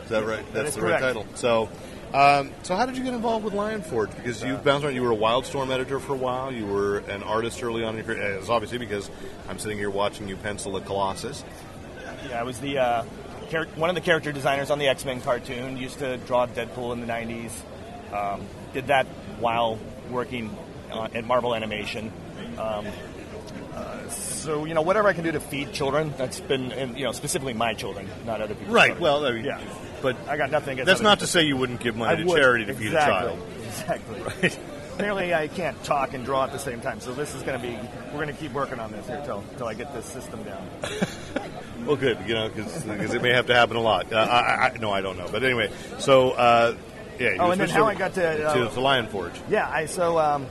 Is 0.04 0.10
that 0.10 0.24
right? 0.24 0.44
That's 0.52 0.76
the 0.76 0.82
right 0.82 1.00
title. 1.00 1.26
So, 1.34 1.68
um, 2.14 2.52
so 2.62 2.76
how 2.76 2.86
did 2.86 2.96
you 2.96 3.04
get 3.04 3.14
involved 3.14 3.44
with 3.44 3.54
Lion 3.54 3.82
Forge? 3.82 4.10
Because 4.16 4.42
you 4.42 4.56
bounced 4.56 4.84
around. 4.84 4.94
You 4.94 5.02
were 5.02 5.12
a 5.12 5.16
Wildstorm 5.16 5.70
editor 5.70 5.98
for 5.98 6.14
a 6.14 6.18
while. 6.18 6.52
You 6.52 6.66
were 6.66 6.98
an 6.98 7.22
artist 7.22 7.62
early 7.62 7.84
on 7.84 7.90
in 7.96 8.04
your 8.04 8.14
career. 8.14 8.32
It's 8.34 8.48
obviously 8.48 8.78
because 8.78 9.10
I'm 9.48 9.58
sitting 9.58 9.78
here 9.78 9.90
watching 9.90 10.28
you 10.28 10.36
pencil 10.36 10.76
a 10.76 10.80
Colossus. 10.80 11.44
Yeah, 12.28 12.40
I 12.40 12.42
was 12.42 12.60
the 12.60 12.78
uh, 12.78 13.04
char- 13.50 13.66
one 13.76 13.88
of 13.88 13.94
the 13.94 14.00
character 14.00 14.32
designers 14.32 14.70
on 14.70 14.78
the 14.78 14.88
X 14.88 15.04
Men 15.04 15.20
cartoon. 15.20 15.76
Used 15.76 15.98
to 16.00 16.16
draw 16.18 16.46
Deadpool 16.46 16.92
in 16.92 17.00
the 17.00 17.06
'90s. 17.06 17.52
Um, 18.12 18.42
did 18.74 18.88
that 18.88 19.06
while 19.40 19.78
working 20.10 20.54
uh, 20.90 21.08
at 21.14 21.24
Marvel 21.24 21.54
Animation. 21.54 22.12
Um, 22.58 22.86
uh, 23.74 24.08
so 24.10 24.64
you 24.64 24.74
know, 24.74 24.82
whatever 24.82 25.08
I 25.08 25.12
can 25.14 25.24
do 25.24 25.32
to 25.32 25.40
feed 25.40 25.72
children, 25.72 26.12
that's 26.16 26.40
been, 26.40 26.72
and, 26.72 26.98
you 26.98 27.04
know, 27.04 27.12
specifically 27.12 27.54
my 27.54 27.74
children, 27.74 28.08
not 28.26 28.40
other 28.40 28.54
people's. 28.54 28.74
Right. 28.74 28.88
children. 28.88 29.02
Well, 29.02 29.26
I 29.26 29.32
mean, 29.32 29.44
yeah. 29.44 29.60
But 30.02 30.16
I 30.28 30.36
got 30.36 30.50
nothing 30.50 30.74
against. 30.74 30.86
That's 30.86 31.00
not 31.00 31.20
to 31.20 31.26
say 31.26 31.44
you 31.44 31.56
wouldn't 31.56 31.80
give 31.80 31.96
money 31.96 32.12
I 32.12 32.16
to 32.16 32.24
would. 32.24 32.36
charity 32.36 32.66
to 32.66 32.74
feed 32.74 32.88
a 32.88 32.96
child. 32.96 33.38
Exactly. 33.66 34.20
Right. 34.42 34.58
Apparently, 34.94 35.32
I 35.32 35.48
can't 35.48 35.82
talk 35.84 36.12
and 36.12 36.22
draw 36.22 36.44
at 36.44 36.52
the 36.52 36.58
same 36.58 36.82
time. 36.82 37.00
So 37.00 37.14
this 37.14 37.34
is 37.34 37.42
going 37.42 37.58
to 37.58 37.66
be. 37.66 37.74
We're 38.08 38.22
going 38.22 38.28
to 38.28 38.34
keep 38.34 38.52
working 38.52 38.78
on 38.78 38.92
this 38.92 39.06
here 39.06 39.22
till 39.24 39.42
till 39.56 39.66
I 39.66 39.72
get 39.72 39.92
this 39.94 40.04
system 40.04 40.42
down. 40.42 40.68
Well, 41.86 41.96
good, 41.96 42.18
you 42.28 42.34
know, 42.34 42.48
because 42.48 42.84
it 43.12 43.22
may 43.22 43.32
have 43.32 43.46
to 43.46 43.54
happen 43.54 43.76
a 43.76 43.80
lot. 43.80 44.12
Uh, 44.12 44.16
I, 44.18 44.68
I, 44.68 44.76
no, 44.78 44.92
I 44.92 45.00
don't 45.00 45.18
know, 45.18 45.26
but 45.30 45.42
anyway. 45.42 45.68
So, 45.98 46.30
uh, 46.30 46.76
yeah. 47.18 47.36
Oh, 47.40 47.50
and 47.50 47.60
then 47.60 47.68
how 47.68 47.86
I 47.86 47.94
got 47.94 48.14
to, 48.14 48.48
uh, 48.48 48.54
to, 48.54 48.74
to 48.74 48.80
Lion 48.80 49.08
Forge. 49.08 49.34
Yeah, 49.50 49.68
I 49.68 49.86
so 49.86 50.18
um, 50.18 50.46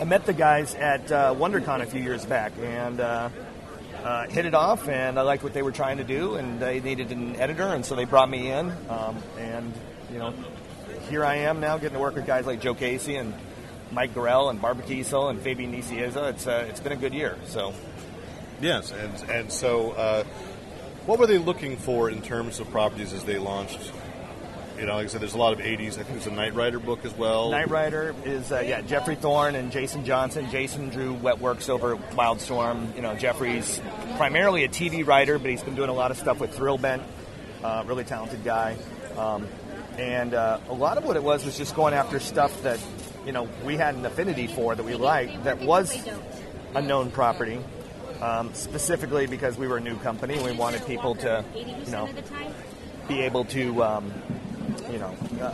I 0.00 0.04
met 0.04 0.24
the 0.26 0.32
guys 0.32 0.74
at 0.74 1.12
uh, 1.12 1.34
WonderCon 1.34 1.82
a 1.82 1.86
few 1.86 2.02
years 2.02 2.24
back 2.24 2.52
and 2.58 3.00
uh, 3.00 3.28
uh, 4.04 4.28
hit 4.28 4.46
it 4.46 4.54
off, 4.54 4.88
and 4.88 5.18
I 5.18 5.22
liked 5.22 5.42
what 5.42 5.52
they 5.52 5.62
were 5.62 5.72
trying 5.72 5.98
to 5.98 6.04
do, 6.04 6.34
and 6.34 6.60
they 6.60 6.80
needed 6.80 7.12
an 7.12 7.36
editor, 7.36 7.64
and 7.64 7.84
so 7.84 7.94
they 7.94 8.04
brought 8.04 8.30
me 8.30 8.50
in, 8.50 8.72
um, 8.88 9.22
and 9.38 9.72
you 10.12 10.18
know, 10.18 10.32
here 11.08 11.24
I 11.24 11.36
am 11.36 11.60
now 11.60 11.76
getting 11.76 11.94
to 11.94 12.00
work 12.00 12.14
with 12.14 12.26
guys 12.26 12.46
like 12.46 12.60
Joe 12.60 12.74
Casey 12.74 13.16
and 13.16 13.34
Mike 13.92 14.14
Gorell 14.14 14.50
and 14.50 14.60
Barbara 14.60 14.84
Kesel 14.84 15.30
and 15.30 15.40
Fabian 15.40 15.72
Nicieza. 15.72 16.30
It's 16.30 16.46
uh, 16.46 16.66
it's 16.68 16.80
been 16.80 16.92
a 16.92 16.96
good 16.96 17.14
year. 17.14 17.36
So 17.46 17.74
Yes, 18.60 18.90
and 18.90 19.30
and 19.30 19.52
so, 19.52 19.90
uh, 19.92 20.24
what 21.04 21.18
were 21.18 21.26
they 21.26 21.38
looking 21.38 21.76
for 21.76 22.08
in 22.08 22.22
terms 22.22 22.58
of 22.58 22.70
properties 22.70 23.12
as 23.12 23.24
they 23.24 23.38
launched? 23.38 23.92
You 24.78 24.84
know, 24.84 24.96
like 24.96 25.04
I 25.04 25.08
said, 25.08 25.22
there's 25.22 25.34
a 25.34 25.38
lot 25.38 25.54
of 25.54 25.60
'80s. 25.60 25.92
I 25.92 26.02
think 26.02 26.08
there's 26.10 26.26
a 26.26 26.30
Knight 26.30 26.54
Rider 26.54 26.78
book 26.78 27.04
as 27.04 27.14
well. 27.14 27.50
Knight 27.50 27.70
Rider 27.70 28.14
is 28.24 28.52
uh, 28.52 28.60
yeah 28.60 28.82
Geoffrey 28.82 29.14
Thorne 29.14 29.54
and 29.54 29.72
Jason 29.72 30.04
Johnson. 30.04 30.50
Jason 30.50 30.90
drew 30.90 31.14
Wet 31.14 31.40
Works 31.40 31.68
over 31.68 31.96
Wildstorm. 31.96 32.94
You 32.94 33.02
know 33.02 33.14
Geoffrey's 33.14 33.80
primarily 34.16 34.64
a 34.64 34.68
TV 34.68 35.06
writer, 35.06 35.38
but 35.38 35.50
he's 35.50 35.62
been 35.62 35.76
doing 35.76 35.88
a 35.88 35.94
lot 35.94 36.10
of 36.10 36.18
stuff 36.18 36.40
with 36.40 36.54
Thrillbent. 36.54 37.02
Uh, 37.62 37.84
really 37.86 38.04
talented 38.04 38.44
guy, 38.44 38.76
um, 39.16 39.48
and 39.98 40.34
uh, 40.34 40.60
a 40.68 40.74
lot 40.74 40.98
of 40.98 41.04
what 41.04 41.16
it 41.16 41.22
was 41.22 41.44
was 41.44 41.56
just 41.56 41.74
going 41.74 41.94
after 41.94 42.20
stuff 42.20 42.62
that 42.62 42.78
you 43.24 43.32
know 43.32 43.48
we 43.64 43.76
had 43.76 43.94
an 43.94 44.04
affinity 44.04 44.46
for 44.46 44.74
that 44.74 44.84
we 44.84 44.94
liked 44.94 45.44
that 45.44 45.58
was 45.60 45.96
a 46.74 46.82
known 46.82 47.10
property. 47.10 47.60
Um, 48.20 48.54
specifically 48.54 49.26
because 49.26 49.58
we 49.58 49.68
were 49.68 49.76
a 49.76 49.80
new 49.80 49.96
company, 49.98 50.36
and 50.36 50.44
we 50.44 50.52
wanted 50.52 50.86
people 50.86 51.16
to, 51.16 51.44
you 51.54 51.90
know, 51.92 52.08
be 53.08 53.20
able 53.20 53.44
to, 53.44 53.84
um, 53.84 54.12
you 54.90 54.98
know, 54.98 55.14
uh, 55.40 55.52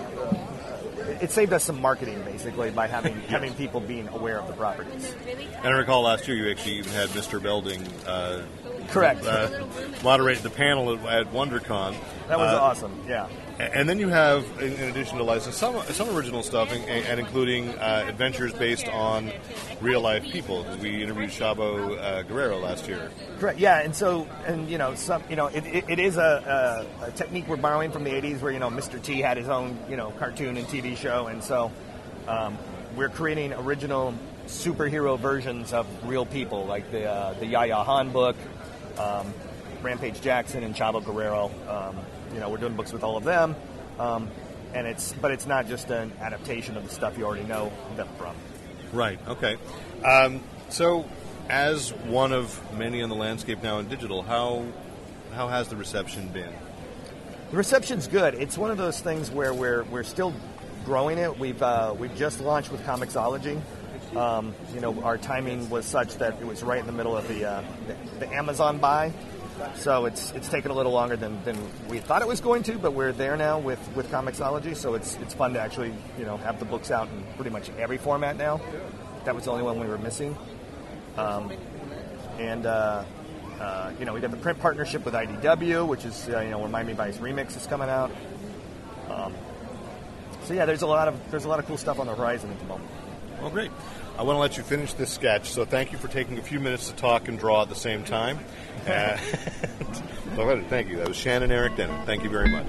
it 1.20 1.30
saved 1.30 1.52
us 1.52 1.64
some 1.64 1.80
marketing 1.80 2.22
basically 2.24 2.70
by 2.70 2.86
having 2.86 3.14
having 3.28 3.54
people 3.54 3.80
being 3.80 4.08
aware 4.08 4.38
of 4.38 4.46
the 4.46 4.54
properties. 4.54 5.14
And 5.26 5.68
I 5.68 5.70
recall 5.70 6.02
last 6.02 6.28
year 6.28 6.36
you 6.36 6.50
actually 6.50 6.74
even 6.74 6.92
had 6.92 7.08
Mr. 7.10 7.42
Belding 7.42 7.82
uh, 8.06 8.42
Correct. 8.92 9.24
uh, 9.24 9.48
moderate 10.02 10.42
the 10.42 10.50
panel 10.50 10.92
at, 10.94 11.26
at 11.26 11.32
WonderCon. 11.32 11.94
That 12.28 12.38
was 12.38 12.52
Uh, 12.54 12.60
awesome. 12.60 12.92
Yeah. 13.08 13.28
And 13.58 13.88
then 13.88 13.98
you 13.98 14.08
have, 14.08 14.44
in, 14.60 14.72
in 14.72 14.88
addition 14.88 15.18
to 15.18 15.24
license, 15.24 15.56
some 15.56 15.80
some 15.92 16.08
original 16.16 16.42
stuff, 16.42 16.72
and, 16.72 16.84
and 16.88 17.20
including 17.20 17.68
uh, 17.78 18.04
adventures 18.08 18.52
based 18.52 18.88
on 18.88 19.30
real 19.80 20.00
life 20.00 20.24
people. 20.24 20.66
we 20.80 21.02
interviewed 21.02 21.30
Chavo 21.30 21.96
uh, 21.98 22.22
Guerrero 22.22 22.58
last 22.58 22.88
year. 22.88 23.10
Correct. 23.38 23.58
Yeah, 23.60 23.80
and 23.82 23.94
so 23.94 24.26
and 24.46 24.68
you 24.68 24.78
know 24.78 24.94
some 24.94 25.22
you 25.28 25.36
know 25.36 25.46
it, 25.46 25.64
it, 25.66 25.84
it 25.88 25.98
is 25.98 26.16
a, 26.16 26.86
a, 27.00 27.06
a 27.06 27.10
technique 27.12 27.46
we're 27.46 27.56
borrowing 27.56 27.92
from 27.92 28.04
the 28.04 28.10
'80s 28.10 28.40
where 28.40 28.50
you 28.52 28.58
know 28.58 28.70
Mr. 28.70 29.00
T 29.00 29.20
had 29.20 29.36
his 29.36 29.48
own 29.48 29.78
you 29.88 29.96
know 29.96 30.10
cartoon 30.18 30.56
and 30.56 30.66
TV 30.66 30.96
show, 30.96 31.26
and 31.28 31.44
so 31.44 31.70
um, 32.26 32.56
we're 32.96 33.10
creating 33.10 33.52
original 33.52 34.14
superhero 34.46 35.16
versions 35.18 35.72
of 35.72 35.86
real 36.08 36.26
people 36.26 36.64
like 36.66 36.90
the 36.90 37.08
uh, 37.08 37.34
the 37.34 37.46
Yaya 37.46 37.76
Han 37.76 38.10
book, 38.10 38.34
um, 38.98 39.32
Rampage 39.82 40.20
Jackson, 40.20 40.62
and 40.62 40.74
Chavo 40.74 41.04
Guerrero. 41.04 41.50
Um, 41.68 41.96
you 42.32 42.40
know 42.40 42.48
we're 42.48 42.58
doing 42.58 42.74
books 42.74 42.92
with 42.92 43.04
all 43.04 43.16
of 43.16 43.24
them, 43.24 43.54
um, 43.98 44.30
and 44.74 44.86
it's 44.86 45.12
but 45.14 45.30
it's 45.30 45.46
not 45.46 45.66
just 45.66 45.90
an 45.90 46.12
adaptation 46.20 46.76
of 46.76 46.84
the 46.84 46.90
stuff 46.90 47.18
you 47.18 47.24
already 47.24 47.44
know 47.44 47.72
them 47.96 48.08
from. 48.16 48.34
Right. 48.92 49.18
Okay. 49.26 49.56
Um, 50.04 50.42
so, 50.68 51.06
as 51.48 51.92
one 51.92 52.32
of 52.32 52.60
many 52.76 53.02
on 53.02 53.08
the 53.08 53.14
landscape 53.14 53.62
now 53.62 53.78
in 53.78 53.88
digital, 53.88 54.22
how 54.22 54.66
how 55.34 55.48
has 55.48 55.68
the 55.68 55.76
reception 55.76 56.28
been? 56.28 56.52
The 57.50 57.56
reception's 57.56 58.06
good. 58.06 58.34
It's 58.34 58.56
one 58.56 58.70
of 58.70 58.78
those 58.78 59.00
things 59.00 59.30
where 59.30 59.52
we're 59.52 59.84
we're 59.84 60.04
still 60.04 60.34
growing 60.84 61.18
it. 61.18 61.38
We've 61.38 61.62
uh, 61.62 61.94
we've 61.98 62.14
just 62.16 62.40
launched 62.40 62.72
with 62.72 62.82
Comixology. 62.84 63.60
Um, 64.16 64.54
you 64.74 64.80
know, 64.80 65.02
our 65.02 65.16
timing 65.16 65.70
was 65.70 65.86
such 65.86 66.16
that 66.16 66.40
it 66.40 66.46
was 66.46 66.62
right 66.62 66.80
in 66.80 66.86
the 66.86 66.92
middle 66.92 67.16
of 67.16 67.26
the 67.28 67.44
uh, 67.44 67.64
the, 68.18 68.28
Amazon 68.28 68.78
buy, 68.78 69.12
so 69.74 70.04
it's 70.04 70.32
it's 70.32 70.48
taken 70.48 70.70
a 70.70 70.74
little 70.74 70.92
longer 70.92 71.16
than, 71.16 71.42
than 71.44 71.56
we 71.88 71.98
thought 71.98 72.20
it 72.20 72.28
was 72.28 72.40
going 72.40 72.62
to. 72.64 72.78
But 72.78 72.92
we're 72.92 73.12
there 73.12 73.36
now 73.36 73.58
with 73.58 73.80
with 73.96 74.10
Comixology, 74.10 74.76
so 74.76 74.94
it's 74.94 75.16
it's 75.16 75.32
fun 75.32 75.54
to 75.54 75.60
actually 75.60 75.94
you 76.18 76.26
know 76.26 76.36
have 76.36 76.58
the 76.58 76.66
books 76.66 76.90
out 76.90 77.08
in 77.08 77.24
pretty 77.36 77.50
much 77.50 77.70
every 77.78 77.96
format 77.96 78.36
now. 78.36 78.60
That 79.24 79.34
was 79.34 79.44
the 79.44 79.52
only 79.52 79.64
one 79.64 79.80
we 79.80 79.86
were 79.86 79.98
missing. 79.98 80.36
Um, 81.16 81.52
and 82.38 82.66
uh, 82.66 83.04
uh, 83.60 83.92
you 83.98 84.04
know, 84.04 84.12
we 84.12 84.20
got 84.20 84.30
the 84.30 84.36
print 84.36 84.58
partnership 84.58 85.04
with 85.04 85.14
IDW, 85.14 85.86
which 85.86 86.04
is 86.04 86.28
uh, 86.28 86.40
you 86.40 86.50
know 86.50 86.58
when 86.58 86.70
Miami 86.70 86.94
Vice 86.94 87.18
Remix 87.18 87.56
is 87.56 87.66
coming 87.66 87.88
out. 87.88 88.10
Um, 89.08 89.34
so 90.44 90.54
yeah, 90.54 90.66
there's 90.66 90.82
a 90.82 90.86
lot 90.86 91.08
of 91.08 91.30
there's 91.30 91.44
a 91.44 91.48
lot 91.48 91.60
of 91.60 91.66
cool 91.66 91.76
stuff 91.76 92.00
on 92.00 92.06
the 92.06 92.14
horizon 92.14 92.50
at 92.50 92.58
the 92.58 92.64
moment. 92.66 92.90
Well, 93.40 93.50
great. 93.50 93.70
I 94.18 94.22
want 94.24 94.36
to 94.36 94.40
let 94.40 94.56
you 94.56 94.62
finish 94.62 94.92
this 94.92 95.10
sketch, 95.10 95.50
so 95.50 95.64
thank 95.64 95.90
you 95.92 95.98
for 95.98 96.08
taking 96.08 96.38
a 96.38 96.42
few 96.42 96.60
minutes 96.60 96.88
to 96.90 96.94
talk 96.96 97.28
and 97.28 97.38
draw 97.38 97.62
at 97.62 97.68
the 97.68 97.74
same 97.74 98.04
time. 98.04 98.38
Uh, 98.82 99.16
go. 100.34 100.60
Thank 100.68 100.88
you. 100.88 100.96
That 100.96 101.06
was 101.06 101.16
Shannon 101.16 101.52
Eric 101.52 101.76
Denton. 101.76 102.04
Thank 102.04 102.24
you 102.24 102.30
very 102.30 102.48
much. 102.48 102.66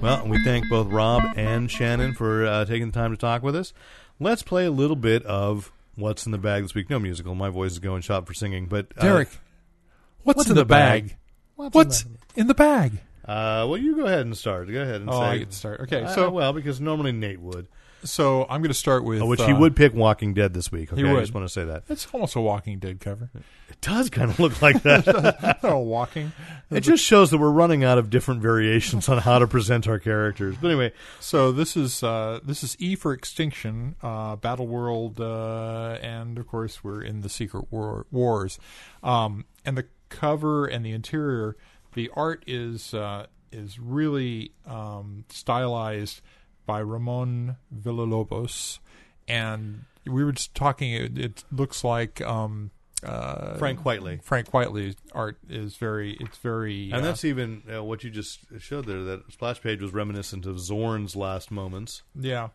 Well, 0.00 0.24
we 0.28 0.40
thank 0.44 0.68
both 0.68 0.86
Rob 0.86 1.24
and 1.36 1.68
Shannon 1.68 2.14
for 2.14 2.46
uh, 2.46 2.64
taking 2.64 2.92
the 2.92 2.92
time 2.92 3.10
to 3.10 3.16
talk 3.16 3.42
with 3.42 3.56
us. 3.56 3.72
Let's 4.20 4.42
play 4.42 4.66
a 4.66 4.70
little 4.70 4.94
bit 4.94 5.24
of 5.24 5.72
What's 5.96 6.26
in 6.26 6.32
the 6.32 6.38
Bag 6.38 6.62
this 6.62 6.76
week. 6.76 6.88
No 6.88 7.00
musical. 7.00 7.34
My 7.34 7.48
voice 7.50 7.72
is 7.72 7.80
going 7.80 8.02
shot 8.02 8.24
for 8.24 8.34
singing. 8.34 8.66
But 8.66 8.86
uh, 8.96 9.02
Derek, 9.02 9.30
what's, 10.22 10.48
in, 10.48 10.54
the 10.54 10.64
bag? 10.64 11.16
What's, 11.56 12.04
in 12.36 12.46
the 12.46 12.54
bag? 12.54 13.00
Uh, 13.24 13.66
well, 13.68 13.78
you 13.78 13.96
go 13.96 14.04
ahead 14.06 14.20
and 14.20 14.36
start. 14.36 14.70
Go 14.70 14.80
ahead 14.80 15.00
and 15.00 15.10
Oh, 15.10 15.18
say. 15.18 15.26
I 15.26 15.38
get 15.38 15.50
to 15.50 15.56
start. 15.56 15.80
Okay, 15.80 16.04
Uh, 16.04 16.14
so- 16.14 16.30
well, 16.30 16.52
because 16.52 16.80
normally 16.80 17.10
Nate 17.10 17.40
would, 17.40 17.66
So 18.06 18.42
I'm 18.48 18.60
going 18.60 18.68
to 18.70 18.74
start 18.74 19.04
with 19.04 19.20
oh, 19.22 19.26
which 19.26 19.42
he 19.42 19.52
uh, 19.52 19.58
would 19.58 19.76
pick 19.76 19.94
Walking 19.94 20.34
Dead 20.34 20.54
this 20.54 20.72
week. 20.72 20.92
Okay, 20.92 21.06
I 21.06 21.12
would. 21.12 21.20
just 21.20 21.34
want 21.34 21.46
to 21.46 21.52
say 21.52 21.64
that 21.64 21.84
It's 21.88 22.06
almost 22.12 22.34
a 22.36 22.40
Walking 22.40 22.78
Dead 22.78 23.00
cover. 23.00 23.30
it 23.68 23.80
does 23.80 24.10
kind 24.10 24.30
of 24.30 24.38
look 24.38 24.60
like 24.62 24.82
that. 24.82 25.58
oh, 25.62 25.78
walking. 25.78 26.32
it 26.70 26.80
just 26.80 27.04
shows 27.04 27.30
that 27.30 27.38
we're 27.38 27.50
running 27.50 27.84
out 27.84 27.98
of 27.98 28.10
different 28.10 28.40
variations 28.42 29.08
on 29.08 29.18
how 29.18 29.38
to 29.38 29.46
present 29.46 29.86
our 29.86 29.98
characters. 29.98 30.56
But 30.60 30.68
anyway, 30.68 30.92
So 31.20 31.52
this 31.52 31.76
is 31.76 32.02
uh, 32.02 32.40
this 32.42 32.62
is 32.62 32.76
E 32.78 32.94
for 32.94 33.12
Extinction, 33.12 33.96
uh, 34.02 34.36
Battle 34.36 34.66
World, 34.66 35.20
uh, 35.20 35.98
and 36.02 36.38
of 36.38 36.46
course 36.46 36.82
we're 36.82 37.02
in 37.02 37.20
the 37.20 37.28
Secret 37.28 37.66
War- 37.70 38.06
Wars. 38.10 38.58
Um, 39.02 39.44
and 39.64 39.76
the 39.76 39.86
cover 40.08 40.66
and 40.66 40.84
the 40.84 40.92
interior, 40.92 41.56
the 41.94 42.10
art 42.14 42.44
is 42.46 42.94
uh, 42.94 43.26
is 43.52 43.78
really 43.78 44.52
um, 44.66 45.24
stylized 45.28 46.20
by 46.66 46.80
Ramon 46.80 47.56
Villalobos, 47.74 48.80
and 49.26 49.84
we 50.04 50.24
were 50.24 50.32
just 50.32 50.54
talking. 50.54 50.92
It, 50.92 51.18
it 51.18 51.44
looks 51.50 51.84
like. 51.84 52.20
Um, 52.20 52.70
uh, 53.02 53.56
Frank 53.56 53.82
Quitely. 53.82 54.22
Frank 54.22 54.50
Quitely's 54.50 54.96
art 55.12 55.38
is 55.48 55.76
very. 55.76 56.16
It's 56.20 56.38
very. 56.38 56.90
and 56.90 57.02
uh, 57.02 57.06
that's 57.06 57.24
even 57.24 57.62
uh, 57.72 57.82
what 57.82 58.04
you 58.04 58.10
just 58.10 58.40
showed 58.58 58.86
there. 58.86 59.04
That 59.04 59.32
splash 59.32 59.60
page 59.60 59.80
was 59.80 59.92
reminiscent 59.92 60.46
of 60.46 60.56
Xorn's 60.56 61.14
last 61.14 61.50
moments. 61.50 62.02
Yeah. 62.18 62.48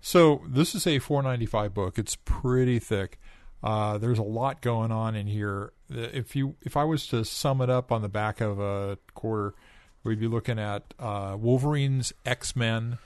So 0.00 0.42
this 0.46 0.74
is 0.74 0.86
a 0.86 0.98
495 0.98 1.74
book. 1.74 1.98
It's 1.98 2.16
pretty 2.24 2.78
thick. 2.78 3.18
Uh, 3.62 3.98
there's 3.98 4.18
a 4.18 4.22
lot 4.22 4.62
going 4.62 4.90
on 4.90 5.14
in 5.14 5.26
here. 5.26 5.72
If 5.90 6.34
you 6.34 6.56
if 6.62 6.76
I 6.76 6.84
was 6.84 7.06
to 7.08 7.24
sum 7.24 7.60
it 7.60 7.68
up 7.68 7.92
on 7.92 8.00
the 8.00 8.08
back 8.08 8.40
of 8.40 8.58
a 8.58 8.96
quarter, 9.14 9.54
We'd 10.02 10.20
be 10.20 10.28
looking 10.28 10.58
at 10.58 10.94
uh, 10.98 11.36
Wolverine's 11.38 12.12
X 12.24 12.56
Men 12.56 12.98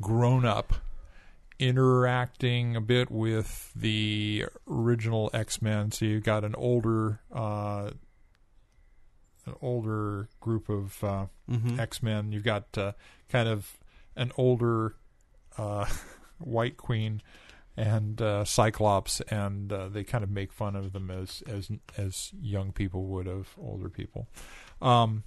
grown 0.00 0.44
up, 0.44 0.74
interacting 1.58 2.76
a 2.76 2.80
bit 2.80 3.10
with 3.10 3.72
the 3.74 4.46
original 4.68 5.30
X 5.32 5.60
Men. 5.60 5.92
So 5.92 6.04
you've 6.04 6.24
got 6.24 6.44
an 6.44 6.54
older, 6.54 7.20
uh, 7.32 7.90
an 9.46 9.54
older 9.60 10.28
group 10.40 10.68
of 10.68 11.02
uh, 11.04 11.26
X 11.78 12.02
Men. 12.02 12.32
You've 12.32 12.44
got 12.44 12.76
uh, 12.76 12.92
kind 13.28 13.48
of 13.48 13.78
an 14.16 14.32
older 14.36 14.96
uh, 15.56 15.86
White 16.38 16.76
Queen 16.76 17.22
and 17.76 18.20
uh, 18.20 18.44
Cyclops, 18.44 19.20
and 19.22 19.72
uh, 19.72 19.88
they 19.88 20.04
kind 20.04 20.24
of 20.24 20.30
make 20.30 20.52
fun 20.52 20.76
of 20.76 20.92
them 20.92 21.10
as 21.10 21.42
as 21.46 21.70
as 21.96 22.30
young 22.40 22.72
people 22.72 23.04
would 23.06 23.26
of 23.26 23.54
older 23.58 23.88
people. 23.88 24.28
Um, 24.82 25.24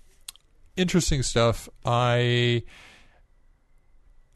interesting 0.76 1.24
stuff. 1.24 1.70
I 1.86 2.64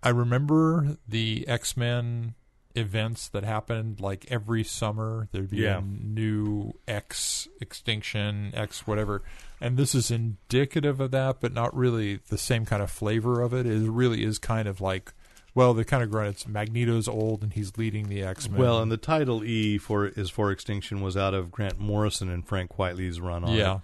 I 0.08 0.12
remember 0.12 0.98
the 1.06 1.46
X 1.50 1.76
Men 1.76 2.34
events 2.76 3.28
that 3.30 3.44
happened 3.44 4.00
like 4.00 4.26
every 4.30 4.64
summer. 4.64 5.28
There'd 5.34 5.50
be 5.50 5.58
Yeah. 5.58 5.80
a 5.80 5.82
new 5.82 6.72
X 6.88 7.50
extinction, 7.60 8.52
X 8.54 8.88
whatever, 8.88 9.22
and 9.60 9.76
this 9.76 9.94
is 9.94 10.10
indicative 10.10 11.02
of 11.02 11.12
that, 11.12 11.42
but 11.42 11.52
not 11.52 11.76
really 11.76 12.22
the 12.30 12.38
same 12.38 12.64
kind 12.66 12.82
of 12.82 12.90
flavor 12.90 13.42
of 13.42 13.54
it. 13.54 13.66
It 13.66 13.90
really 13.90 14.24
is 14.24 14.40
kind 14.40 14.68
of 14.68 14.80
like. 14.80 15.12
Well, 15.54 15.74
they 15.74 15.84
kind 15.84 16.04
of 16.04 16.10
grown. 16.12 16.28
It's 16.28 16.48
Magneto's 16.48 17.08
old, 17.10 17.42
and 17.44 17.52
he's 17.52 17.78
leading 17.78 18.08
the 18.08 18.22
X 18.24 18.48
Men. 18.48 18.62
Well, 18.62 18.80
and 18.82 18.90
the 18.92 18.96
title 18.98 19.44
E 19.44 19.78
for 19.78 20.08
is 20.08 20.30
for 20.30 20.52
Extinction 20.52 21.02
was 21.02 21.18
out 21.18 21.34
of 21.34 21.52
Grant 21.52 21.80
Morrison 21.80 22.30
and 22.30 22.48
Frank 22.48 22.70
Quitely's 22.72 23.20
run 23.20 23.44
on 23.44 23.54
Yeah. 23.56 23.76
it, 23.78 23.82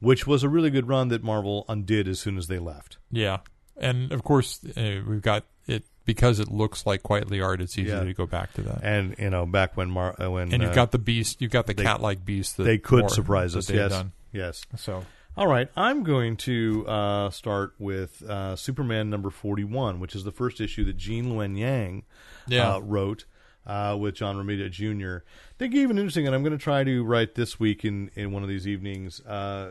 which 0.00 0.26
was 0.26 0.42
a 0.42 0.48
really 0.50 0.70
good 0.70 0.88
run 0.88 1.08
that 1.08 1.22
Marvel 1.22 1.64
undid 1.68 2.06
as 2.08 2.18
soon 2.20 2.36
as 2.36 2.48
they 2.48 2.58
left. 2.58 2.98
Yeah, 3.12 3.38
and 3.76 4.12
of 4.12 4.22
course 4.24 4.60
uh, 4.76 5.00
we've 5.06 5.22
got 5.22 5.44
it 5.66 5.84
because 6.04 6.38
it 6.40 6.48
looks 6.50 6.84
like 6.86 7.02
Quitely 7.02 7.42
art. 7.42 7.60
It's 7.60 7.78
easy 7.78 7.88
Yeah. 7.90 8.04
to 8.04 8.12
go 8.14 8.26
back 8.26 8.52
to 8.54 8.62
that. 8.62 8.80
And 8.82 9.14
you 9.18 9.30
know, 9.30 9.46
back 9.46 9.76
when 9.76 9.90
Mar- 9.90 10.14
uh, 10.22 10.30
when 10.30 10.52
And 10.52 10.62
you've 10.62 10.72
uh, 10.72 10.74
got 10.74 10.92
the 10.92 10.98
beast. 10.98 11.40
You've 11.40 11.50
got 11.52 11.66
the 11.66 11.74
they- 11.74 11.82
cat-like 11.82 12.24
beast. 12.24 12.56
That 12.58 12.64
they 12.64 12.78
could 12.78 13.10
surprise 13.10 13.52
that 13.54 13.60
us. 13.60 13.66
they've 13.68 13.76
Yes, 13.76 13.90
done. 13.92 14.12
yes. 14.32 14.62
So 14.76 15.04
All 15.36 15.48
right, 15.48 15.68
I'm 15.76 16.04
going 16.04 16.36
to 16.38 16.86
uh, 16.86 17.30
start 17.30 17.74
with 17.78 18.22
uh, 18.22 18.54
Superman 18.54 19.10
number 19.10 19.30
41, 19.30 19.98
which 19.98 20.14
is 20.14 20.22
the 20.24 20.30
first 20.30 20.60
issue 20.60 20.84
that 20.84 20.96
Gene 20.96 21.24
Luen 21.26 21.58
Yang 21.58 22.04
Yeah. 22.46 22.74
uh, 22.74 22.78
wrote 22.80 23.24
uh, 23.66 23.96
with 23.98 24.14
John 24.14 24.36
Romita 24.36 24.70
Jr. 24.70 25.24
They 25.58 25.68
gave 25.68 25.90
an 25.90 25.96
interesting, 25.98 26.26
and 26.26 26.36
I'm 26.36 26.42
going 26.42 26.56
to 26.56 26.62
try 26.62 26.84
to 26.84 27.02
write 27.02 27.34
this 27.34 27.58
week 27.58 27.84
in, 27.84 28.10
in 28.14 28.30
one 28.30 28.42
of 28.44 28.48
these 28.48 28.68
evenings. 28.68 29.20
Uh, 29.24 29.70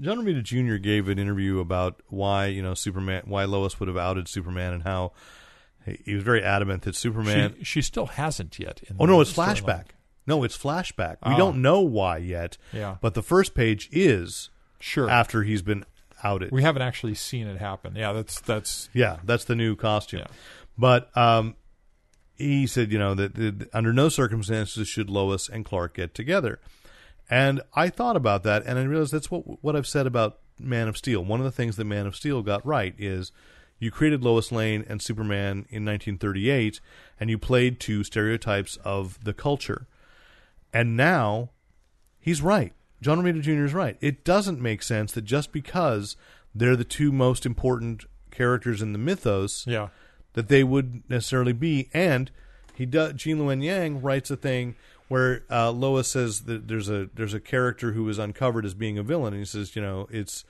John 0.00 0.18
Romita 0.24 0.42
Jr. 0.42 0.76
gave 0.76 1.08
an 1.08 1.18
interview 1.18 1.58
about 1.60 2.00
why 2.08 2.46
you 2.46 2.62
know 2.62 2.74
Superman, 2.74 3.22
why 3.26 3.44
Lois 3.44 3.78
would 3.80 3.88
have 3.88 3.96
outed 3.98 4.28
Superman, 4.28 4.72
and 4.72 4.82
how 4.84 5.12
he, 5.84 5.98
he 6.04 6.14
was 6.14 6.22
very 6.24 6.42
adamant 6.42 6.82
that 6.82 6.94
Superman. 6.96 7.54
she, 7.58 7.64
she 7.64 7.82
still 7.82 8.06
hasn't 8.06 8.58
yet. 8.58 8.82
In 8.88 8.96
Oh 8.98 9.04
no, 9.06 9.20
it's 9.20 9.32
flashback. 9.32 9.86
No, 10.26 10.44
it's 10.44 10.56
flashback. 10.56 11.16
We 11.26 11.32
Ah. 11.32 11.36
don't 11.36 11.60
know 11.62 11.80
why 11.80 12.18
yet. 12.18 12.56
Yeah. 12.72 12.96
But 13.00 13.14
the 13.14 13.22
first 13.22 13.54
page 13.54 13.88
is 13.92 14.50
Sure. 14.78 15.10
after 15.10 15.42
he's 15.42 15.62
been 15.62 15.84
outed. 16.24 16.52
We 16.52 16.62
haven't 16.62 16.82
actually 16.82 17.14
seen 17.14 17.46
it 17.48 17.58
happen. 17.58 17.94
Yeah, 17.96 18.12
that's 18.12 18.40
that's 18.40 18.88
yeah, 18.92 19.18
that's 19.24 19.44
the 19.44 19.56
new 19.56 19.74
costume. 19.76 20.20
Yeah. 20.20 20.26
But 20.78 21.16
um, 21.16 21.56
he 22.36 22.66
said, 22.66 22.90
you 22.92 22.98
know, 22.98 23.14
that, 23.14 23.34
that 23.34 23.68
under 23.74 23.92
no 23.92 24.08
circumstances 24.08 24.88
should 24.88 25.10
Lois 25.10 25.48
and 25.48 25.64
Clark 25.64 25.94
get 25.94 26.14
together. 26.14 26.60
And 27.32 27.62
I 27.72 27.88
thought 27.88 28.16
about 28.16 28.42
that, 28.42 28.62
and 28.66 28.78
I 28.78 28.82
realized 28.82 29.10
that's 29.10 29.30
what 29.30 29.64
what 29.64 29.74
I've 29.74 29.86
said 29.86 30.06
about 30.06 30.40
Man 30.60 30.86
of 30.86 30.98
Steel. 30.98 31.24
One 31.24 31.40
of 31.40 31.44
the 31.44 31.50
things 31.50 31.76
that 31.76 31.86
Man 31.86 32.06
of 32.06 32.14
Steel 32.14 32.42
got 32.42 32.64
right 32.66 32.94
is 32.98 33.32
you 33.78 33.90
created 33.90 34.22
Lois 34.22 34.52
Lane 34.52 34.84
and 34.86 35.00
Superman 35.00 35.64
in 35.70 35.82
1938, 35.86 36.78
and 37.18 37.30
you 37.30 37.38
played 37.38 37.80
to 37.80 38.04
stereotypes 38.04 38.76
of 38.84 39.24
the 39.24 39.32
culture. 39.32 39.86
And 40.74 40.94
now 40.94 41.48
he's 42.20 42.42
right. 42.42 42.74
John 43.00 43.22
Romita 43.22 43.40
Jr. 43.40 43.64
is 43.64 43.72
right. 43.72 43.96
It 44.02 44.24
doesn't 44.24 44.60
make 44.60 44.82
sense 44.82 45.12
that 45.12 45.24
just 45.24 45.52
because 45.52 46.16
they're 46.54 46.76
the 46.76 46.84
two 46.84 47.12
most 47.12 47.46
important 47.46 48.04
characters 48.30 48.82
in 48.82 48.92
the 48.92 48.98
mythos, 48.98 49.66
yeah. 49.66 49.88
that 50.34 50.48
they 50.48 50.62
would 50.62 51.02
necessarily 51.08 51.54
be. 51.54 51.88
And 51.94 52.30
he 52.74 52.84
does. 52.84 53.14
Gene 53.14 53.38
Luen 53.38 53.64
Yang 53.64 54.02
writes 54.02 54.30
a 54.30 54.36
thing 54.36 54.76
where 55.08 55.42
uh, 55.50 55.70
Lois 55.70 56.08
says 56.08 56.42
that 56.42 56.68
there's 56.68 56.88
a 56.88 57.08
there's 57.14 57.34
a 57.34 57.40
character 57.40 57.92
who 57.92 58.08
is 58.08 58.18
uncovered 58.18 58.64
as 58.64 58.74
being 58.74 58.98
a 58.98 59.02
villain, 59.02 59.32
and 59.32 59.40
he 59.40 59.46
says, 59.46 59.76
you 59.76 59.82
know, 59.82 60.08
it's. 60.10 60.44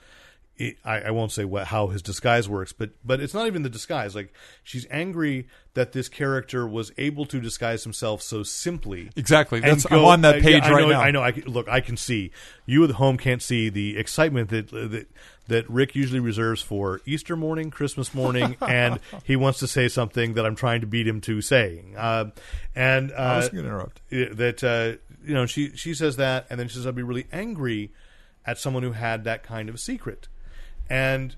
It, 0.59 0.76
I, 0.84 1.00
I 1.00 1.11
won't 1.12 1.32
say 1.32 1.46
what, 1.46 1.68
how 1.68 1.86
his 1.88 2.03
disguise 2.03 2.46
works, 2.46 2.74
but 2.74 2.90
but 3.03 3.20
it's 3.20 3.32
not 3.32 3.46
even 3.46 3.62
the 3.62 3.70
disguise. 3.70 4.14
Like 4.14 4.34
she's 4.62 4.86
angry 4.90 5.48
that 5.72 5.92
this 5.92 6.11
character 6.11 6.68
was 6.68 6.92
able 6.98 7.24
to 7.26 7.40
disguise 7.40 7.84
himself 7.84 8.20
so 8.20 8.42
simply. 8.42 9.11
Exactly. 9.16 9.61
That's 9.61 9.86
I'm 9.90 10.05
on 10.05 10.20
that 10.20 10.42
page 10.42 10.64
I 10.64 10.70
right 10.70 10.82
know, 10.82 10.90
now. 10.90 11.00
I 11.00 11.11
know. 11.11 11.22
I 11.22 11.30
look, 11.46 11.68
I 11.68 11.80
can 11.80 11.96
see 11.96 12.32
you 12.66 12.84
at 12.84 12.90
home 12.90 13.16
can't 13.16 13.40
see 13.40 13.70
the 13.70 13.96
excitement 13.96 14.50
that 14.50 14.68
that 14.70 15.07
that 15.49 15.68
Rick 15.68 15.95
usually 15.97 16.20
reserves 16.20 16.62
for 16.62 17.01
Easter 17.05 17.36
morning, 17.36 17.70
Christmas 17.70 18.14
morning, 18.14 18.57
and 18.61 19.01
he 19.24 19.36
wants 19.36 19.59
to 19.61 19.66
say 19.66 19.88
something 19.88 20.34
that 20.34 20.47
I'm 20.47 20.55
trying 20.57 20.80
to 20.82 20.86
beat 20.86 21.07
him 21.07 21.20
to 21.22 21.40
saying. 21.40 21.95
Uh, 21.97 22.30
and 22.76 23.12
uh, 23.12 23.14
I 23.16 23.36
was 23.38 23.49
going 23.49 23.64
to 23.64 23.68
interrupt. 23.70 24.01
that 24.11 24.62
uh, 24.64 24.99
you 25.26 25.34
know 25.34 25.47
she 25.47 25.74
she 25.76 25.95
says 25.95 26.16
that, 26.16 26.47
and 26.51 26.59
then 26.61 26.68
she 26.68 26.74
says 26.74 26.86
I'd 26.86 26.95
be 26.95 27.03
really 27.03 27.26
angry 27.32 27.90
at 28.47 28.59
someone 28.59 28.82
who 28.82 28.93
had 28.93 29.24
that 29.24 29.43
kind 29.43 29.68
of 29.68 29.78
secret, 29.80 30.28
and 30.88 31.34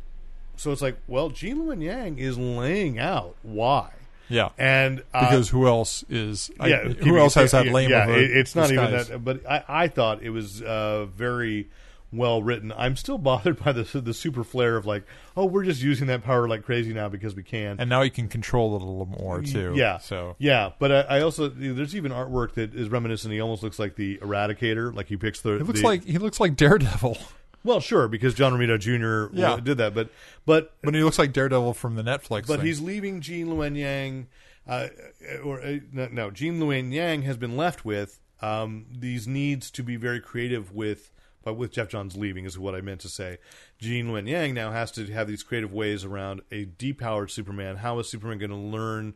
so 0.57 0.71
it's 0.71 0.83
like, 0.83 0.97
well, 1.09 1.31
Gene 1.31 1.59
Luen 1.59 1.83
Yang 1.83 2.19
is 2.19 2.39
laying 2.39 2.99
out 2.99 3.35
why. 3.43 3.91
Yeah. 4.29 4.51
And 4.57 5.03
uh, 5.13 5.29
because 5.29 5.49
who 5.51 5.67
else 5.67 6.05
is? 6.09 6.51
I- 6.61 6.69
yeah, 6.69 6.85
who 6.85 7.19
else 7.19 7.35
has 7.35 7.51
that 7.51 7.67
lame 7.67 7.91
Yeah, 7.91 8.09
it- 8.09 8.31
it's 8.31 8.55
not 8.55 8.71
even 8.71 8.91
that. 8.93 9.23
But 9.25 9.45
I, 9.51 9.65
I 9.69 9.89
thought 9.89 10.23
it 10.23 10.31
was 10.31 10.63
uh, 10.63 11.07
very 11.07 11.69
well 12.17 12.43
written. 12.43 12.73
I'm 12.77 12.97
still 12.97 13.19
bothered 13.31 13.63
by 13.63 13.73
the 13.73 13.85
the 14.01 14.15
super 14.15 14.45
flare 14.45 14.77
of 14.77 14.87
like, 14.87 15.05
oh, 15.37 15.45
we're 15.45 15.65
just 15.65 15.83
using 15.83 16.07
that 16.09 16.23
power 16.25 16.49
like 16.49 16.65
crazy 16.65 16.93
now 16.93 17.09
because 17.09 17.35
we 17.35 17.43
can. 17.43 17.77
And 17.79 17.89
now 17.91 18.03
you 18.03 18.11
can 18.11 18.29
control 18.29 18.77
it 18.77 18.83
a 18.83 18.85
little 18.85 19.07
more 19.07 19.43
too. 19.43 19.73
Yeah. 19.77 19.99
So 19.99 20.37
yeah, 20.39 20.73
but 20.79 20.91
I, 20.93 21.01
I 21.19 21.21
also 21.23 21.49
there's 21.49 21.95
even 21.97 22.13
artwork 22.13 22.55
that 22.55 22.75
is 22.75 22.89
reminiscent. 22.89 23.33
He 23.33 23.41
almost 23.41 23.63
looks 23.63 23.79
like 23.79 23.97
the 23.97 24.19
Eradicator. 24.19 24.95
Like 24.95 25.07
he 25.09 25.17
picks 25.17 25.41
the. 25.41 25.53
he 25.59 25.63
looks 25.65 25.81
the- 25.81 25.87
like 25.87 26.05
he 26.05 26.19
looks 26.19 26.41
like 26.41 26.57
Daredevil. 26.57 27.17
well, 27.65 27.81
sure, 27.81 28.09
because 28.09 28.35
John 28.35 28.53
Romita 28.53 28.79
Jr. 28.79 29.35
Yeah. 29.39 29.59
did 29.61 29.79
that, 29.79 29.95
but 29.95 30.11
but 30.47 30.73
But 30.83 30.95
he 30.95 31.03
looks 31.03 31.19
like 31.19 31.33
Daredevil 31.33 31.75
from 31.75 31.95
the 31.97 32.03
Netflix. 32.03 32.47
but 32.47 32.59
thing. 32.59 32.67
he's 32.67 32.81
leaving 32.81 33.21
Gene 33.21 33.47
Luen 33.49 33.77
Yang, 33.77 34.27
uh, 34.69 34.89
or 35.43 35.61
uh, 35.63 35.79
no, 35.93 36.09
no, 36.13 36.31
Gene 36.31 36.61
Luen 36.61 36.93
Yang 36.93 37.23
has 37.23 37.37
been 37.37 37.57
left 37.57 37.85
with 37.85 38.21
um, 38.43 38.85
these 38.91 39.27
needs 39.27 39.71
to 39.73 39.83
be 39.83 39.97
very 39.97 40.21
creative 40.21 40.73
with. 40.73 41.11
But 41.45 41.55
with 41.55 41.73
Geoff 41.73 41.89
Johns 41.89 42.17
leaving 42.17 42.45
is 42.47 42.59
what 42.59 42.75
I 42.75 42.81
meant 42.81 43.01
to 43.03 43.09
say. 43.09 43.39
Gene 43.79 44.07
Luen 44.09 44.27
Yang 44.29 44.55
now 44.55 44.71
has 44.73 44.91
to 44.93 45.07
have 45.13 45.29
these 45.29 45.43
creative 45.43 45.73
ways 45.73 46.05
around 46.05 46.41
a 46.51 46.65
depowered 46.67 47.31
Superman. 47.31 47.77
How 47.77 47.99
is 47.99 48.09
Superman 48.09 48.39
going 48.39 48.51
to 48.51 48.57
learn 48.57 49.15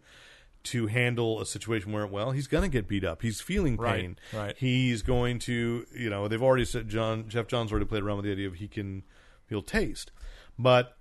to 0.64 0.86
handle 0.88 1.40
a 1.40 1.46
situation 1.46 1.92
where, 1.92 2.06
well, 2.06 2.32
he's 2.32 2.46
going 2.48 2.62
to 2.64 2.68
get 2.68 2.86
beat 2.88 3.04
up. 3.04 3.22
He's 3.22 3.40
feeling 3.40 3.76
Right, 3.76 4.00
pain. 4.00 4.18
right. 4.34 4.54
He's 4.58 5.02
going 5.02 5.38
to, 5.40 5.86
you 5.96 6.10
know, 6.10 6.28
they've 6.28 6.42
already 6.42 6.64
said 6.66 6.88
John 6.88 7.28
Geoff 7.28 7.46
Johns 7.46 7.70
already 7.72 7.86
played 7.86 8.02
around 8.02 8.16
with 8.18 8.26
the 8.26 8.32
idea 8.32 8.48
of 8.48 8.54
he 8.56 8.68
can 8.68 9.04
feel 9.46 9.62
taste. 9.62 10.10
But 10.58 10.96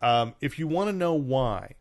um, 0.00 0.34
if 0.40 0.58
you 0.58 0.68
want 0.68 0.88
to 0.90 0.92
know 0.92 1.14
why 1.14 1.74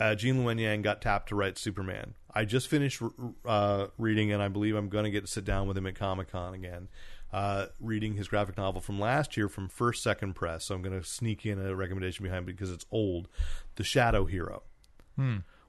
uh, 0.00 0.14
Gene 0.16 0.44
Luen 0.44 0.58
Yang 0.60 0.82
got 0.82 1.02
tapped 1.02 1.28
to 1.28 1.36
write 1.36 1.58
Superman, 1.58 2.14
I 2.34 2.44
just 2.44 2.66
finished 2.68 3.00
uh, 3.44 3.86
reading, 3.98 4.32
and 4.32 4.42
I 4.42 4.48
believe 4.48 4.74
I'm 4.74 4.88
going 4.88 5.04
to 5.04 5.10
get 5.10 5.20
to 5.26 5.30
sit 5.30 5.44
down 5.44 5.68
with 5.68 5.76
him 5.76 5.86
at 5.86 5.94
Comic 5.94 6.32
Con 6.32 6.54
again. 6.54 6.88
Uh, 7.34 7.66
reading 7.80 8.14
his 8.14 8.28
graphic 8.28 8.56
novel 8.56 8.80
from 8.80 9.00
last 9.00 9.36
year 9.36 9.48
from 9.48 9.68
First 9.68 10.04
Second 10.04 10.34
Press, 10.34 10.66
so 10.66 10.76
I'm 10.76 10.82
going 10.82 10.96
to 10.96 11.04
sneak 11.04 11.44
in 11.44 11.58
a 11.58 11.74
recommendation 11.74 12.22
behind 12.22 12.46
because 12.46 12.70
it's 12.70 12.86
old. 12.92 13.26
The 13.74 13.82
Shadow 13.82 14.24
Hero, 14.26 14.62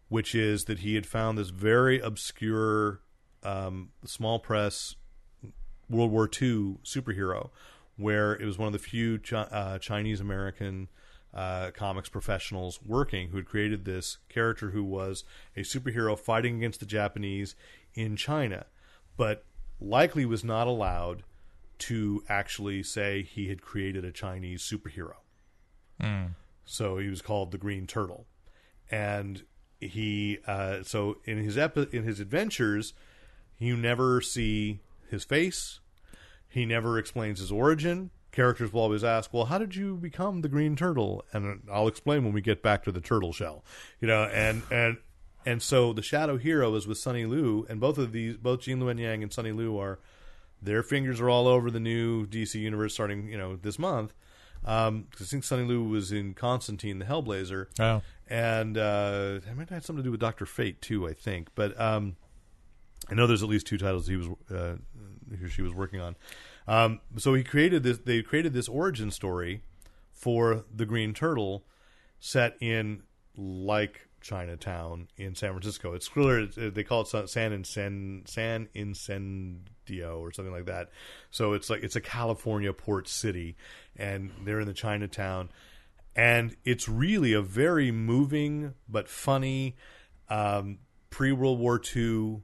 which 0.07 0.35
is 0.35 0.65
that 0.65 0.79
he 0.79 0.93
had 0.93 1.07
found 1.07 1.39
this 1.39 1.49
very 1.49 1.99
obscure 1.99 3.01
um, 3.41 3.89
small 4.03 4.37
press 4.37 4.93
World 5.89 6.11
War 6.11 6.25
II 6.25 6.77
superhero, 6.83 7.49
where 7.97 8.33
it 8.33 8.45
was 8.45 8.59
one 8.59 8.67
of 8.67 8.73
the 8.73 8.77
few 8.77 9.17
chi- 9.17 9.37
uh, 9.37 9.79
Chinese 9.79 10.21
American 10.21 10.87
uh, 11.33 11.71
comics 11.71 12.09
professionals 12.09 12.79
working 12.85 13.29
who 13.29 13.37
had 13.37 13.47
created 13.47 13.85
this 13.85 14.19
character 14.29 14.69
who 14.69 14.83
was 14.83 15.23
a 15.57 15.61
superhero 15.61 16.15
fighting 16.15 16.57
against 16.57 16.79
the 16.79 16.85
Japanese 16.85 17.55
in 17.95 18.15
China, 18.15 18.67
but 19.17 19.45
likely 19.81 20.27
was 20.27 20.43
not 20.43 20.67
allowed 20.67 21.23
to 21.79 22.23
actually 22.29 22.83
say 22.83 23.21
he 23.23 23.47
had 23.49 23.61
created 23.61 24.05
a 24.05 24.11
Chinese 24.11 24.61
superhero. 24.61 25.15
So 26.65 26.97
he 26.97 27.09
was 27.09 27.21
called 27.21 27.51
the 27.51 27.57
Green 27.57 27.85
Turtle, 27.87 28.25
and 28.89 29.43
he 29.79 30.39
uh, 30.47 30.83
so 30.83 31.17
in 31.25 31.37
his 31.37 31.57
epi- 31.57 31.87
in 31.91 32.03
his 32.03 32.19
adventures, 32.19 32.93
you 33.59 33.77
never 33.77 34.19
see 34.21 34.79
his 35.09 35.23
face. 35.23 35.79
He 36.47 36.65
never 36.65 36.97
explains 36.97 37.39
his 37.39 37.51
origin. 37.51 38.09
characters 38.31 38.73
will 38.73 38.81
always 38.81 39.03
ask, 39.03 39.33
"Well, 39.33 39.45
how 39.45 39.57
did 39.59 39.75
you 39.75 39.95
become 39.95 40.41
the 40.41 40.49
Green 40.49 40.75
Turtle?" 40.75 41.23
And 41.31 41.61
I'll 41.71 41.87
explain 41.87 42.23
when 42.23 42.33
we 42.33 42.41
get 42.41 42.61
back 42.61 42.83
to 42.83 42.91
the 42.91 43.01
turtle 43.01 43.31
shell. 43.31 43.63
You 44.01 44.07
know, 44.07 44.23
and 44.23 44.63
and 44.71 44.97
and 45.45 45.61
so 45.61 45.93
the 45.93 46.01
Shadow 46.01 46.37
Hero 46.37 46.73
is 46.75 46.87
with 46.87 46.97
Sonny 46.97 47.23
Liew, 47.25 47.69
and 47.69 47.79
both 47.79 47.97
of 47.97 48.11
these, 48.11 48.37
both 48.37 48.61
Gene 48.61 48.79
Luen 48.79 48.99
Yang 48.99 49.23
and 49.23 49.31
Sonny 49.31 49.51
Liew 49.51 49.79
are 49.79 49.99
their 50.65 50.83
fingers 50.83 51.19
are 51.21 51.29
all 51.29 51.47
over 51.47 51.71
the 51.71 51.79
new 51.79 52.25
DC 52.25 52.55
universe 52.55 52.93
starting 52.93 53.29
you 53.29 53.37
know 53.37 53.55
this 53.55 53.79
month. 53.79 54.13
Um, 54.65 55.07
I 55.21 55.23
think 55.23 55.43
Sonny 55.43 55.63
Liew 55.67 55.89
was 55.89 56.11
in 56.11 56.33
Constantine 56.33 56.97
the 56.99 57.05
Hellblazer, 57.05 57.67
Oh. 57.79 58.01
and 58.27 58.77
uh, 58.77 59.39
it 59.47 59.55
might 59.55 59.69
have 59.69 59.85
something 59.85 60.01
to 60.03 60.07
do 60.07 60.11
with 60.11 60.19
Doctor 60.19 60.45
Fate 60.47 60.81
too. 60.81 61.07
I 61.07 61.13
think, 61.13 61.49
but 61.55 61.79
um, 61.79 62.15
I 63.09 63.13
know 63.13 63.27
there's 63.27 63.43
at 63.43 63.49
least 63.49 63.67
two 63.67 63.77
titles 63.77 64.07
he 64.07 64.15
was 64.17 64.27
uh, 64.51 64.75
he 65.37 65.45
or 65.45 65.49
she 65.49 65.61
was 65.61 65.73
working 65.73 66.01
on. 66.01 66.15
Um, 66.67 66.99
so 67.17 67.35
he 67.35 67.43
created 67.43 67.83
this. 67.83 67.99
They 67.99 68.23
created 68.23 68.53
this 68.53 68.67
origin 68.67 69.11
story 69.11 69.61
for 70.11 70.65
the 70.73 70.85
Green 70.87 71.13
Turtle, 71.13 71.63
set 72.19 72.57
in 72.59 73.03
like 73.37 74.07
Chinatown 74.21 75.09
in 75.17 75.35
San 75.35 75.51
Francisco. 75.51 75.93
It's 75.93 76.07
clear 76.07 76.47
uh, 76.57 76.71
they 76.73 76.83
call 76.83 77.01
it 77.01 77.07
San 77.07 77.27
San 77.27 77.51
Incen- 77.51 78.27
San 78.27 79.59
Incendio 79.85 80.19
or 80.19 80.31
something 80.31 80.53
like 80.53 80.65
that. 80.65 80.89
So 81.31 81.53
it's 81.53 81.69
like 81.69 81.83
it's 81.83 81.95
a 81.95 82.01
California 82.01 82.73
port 82.73 83.07
city, 83.07 83.55
and 83.95 84.31
they're 84.43 84.59
in 84.59 84.67
the 84.67 84.73
Chinatown, 84.73 85.49
and 86.15 86.55
it's 86.63 86.87
really 86.87 87.33
a 87.33 87.41
very 87.41 87.91
moving 87.91 88.73
but 88.87 89.07
funny 89.07 89.75
um, 90.29 90.79
pre 91.09 91.31
World 91.31 91.59
War 91.59 91.81
II 91.95 92.41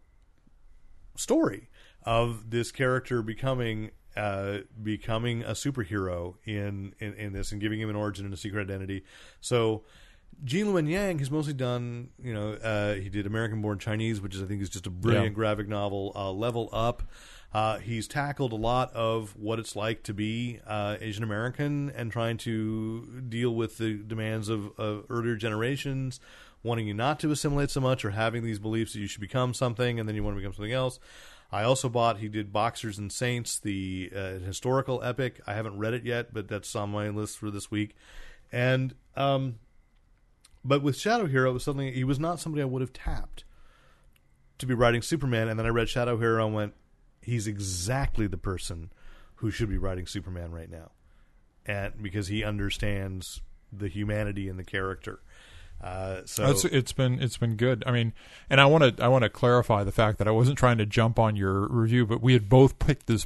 story 1.15 1.69
of 2.03 2.49
this 2.49 2.71
character 2.71 3.21
becoming 3.21 3.91
uh, 4.15 4.59
becoming 4.81 5.43
a 5.43 5.51
superhero 5.51 6.35
in, 6.45 6.93
in 6.99 7.13
in 7.13 7.33
this 7.33 7.51
and 7.51 7.61
giving 7.61 7.79
him 7.79 7.89
an 7.89 7.95
origin 7.95 8.25
and 8.25 8.33
a 8.33 8.37
secret 8.37 8.61
identity. 8.69 9.03
So. 9.39 9.83
Gene 10.43 10.67
Luen 10.67 10.89
Yang 10.89 11.19
has 11.19 11.29
mostly 11.31 11.53
done, 11.53 12.09
you 12.21 12.33
know, 12.33 12.53
uh, 12.53 12.95
he 12.95 13.09
did 13.09 13.25
American 13.27 13.61
Born 13.61 13.77
Chinese, 13.79 14.21
which 14.21 14.33
is 14.35 14.41
I 14.41 14.45
think 14.45 14.61
is 14.61 14.69
just 14.69 14.87
a 14.87 14.89
brilliant 14.89 15.27
Yeah. 15.33 15.35
graphic 15.35 15.67
novel. 15.67 16.11
Uh, 16.15 16.31
Level 16.31 16.69
Up, 16.73 17.03
uh, 17.53 17.77
he's 17.77 18.07
tackled 18.07 18.51
a 18.51 18.55
lot 18.55 18.91
of 18.93 19.35
what 19.37 19.59
it's 19.59 19.75
like 19.75 20.01
to 20.03 20.13
be 20.13 20.59
uh, 20.65 20.97
Asian 20.99 21.23
American 21.23 21.91
and 21.95 22.11
trying 22.11 22.37
to 22.37 23.21
deal 23.29 23.53
with 23.53 23.77
the 23.77 23.93
demands 23.95 24.49
of, 24.49 24.71
of 24.79 25.05
earlier 25.09 25.35
generations, 25.35 26.19
wanting 26.63 26.87
you 26.87 26.93
not 26.95 27.19
to 27.19 27.29
assimilate 27.31 27.69
so 27.69 27.81
much 27.81 28.03
or 28.03 28.11
having 28.11 28.43
these 28.43 28.57
beliefs 28.59 28.93
that 28.93 28.99
you 28.99 29.07
should 29.07 29.21
become 29.21 29.53
something 29.53 29.99
and 29.99 30.07
then 30.09 30.15
you 30.15 30.23
want 30.23 30.35
to 30.35 30.39
become 30.41 30.53
something 30.53 30.73
else. 30.73 30.99
I 31.51 31.63
also 31.63 31.87
bought 31.89 32.17
he 32.19 32.29
did 32.29 32.51
Boxers 32.53 32.97
and 32.97 33.11
Saints, 33.11 33.59
the 33.59 34.11
uh, 34.15 34.19
historical 34.39 35.03
epic. 35.03 35.41
I 35.45 35.53
haven't 35.53 35.77
read 35.77 35.93
it 35.93 36.05
yet, 36.05 36.33
but 36.33 36.47
that's 36.47 36.73
on 36.75 36.89
my 36.89 37.09
list 37.09 37.37
for 37.37 37.51
this 37.51 37.69
week. 37.69 37.95
And 38.53 38.95
um, 39.17 39.55
but 40.63 40.83
with 40.83 40.97
Shadow 40.97 41.25
Hero, 41.25 41.49
it 41.49 41.53
was 41.53 41.63
something 41.63 41.93
he 41.93 42.03
was 42.03 42.19
not 42.19 42.39
somebody 42.39 42.61
I 42.61 42.65
would 42.65 42.81
have 42.81 42.93
tapped 42.93 43.43
to 44.59 44.65
be 44.65 44.73
writing 44.73 45.01
Superman. 45.01 45.47
And 45.47 45.57
then 45.57 45.65
I 45.65 45.69
read 45.69 45.89
Shadow 45.89 46.17
Hero 46.17 46.45
and 46.45 46.55
went, 46.55 46.73
he's 47.21 47.47
exactly 47.47 48.27
the 48.27 48.37
person 48.37 48.91
who 49.35 49.51
should 49.51 49.69
be 49.69 49.77
writing 49.77 50.05
Superman 50.05 50.51
right 50.51 50.69
now, 50.69 50.91
and 51.65 52.01
because 52.01 52.27
he 52.27 52.43
understands 52.43 53.41
the 53.71 53.87
humanity 53.87 54.47
in 54.47 54.57
the 54.57 54.63
character. 54.63 55.21
Uh, 55.81 56.21
so 56.25 56.45
It's, 56.49 56.63
it's 56.65 56.91
been 56.93 57.19
it's 57.21 57.37
been 57.37 57.55
good. 57.55 57.83
I 57.87 57.91
mean, 57.91 58.13
and 58.49 58.61
I 58.61 58.65
want 58.65 58.97
to 58.97 59.03
I 59.03 59.07
want 59.07 59.23
to 59.23 59.29
clarify 59.29 59.83
the 59.83 59.91
fact 59.91 60.17
that 60.19 60.27
I 60.27 60.31
wasn't 60.31 60.57
trying 60.57 60.77
to 60.77 60.85
jump 60.85 61.17
on 61.17 61.35
your 61.35 61.67
review, 61.67 62.05
but 62.05 62.21
we 62.21 62.33
had 62.33 62.49
both 62.49 62.77
picked 62.79 63.07
this. 63.07 63.25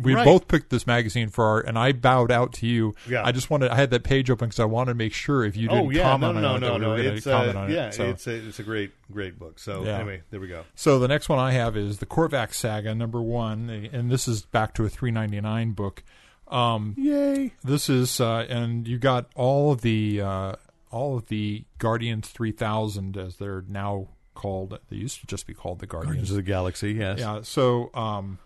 We 0.00 0.12
had 0.12 0.18
Right. 0.18 0.24
both 0.24 0.46
picked 0.48 0.70
this 0.70 0.86
magazine 0.86 1.30
for 1.30 1.44
our, 1.44 1.60
and 1.60 1.76
I 1.76 1.90
bowed 1.92 2.30
out 2.30 2.52
to 2.54 2.66
you. 2.66 2.94
Yeah. 3.08 3.24
I 3.26 3.32
just 3.32 3.50
wanted 3.50 3.70
I 3.72 3.74
had 3.74 3.90
that 3.90 4.04
page 4.04 4.30
open 4.30 4.48
because 4.48 4.60
I 4.60 4.64
wanted 4.64 4.92
to 4.92 4.94
make 4.94 5.12
sure 5.12 5.44
if 5.44 5.56
you 5.56 5.68
didn't 5.68 5.86
oh 5.86 5.90
yeah, 5.90 6.02
comment 6.04 6.36
no, 6.36 6.40
no, 6.40 6.54
on 6.54 6.60
no, 6.60 6.66
it, 6.66 6.70
no, 6.70 6.74
we 6.74 6.80
no. 6.80 6.88
were 6.90 6.96
gonna 6.96 7.08
It's 7.16 7.24
comment 7.26 7.56
uh, 7.56 7.60
on 7.60 7.70
yeah, 7.72 7.86
it. 7.88 7.94
So. 7.94 8.04
it's 8.08 8.26
a 8.26 8.34
it's 8.46 8.58
a 8.60 8.62
great 8.62 8.92
great 9.12 9.38
book. 9.38 9.58
So 9.58 9.84
Yeah. 9.84 9.96
anyway, 9.98 10.22
there 10.30 10.38
we 10.40 10.46
go. 10.48 10.62
So 10.76 10.98
the 11.00 11.08
next 11.08 11.28
one 11.28 11.38
I 11.40 11.52
have 11.52 11.76
is 11.76 11.98
the 11.98 12.06
Korvac 12.06 12.54
Saga 12.54 12.94
number 12.94 13.20
one, 13.20 13.68
and 13.92 14.10
this 14.10 14.26
is 14.28 14.42
back 14.42 14.74
to 14.74 14.84
a 14.84 14.88
three 14.88 15.10
ninety 15.10 15.40
nine 15.40 15.72
book. 15.72 16.02
Um, 16.48 16.94
Yay! 16.96 17.52
this 17.62 17.88
is 17.90 18.20
uh, 18.20 18.46
and 18.48 18.86
you 18.88 18.96
got 18.98 19.26
all 19.34 19.70
of 19.72 19.82
the 19.82 20.20
uh, 20.20 20.52
all 20.90 21.16
of 21.16 21.26
the 21.28 21.64
Guardians 21.78 22.28
three 22.28 22.52
thousand 22.52 23.16
as 23.16 23.36
they're 23.36 23.64
now 23.68 24.08
called. 24.34 24.78
They 24.88 24.96
used 24.96 25.20
to 25.20 25.26
just 25.26 25.46
be 25.46 25.54
called 25.54 25.78
the 25.80 25.86
Guardians. 25.86 26.06
Guardians 26.12 26.30
of 26.30 26.36
the 26.36 26.42
Galaxy. 26.42 26.92
Yes. 26.92 27.18
Yeah. 27.20 27.40
So 27.42 27.90
um, 27.94 28.38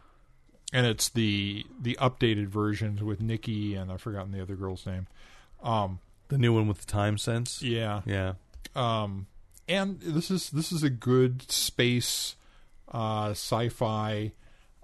and 0.73 0.87
it's 0.87 1.09
the 1.09 1.65
the 1.81 1.97
updated 2.01 2.47
versions 2.49 3.03
with 3.03 3.21
Nikki 3.21 3.75
and 3.75 3.91
I've 3.93 4.01
forgotten 4.03 4.33
the 4.33 4.43
other 4.43 4.57
girl's 4.57 4.85
name. 4.87 5.07
Um, 5.63 6.01
The 6.29 6.39
new 6.39 6.53
one 6.53 6.69
with 6.69 6.81
the 6.81 6.87
time 6.87 7.17
sense. 7.19 7.63
yeah. 7.63 8.03
Yeah. 8.07 8.35
um, 8.75 9.27
and 9.69 10.01
this 10.01 10.31
is 10.31 10.51
this 10.51 10.73
is 10.73 10.83
a 10.83 10.91
good 10.91 11.51
space 11.51 12.37
uh, 12.93 13.31
sci-fi 13.31 14.33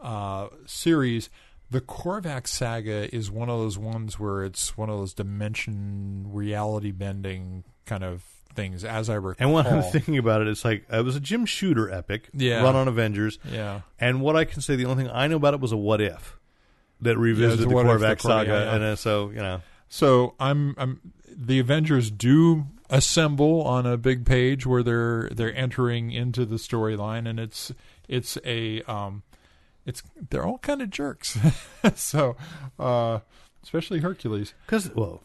uh, 0.01 0.49
series. 0.67 1.29
The 1.71 1.81
Korvac 1.81 2.47
saga 2.49 3.15
is 3.15 3.31
one 3.31 3.49
of 3.49 3.59
those 3.61 3.79
ones 3.79 4.19
where 4.19 4.43
it's 4.45 4.77
one 4.77 4.91
of 4.91 4.99
those 4.99 5.15
dimension 5.15 6.25
reality 6.33 6.91
bending 6.91 7.63
kind 7.87 8.03
of 8.03 8.23
things, 8.55 8.85
as 8.85 9.09
I 9.09 9.15
recall. 9.15 9.37
And 9.47 9.55
when 9.55 9.67
I'm 9.67 9.83
thinking 9.93 10.19
about 10.19 10.41
it, 10.43 10.49
it's 10.49 10.65
like 10.65 10.85
it 10.93 11.05
was 11.05 11.15
a 11.15 11.21
Jim 11.21 11.47
Shooter 11.47 11.89
epic, 11.91 12.29
Yeah. 12.35 12.63
run 12.63 12.75
on 12.75 12.89
Avengers. 12.89 13.39
yeah, 13.51 13.83
And 14.01 14.21
what 14.21 14.35
I 14.37 14.45
can 14.45 14.61
say, 14.63 14.75
the 14.75 14.87
only 14.87 15.05
thing 15.05 15.13
I 15.15 15.29
know 15.29 15.37
about 15.37 15.55
it 15.55 15.61
was 15.61 15.71
a 15.71 15.77
what 15.77 16.01
if 16.01 16.37
that 17.01 17.17
revisited 17.17 17.67
a 17.67 17.69
the 17.69 17.75
Korvac 17.75 18.17
the 18.21 18.29
saga, 18.29 18.51
yeah, 18.51 18.65
yeah. 18.65 18.75
and 18.75 18.85
uh, 18.85 18.97
so 18.97 19.31
you 19.31 19.37
know, 19.37 19.61
So 19.89 20.35
I'm, 20.41 20.75
I'm 20.77 21.01
the 21.29 21.61
Avengers 21.61 22.11
do 22.11 22.67
assemble 22.91 23.63
on 23.63 23.87
a 23.87 23.97
big 23.97 24.27
page 24.27 24.67
where 24.67 24.83
they're 24.83 25.29
they're 25.31 25.55
entering 25.55 26.11
into 26.11 26.45
the 26.45 26.57
storyline, 26.57 27.29
and 27.29 27.39
it's 27.39 27.71
it's 28.09 28.37
a 28.45 28.83
um, 28.83 29.23
it's 29.91 30.03
they're 30.31 30.47
all 30.47 30.59
kind 30.59 30.81
of 30.81 30.89
jerks. 30.91 31.37
so 31.95 32.37
uh, 32.79 33.21
especially 33.63 34.01
Hercules. 34.01 34.55
because 34.67 34.91
well, 34.95 35.23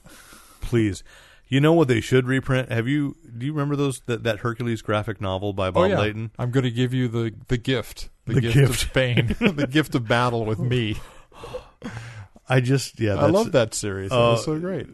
please, 0.61 1.03
you 1.47 1.61
know 1.61 1.73
what 1.73 1.87
they 1.87 2.01
should 2.01 2.27
reprint? 2.27 2.71
Have 2.71 2.87
you? 2.87 3.15
Do 3.37 3.45
you 3.45 3.53
remember 3.53 3.75
those 3.75 4.01
that, 4.07 4.23
that 4.23 4.39
Hercules 4.39 4.81
graphic 4.81 5.21
novel 5.21 5.53
by 5.53 5.71
Bob 5.71 5.83
oh 5.83 5.85
yeah, 5.85 5.99
Layton? 5.99 6.31
I'm 6.37 6.51
going 6.51 6.63
to 6.65 6.71
give 6.71 6.93
you 6.93 7.07
the 7.07 7.33
the 7.47 7.57
gift, 7.57 8.09
the, 8.25 8.33
The 8.35 8.41
gift, 8.41 8.53
gift. 8.55 8.69
of 8.69 8.77
Spain, 8.79 9.35
the 9.39 9.67
gift 9.67 9.95
of 9.95 10.07
battle 10.07 10.45
with 10.45 10.59
me. 10.59 10.97
I 12.47 12.59
just 12.59 12.99
yeah, 12.99 13.15
I 13.15 13.27
love 13.27 13.53
that 13.53 13.73
series. 13.73 14.09
That 14.09 14.17
uh, 14.17 14.31
was 14.31 14.45
so 14.45 14.59
great. 14.59 14.87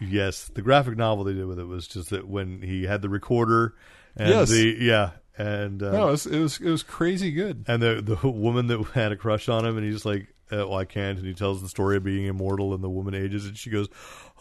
Yes, 0.00 0.50
the 0.54 0.62
graphic 0.62 0.96
novel 0.96 1.24
they 1.24 1.32
did 1.32 1.46
with 1.46 1.58
it 1.58 1.66
was 1.66 1.86
just 1.86 2.10
that 2.10 2.28
when 2.28 2.60
he 2.62 2.84
had 2.84 3.00
the 3.02 3.08
recorder 3.08 3.74
and 4.16 4.28
Yes. 4.28 4.50
the 4.50 4.76
yeah, 4.80 5.10
and 5.38 5.82
uh, 5.82 5.92
No, 5.92 6.08
it 6.08 6.10
was, 6.12 6.26
it 6.26 6.38
was 6.40 6.60
it 6.60 6.70
was 6.70 6.82
crazy 6.82 7.30
good. 7.30 7.64
and 7.68 7.82
the 7.82 8.00
the 8.02 8.28
woman 8.28 8.66
that 8.68 8.82
had 8.94 9.12
a 9.12 9.16
crush 9.16 9.48
on 9.48 9.64
him, 9.64 9.76
and 9.76 9.86
he's 9.86 10.04
like, 10.04 10.28
oh, 10.50 10.72
I 10.74 10.84
can't." 10.84 11.18
And 11.18 11.26
he 11.26 11.34
tells 11.34 11.62
the 11.62 11.68
story 11.68 11.96
of 11.96 12.04
being 12.04 12.26
immortal, 12.26 12.74
and 12.74 12.82
the 12.82 12.88
woman 12.90 13.14
ages, 13.14 13.46
and 13.46 13.56
she 13.56 13.70
goes, 13.70 13.88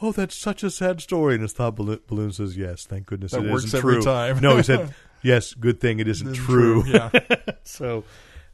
"Oh, 0.02 0.12
that's 0.12 0.36
such 0.36 0.64
a 0.64 0.70
sad 0.70 1.02
story." 1.02 1.34
And 1.36 1.42
his 1.44 1.54
thought 1.54 1.76
balloon, 1.76 2.00
balloon 2.08 2.32
says, 2.32 2.56
"Yes, 2.58 2.86
thank 2.86 3.06
goodness 3.08 3.32
That 3.34 3.44
it 3.46 3.52
works 3.52 3.66
isn't 3.66 3.78
every 3.78 3.96
true." 3.96 4.04
time. 4.04 4.40
no, 4.40 4.58
he 4.58 4.64
said, 4.64 4.94
"Yes, 5.22 5.54
good 5.54 5.80
thing 5.82 6.00
it 6.00 6.08
isn't 6.08 6.34
true." 6.34 6.84
Yeah. 6.86 7.10
so, 7.64 8.04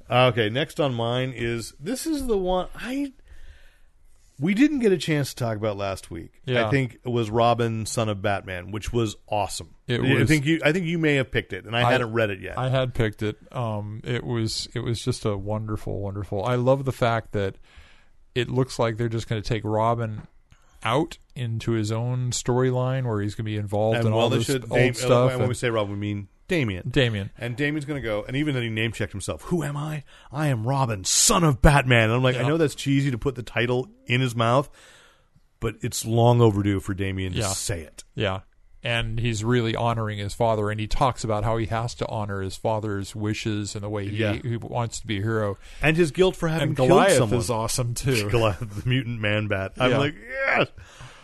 okay, 0.10 0.50
next 0.50 0.80
on 0.80 0.94
mine 0.94 1.34
is 1.36 1.74
this 1.80 2.06
is 2.08 2.28
the 2.28 2.38
one 2.38 2.68
I 2.76 3.14
we 4.42 4.54
didn't 4.56 4.80
get 4.80 4.92
a 4.92 4.98
chance 4.98 5.34
to 5.34 5.44
talk 5.44 5.56
about 5.56 5.78
last 5.78 6.10
week. 6.12 6.42
Yeah. 6.46 6.68
I 6.68 6.72
think 6.72 6.96
it 7.06 7.10
was 7.10 7.30
Robin, 7.30 7.86
son 7.86 8.10
of 8.10 8.22
Batman, 8.22 8.72
which 8.72 8.92
was 8.92 9.16
awesome. 9.30 9.76
It 9.88 10.02
I 10.02 10.16
was- 10.20 10.28
think 10.28 10.46
you. 10.46 10.60
I 10.66 10.72
think 10.74 10.86
you 10.88 10.98
may 10.98 11.16
have 11.16 11.32
picked 11.32 11.54
it, 11.54 11.66
and 11.66 11.76
I, 11.78 11.88
I- 11.88 11.92
hadn't 11.92 12.12
read 12.12 12.32
it 12.32 12.42
yet. 12.42 12.58
I 12.58 12.70
had 12.70 12.94
picked 12.94 13.22
it. 13.24 13.38
Um, 13.54 14.02
it 14.04 14.26
was 14.26 14.68
it 14.74 14.80
was 14.80 15.02
just 15.02 15.24
a 15.26 15.38
wonderful, 15.38 16.02
wonderful. 16.02 16.44
I 16.44 16.56
love 16.56 16.84
the 16.86 16.92
fact 16.92 17.32
that 17.34 17.56
it 18.36 18.50
looks 18.50 18.80
like 18.80 18.98
they're 18.98 19.08
just 19.10 19.30
going 19.30 19.42
to 19.42 19.48
take 19.48 19.62
Robin 19.64 20.24
out 20.84 21.18
into 21.36 21.74
his 21.74 21.92
own 21.92 22.32
storyline 22.32 23.06
where 23.06 23.22
he's 23.22 23.36
going 23.36 23.46
to 23.46 23.52
be 23.52 23.58
involved 23.58 23.98
and 24.00 24.08
in 24.08 24.14
all 24.14 24.30
this 24.30 24.46
should, 24.46 24.64
old 24.64 24.72
Dam- 24.80 24.94
stuff. 24.96 25.32
and 25.32 25.40
when 25.42 25.50
we 25.50 25.54
say 25.54 25.70
Robin, 25.70 25.92
we 25.94 26.00
mean 26.00 26.28
Damian. 26.52 26.90
Damian, 26.90 27.32
And 27.38 27.56
Damian's 27.56 27.86
going 27.86 28.02
to 28.02 28.06
go, 28.08 28.24
and 28.28 28.36
even 28.36 28.54
then 28.54 28.64
he 28.64 28.70
name 28.70 28.92
checked 28.92 29.12
himself. 29.14 29.44
Who 29.44 29.64
am 29.64 29.76
I? 29.78 30.04
I 30.32 30.48
am 30.48 30.68
Robin, 30.68 31.04
son 31.06 31.44
of 31.44 31.62
Batman. 31.62 32.06
And 32.06 32.14
I'm 32.14 32.24
like, 32.24 32.36
I 32.36 32.42
know 32.48 32.58
that's 32.58 32.76
cheesy 32.76 33.10
to 33.12 33.18
put 33.18 33.36
the 33.36 33.44
title 33.44 33.88
in 34.06 34.20
his 34.22 34.36
mouth, 34.36 34.70
but 35.60 35.76
it's 35.82 36.06
long 36.06 36.42
overdue 36.42 36.80
for 36.80 36.94
Damian 36.94 37.34
to 37.34 37.44
say 37.44 37.82
it. 37.82 38.04
yeah, 38.16 38.42
and 38.84 39.20
he's 39.20 39.44
really 39.44 39.76
honoring 39.76 40.18
his 40.18 40.34
father, 40.34 40.70
and 40.72 40.80
he 40.80 40.88
talks 40.88 41.24
about 41.24 41.44
how 41.44 41.58
he 41.58 41.68
has 41.68 41.94
to 41.96 42.08
honor 42.08 42.42
his 42.42 42.56
father's 42.58 43.16
wishes 43.16 43.76
and 43.76 43.84
the 43.84 43.90
way 43.90 44.08
he, 44.08 44.18
Yeah. 44.18 44.34
he 44.34 44.58
wants 44.58 45.00
to 45.02 45.08
be 45.08 45.20
a 45.20 45.22
hero. 45.22 45.58
And 45.84 45.96
his 45.96 46.10
guilt 46.12 46.36
for 46.36 46.48
having 46.50 46.70
And 46.70 46.76
killed 46.78 46.90
Goliath 46.90 47.18
someone. 47.18 47.40
is 47.40 47.50
awesome 47.52 47.94
too. 47.94 48.28
Goliath, 48.32 48.60
the 48.84 48.90
mutant 48.90 49.20
man 49.22 49.48
bat. 49.48 49.74
I'm 49.78 49.92
Yeah. 49.92 49.98
like, 50.00 50.16
yes. 50.16 50.68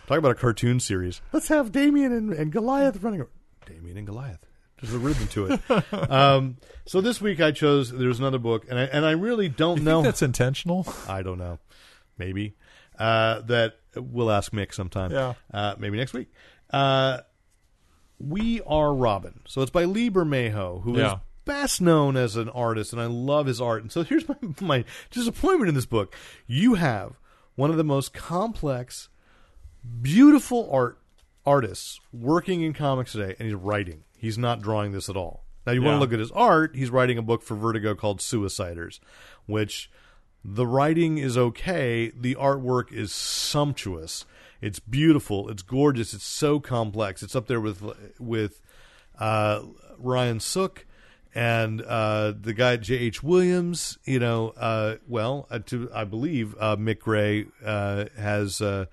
Talk 0.06 0.18
about 0.18 0.30
a 0.30 0.36
cartoon 0.36 0.78
series. 0.80 1.20
Let's 1.32 1.48
have 1.48 1.70
Damian 1.72 2.12
and, 2.12 2.32
and 2.32 2.50
Goliath 2.52 3.02
running. 3.02 3.26
Damian 3.66 3.98
and 3.98 4.06
Goliath. 4.06 4.46
There's 4.80 4.94
a 4.94 4.98
rhythm 4.98 5.26
to 5.28 5.46
it. 5.70 5.92
um, 6.10 6.56
so 6.86 7.00
this 7.00 7.20
week 7.20 7.40
I 7.40 7.50
chose. 7.52 7.90
There's 7.90 8.18
another 8.18 8.38
book, 8.38 8.66
and 8.68 8.78
I 8.78 8.84
and 8.84 9.04
I 9.04 9.10
really 9.12 9.48
don't 9.48 9.78
You 9.78 9.84
know. 9.84 9.96
think 9.98 10.04
that's 10.06 10.22
intentional? 10.22 10.86
I 11.08 11.22
don't 11.22 11.38
know. 11.38 11.58
maybe. 12.16 12.54
Uh, 12.98 13.40
that 13.42 13.74
we'll 13.96 14.30
ask 14.30 14.52
Mick 14.52 14.74
sometime. 14.74 15.12
Yeah. 15.12 15.34
Uh, 15.52 15.74
maybe 15.78 15.96
next 15.96 16.12
week. 16.12 16.32
Uh, 16.70 17.18
we 18.18 18.60
are 18.66 18.92
Robin. 18.92 19.40
So 19.46 19.62
it's 19.62 19.70
by 19.70 19.84
Lee 19.84 20.10
Bermejo, 20.10 20.82
who 20.82 20.94
is 20.94 21.00
Yeah. 21.02 21.18
best 21.44 21.80
known 21.80 22.16
as 22.16 22.34
an 22.36 22.48
artist, 22.48 22.92
and 22.92 23.00
I 23.00 23.06
love 23.06 23.46
his 23.46 23.60
art. 23.60 23.82
And 23.82 23.92
so 23.92 24.02
here's 24.02 24.28
my, 24.28 24.36
my 24.60 24.84
disappointment 25.10 25.68
in 25.68 25.74
this 25.76 25.86
book. 25.86 26.14
You 26.46 26.74
have 26.74 27.18
one 27.54 27.70
of 27.70 27.76
the 27.76 27.84
most 27.84 28.12
complex, 28.12 29.08
beautiful 30.02 30.68
art 30.72 30.98
artists 31.46 32.00
working 32.12 32.62
in 32.62 32.72
comics 32.72 33.12
today, 33.12 33.34
and 33.38 33.46
he's 33.46 33.54
writing. 33.54 34.02
He's 34.18 34.36
not 34.36 34.60
drawing 34.60 34.92
this 34.92 35.08
at 35.08 35.16
all. 35.16 35.44
Now 35.66 35.72
you 35.72 35.82
want 35.82 35.96
to 35.96 36.00
look 36.00 36.12
at 36.12 36.18
his 36.18 36.30
art. 36.32 36.74
He's 36.74 36.90
writing 36.90 37.18
a 37.18 37.22
book 37.22 37.42
for 37.42 37.54
Vertigo 37.54 37.94
called 37.94 38.20
Suiciders, 38.20 39.00
which 39.46 39.90
the 40.44 40.66
writing 40.66 41.18
is 41.18 41.36
okay. 41.36 42.10
The 42.10 42.34
artwork 42.36 42.92
is 42.92 43.12
sumptuous. 43.12 44.24
It's 44.60 44.80
beautiful. 44.80 45.48
It's 45.50 45.62
gorgeous. 45.62 46.14
It's 46.14 46.24
so 46.24 46.58
complex. 46.58 47.22
It's 47.22 47.36
up 47.36 47.46
there 47.46 47.60
with 47.60 47.82
with 48.18 48.60
uh, 49.18 49.62
Ryan 49.98 50.40
Sook 50.40 50.86
and 51.34 51.82
uh, 51.82 52.32
the 52.40 52.54
guy 52.54 52.76
J.H. 52.76 53.22
Williams. 53.22 53.98
You 54.04 54.20
know, 54.20 54.50
uh, 54.56 54.96
well, 55.06 55.46
uh, 55.50 55.58
to, 55.66 55.90
I 55.94 56.04
believe 56.04 56.54
uh, 56.58 56.76
Mick 56.76 57.00
Gray 57.00 57.46
uh, 57.64 58.06
has 58.16 58.60
uh, 58.60 58.86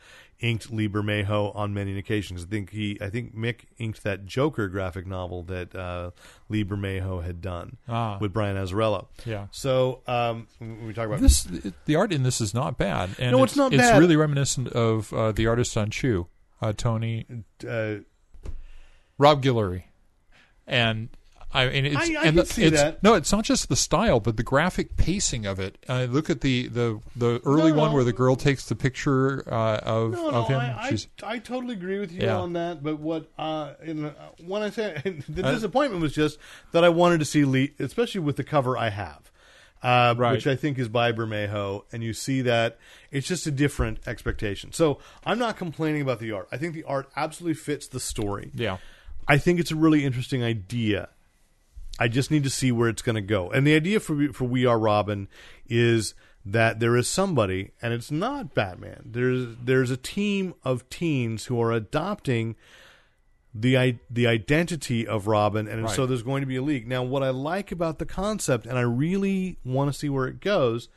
inked 0.45 0.71
Lee 0.71 0.87
Bermejo 0.87 1.55
on 1.55 1.73
many 1.73 1.97
occasions. 1.97 2.43
I 2.43 2.45
think 2.47 2.69
he, 2.69 2.97
I 3.01 3.09
think 3.09 3.35
Mick 3.35 3.61
inked 3.79 4.03
that 4.03 4.25
Joker 4.25 4.67
graphic 4.67 5.07
novel 5.07 5.41
that 5.43 5.75
uh, 5.75 6.11
Lee 6.49 6.63
Bermejo 6.63 7.23
had 7.23 7.41
done 7.41 7.77
Ah. 7.89 8.17
with 8.21 8.31
Brian 8.31 8.55
Azzarello. 8.55 9.07
Yeah. 9.25 9.47
So 9.51 10.01
um, 10.07 10.47
when 10.59 10.85
we 10.85 10.93
talk 10.93 11.07
about 11.07 11.19
This 11.19 11.47
the 11.85 11.95
art 11.95 12.11
in 12.13 12.23
this 12.23 12.39
is 12.41 12.53
not 12.53 12.77
bad. 12.77 13.09
And 13.17 13.31
No, 13.31 13.43
it's 13.43 13.55
not 13.55 13.73
It's 13.73 13.97
really 13.97 14.15
reminiscent 14.15 14.67
of 14.69 15.11
uh, 15.13 15.31
the 15.31 15.47
artist 15.47 15.75
on 15.77 15.89
Chew, 15.89 16.27
uh, 16.61 16.73
Tony 16.73 17.25
uh, 17.67 17.95
Rob 19.17 19.41
Guillory, 19.41 19.83
and 20.67 21.09
I 21.55 21.69
mean, 21.69 21.85
it's 21.85 21.97
I- 22.09 22.15
I 22.21 22.23
and 22.25 22.37
the- 22.37 22.45
see 22.45 22.63
it's, 22.63 22.81
that. 22.81 23.01
No, 23.03 23.13
it's 23.15 23.31
not 23.31 23.43
just 23.45 23.69
the 23.69 23.75
style, 23.75 24.19
but 24.19 24.37
the 24.37 24.43
graphic 24.43 24.97
pacing 24.97 25.45
of 25.45 25.59
it. 25.59 25.77
Uh, 25.87 26.03
look 26.09 26.29
at 26.29 26.41
the 26.41 26.67
the 26.67 26.99
the 27.15 27.41
early 27.45 27.71
No, 27.71 27.77
one 27.77 27.89
no. 27.89 27.95
where 27.95 28.03
the 28.03 28.13
girl 28.13 28.35
takes 28.35 28.65
the 28.65 28.75
picture 28.75 29.43
uh, 29.51 29.77
of 29.83 30.11
No, 30.11 30.29
no, 30.31 30.37
of 30.37 30.47
him. 30.47 30.59
I, 30.59 30.97
I, 31.23 31.33
I 31.35 31.39
totally 31.39 31.73
agree 31.73 31.99
with 31.99 32.11
you 32.11 32.21
Yeah. 32.23 32.37
on 32.37 32.53
that. 32.53 32.83
But 32.83 32.99
what 32.99 33.31
uh, 33.37 33.73
in, 33.83 34.05
uh, 34.05 34.13
when 34.45 34.61
I 34.63 34.69
say 34.69 35.01
the 35.29 35.45
Uh, 35.45 35.51
disappointment 35.51 36.01
was 36.01 36.13
just 36.13 36.37
that 36.71 36.83
I 36.83 36.89
wanted 36.89 37.19
to 37.19 37.25
see 37.25 37.45
Lee, 37.45 37.73
especially 37.79 38.21
with 38.21 38.35
the 38.35 38.43
cover 38.43 38.77
I 38.77 38.89
have, 38.89 39.31
uh, 39.83 40.15
Right. 40.17 40.31
which 40.33 40.47
I 40.47 40.55
think 40.55 40.77
is 40.79 40.87
by 40.89 41.11
Bermejo, 41.11 41.83
and 41.91 42.03
you 42.03 42.13
see 42.13 42.41
that 42.41 42.77
it's 43.11 43.27
just 43.27 43.45
a 43.47 43.51
different 43.51 43.99
expectation. 44.07 44.71
So 44.73 44.99
I'm 45.25 45.39
not 45.39 45.57
complaining 45.57 46.01
about 46.01 46.19
the 46.19 46.31
art. 46.31 46.47
I 46.51 46.57
think 46.57 46.73
the 46.73 46.83
art 46.83 47.09
absolutely 47.15 47.55
fits 47.55 47.87
the 47.87 47.99
story. 47.99 48.51
yeah. 48.53 48.77
I 49.27 49.39
think 49.39 49.59
it's 49.59 49.71
a 49.71 49.75
really 49.75 50.05
interesting 50.05 50.43
idea. 50.43 51.09
I 51.99 52.07
just 52.07 52.31
need 52.31 52.43
to 52.43 52.49
see 52.49 52.71
where 52.71 52.89
it's 52.89 53.01
going 53.01 53.15
to 53.15 53.21
go. 53.21 53.49
And 53.49 53.65
the 53.65 53.75
idea 53.75 53.99
for 53.99 54.33
for 54.33 54.45
We 54.45 54.65
Are 54.65 54.79
Robin 54.79 55.27
is 55.67 56.13
that 56.45 56.79
there 56.79 56.95
is 56.95 57.07
somebody, 57.07 57.71
and 57.81 57.93
it's 57.93 58.11
not 58.11 58.53
Batman. 58.53 59.03
There's 59.05 59.55
there's 59.63 59.91
a 59.91 59.97
team 59.97 60.53
of 60.63 60.87
teens 60.89 61.45
who 61.45 61.61
are 61.61 61.71
adopting 61.71 62.55
the 63.53 63.97
the 64.09 64.27
identity 64.27 65.07
of 65.07 65.27
Robin, 65.27 65.67
and 65.67 65.89
so 65.89 66.05
there's 66.05 66.23
going 66.23 66.41
to 66.41 66.47
be 66.47 66.57
a 66.57 66.61
leak. 66.61 66.85
Now, 66.85 67.03
what 67.03 67.23
I 67.23 67.29
like 67.29 67.71
about 67.71 67.99
the 67.99 68.05
concept, 68.05 68.65
and 68.65 68.77
I 68.77 68.81
really 68.81 69.57
want 69.63 69.91
to 69.91 69.97
see 69.97 70.09
where 70.09 70.27
it 70.27 70.41
goes, 70.41 70.89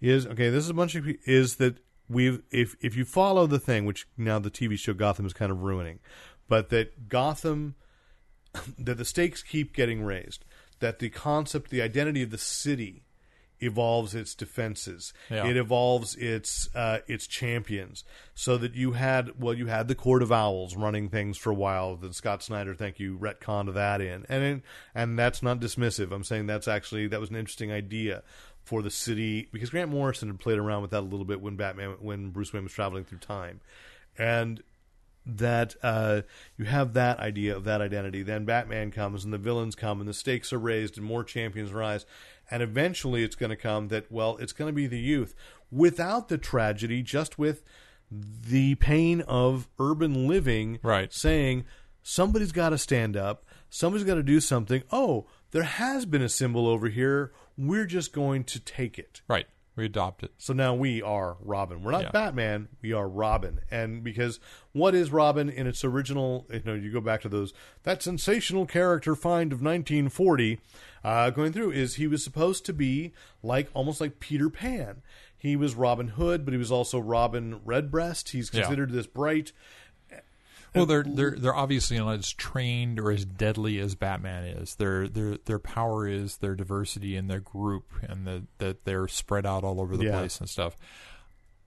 is 0.00 0.26
okay. 0.26 0.50
This 0.50 0.64
is 0.64 0.70
a 0.70 0.74
bunch 0.74 0.96
of 0.96 1.06
is 1.24 1.56
that 1.56 1.76
we've 2.10 2.42
if 2.50 2.74
if 2.80 2.96
you 2.96 3.04
follow 3.04 3.46
the 3.46 3.60
thing, 3.60 3.86
which 3.86 4.08
now 4.16 4.38
the 4.38 4.50
TV 4.50 4.78
show 4.78 4.92
Gotham 4.92 5.24
is 5.24 5.32
kind 5.32 5.52
of 5.52 5.62
ruining, 5.62 6.00
but 6.48 6.68
that 6.70 7.08
Gotham 7.08 7.76
that 8.78 8.98
the 8.98 9.04
stakes 9.04 9.42
keep 9.42 9.74
getting 9.74 10.02
raised, 10.02 10.44
that 10.80 10.98
the 10.98 11.10
concept, 11.10 11.70
the 11.70 11.82
identity 11.82 12.22
of 12.22 12.30
the 12.30 12.38
city 12.38 13.04
evolves 13.60 14.14
its 14.14 14.34
defenses. 14.34 15.12
Yeah. 15.30 15.46
It 15.46 15.56
evolves 15.56 16.14
its 16.16 16.68
uh, 16.74 16.98
its 17.06 17.26
champions. 17.26 18.04
So 18.34 18.56
that 18.58 18.74
you 18.74 18.92
had 18.92 19.40
well, 19.40 19.54
you 19.54 19.66
had 19.66 19.88
the 19.88 19.94
Court 19.94 20.22
of 20.22 20.32
Owls 20.32 20.76
running 20.76 21.08
things 21.08 21.36
for 21.36 21.50
a 21.50 21.54
while. 21.54 21.96
Then 21.96 22.12
Scott 22.12 22.42
Snyder, 22.42 22.74
thank 22.74 22.98
you, 22.98 23.18
retconned 23.18 23.74
that 23.74 24.00
in, 24.00 24.26
and 24.28 24.62
and 24.94 25.18
that's 25.18 25.42
not 25.42 25.60
dismissive. 25.60 26.12
I'm 26.12 26.24
saying 26.24 26.46
that's 26.46 26.68
actually 26.68 27.08
that 27.08 27.20
was 27.20 27.30
an 27.30 27.36
interesting 27.36 27.72
idea 27.72 28.22
for 28.62 28.82
the 28.82 28.90
city 28.90 29.48
because 29.52 29.70
Grant 29.70 29.90
Morrison 29.90 30.28
had 30.28 30.38
played 30.38 30.58
around 30.58 30.82
with 30.82 30.90
that 30.90 31.00
a 31.00 31.00
little 31.00 31.24
bit 31.24 31.40
when 31.40 31.56
Batman 31.56 31.96
when 32.00 32.30
Bruce 32.30 32.52
Wayne 32.52 32.64
was 32.64 32.72
traveling 32.72 33.04
through 33.04 33.18
time, 33.18 33.60
and 34.16 34.62
that 35.28 35.74
uh, 35.82 36.22
you 36.56 36.64
have 36.64 36.94
that 36.94 37.18
idea 37.20 37.54
of 37.54 37.64
that 37.64 37.80
identity. 37.80 38.22
Then 38.22 38.44
Batman 38.46 38.90
comes 38.90 39.24
and 39.24 39.32
the 39.32 39.38
villains 39.38 39.74
come 39.74 40.00
and 40.00 40.08
the 40.08 40.14
stakes 40.14 40.52
are 40.52 40.58
raised 40.58 40.96
and 40.96 41.06
more 41.06 41.22
champions 41.22 41.72
rise. 41.72 42.06
And 42.50 42.62
eventually 42.62 43.22
it's 43.22 43.36
going 43.36 43.50
to 43.50 43.56
come 43.56 43.88
that, 43.88 44.10
well, 44.10 44.38
it's 44.38 44.54
going 44.54 44.68
to 44.70 44.74
be 44.74 44.86
the 44.86 44.98
youth 44.98 45.34
without 45.70 46.28
the 46.28 46.38
tragedy, 46.38 47.02
just 47.02 47.38
with 47.38 47.62
the 48.10 48.74
pain 48.76 49.20
of 49.22 49.68
urban 49.78 50.26
living, 50.26 50.78
Right. 50.82 51.12
saying 51.12 51.66
somebody's 52.02 52.52
got 52.52 52.70
to 52.70 52.78
stand 52.78 53.16
up, 53.18 53.44
somebody's 53.68 54.06
got 54.06 54.14
to 54.14 54.22
do 54.22 54.40
something. 54.40 54.82
Oh, 54.90 55.26
there 55.50 55.64
has 55.64 56.06
been 56.06 56.22
a 56.22 56.28
symbol 56.30 56.66
over 56.66 56.88
here. 56.88 57.32
We're 57.58 57.84
just 57.84 58.14
going 58.14 58.44
to 58.44 58.60
take 58.60 58.98
it. 58.98 59.20
Right. 59.28 59.46
We 59.78 59.84
adopt 59.86 60.24
it. 60.24 60.32
So 60.38 60.52
now 60.52 60.74
we 60.74 61.00
are 61.00 61.36
Robin. 61.40 61.82
We're 61.82 61.92
not 61.92 62.02
Yeah. 62.02 62.10
Batman. 62.10 62.68
We 62.82 62.92
are 62.92 63.08
Robin. 63.08 63.60
And 63.70 64.02
because 64.02 64.40
what 64.72 64.94
is 64.94 65.10
Robin 65.12 65.48
in 65.48 65.66
its 65.68 65.84
original? 65.84 66.46
You 66.52 66.62
know, 66.64 66.74
you 66.74 66.90
go 66.92 67.00
back 67.00 67.20
to 67.22 67.28
those 67.28 67.54
that 67.84 68.02
sensational 68.02 68.66
character 68.66 69.14
find 69.14 69.52
of 69.52 69.62
1940. 69.62 70.58
Uh, 71.04 71.30
going 71.30 71.52
through 71.52 71.70
is 71.70 71.94
he 71.94 72.08
was 72.08 72.24
supposed 72.24 72.66
to 72.66 72.72
be 72.72 73.12
like 73.42 73.68
almost 73.72 74.00
like 74.00 74.18
Peter 74.18 74.50
Pan. 74.50 75.00
He 75.36 75.54
was 75.54 75.76
Robin 75.76 76.08
Hood, 76.08 76.44
but 76.44 76.52
he 76.52 76.58
was 76.58 76.72
also 76.72 76.98
Robin 76.98 77.60
Redbreast. 77.64 78.30
He's 78.30 78.52
Yeah. 78.52 78.62
considered 78.62 78.90
this 78.90 79.06
bright. 79.06 79.52
Well, 80.78 80.86
they're 80.86 81.04
they're 81.06 81.34
they're 81.38 81.54
obviously 81.54 81.98
not 81.98 82.18
as 82.18 82.32
trained 82.32 82.98
or 82.98 83.10
as 83.10 83.24
deadly 83.24 83.78
as 83.78 83.94
Batman 83.94 84.44
is. 84.44 84.74
Their 84.76 85.06
their 85.08 85.36
their 85.44 85.58
power 85.58 86.08
is 86.08 86.38
their 86.38 86.54
diversity 86.54 87.16
and 87.16 87.28
their 87.30 87.40
group 87.40 87.84
and 88.02 88.26
the, 88.26 88.46
that 88.58 88.84
they're 88.84 89.08
spread 89.08 89.44
out 89.46 89.64
all 89.64 89.80
over 89.80 89.96
the 89.96 90.04
Yeah. 90.06 90.18
place 90.18 90.40
and 90.40 90.48
stuff. 90.48 90.76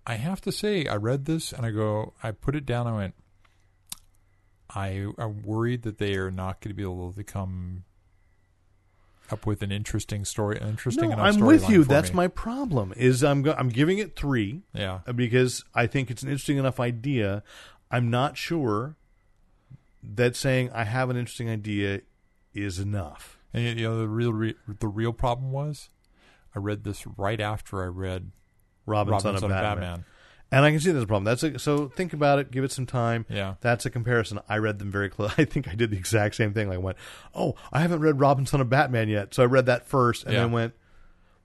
I 0.07 0.15
have 0.15 0.41
to 0.41 0.51
say, 0.51 0.87
I 0.87 0.95
read 0.95 1.25
this 1.25 1.53
and 1.53 1.63
I 1.65 1.69
go, 1.71 2.13
I 2.23 2.31
put 2.31 2.55
it 2.55 2.65
down. 2.65 2.87
I 2.87 2.95
went, 2.95 3.13
I 4.73 5.05
I'm 5.17 5.43
worried 5.43 5.83
that 5.83 5.97
they 5.97 6.15
are 6.15 6.31
not 6.31 6.61
going 6.61 6.69
to 6.69 6.73
be 6.75 6.83
able 6.83 7.11
to 7.13 7.23
come 7.23 7.83
up 9.31 9.45
with 9.45 9.61
an 9.61 9.71
interesting 9.71 10.25
story, 10.25 10.57
an 10.59 10.67
interesting 10.67 11.09
No, 11.09 11.13
enough 11.15 11.35
I'm 11.35 11.39
with 11.45 11.69
you. 11.69 11.83
That's 11.83 12.09
me. 12.09 12.15
my 12.17 12.27
problem. 12.27 12.93
Is 12.97 13.23
I'm 13.23 13.41
go- 13.43 13.55
I'm 13.57 13.69
giving 13.69 13.97
it 13.97 14.15
three. 14.15 14.63
Yeah. 14.73 14.99
Uh, 15.07 15.13
because 15.13 15.63
I 15.73 15.87
think 15.87 16.11
it's 16.11 16.23
an 16.23 16.29
interesting 16.29 16.57
enough 16.57 16.79
idea. 16.79 17.43
I'm 17.89 18.09
not 18.09 18.37
sure 18.37 18.95
that 20.03 20.35
saying 20.35 20.71
I 20.73 20.83
have 20.83 21.09
an 21.09 21.17
interesting 21.17 21.49
idea 21.49 22.01
is 22.53 22.79
enough. 22.79 23.37
And 23.53 23.63
you 23.79 23.87
know 23.87 23.97
the 23.99 24.07
real 24.07 24.33
re- 24.33 24.55
the 24.79 24.87
real 24.87 25.13
problem 25.13 25.51
was, 25.51 25.89
I 26.55 26.59
read 26.59 26.83
this 26.83 27.05
right 27.17 27.39
after 27.39 27.83
I 27.83 27.87
read 27.87 28.31
Robin, 28.85 29.11
Robin, 29.11 29.21
son 29.23 29.35
of 29.35 29.41
Son 29.41 29.51
of 29.51 29.55
Batman. 29.57 29.75
Batman. 29.83 30.05
And 30.53 30.65
I 30.65 30.71
can 30.71 30.79
see 30.81 30.91
there's 30.91 31.05
a 31.05 31.07
problem. 31.07 31.23
That's 31.23 31.43
a, 31.43 31.57
so 31.59 31.87
think 31.87 32.11
about 32.11 32.39
it. 32.39 32.51
Give 32.51 32.65
it 32.65 32.73
some 32.73 32.85
time. 32.85 33.25
Yeah. 33.29 33.55
that's 33.61 33.85
a 33.85 33.89
comparison. 33.89 34.39
I 34.49 34.57
read 34.57 34.79
them 34.79 34.91
very 34.91 35.09
close. 35.09 35.31
I 35.37 35.45
think 35.45 35.67
I 35.69 35.75
did 35.75 35.91
the 35.91 35.97
exact 35.97 36.35
same 36.35 36.53
thing. 36.53 36.67
Like 36.67 36.75
I 36.75 36.81
went, 36.81 36.97
oh, 37.33 37.55
I 37.71 37.79
haven't 37.79 38.01
read 38.01 38.19
Robin, 38.19 38.45
son 38.45 38.59
of 38.59 38.69
Batman 38.69 39.07
yet, 39.07 39.33
so 39.33 39.43
I 39.43 39.45
read 39.45 39.65
that 39.67 39.87
first, 39.87 40.25
and 40.25 40.33
Yeah. 40.33 40.41
then 40.41 40.51
went, 40.51 40.73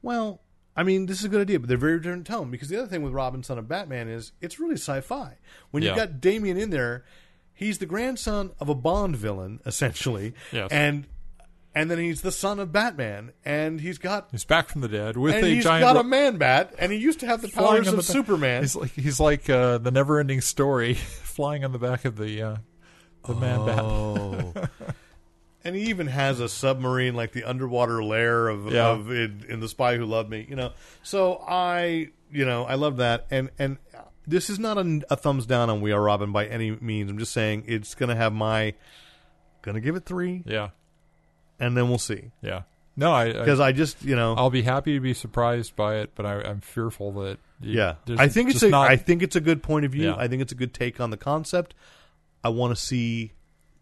well, 0.03 0.41
I 0.77 0.83
mean, 0.83 1.07
this 1.07 1.21
is 1.21 1.25
a 1.25 1.29
good 1.29 1.41
idea, 1.41 1.59
but 1.61 1.69
they're 1.69 1.79
very 1.79 1.99
different 2.01 2.27
tone. 2.27 2.51
Because 2.51 2.69
the 2.69 2.77
other 2.77 2.89
thing 2.89 3.03
with 3.03 3.13
Robin, 3.13 3.43
son 3.45 3.59
of 3.59 3.69
Batman, 3.69 4.09
is 4.09 4.33
it's 4.41 4.59
really 4.59 4.75
sci-fi. 4.75 5.37
When 5.71 5.83
you've 5.85 5.97
got 5.97 6.21
Damian 6.21 6.57
in 6.57 6.71
there, 6.71 7.05
he's 7.57 7.79
the 7.79 7.87
grandson 7.87 8.53
of 8.61 8.69
a 8.69 8.75
Bond 8.77 9.17
villain, 9.17 9.59
essentially, 9.67 10.35
Yes. 10.53 10.71
and 10.71 11.07
and 11.75 11.91
then 11.91 11.99
he's 11.99 12.23
the 12.23 12.33
son 12.33 12.59
of 12.61 12.73
Batman, 12.73 13.33
and 13.45 13.81
he's 13.81 13.99
got 13.99 14.29
He's 14.31 14.45
back 14.45 14.69
from 14.69 14.81
the 14.83 14.89
dead 14.89 15.17
with 15.17 15.35
and 15.35 15.45
a 15.45 15.49
he's 15.49 15.65
giant 15.65 15.83
got 15.83 15.95
ro- 15.97 16.01
a 16.03 16.05
man 16.05 16.37
bat, 16.39 16.75
and 16.79 16.91
he 16.93 16.99
used 16.99 17.21
to 17.21 17.27
have 17.27 17.43
the 17.43 17.49
powers 17.49 17.89
of 17.89 17.97
the 17.97 18.03
Superman. 18.03 18.63
He's 18.63 18.77
like 18.77 18.93
he's 18.93 19.19
like 19.21 19.51
uh, 19.51 19.79
the 19.79 19.91
never-ending 19.91 20.41
story, 20.43 20.95
flying 20.95 21.65
on 21.65 21.73
the 21.73 21.79
back 21.79 22.05
of 22.05 22.17
the 22.17 22.41
uh, 22.43 22.57
the 23.27 23.35
man 23.35 23.67
bat. 23.67 23.79
Oh. 23.81 24.53
and 25.65 25.75
he 25.75 25.83
even 25.91 26.07
has 26.07 26.39
a 26.41 26.49
submarine 26.49 27.15
like 27.15 27.33
the 27.33 27.43
underwater 27.45 28.03
lair 28.03 28.49
of, 28.49 28.73
Yeah. 28.73 28.89
of 28.91 29.11
in, 29.11 29.45
in 29.49 29.59
the 29.61 29.69
spy 29.69 29.97
who 29.97 30.05
loved 30.07 30.31
me 30.31 30.47
you 30.49 30.55
know 30.55 30.71
so 31.03 31.43
i 31.49 32.09
you 32.31 32.45
know 32.45 32.65
i 32.65 32.75
love 32.77 32.99
that 32.99 33.27
and 33.33 33.51
and 33.59 33.79
this 34.27 34.51
is 34.51 34.59
not 34.59 34.77
a, 34.79 35.01
a 35.11 35.17
thumbs 35.17 35.47
down 35.47 35.71
on 35.71 35.81
we 35.81 35.93
are 35.93 36.03
robin 36.03 36.33
by 36.33 36.47
any 36.47 36.71
means 36.73 37.11
i'm 37.11 37.19
just 37.19 37.33
saying 37.33 37.65
it's 37.67 37.95
gonna 37.95 38.17
have 38.17 38.33
my 38.33 38.75
gonna 39.63 39.81
give 39.81 39.97
it 39.97 40.05
three 40.05 40.43
Yeah, 40.47 40.71
and 41.59 41.77
then 41.77 41.89
we'll 41.89 41.99
see 41.99 42.31
yeah. 42.43 42.63
No, 42.99 43.13
I 43.13 43.31
because 43.33 43.61
I, 43.61 43.73
just 43.73 44.03
you 44.03 44.17
know 44.17 44.35
I'll 44.35 44.49
be 44.49 44.63
happy 44.63 44.95
to 44.95 45.01
be 45.01 45.13
surprised 45.13 45.77
by 45.77 45.97
it, 45.97 46.13
but 46.15 46.25
I, 46.25 46.41
I'm 46.41 46.61
fearful 46.63 47.13
that 47.13 47.39
y- 47.61 47.69
yeah 47.69 47.95
there's 48.07 48.19
I 48.19 48.29
think 48.29 48.49
it's 48.49 48.61
just 48.61 48.73
a 48.73 48.77
I 48.77 48.95
not. 48.95 49.01
think 49.03 49.23
it's 49.23 49.37
a 49.37 49.41
good 49.41 49.63
point 49.63 49.85
of 49.85 49.93
view. 49.93 50.09
Yeah. 50.09 50.17
I 50.17 50.29
think 50.29 50.41
it's 50.41 50.53
a 50.53 50.55
good 50.55 50.73
take 50.73 50.99
on 50.99 51.11
the 51.11 51.19
concept. 51.19 51.75
I 52.43 52.49
want 52.49 52.75
to 52.75 52.81
see 52.83 53.33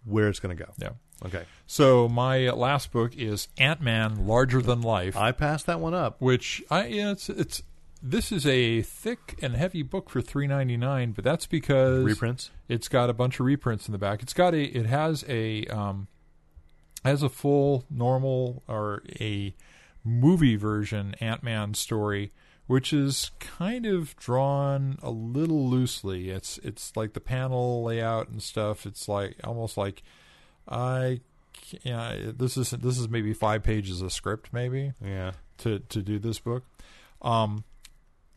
where 0.04 0.28
it's 0.28 0.40
going 0.40 0.56
to 0.56 0.64
go. 0.64 0.72
yeah. 0.78 0.88
Okay, 1.24 1.44
So 1.66 2.08
my 2.08 2.50
last 2.50 2.90
book 2.90 3.16
is 3.16 3.46
Ant 3.56 3.80
Man: 3.80 4.26
Larger 4.26 4.60
Than 4.60 4.80
Life, 4.82 5.16
I 5.16 5.30
passed 5.30 5.66
that 5.66 5.78
one 5.78 5.94
up. 5.94 6.20
which 6.20 6.64
I 6.68 6.86
yeah, 6.86 7.12
it's 7.12 7.28
it's 7.30 7.62
this 8.04 8.30
is 8.30 8.46
a 8.46 8.82
thick 8.82 9.38
and 9.40 9.56
heavy 9.56 9.82
book 9.82 10.10
for 10.10 10.20
three 10.20 10.46
ninety 10.46 10.76
nine, 10.76 11.12
but 11.12 11.24
that's 11.24 11.46
because 11.46 12.04
Reprints. 12.04 12.50
It's 12.68 12.88
got 12.88 13.08
a 13.08 13.14
bunch 13.14 13.40
of 13.40 13.46
reprints 13.46 13.88
in 13.88 13.92
the 13.92 13.98
back. 13.98 14.22
It's 14.22 14.34
got 14.34 14.54
a 14.54 14.62
it 14.62 14.86
has 14.86 15.24
a 15.26 15.64
um 15.66 16.08
has 17.04 17.22
a 17.22 17.28
full 17.28 17.84
normal 17.90 18.62
or 18.68 19.02
a 19.18 19.54
movie 20.04 20.56
version 20.56 21.14
Ant-Man 21.20 21.72
story 21.74 22.30
which 22.66 22.92
is 22.92 23.30
kind 23.40 23.84
of 23.84 24.16
drawn 24.16 24.98
a 25.02 25.10
little 25.10 25.68
loosely. 25.68 26.30
It's 26.30 26.58
it's 26.58 26.96
like 26.96 27.12
the 27.12 27.20
panel 27.20 27.84
layout 27.84 28.28
and 28.28 28.42
stuff. 28.42 28.86
It's 28.86 29.08
like 29.08 29.36
almost 29.44 29.76
like 29.76 30.02
I 30.68 31.20
yeah, 31.82 32.16
this 32.36 32.56
is 32.56 32.70
this 32.70 32.98
is 32.98 33.08
maybe 33.08 33.32
5 33.32 33.62
pages 33.62 34.02
of 34.02 34.12
script 34.12 34.52
maybe 34.52 34.92
Yeah, 35.04 35.32
to 35.58 35.80
to 35.80 36.02
do 36.02 36.18
this 36.18 36.38
book. 36.38 36.64
Um, 37.22 37.64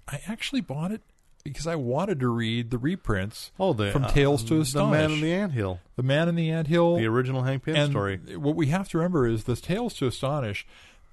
I 0.07 0.21
actually 0.27 0.61
bought 0.61 0.91
it 0.91 1.01
because 1.43 1.67
I 1.67 1.75
wanted 1.75 2.19
to 2.19 2.27
read 2.27 2.71
the 2.71 2.77
reprints. 2.77 3.51
Oh, 3.59 3.73
the 3.73 3.91
from 3.91 4.05
uh, 4.05 4.09
Tales 4.09 4.43
to 4.45 4.61
Astonish. 4.61 4.73
the 4.73 5.07
Man 5.07 5.11
in 5.11 5.21
the 5.21 5.33
Anthill, 5.33 5.79
the 5.95 6.03
Man 6.03 6.29
in 6.29 6.35
the 6.35 6.51
Anthill, 6.51 6.97
the 6.97 7.07
original 7.07 7.43
Hank 7.43 7.63
Pym 7.63 7.75
and 7.75 7.91
story. 7.91 8.17
What 8.35 8.55
we 8.55 8.67
have 8.67 8.89
to 8.89 8.97
remember 8.97 9.27
is 9.27 9.45
this 9.45 9.61
Tales 9.61 9.93
to 9.95 10.07
Astonish. 10.07 10.65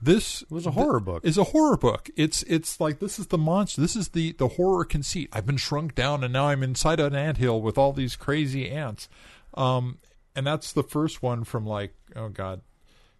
This 0.02 0.44
was 0.50 0.66
a 0.66 0.72
horror 0.72 1.00
book. 1.00 1.24
Is 1.24 1.38
a 1.38 1.44
horror 1.44 1.76
book. 1.76 2.10
It's 2.16 2.42
it's 2.44 2.80
like 2.80 2.98
this 2.98 3.18
is 3.18 3.28
the 3.28 3.38
monster. 3.38 3.80
This 3.80 3.96
is 3.96 4.08
the 4.08 4.32
the 4.32 4.48
horror 4.48 4.84
conceit. 4.84 5.30
I've 5.32 5.46
been 5.46 5.56
shrunk 5.56 5.94
down 5.94 6.22
and 6.24 6.32
now 6.32 6.48
I'm 6.48 6.62
inside 6.62 7.00
an 7.00 7.14
anthill 7.14 7.62
with 7.62 7.78
all 7.78 7.92
these 7.92 8.16
crazy 8.16 8.70
ants. 8.70 9.08
Um, 9.54 9.98
and 10.36 10.46
that's 10.46 10.72
the 10.72 10.82
first 10.82 11.22
one 11.22 11.44
from 11.44 11.64
like 11.64 11.94
oh 12.16 12.28
god, 12.28 12.60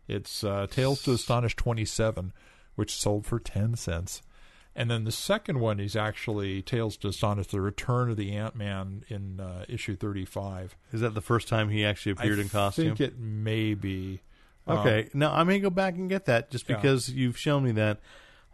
it's 0.09 0.45
uh, 0.45 0.67
Tales 0.71 1.03
to 1.05 1.13
Astonish 1.13 1.57
twenty 1.57 1.85
seven, 1.85 2.33
which 2.75 2.95
sold 2.95 3.25
for 3.25 3.39
ten 3.39 3.77
cents. 3.77 4.21
And 4.77 4.91
then 4.91 5.05
the 5.05 5.13
second 5.13 5.61
one 5.61 5.79
is 5.79 5.95
actually 5.95 6.61
Tales 6.63 6.97
to 6.99 7.09
Astonish: 7.09 7.47
The 7.47 7.61
Return 7.61 8.11
of 8.11 8.17
the 8.17 8.33
Ant 8.33 8.57
Man 8.57 9.05
in 9.09 9.39
uh, 9.41 9.65
issue 9.69 9.95
thirty-five. 9.97 10.77
Is 10.93 11.01
that 11.01 11.15
the 11.15 11.21
first 11.21 11.47
time 11.49 11.69
he 11.71 11.85
actually 11.85 12.13
appeared 12.13 12.39
I 12.39 12.43
in 12.43 12.49
costume? 12.49 12.85
I 12.85 12.89
think 12.89 13.01
it 13.01 13.19
may 13.19 13.75
be. 13.75 14.21
Um, 14.67 14.79
Okay, 14.79 15.09
now 15.15 15.33
I 15.33 15.45
may 15.45 15.61
go 15.61 15.71
back 15.71 15.95
and 15.95 16.09
get 16.09 16.25
that 16.25 16.51
just 16.51 16.69
Yeah. 16.69 16.77
because 16.77 17.09
you've 17.11 17.39
shown 17.39 17.65
me 17.65 17.73
that. 17.73 18.01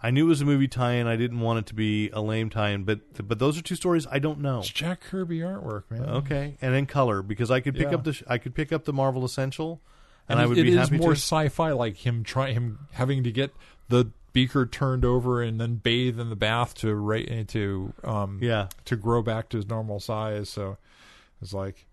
I 0.02 0.10
knew 0.10 0.24
it 0.26 0.28
was 0.30 0.40
a 0.40 0.46
movie 0.46 0.66
tie-in. 0.66 1.06
I 1.06 1.16
didn't 1.16 1.40
want 1.40 1.58
it 1.58 1.66
to 1.66 1.74
be 1.74 2.08
a 2.10 2.20
lame 2.22 2.48
tie-in, 2.50 2.84
but 2.84 3.00
but 3.28 3.38
those 3.38 3.58
are 3.58 3.62
two 3.62 3.74
stories 3.74 4.06
I 4.10 4.18
don't 4.18 4.40
know. 4.40 4.58
It's 4.60 4.68
Jack 4.70 5.00
Kirby 5.02 5.38
artwork, 5.40 5.84
man. 5.90 6.02
Okay, 6.04 6.56
and 6.60 6.74
in 6.74 6.86
color 6.86 7.22
because 7.22 7.50
I 7.50 7.60
could 7.60 7.74
pick 7.74 7.88
Yeah. 7.88 7.94
up 7.94 8.04
the 8.04 8.12
sh- 8.14 8.22
I 8.26 8.36
could 8.38 8.54
pick 8.54 8.72
up 8.72 8.84
the 8.84 8.92
Marvel 8.92 9.24
Essential, 9.24 9.80
and, 10.28 10.38
and, 10.38 10.40
I 10.40 10.46
would 10.48 10.58
it 10.58 10.64
be 10.64 10.70
is 10.72 10.76
happy 10.76 10.98
more 10.98 11.10
to. 11.14 11.16
sci-fi, 11.16 11.72
like 11.72 11.96
him 11.98 12.24
trying 12.24 12.54
him 12.54 12.78
having 12.92 13.22
to 13.24 13.30
get 13.32 13.52
the 13.88 14.10
beaker 14.32 14.66
turned 14.66 15.04
over 15.04 15.42
and 15.42 15.60
then 15.60 15.76
bathe 15.76 16.18
in 16.20 16.30
the 16.30 16.36
bath 16.36 16.74
to 16.76 16.94
ra- 16.94 17.44
to 17.48 17.92
um 18.04 18.38
Yeah. 18.42 18.68
to 18.86 18.96
grow 18.96 19.22
back 19.22 19.48
to 19.50 19.56
his 19.56 19.66
normal 19.68 20.00
size. 20.00 20.48
So 20.48 20.76
it's 21.42 21.52
like, 21.52 21.86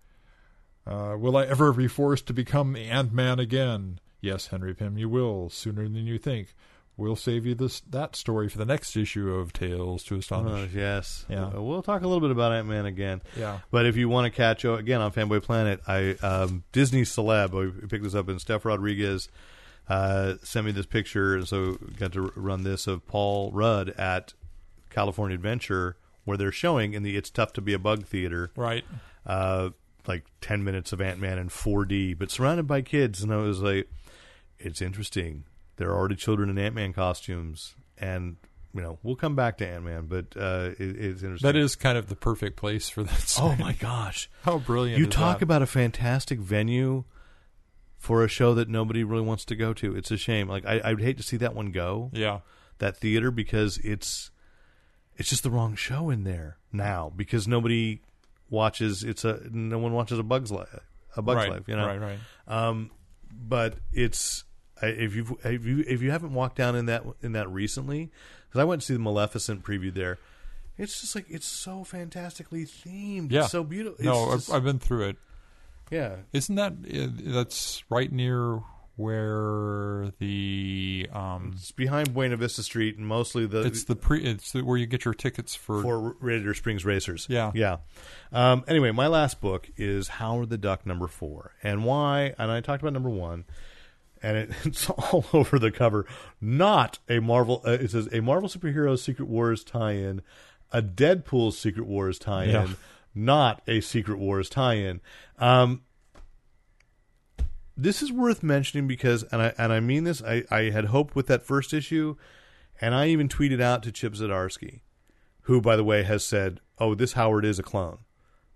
uh, 0.86 1.16
will 1.18 1.36
I 1.36 1.44
ever 1.44 1.72
be 1.72 1.88
forced 1.88 2.26
to 2.28 2.32
become 2.32 2.76
Ant 2.76 3.12
Man 3.12 3.38
again? 3.38 4.00
Yes, 4.20 4.48
Henry 4.48 4.74
Pym, 4.74 4.98
you 4.98 5.08
will 5.08 5.48
sooner 5.50 5.84
than 5.84 6.06
you 6.06 6.18
think. 6.18 6.54
We'll 6.96 7.14
save 7.14 7.46
you 7.46 7.54
this 7.54 7.78
that 7.82 8.16
story 8.16 8.48
for 8.48 8.58
the 8.58 8.64
next 8.66 8.96
issue 8.96 9.32
of 9.32 9.52
Tales 9.52 10.02
to 10.04 10.16
Oh, 10.16 10.18
Astonish. 10.18 10.72
yes, 10.74 11.24
Yeah. 11.28 11.46
Uh, 11.54 11.62
We'll 11.62 11.82
talk 11.82 12.02
a 12.02 12.06
little 12.08 12.20
bit 12.20 12.32
about 12.32 12.52
Ant 12.52 12.66
Man 12.66 12.86
again. 12.86 13.22
Yeah. 13.38 13.58
But 13.70 13.86
if 13.86 13.96
you 13.96 14.08
want 14.08 14.24
to 14.24 14.36
catch 14.36 14.64
oh, 14.64 14.74
again 14.74 15.00
on 15.00 15.12
Fanboy 15.12 15.42
Planet, 15.44 15.80
I 15.86 16.14
um, 16.26 16.64
Disney 16.72 17.02
celeb. 17.02 17.52
We 17.52 17.86
picked 17.86 18.02
this 18.02 18.16
up, 18.16 18.28
in 18.28 18.40
Steph 18.40 18.64
Rodriguez 18.64 19.28
uh, 19.88 20.34
sent 20.42 20.66
me 20.66 20.72
this 20.72 20.86
picture, 20.86 21.34
and 21.36 21.46
so 21.48 21.78
got 21.98 22.12
to 22.12 22.32
run 22.36 22.62
this 22.64 22.86
of 22.86 23.06
Paul 23.06 23.50
Rudd 23.52 23.90
at 23.90 24.34
California 24.90 25.34
Adventure, 25.34 25.96
where 26.24 26.36
they're 26.36 26.52
showing 26.52 26.92
in 26.94 27.02
the 27.02 27.16
"It's 27.16 27.30
Tough 27.30 27.52
to 27.54 27.60
Be 27.60 27.72
a 27.74 27.78
Bug" 27.78 28.04
theater, 28.04 28.50
Right. 28.56 28.84
uh, 29.26 29.70
like 30.06 30.24
ten 30.40 30.62
minutes 30.64 30.92
of 30.92 31.00
Ant 31.00 31.20
Man 31.20 31.38
in 31.38 31.48
4D, 31.48 32.18
but 32.18 32.30
surrounded 32.30 32.66
by 32.66 32.82
kids, 32.82 33.22
and 33.22 33.32
I 33.32 33.36
was 33.36 33.60
like, 33.62 33.88
it's 34.58 34.82
interesting. 34.82 35.44
There 35.76 35.90
are 35.90 35.96
already 35.96 36.16
children 36.16 36.50
in 36.50 36.58
Ant 36.58 36.74
Man 36.74 36.92
costumes, 36.92 37.74
and 37.96 38.36
you 38.74 38.82
know 38.82 38.98
we'll 39.02 39.16
come 39.16 39.36
back 39.36 39.56
to 39.58 39.66
Ant 39.68 39.84
Man, 39.84 40.06
but 40.06 40.26
uh, 40.36 40.70
it, 40.78 40.96
it's 40.96 41.22
interesting. 41.22 41.46
That 41.46 41.56
is 41.56 41.76
kind 41.76 41.96
of 41.96 42.08
the 42.08 42.16
perfect 42.16 42.56
place 42.56 42.88
for 42.88 43.02
that. 43.04 43.36
Oh 43.40 43.54
my 43.56 43.72
gosh! 43.74 44.28
How 44.42 44.58
brilliant! 44.58 44.98
You 44.98 45.06
talk 45.06 45.38
that? 45.38 45.44
about 45.44 45.62
a 45.62 45.66
fantastic 45.66 46.38
venue 46.40 47.04
for 47.98 48.24
a 48.24 48.28
show 48.28 48.54
that 48.54 48.68
nobody 48.68 49.02
really 49.04 49.22
wants 49.22 49.44
to 49.46 49.56
go 49.56 49.74
to. 49.74 49.94
It's 49.96 50.10
a 50.10 50.16
shame. 50.16 50.48
Like 50.48 50.64
I, 50.64 50.78
I 50.78 50.92
would 50.94 51.02
hate 51.02 51.16
to 51.18 51.22
see 51.22 51.36
that 51.38 51.54
one 51.54 51.72
go. 51.72 52.10
yeah. 52.12 52.40
That 52.78 52.96
theater 52.96 53.32
because 53.32 53.78
it's 53.78 54.30
it's 55.16 55.28
just 55.28 55.42
the 55.42 55.50
wrong 55.50 55.74
show 55.74 56.10
in 56.10 56.22
there 56.22 56.58
now 56.72 57.12
because 57.14 57.48
nobody 57.48 58.02
watches. 58.50 59.02
It's 59.02 59.24
a 59.24 59.40
no 59.50 59.78
one 59.80 59.92
watches 59.92 60.16
a 60.20 60.22
Bugs 60.22 60.52
Life. 60.52 60.68
A 61.16 61.22
Bugs 61.22 61.38
right. 61.38 61.50
Life, 61.50 61.62
you 61.66 61.74
know. 61.74 61.86
Right. 61.86 62.00
Right. 62.00 62.18
Um, 62.46 62.92
but 63.32 63.78
it's 63.92 64.44
if 64.80 65.16
you 65.16 65.36
if 65.42 65.64
you 65.66 65.82
if 65.88 66.02
you 66.02 66.12
haven't 66.12 66.32
walked 66.34 66.54
down 66.56 66.76
in 66.76 66.86
that 66.86 67.02
in 67.20 67.32
that 67.32 67.50
recently, 67.50 68.12
because 68.46 68.60
I 68.60 68.64
went 68.64 68.82
to 68.82 68.86
see 68.86 68.94
the 68.94 69.00
Maleficent 69.00 69.64
preview 69.64 69.92
there. 69.92 70.18
It's 70.76 71.00
just 71.00 71.16
like 71.16 71.26
it's 71.28 71.46
so 71.46 71.82
fantastically 71.82 72.64
themed. 72.64 73.32
Yeah. 73.32 73.42
It's 73.42 73.50
so 73.50 73.64
beautiful. 73.64 73.96
It's 73.98 74.04
no, 74.06 74.32
just- 74.36 74.50
I've, 74.50 74.58
I've 74.58 74.64
been 74.64 74.78
through 74.78 75.08
it. 75.08 75.16
Yeah. 75.90 76.16
Isn't 76.32 76.56
that 76.56 76.72
uh, 76.72 77.32
that's 77.32 77.82
right 77.90 78.10
near 78.12 78.60
where 78.96 80.10
the 80.18 81.08
um 81.12 81.52
It's 81.54 81.70
behind 81.70 82.12
Buena 82.12 82.36
Vista 82.36 82.62
Street, 82.64 82.96
and 82.98 83.06
mostly 83.06 83.46
the 83.46 83.62
it's 83.62 83.84
the 83.84 83.94
pre 83.94 84.22
it's 84.24 84.52
the, 84.52 84.64
where 84.64 84.76
you 84.76 84.86
get 84.86 85.04
your 85.04 85.14
tickets 85.14 85.54
for, 85.54 85.82
for 85.82 86.16
Radiator 86.20 86.52
Springs 86.54 86.84
Racers. 86.84 87.26
Yeah. 87.30 87.52
yeah. 87.54 87.76
Um, 88.32 88.64
anyway, 88.66 88.90
my 88.90 89.06
last 89.06 89.40
book 89.40 89.70
is 89.76 90.08
Howard 90.08 90.50
the 90.50 90.58
Duck 90.58 90.84
number 90.84 91.06
four, 91.06 91.54
and 91.62 91.84
why? 91.84 92.34
And 92.38 92.50
I 92.50 92.60
talked 92.60 92.82
about 92.82 92.92
number 92.92 93.08
one, 93.10 93.44
and 94.20 94.36
it, 94.36 94.50
it's 94.64 94.90
all 94.90 95.24
over 95.32 95.58
the 95.60 95.70
cover. 95.70 96.04
Not 96.40 96.98
a 97.08 97.20
Marvel. 97.20 97.62
Uh, 97.64 97.72
it 97.72 97.92
says 97.92 98.08
a 98.12 98.20
Marvel 98.20 98.48
superhero 98.48 98.98
Secret 98.98 99.28
Wars 99.28 99.62
tie-in, 99.62 100.22
a 100.72 100.82
Deadpool 100.82 101.52
Secret 101.52 101.86
Wars 101.86 102.18
tie-in, 102.18 102.50
Yeah. 102.50 102.68
Not 103.18 103.62
a 103.66 103.80
Secret 103.80 104.18
Wars 104.18 104.48
tie-in. 104.48 105.00
Um, 105.38 105.82
this 107.76 108.02
is 108.02 108.10
worth 108.12 108.42
mentioning 108.42 108.86
because, 108.88 109.22
and 109.24 109.40
I 109.40 109.54
and 109.56 109.72
I 109.72 109.80
mean 109.80 110.04
this. 110.04 110.22
I, 110.22 110.44
I 110.50 110.70
had 110.70 110.86
hoped 110.86 111.14
with 111.14 111.26
that 111.28 111.44
first 111.44 111.72
issue, 111.72 112.16
and 112.80 112.94
I 112.94 113.08
even 113.08 113.28
tweeted 113.28 113.60
out 113.60 113.82
to 113.84 113.92
Chip 113.92 114.14
Zdarsky, 114.14 114.80
who, 115.42 115.60
by 115.60 115.76
the 115.76 115.84
way, 115.84 116.02
has 116.02 116.24
said, 116.24 116.60
"Oh, 116.78 116.94
this 116.94 117.12
Howard 117.12 117.44
is 117.44 117.58
a 117.58 117.62
clone," 117.62 117.98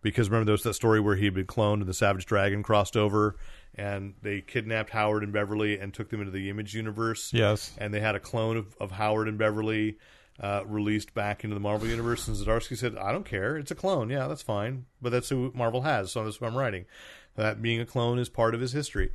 because 0.00 0.28
remember 0.28 0.46
there 0.46 0.52
was 0.52 0.64
that 0.64 0.74
story 0.74 0.98
where 1.00 1.16
he 1.16 1.24
had 1.26 1.34
been 1.34 1.46
cloned 1.46 1.74
and 1.74 1.86
the 1.86 1.94
Savage 1.94 2.26
Dragon 2.26 2.62
crossed 2.64 2.96
over, 2.96 3.36
and 3.74 4.14
they 4.22 4.40
kidnapped 4.40 4.90
Howard 4.90 5.22
and 5.22 5.32
Beverly 5.32 5.78
and 5.78 5.94
took 5.94 6.10
them 6.10 6.20
into 6.20 6.32
the 6.32 6.50
Image 6.50 6.74
universe. 6.74 7.32
Yes. 7.32 7.72
and 7.78 7.94
they 7.94 8.00
had 8.00 8.16
a 8.16 8.20
clone 8.20 8.56
of, 8.56 8.76
of 8.80 8.90
Howard 8.90 9.28
and 9.28 9.38
Beverly. 9.38 9.98
Uh, 10.42 10.64
released 10.66 11.14
back 11.14 11.44
into 11.44 11.54
the 11.54 11.60
Marvel 11.60 11.86
universe, 11.86 12.26
and 12.26 12.36
Zdarsky 12.36 12.76
said, 12.76 12.96
"I 12.96 13.12
don't 13.12 13.24
care. 13.24 13.56
It's 13.56 13.70
a 13.70 13.76
clone. 13.76 14.10
Yeah, 14.10 14.26
that's 14.26 14.42
fine. 14.42 14.86
But 15.00 15.10
that's 15.10 15.28
who 15.28 15.52
Marvel 15.54 15.82
has, 15.82 16.10
so 16.10 16.24
that's 16.24 16.40
what 16.40 16.48
I'm 16.48 16.56
writing. 16.56 16.86
That 17.36 17.62
being 17.62 17.80
a 17.80 17.86
clone 17.86 18.18
is 18.18 18.28
part 18.28 18.52
of 18.52 18.60
his 18.60 18.72
history. 18.72 19.12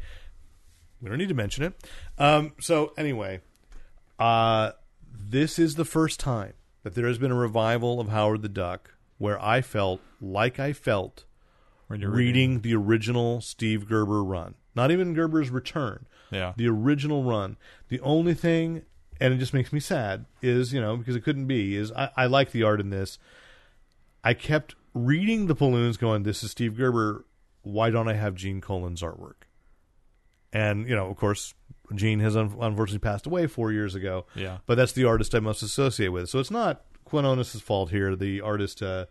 We 1.02 1.10
don't 1.10 1.18
need 1.18 1.28
to 1.28 1.36
mention 1.36 1.66
it. 1.66 1.74
Um, 2.18 2.54
so 2.62 2.94
anyway, 2.98 3.42
uh, 4.18 4.72
this 5.12 5.60
is 5.60 5.76
the 5.76 5.86
first 5.86 6.20
time 6.20 6.54
that 6.84 6.96
there 6.96 7.08
has 7.08 7.18
been 7.18 7.32
a 7.32 7.36
revival 7.36 8.00
of 8.00 8.08
Howard 8.10 8.42
the 8.42 8.50
Duck 8.50 8.94
where 9.18 9.42
I 9.44 9.62
felt 9.62 10.00
like 10.22 10.60
I 10.60 10.74
felt 10.74 11.26
when 11.88 12.02
you're 12.02 12.12
reading 12.12 12.62
the 12.62 12.76
original 12.76 13.42
Steve 13.42 13.88
Gerber 13.88 14.24
run. 14.24 14.56
Not 14.76 14.92
even 14.92 15.14
Gerber's 15.14 15.50
return. 15.50 16.06
Yeah. 16.32 16.54
The 16.56 16.68
original 16.68 17.24
run. 17.24 17.58
The 17.90 18.00
only 18.02 18.34
thing, 18.34 18.84
and 19.20 19.34
it 19.34 19.38
just 19.38 19.54
makes 19.54 19.74
me 19.74 19.80
sad, 19.80 20.26
is, 20.42 20.74
you 20.74 20.82
know, 20.82 20.98
because 20.98 21.16
it 21.16 21.24
couldn't 21.24 21.48
be, 21.48 21.76
is 21.76 21.92
I, 21.92 22.10
I 22.16 22.26
like 22.28 22.52
the 22.52 22.64
art 22.64 22.80
in 22.80 22.90
this. 22.90 23.20
I 24.24 24.34
kept 24.34 24.76
reading 24.94 25.48
the 25.48 25.56
balloons 25.56 25.98
going, 25.98 26.24
this 26.24 26.44
is 26.44 26.52
Steve 26.52 26.76
Gerber. 26.78 27.26
Why 27.62 27.90
don't 27.90 28.08
I 28.08 28.14
have 28.14 28.36
Gene 28.36 28.62
Colan's 28.62 29.02
artwork? 29.02 29.46
And, 30.54 30.88
you 30.88 30.96
know, 30.96 31.08
of 31.08 31.18
course, 31.18 31.54
Gene 31.94 32.20
has 32.20 32.36
un- 32.36 32.56
unfortunately 32.60 33.00
passed 33.00 33.26
away 33.26 33.48
four 33.48 33.72
years 33.72 33.96
ago. 33.96 34.26
Yeah. 34.36 34.58
But 34.66 34.76
that's 34.76 34.94
the 34.94 35.06
artist 35.06 35.36
I 35.36 35.40
most 35.40 35.62
associate 35.62 36.10
with. 36.10 36.30
So 36.30 36.40
it's 36.40 36.52
not 36.52 36.84
Quinones' 37.06 37.60
fault 37.62 37.90
here. 37.92 38.16
The 38.16 38.42
artist 38.42 38.82
uh, 38.82 39.06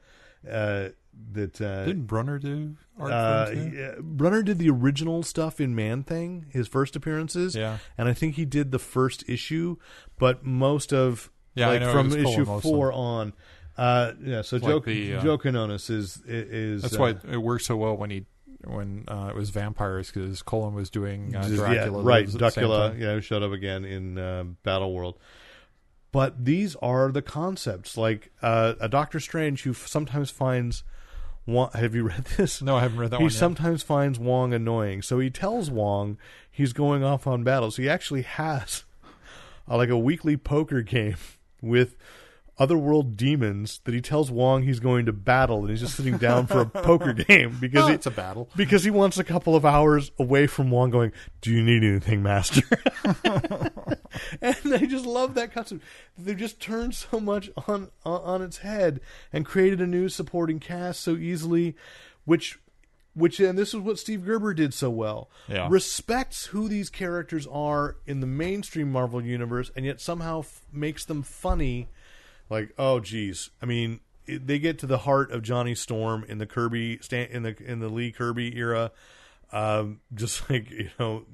uh, 0.50 0.88
that 1.32 1.60
uh, 1.60 1.84
Didn't 1.84 2.06
Brunner 2.06 2.38
do 2.38 2.76
art 2.98 3.12
uh, 3.12 3.46
for 3.46 3.52
him 3.52 3.70
too? 3.70 3.76
yeah, 3.76 3.94
Brunner 4.00 4.42
did 4.42 4.58
the 4.58 4.70
original 4.70 5.22
stuff 5.22 5.60
in 5.60 5.74
Man 5.74 6.02
Thing, 6.02 6.46
his 6.50 6.68
first 6.68 6.96
appearances. 6.96 7.54
Yeah. 7.54 7.78
and 7.98 8.08
I 8.08 8.12
think 8.14 8.34
he 8.36 8.44
did 8.44 8.70
the 8.70 8.78
first 8.78 9.28
issue, 9.28 9.76
but 10.18 10.44
most 10.44 10.92
of 10.92 11.30
Yeah, 11.54 11.68
like 11.68 11.82
from 11.82 12.12
issue 12.12 12.50
of 12.50 12.62
four 12.62 12.92
on. 12.92 13.32
Uh, 13.76 14.12
yeah, 14.22 14.40
so 14.42 14.58
Joe 14.58 14.80
the, 14.80 15.16
uh, 15.16 15.22
Joe 15.22 15.36
is 15.74 15.90
is 16.26 16.82
That's 16.82 16.96
uh, 16.96 16.98
why 16.98 17.10
it 17.30 17.36
worked 17.36 17.64
so 17.64 17.76
well 17.76 17.96
when 17.96 18.10
he 18.10 18.24
when 18.64 19.04
uh, 19.06 19.28
it 19.30 19.36
was 19.36 19.50
vampires 19.50 20.10
because 20.10 20.42
Colan 20.42 20.74
was 20.74 20.90
doing 20.90 21.34
uh, 21.36 21.46
Dracula. 21.46 21.74
Yeah, 21.74 22.08
right, 22.08 22.20
Lives 22.20 22.34
at 22.34 22.40
the 22.40 22.50
same 22.50 22.68
Dracula. 22.68 22.94
Yeah, 22.96 23.14
who 23.14 23.20
showed 23.20 23.42
up 23.42 23.52
again 23.52 23.84
in 23.84 24.18
uh, 24.18 24.44
Battle 24.62 24.92
World. 24.94 25.18
But 26.10 26.44
these 26.46 26.76
are 26.76 27.12
the 27.12 27.20
concepts, 27.20 27.98
like 27.98 28.32
uh, 28.40 28.74
a 28.80 28.88
Doctor 28.88 29.20
Strange 29.20 29.62
who 29.64 29.70
f- 29.70 29.86
sometimes 29.86 30.30
finds. 30.30 30.82
Wong, 31.46 31.70
have 31.74 31.94
you 31.94 32.04
read 32.04 32.24
this? 32.36 32.60
No, 32.60 32.76
I 32.76 32.80
haven't 32.80 32.98
read 32.98 33.10
that 33.12 33.18
he 33.18 33.24
one 33.24 33.30
He 33.30 33.36
sometimes 33.36 33.82
finds 33.82 34.18
Wong 34.18 34.52
annoying, 34.52 35.02
so 35.02 35.18
he 35.20 35.30
tells 35.30 35.70
Wong 35.70 36.18
he's 36.50 36.72
going 36.72 37.04
off 37.04 37.26
on 37.26 37.44
battles. 37.44 37.76
He 37.76 37.88
actually 37.88 38.22
has 38.22 38.84
uh, 39.68 39.76
like 39.76 39.88
a 39.88 39.98
weekly 39.98 40.36
poker 40.36 40.82
game 40.82 41.16
with 41.62 41.96
otherworld 42.58 43.16
demons 43.16 43.80
that 43.84 43.92
he 43.94 44.00
tells 44.00 44.30
Wong 44.30 44.62
he's 44.62 44.80
going 44.80 45.04
to 45.06 45.12
battle, 45.12 45.60
and 45.60 45.70
he's 45.70 45.80
just 45.80 45.94
sitting 45.96 46.16
down 46.16 46.46
for 46.46 46.60
a 46.62 46.66
poker 46.82 47.12
game 47.12 47.56
because 47.60 47.84
Oh, 47.84 47.88
he- 47.88 47.94
it's 47.94 48.06
a 48.06 48.10
battle. 48.10 48.48
because 48.56 48.82
he 48.84 48.90
wants 48.90 49.18
a 49.18 49.24
couple 49.24 49.54
of 49.54 49.64
hours 49.66 50.10
away 50.18 50.46
from 50.46 50.70
Wong 50.70 50.90
going, 50.90 51.12
Do 51.42 51.52
you 51.52 51.62
need 51.62 51.84
anything, 51.84 52.22
Master? 52.22 52.62
and 54.40 54.56
I 54.74 54.86
just 54.86 55.04
love 55.06 55.34
that 55.34 55.52
concept. 55.52 55.82
They've 56.18 56.36
just 56.36 56.60
turned 56.60 56.94
so 56.94 57.20
much 57.20 57.50
on, 57.68 57.90
on 58.04 58.20
on 58.22 58.42
its 58.42 58.58
head 58.58 59.00
and 59.32 59.44
created 59.44 59.80
a 59.80 59.86
new 59.86 60.08
supporting 60.08 60.58
cast 60.60 61.00
so 61.00 61.12
easily, 61.16 61.76
which 62.24 62.58
which 63.14 63.40
and 63.40 63.58
this 63.58 63.72
is 63.74 63.80
what 63.80 63.98
Steve 63.98 64.24
Gerber 64.24 64.54
did 64.54 64.74
so 64.74 64.90
well. 64.90 65.30
Yeah. 65.48 65.68
Respects 65.70 66.46
who 66.46 66.68
these 66.68 66.90
characters 66.90 67.46
are 67.46 67.96
in 68.06 68.20
the 68.20 68.26
mainstream 68.26 68.90
Marvel 68.92 69.22
universe 69.22 69.70
and 69.76 69.84
yet 69.86 70.00
somehow 70.00 70.40
f- 70.40 70.62
makes 70.72 71.04
them 71.04 71.22
funny 71.22 71.88
like 72.50 72.72
oh 72.78 73.00
geez 73.00 73.50
i 73.62 73.66
mean 73.66 74.00
it, 74.26 74.46
they 74.46 74.58
get 74.58 74.78
to 74.78 74.86
the 74.86 74.98
heart 74.98 75.30
of 75.32 75.42
johnny 75.42 75.74
storm 75.74 76.24
in 76.28 76.38
the 76.38 76.46
kirby 76.46 77.00
in 77.10 77.42
the 77.42 77.56
in 77.64 77.80
the 77.80 77.88
lee 77.88 78.12
kirby 78.12 78.56
era 78.56 78.90
um 79.52 80.00
just 80.14 80.48
like 80.50 80.70
you 80.70 80.90
know 80.98 81.24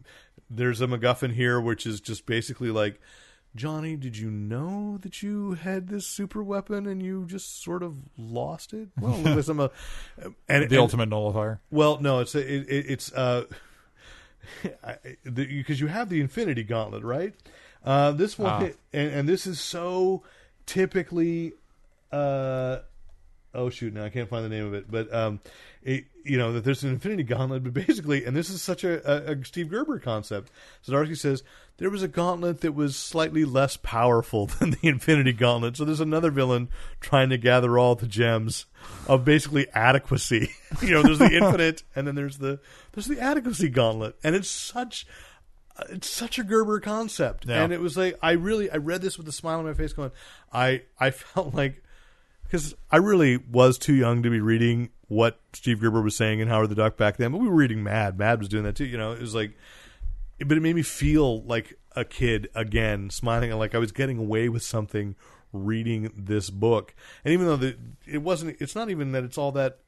there's 0.50 0.80
a 0.80 0.86
macguffin 0.86 1.32
here 1.34 1.60
which 1.60 1.86
is 1.86 2.00
just 2.00 2.26
basically 2.26 2.70
like 2.70 3.00
johnny 3.54 3.96
did 3.96 4.16
you 4.16 4.30
know 4.30 4.96
that 5.02 5.22
you 5.22 5.52
had 5.52 5.88
this 5.88 6.06
super 6.06 6.42
weapon 6.42 6.86
and 6.86 7.02
you 7.02 7.24
just 7.26 7.62
sort 7.62 7.82
of 7.82 7.94
lost 8.16 8.72
it 8.72 8.88
well 8.98 9.26
at 9.28 9.44
some 9.44 9.60
uh, 9.60 9.68
and 10.48 10.62
the 10.62 10.64
and- 10.64 10.72
ultimate 10.78 11.08
nullifier. 11.10 11.60
well, 11.70 12.00
no, 12.00 12.20
it's 12.20 12.34
it, 12.34 12.46
it, 12.46 12.86
it's 12.88 13.12
uh, 13.12 13.44
because 15.34 15.80
you 15.80 15.86
have 15.86 16.08
the 16.08 16.20
Infinity 16.20 16.62
Gauntlet, 16.62 17.02
right? 17.02 17.34
Uh, 17.84 18.12
this 18.12 18.38
one, 18.38 18.50
Ah. 18.50 18.68
and, 18.92 19.10
and 19.12 19.28
this 19.28 19.46
is 19.46 19.60
so 19.60 20.22
typically. 20.66 21.52
Uh, 22.10 22.78
oh 23.54 23.70
shoot! 23.70 23.94
Now 23.94 24.04
I 24.04 24.10
can't 24.10 24.28
find 24.28 24.44
the 24.44 24.48
name 24.48 24.66
of 24.66 24.74
it, 24.74 24.90
but 24.90 25.12
um, 25.14 25.40
it, 25.82 26.04
you 26.24 26.38
know 26.38 26.52
that 26.52 26.64
there's 26.64 26.82
an 26.84 26.90
Infinity 26.90 27.24
Gauntlet, 27.24 27.64
but 27.64 27.74
basically, 27.74 28.24
and 28.24 28.36
this 28.36 28.50
is 28.50 28.62
such 28.62 28.84
a, 28.84 29.30
a, 29.30 29.32
a 29.32 29.44
Steve 29.44 29.70
Gerber 29.70 29.98
concept. 29.98 30.50
Zdarsky 30.86 31.16
says 31.16 31.42
there 31.78 31.90
was 31.90 32.02
a 32.02 32.08
gauntlet 32.08 32.60
that 32.60 32.72
was 32.72 32.96
slightly 32.96 33.44
less 33.44 33.76
powerful 33.76 34.46
than 34.58 34.70
the 34.70 34.88
Infinity 34.88 35.32
Gauntlet, 35.32 35.76
so 35.76 35.84
there's 35.84 36.00
another 36.00 36.30
villain 36.30 36.68
trying 37.00 37.30
to 37.30 37.38
gather 37.38 37.78
all 37.78 37.94
the 37.94 38.06
gems 38.06 38.66
of 39.06 39.24
basically 39.24 39.68
adequacy. 39.70 40.50
you 40.82 40.90
know, 40.90 41.02
there's 41.02 41.18
the 41.18 41.32
infinite, 41.36 41.82
and 41.94 42.06
then 42.06 42.14
there's 42.14 42.38
the 42.38 42.60
there's 42.92 43.06
the 43.06 43.20
adequacy 43.20 43.68
gauntlet, 43.68 44.16
and 44.22 44.34
it's 44.34 44.48
such 44.50 45.06
it's 45.88 46.08
such 46.08 46.38
a 46.38 46.44
Gerber 46.44 46.80
concept, 46.80 47.46
Yeah. 47.46 47.62
and 47.62 47.72
it 47.72 47.80
was 47.80 47.96
like 47.96 48.18
I 48.22 48.32
really 48.32 48.70
I 48.70 48.76
read 48.76 49.02
this 49.02 49.16
with 49.18 49.26
a 49.28 49.32
smile 49.32 49.58
on 49.58 49.64
my 49.64 49.74
face, 49.74 49.92
going 49.92 50.10
I 50.52 50.82
I 51.00 51.10
felt 51.10 51.54
like 51.54 51.82
because 52.44 52.74
I 52.90 52.98
really 52.98 53.36
was 53.38 53.78
too 53.78 53.94
young 53.94 54.22
to 54.22 54.30
be 54.30 54.40
reading 54.40 54.90
what 55.08 55.40
Steve 55.52 55.80
Gerber 55.80 56.02
was 56.02 56.16
saying 56.16 56.40
in 56.40 56.48
Howard 56.48 56.68
the 56.70 56.74
Duck 56.74 56.96
back 56.96 57.16
then, 57.16 57.32
but 57.32 57.38
we 57.38 57.48
were 57.48 57.54
reading 57.54 57.82
Mad. 57.82 58.18
Mad 58.18 58.38
was 58.38 58.48
doing 58.48 58.64
that 58.64 58.76
too. 58.76 58.84
You 58.86 58.98
know, 58.98 59.12
it 59.12 59.20
was 59.20 59.34
like, 59.34 59.52
but 60.38 60.56
it 60.56 60.60
made 60.60 60.74
me 60.76 60.82
feel 60.82 61.42
like 61.42 61.78
a 61.94 62.04
kid 62.04 62.48
again, 62.54 63.10
smiling 63.10 63.50
and 63.50 63.58
like 63.58 63.74
I 63.74 63.78
was 63.78 63.92
getting 63.92 64.18
away 64.18 64.48
with 64.48 64.62
something 64.62 65.14
reading 65.52 66.10
this 66.16 66.48
book. 66.50 66.94
And 67.24 67.32
even 67.34 67.46
though 67.46 67.56
the, 67.56 67.76
it 68.06 68.22
wasn't, 68.22 68.56
it's 68.60 68.74
not 68.74 68.88
even 68.90 69.12
that 69.12 69.24
it's 69.24 69.36
all 69.36 69.52
that 69.52 69.78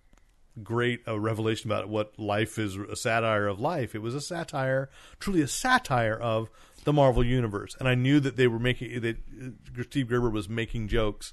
great 0.63 1.01
a 1.07 1.19
revelation 1.19 1.71
about 1.71 1.89
what 1.89 2.19
life 2.19 2.59
is 2.59 2.77
a 2.77 2.97
satire 2.97 3.47
of 3.47 3.59
life. 3.61 3.95
It 3.95 4.03
was 4.03 4.15
a 4.15 4.21
satire, 4.21 4.89
truly 5.19 5.41
a 5.43 5.49
satire 5.49 6.15
of 6.17 6.49
the 6.85 6.93
Marvel 6.93 7.25
universe. 7.25 7.77
And 7.79 7.89
I 7.89 7.95
knew 7.95 8.21
that 8.21 8.37
they 8.37 8.47
were 8.47 8.59
making 8.59 9.01
that 9.01 9.17
uh, 9.43 9.83
Steve 9.83 10.09
Gerber 10.09 10.31
was 10.31 10.49
making 10.49 10.89
jokes 10.89 11.33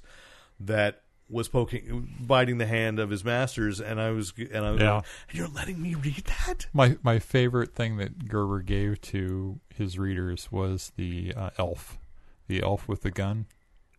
that 0.58 1.02
was 1.28 1.48
poking 1.48 2.10
biting 2.20 2.58
the 2.58 2.66
hand 2.66 2.98
of 2.98 3.08
his 3.08 3.24
masters 3.24 3.80
and 3.80 3.98
I 4.00 4.10
was 4.10 4.34
and 4.52 4.64
I 4.66 4.70
was 4.72 4.80
Yeah. 4.82 4.94
like, 4.96 5.04
you're 5.32 5.48
letting 5.48 5.80
me 5.80 5.94
read 5.94 6.24
that? 6.46 6.66
My 6.72 6.96
my 7.02 7.18
favorite 7.18 7.74
thing 7.74 7.96
that 7.98 8.28
Gerber 8.28 8.60
gave 8.60 9.00
to 9.02 9.60
his 9.74 9.98
readers 9.98 10.50
was 10.52 10.92
the 10.96 11.32
uh, 11.34 11.50
elf, 11.58 11.98
the 12.48 12.62
elf 12.62 12.86
with 12.88 13.02
the 13.02 13.10
gun. 13.10 13.46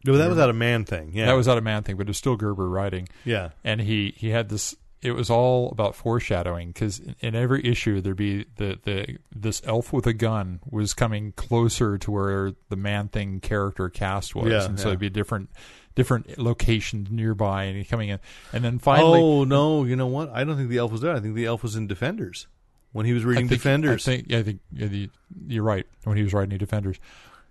No, 0.05 0.17
that 0.17 0.29
was 0.29 0.37
out 0.37 0.49
of 0.49 0.55
man 0.57 0.83
thing. 0.85 1.11
Yeah. 1.13 1.27
That 1.27 1.33
was 1.33 1.47
not 1.47 1.57
a 1.57 1.61
man 1.61 1.81
thing, 1.83 1.95
but 1.95 2.09
it's 2.09 2.17
still 2.19 2.35
Gerber 2.35 2.67
writing. 2.69 3.07
Yeah. 3.25 3.49
and 3.63 3.81
he 3.81 4.13
he 4.17 4.29
had 4.29 4.49
this. 4.49 4.75
It 5.03 5.11
was 5.11 5.29
all 5.29 5.69
about 5.71 5.95
foreshadowing 5.95 6.69
because 6.69 7.01
in, 7.19 7.35
every 7.35 7.65
issue 7.65 7.99
there'd 8.01 8.15
be 8.15 8.45
the 8.55 8.79
the 8.83 9.17
this 9.35 9.61
elf 9.65 9.91
with 9.91 10.07
a 10.07 10.13
gun 10.13 10.59
was 10.69 10.93
coming 10.93 11.33
closer 11.33 11.97
to 11.97 12.11
where 12.11 12.53
the 12.69 12.75
man 12.75 13.09
thing 13.09 13.39
character 13.39 13.89
cast 13.89 14.33
was, 14.35 14.51
Yeah, 14.51 14.65
and 14.65 14.79
so 14.79 14.85
yeah. 14.85 14.91
it'd 14.91 14.99
be 14.99 15.09
different 15.09 15.49
different 15.95 16.37
locations 16.39 17.11
nearby, 17.11 17.65
and 17.65 17.87
coming 17.87 18.09
in, 18.09 18.19
and 18.51 18.63
then 18.63 18.79
finally. 18.79 19.19
Oh 19.19 19.43
no! 19.43 19.83
You 19.83 19.95
know 19.95 20.07
what? 20.07 20.29
I 20.29 20.43
don't 20.43 20.55
think 20.57 20.69
the 20.69 20.77
elf 20.77 20.91
was 20.91 21.01
there. 21.01 21.13
I 21.15 21.19
think 21.19 21.35
the 21.35 21.45
elf 21.45 21.63
was 21.63 21.75
in 21.75 21.85
Defenders 21.87 22.47
when 22.93 23.05
he 23.05 23.13
was 23.13 23.23
I 23.23 23.27
reading 23.27 23.47
think, 23.49 23.61
Defenders. 23.61 24.07
I 24.07 24.11
think, 24.17 24.27
yeah, 24.29 24.37
I 24.39 24.43
think 24.43 24.59
yeah, 24.71 24.87
the, 24.87 25.09
you're 25.47 25.63
right 25.63 25.85
when 26.05 26.15
he 26.17 26.23
was 26.23 26.33
writing 26.33 26.57
Defenders, 26.57 26.97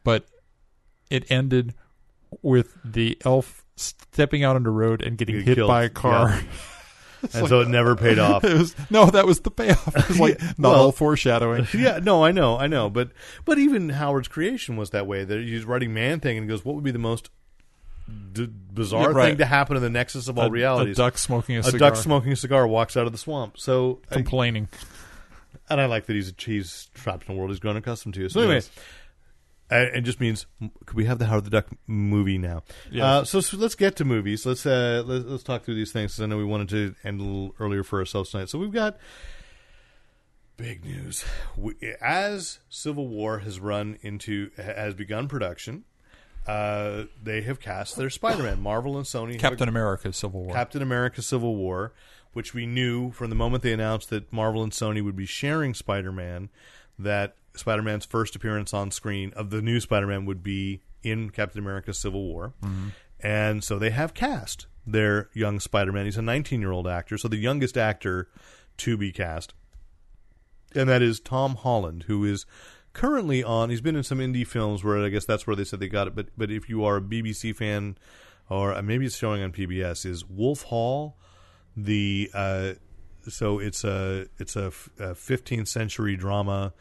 but 0.05 0.27
it 1.11 1.31
ended 1.31 1.75
with 2.41 2.77
the 2.85 3.19
elf 3.25 3.65
stepping 3.77 4.43
out 4.45 4.57
on 4.57 4.63
the 4.63 4.71
road 4.71 5.03
and 5.03 5.19
getting 5.19 5.37
Get 5.37 5.45
hit 5.47 5.55
killed. 5.57 5.69
by 5.69 5.85
a 5.85 5.89
car. 5.91 6.41
And 7.35 7.49
so 7.49 7.61
it 7.61 7.69
never 7.69 7.95
paid 7.97 8.19
off. 8.21 8.45
It 8.45 8.57
was, 8.59 8.75
no, 8.91 9.07
that 9.07 9.27
was 9.27 9.41
the 9.41 9.51
payoff. 9.51 9.97
It 9.97 10.09
was 10.09 10.21
like 10.21 10.41
not 10.59 10.71
well- 10.71 10.75
all 10.87 10.93
foreshadowing. 10.93 11.67
yeah, 11.75 11.99
no, 12.03 12.25
I 12.25 12.33
know, 12.33 12.59
I 12.59 12.67
know, 12.67 12.91
but 12.91 13.11
but 13.45 13.59
even 13.59 13.91
Howard's 13.91 14.29
creation 14.29 14.77
was 14.77 14.91
that 14.91 15.07
way. 15.07 15.25
That 15.25 15.41
he's 15.41 15.65
writing 15.65 15.95
Man 15.95 16.21
Thing 16.21 16.37
and 16.39 16.45
he 16.45 16.49
goes, 16.49 16.65
"What 16.65 16.75
would 16.75 16.85
be 16.85 16.91
the 16.91 16.99
most 16.99 17.31
d- 18.33 18.47
bizarre 18.73 19.11
Yeah, 19.13 19.17
right. 19.17 19.29
thing 19.29 19.39
to 19.39 19.45
happen 19.47 19.77
in 19.77 19.83
the 19.83 19.91
nexus 19.91 20.29
of 20.29 20.37
all 20.39 20.45
A- 20.45 20.49
a 20.49 20.51
realities?" 20.51 20.97
duck 20.97 21.17
smoking 21.19 21.57
a 21.57 21.61
a 21.61 21.63
cigar. 21.63 21.91
duck 21.91 21.97
smoking 21.97 22.33
a 22.33 22.37
cigar 22.37 22.67
walks 22.67 22.97
out 22.97 23.07
of 23.07 23.13
the 23.13 23.19
swamp. 23.19 23.59
So, 23.59 24.01
I- 24.11 24.15
complaining. 24.15 24.69
and 25.71 25.81
I 25.81 25.87
like 25.87 26.07
that 26.07 26.15
he's 26.15 26.33
he's 26.39 26.91
trapped 26.95 27.29
in 27.29 27.35
a 27.35 27.39
world 27.39 27.51
he's 27.51 27.61
grown 27.61 27.77
accustomed 27.77 28.15
to. 28.15 28.29
So, 28.29 28.41
anyway. 28.41 28.55
Yes. 28.57 28.71
Uh, 29.73 29.87
it 29.95 30.03
just 30.03 30.21
means 30.21 30.47
could 30.85 30.97
we 30.97 31.07
have 31.07 31.19
the 31.19 31.27
Howard 31.27 31.45
the 31.45 31.51
Duck 31.51 31.67
movie 31.87 32.37
now? 32.37 32.63
Yes. 32.91 33.03
Uh, 33.03 33.25
so, 33.25 33.41
so 33.41 33.57
let's 33.57 33.75
get 33.75 33.97
to 33.97 34.05
movies. 34.05 34.45
Let's 34.45 34.67
uh, 34.67 35.03
let's, 35.07 35.25
let's 35.25 35.43
talk 35.43 35.65
through 35.65 35.77
these 35.77 35.93
things 35.93 36.13
because 36.13 36.23
I 36.23 36.27
know 36.27 36.37
we 36.37 36.45
wanted 36.45 36.69
to 36.71 36.95
end 37.05 37.21
a 37.21 37.25
little 37.25 37.55
earlier 37.59 37.83
for 37.83 37.99
ourselves 37.99 38.31
tonight. 38.31 38.51
So 38.51 38.59
we've 38.59 38.73
got 38.73 38.99
big 40.59 40.85
news. 40.85 41.25
We, 41.57 41.75
as 42.03 42.59
Civil 42.69 43.09
War 43.09 43.39
has 43.39 43.61
run 43.61 43.99
into 44.03 44.51
has 44.59 44.93
begun 44.93 45.27
production, 45.27 45.85
uh, 46.47 47.05
they 47.23 47.41
have 47.41 47.59
cast 47.59 47.97
their 47.97 48.11
Spider-Man. 48.11 48.61
Marvel 48.61 48.99
and 48.99 49.07
Sony 49.07 49.39
Captain 49.39 49.71
America: 49.71 50.13
Civil 50.13 50.45
War. 50.45 50.55
Captain 50.55 50.83
America: 50.83 51.23
Civil 51.23 51.57
War, 51.57 51.95
which 52.35 52.53
we 52.53 52.67
knew 52.67 53.11
from 53.11 53.31
the 53.31 53.37
moment 53.37 53.63
they 53.63 53.73
announced 53.73 54.11
that 54.11 54.31
Marvel 54.31 54.63
and 54.63 54.73
Sony 54.73 55.03
would 55.03 55.17
be 55.17 55.27
sharing 55.27 55.73
Spider-Man, 55.73 56.51
that 56.99 57.37
Spider-Man's 57.55 58.05
first 58.07 58.35
appearance 58.37 58.73
on 58.73 58.91
screen 58.91 59.33
of 59.35 59.51
the 59.51 59.61
new 59.63 59.81
Spider-Man 59.81 60.25
would 60.27 60.43
be 60.43 60.83
in 61.03 61.31
Captain 61.31 61.59
America: 61.61 61.93
Civil 61.93 62.23
War, 62.25 62.55
and 63.21 63.63
so 63.63 63.79
they 63.79 63.91
have 63.91 64.15
cast 64.15 64.67
their 64.87 65.29
young 65.35 65.61
Spider-Man. 65.61 66.07
He's 66.07 66.19
a 66.19 66.23
19-year-old 66.23 66.89
actor, 66.89 67.17
so 67.19 67.29
the 67.29 67.37
youngest 67.37 67.77
actor 67.77 68.29
to 68.79 68.97
be 68.97 69.13
cast, 69.13 69.55
and 70.75 70.89
that 70.89 71.03
is 71.03 71.21
Tom 71.21 71.57
Holland, 71.57 72.05
who 72.05 72.25
is 72.25 72.47
currently 72.93 73.43
on. 73.45 73.71
He's 73.71 73.81
been 73.81 73.97
in 73.97 74.03
some 74.03 74.19
indie 74.19 74.47
films 74.47 74.83
where 74.83 74.99
I 75.05 75.09
guess 75.09 75.25
that's 75.25 75.47
where 75.47 75.57
they 75.57 75.65
said 75.65 75.81
they 75.81 75.89
got 75.89 76.07
it. 76.09 76.15
But 76.15 76.29
but 76.37 76.51
if 76.51 76.69
you 76.69 76.85
are 76.85 76.97
a 76.97 77.01
BBC 77.03 77.55
fan, 77.55 77.97
or 78.49 78.73
uh, 78.75 78.83
maybe 78.83 79.07
it's 79.07 79.17
showing 79.17 79.43
on 79.43 79.53
PBS, 79.53 80.07
is 80.07 80.25
Wolf 80.25 80.63
Hall, 80.63 81.17
the 81.77 82.31
uh, 82.35 82.73
so 83.29 83.59
it's 83.59 83.85
a 83.85 84.27
it's 84.39 84.57
a, 84.57 84.67
f- 84.67 84.89
a 84.99 85.15
15th 85.15 85.69
century 85.69 86.17
drama 86.17 86.73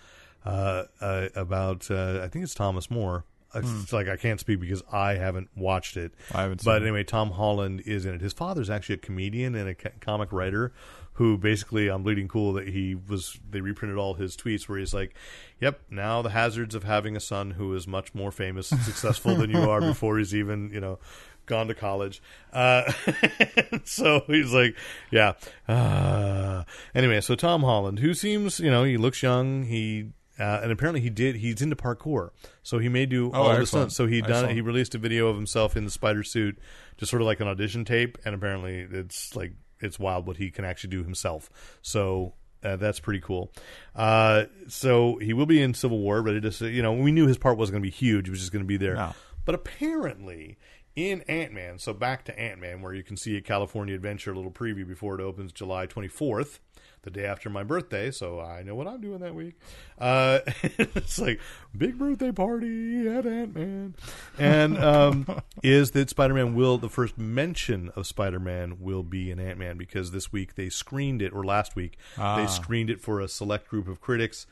uh, 0.45 0.83
uh, 0.99 1.27
about 1.35 1.89
uh, 1.91 2.21
I 2.23 2.27
think 2.27 2.43
it's 2.43 2.53
Thomas 2.53 2.89
More. 2.89 3.25
It's 3.53 3.91
like 3.91 4.07
I 4.07 4.15
can't 4.15 4.39
speak 4.39 4.61
because 4.61 4.81
I 4.93 5.15
haven't 5.15 5.49
watched 5.57 5.97
it. 5.97 6.13
I 6.33 6.43
haven't 6.43 6.63
But 6.63 6.83
anyway, 6.83 7.03
Tom 7.03 7.31
Holland 7.31 7.83
is 7.85 8.05
in 8.05 8.15
it. 8.15 8.21
His 8.21 8.31
father's 8.31 8.69
actually 8.69 8.95
a 8.95 8.99
comedian 8.99 9.55
and 9.55 9.67
a 9.67 9.75
co- 9.75 9.89
comic 9.99 10.31
writer 10.31 10.71
who 11.13 11.37
basically 11.37 11.89
on 11.89 12.01
Bleeding 12.01 12.29
Cool 12.29 12.53
that 12.53 12.69
he 12.69 12.95
was 12.95 13.37
they 13.49 13.59
reprinted 13.59 13.97
all 13.97 14.13
his 14.13 14.37
tweets 14.37 14.69
where 14.69 14.79
he's 14.79 14.93
like, 14.93 15.13
"Yep, 15.59 15.81
now 15.89 16.21
the 16.21 16.29
hazards 16.29 16.75
of 16.75 16.85
having 16.85 17.17
a 17.17 17.19
son 17.19 17.51
who 17.51 17.73
is 17.75 17.85
much 17.87 18.15
more 18.15 18.31
famous 18.31 18.71
and 18.71 18.79
successful 18.81 19.35
than 19.35 19.49
you 19.49 19.69
are 19.69 19.81
before 19.91 20.17
he's 20.17 20.33
even 20.33 20.69
you 20.71 20.79
know." 20.79 20.99
Gone 21.47 21.67
to 21.67 21.73
college, 21.73 22.21
uh, 22.53 22.89
so 23.83 24.21
he's 24.27 24.53
like, 24.53 24.75
yeah. 25.09 25.33
Uh, 25.67 26.63
anyway, 26.93 27.19
so 27.19 27.33
Tom 27.33 27.63
Holland, 27.63 27.99
who 27.99 28.13
seems, 28.13 28.59
you 28.59 28.69
know, 28.69 28.83
he 28.83 28.95
looks 28.95 29.21
young. 29.23 29.63
He 29.63 30.11
uh, 30.39 30.59
and 30.63 30.71
apparently 30.71 31.01
he 31.01 31.09
did. 31.09 31.35
He's 31.35 31.61
into 31.61 31.75
parkour, 31.75 32.29
so 32.63 32.79
he 32.79 32.89
may 32.89 33.05
do 33.05 33.31
Oh, 33.33 33.41
all 33.43 33.57
the 33.57 33.65
stunts. 33.65 33.95
So 33.95 34.07
he 34.07 34.21
done. 34.21 34.31
Excellent. 34.31 34.53
He 34.53 34.61
released 34.61 34.95
a 34.95 34.97
video 34.97 35.27
of 35.27 35.35
himself 35.35 35.75
in 35.77 35.85
the 35.85 35.91
spider 35.91 36.23
suit, 36.23 36.57
just 36.97 37.09
sort 37.09 37.21
of 37.21 37.25
like 37.25 37.39
an 37.39 37.47
audition 37.47 37.85
tape, 37.85 38.17
and 38.25 38.33
apparently 38.35 38.87
it's 38.91 39.35
like 39.35 39.53
it's 39.79 39.99
wild 39.99 40.27
what 40.27 40.37
he 40.37 40.49
can 40.51 40.65
actually 40.65 40.91
do 40.91 41.03
himself. 41.03 41.49
So. 41.81 42.33
Uh, 42.63 42.75
that's 42.75 42.99
pretty 42.99 43.19
cool. 43.19 43.51
Uh, 43.95 44.43
so 44.67 45.17
he 45.17 45.33
will 45.33 45.47
be 45.47 45.59
in 45.59 45.73
Civil 45.73 45.97
War, 45.97 46.21
ready 46.21 46.39
to 46.41 46.51
say, 46.51 46.69
you 46.69 46.83
know, 46.83 46.93
we 46.93 47.11
knew 47.11 47.25
his 47.25 47.39
part 47.39 47.57
wasn't 47.57 47.73
going 47.73 47.81
to 47.81 47.87
be 47.87 47.89
huge. 47.89 48.27
He 48.27 48.29
was 48.29 48.39
just 48.39 48.51
going 48.51 48.63
to 48.63 48.67
be 48.67 48.77
there. 48.77 48.93
No. 48.93 49.15
But 49.45 49.55
apparently, 49.55 50.59
in 50.95 51.21
Ant 51.21 51.53
Man, 51.53 51.79
so 51.79 51.93
back 51.93 52.25
to 52.25 52.37
Ant 52.39 52.59
Man, 52.59 52.81
where 52.81 52.93
you 52.93 53.03
can 53.03 53.15
see 53.15 53.37
a 53.37 53.41
California 53.41 53.95
Adventure 53.95 54.35
little 54.35 54.51
preview 54.51 54.87
before 54.87 55.19
it 55.19 55.23
opens 55.23 55.53
July 55.53 55.87
24th, 55.87 56.59
the 57.03 57.09
day 57.09 57.25
after 57.25 57.49
my 57.49 57.63
birthday, 57.63 58.11
so 58.11 58.41
I 58.41 58.61
know 58.63 58.75
what 58.75 58.87
I'm 58.87 58.99
doing 58.99 59.19
that 59.19 59.33
week. 59.33 59.55
Uh, 59.97 60.39
it's 60.63 61.17
like 61.17 61.39
big 61.75 61.97
birthday 61.97 62.31
party 62.31 63.07
at 63.07 63.25
Ant 63.25 63.55
Man, 63.55 63.95
and 64.37 64.77
um, 64.77 65.41
is 65.63 65.91
that 65.91 66.09
Spider 66.09 66.33
Man 66.33 66.55
will 66.55 66.77
the 66.77 66.89
first 66.89 67.17
mention 67.17 67.89
of 67.95 68.05
Spider 68.05 68.39
Man 68.39 68.77
will 68.81 69.03
be 69.03 69.31
in 69.31 69.39
Ant 69.39 69.57
Man 69.57 69.77
because 69.77 70.11
this 70.11 70.31
week 70.33 70.55
they 70.55 70.67
screened 70.69 71.21
it, 71.21 71.31
or 71.31 71.45
last 71.45 71.75
week 71.75 71.97
they 72.17 72.47
screened 72.47 72.89
it 72.89 72.99
for 72.99 73.21
a 73.21 73.29
select 73.29 73.69
group 73.69 73.87
of 73.87 74.01
critics. 74.01 74.45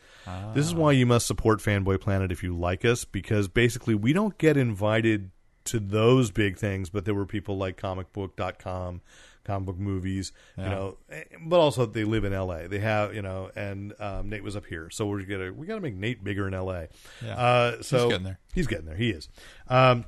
This 0.53 0.65
is 0.65 0.73
why 0.73 0.93
you 0.93 1.05
must 1.05 1.27
support 1.27 1.59
Fanboy 1.59 1.99
Planet 1.99 2.31
if 2.31 2.43
you 2.43 2.55
like 2.55 2.85
us, 2.85 3.03
because 3.03 3.49
basically 3.49 3.93
we 3.93 4.13
don't 4.13 4.37
get 4.37 4.55
invited 4.55 5.31
to 5.69 5.79
those 5.79 6.31
big 6.31 6.57
things, 6.57 6.89
but 6.89 7.05
there 7.05 7.13
were 7.13 7.25
people 7.25 7.57
like 7.57 7.79
comicbook.com, 7.79 9.01
comic 9.43 9.65
book 9.65 9.77
movies, 9.77 10.31
you 10.57 10.63
know, 10.63 10.97
eh, 11.09 11.23
but 11.41 11.59
also 11.59 11.85
they 11.85 12.03
live 12.03 12.23
in 12.23 12.33
LA. 12.33 12.67
They 12.67 12.79
have, 12.79 13.13
you 13.13 13.21
know, 13.21 13.51
and 13.55 13.93
um, 13.99 14.29
Nate 14.29 14.43
was 14.43 14.55
up 14.55 14.65
here. 14.65 14.89
So 14.89 15.05
we're 15.05 15.23
going 15.23 15.41
to, 15.41 15.51
we 15.51 15.67
got 15.67 15.75
to 15.75 15.81
make 15.81 15.95
Nate 15.95 16.23
bigger 16.23 16.47
in 16.47 16.53
LA. 16.53 16.85
Yeah. 17.23 17.37
Uh, 17.37 17.81
so 17.81 17.97
He's 17.97 18.09
getting 18.09 18.23
there. 18.23 18.39
He's 18.53 18.67
getting 18.67 18.85
there. 18.85 18.95
He 18.95 19.09
is. 19.11 19.29
Um, 19.67 20.05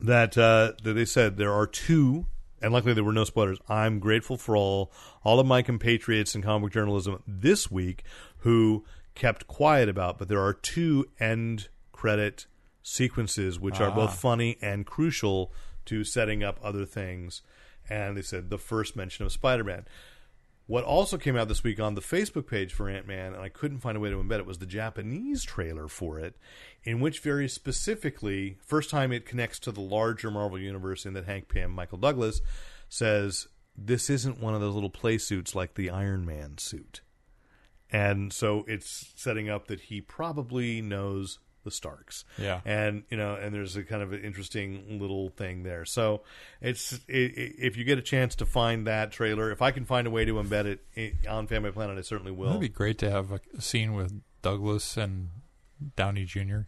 that, 0.00 0.36
uh, 0.36 0.72
that 0.82 0.92
they 0.92 1.04
said 1.04 1.36
there 1.36 1.52
are 1.52 1.66
two, 1.66 2.26
and 2.60 2.72
luckily 2.72 2.94
there 2.94 3.04
were 3.04 3.12
no 3.12 3.24
spoilers. 3.24 3.58
I'm 3.68 3.98
grateful 3.98 4.36
for 4.36 4.56
all, 4.56 4.92
all 5.24 5.40
of 5.40 5.46
my 5.46 5.62
compatriots 5.62 6.34
in 6.34 6.42
comic 6.42 6.62
book 6.62 6.72
journalism 6.72 7.22
this 7.26 7.70
week 7.70 8.04
who 8.38 8.84
kept 9.14 9.46
quiet 9.46 9.88
about, 9.88 10.18
but 10.18 10.28
there 10.28 10.40
are 10.40 10.52
two 10.52 11.06
end 11.18 11.68
credit 11.92 12.46
sequences 12.88 13.58
which 13.58 13.80
are 13.80 13.90
both 13.90 14.10
ah. 14.10 14.12
funny 14.12 14.56
and 14.62 14.86
crucial 14.86 15.52
to 15.84 16.04
setting 16.04 16.44
up 16.44 16.56
other 16.62 16.86
things. 16.86 17.42
And 17.90 18.16
they 18.16 18.22
said 18.22 18.48
the 18.48 18.58
first 18.58 18.94
mention 18.94 19.26
of 19.26 19.32
Spider 19.32 19.64
Man. 19.64 19.86
What 20.68 20.84
also 20.84 21.16
came 21.18 21.36
out 21.36 21.48
this 21.48 21.64
week 21.64 21.80
on 21.80 21.94
the 21.94 22.00
Facebook 22.00 22.46
page 22.46 22.72
for 22.72 22.88
Ant 22.88 23.06
Man, 23.06 23.32
and 23.32 23.42
I 23.42 23.48
couldn't 23.48 23.80
find 23.80 23.96
a 23.96 24.00
way 24.00 24.10
to 24.10 24.16
embed 24.16 24.38
it, 24.38 24.46
was 24.46 24.58
the 24.58 24.66
Japanese 24.66 25.42
trailer 25.42 25.88
for 25.88 26.18
it, 26.18 26.36
in 26.84 27.00
which 27.00 27.20
very 27.20 27.48
specifically, 27.48 28.56
first 28.64 28.90
time 28.90 29.12
it 29.12 29.26
connects 29.26 29.60
to 29.60 29.72
the 29.72 29.80
larger 29.80 30.30
Marvel 30.30 30.58
universe 30.58 31.06
in 31.06 31.12
that 31.14 31.24
Hank 31.24 31.48
Pym, 31.48 31.70
Michael 31.70 31.98
Douglas, 31.98 32.40
says 32.88 33.48
this 33.76 34.10
isn't 34.10 34.40
one 34.40 34.54
of 34.54 34.60
those 34.60 34.74
little 34.74 34.90
play 34.90 35.18
suits 35.18 35.54
like 35.54 35.74
the 35.74 35.90
Iron 35.90 36.24
Man 36.24 36.58
suit. 36.58 37.00
And 37.90 38.32
so 38.32 38.64
it's 38.66 39.12
setting 39.16 39.48
up 39.48 39.68
that 39.68 39.82
he 39.82 40.00
probably 40.00 40.80
knows 40.80 41.38
the 41.66 41.70
Starks. 41.70 42.24
Yeah. 42.38 42.60
And, 42.64 43.02
you 43.10 43.18
know, 43.18 43.34
and 43.34 43.54
there's 43.54 43.76
a 43.76 43.82
kind 43.82 44.02
of 44.02 44.14
an 44.14 44.22
interesting 44.24 44.98
little 44.98 45.28
thing 45.28 45.64
there. 45.64 45.84
So 45.84 46.22
it's, 46.62 46.94
i 46.94 46.96
i 47.12 47.52
if 47.58 47.76
you 47.76 47.84
get 47.84 47.98
a 47.98 48.02
chance 48.02 48.34
to 48.36 48.46
find 48.46 48.86
that 48.86 49.10
trailer, 49.10 49.50
if 49.50 49.60
I 49.60 49.72
can 49.72 49.84
find 49.84 50.06
a 50.06 50.10
way 50.10 50.24
to 50.24 50.34
embed 50.34 50.78
it 50.96 51.26
on 51.28 51.46
Fanboy 51.46 51.74
Planet, 51.74 51.98
I 51.98 52.00
certainly 52.00 52.32
will. 52.32 52.48
It'd 52.50 52.60
be 52.62 52.68
great 52.70 52.96
to 52.98 53.10
have 53.10 53.32
a 53.32 53.40
scene 53.60 53.92
with 53.92 54.22
Douglas 54.40 54.96
and 54.96 55.28
Downey 55.96 56.24
Jr. 56.24 56.60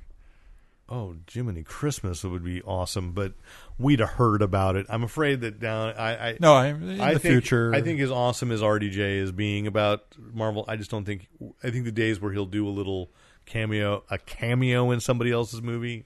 Oh, 0.90 1.16
Jiminy 1.30 1.64
Christmas 1.64 2.24
It 2.24 2.28
would 2.28 2.44
be 2.44 2.62
awesome, 2.62 3.12
but 3.12 3.34
we'd 3.78 4.00
have 4.00 4.10
heard 4.10 4.40
about 4.40 4.74
it. 4.74 4.86
I'm 4.88 5.02
afraid 5.02 5.42
that 5.42 5.60
down 5.60 5.92
I, 5.98 6.30
I 6.30 6.38
No, 6.40 6.54
I 6.54 6.68
in 6.68 7.00
I 7.00 7.14
the 7.14 7.20
think, 7.20 7.32
future. 7.32 7.74
I 7.74 7.82
think 7.82 8.00
as 8.00 8.10
awesome 8.10 8.50
as 8.50 8.62
RDJ 8.62 8.96
is 8.96 9.30
being 9.30 9.66
about 9.66 10.14
Marvel, 10.18 10.64
I 10.66 10.76
just 10.76 10.90
don't 10.90 11.04
think 11.04 11.28
I 11.62 11.70
think 11.70 11.84
the 11.84 11.92
days 11.92 12.20
where 12.20 12.32
he'll 12.32 12.46
do 12.46 12.66
a 12.66 12.70
little 12.70 13.10
cameo 13.48 14.04
a 14.10 14.18
cameo 14.18 14.90
in 14.90 15.00
somebody 15.00 15.32
else's 15.32 15.62
movie 15.62 16.04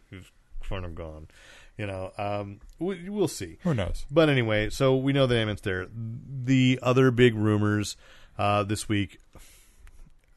kind 0.72 0.84
of 0.84 0.94
gone. 0.94 1.28
You 1.76 1.86
know, 1.86 2.12
um, 2.18 2.60
we, 2.78 3.08
we'll 3.08 3.28
see. 3.28 3.58
Who 3.62 3.74
knows? 3.74 4.04
But 4.10 4.28
anyway, 4.28 4.70
so 4.70 4.96
we 4.96 5.12
know 5.12 5.26
that 5.26 5.36
Ant-Man's 5.36 5.62
there. 5.62 5.88
The 5.92 6.78
other 6.82 7.10
big 7.10 7.34
rumors 7.34 7.96
uh, 8.38 8.62
this 8.62 8.88
week, 8.88 9.18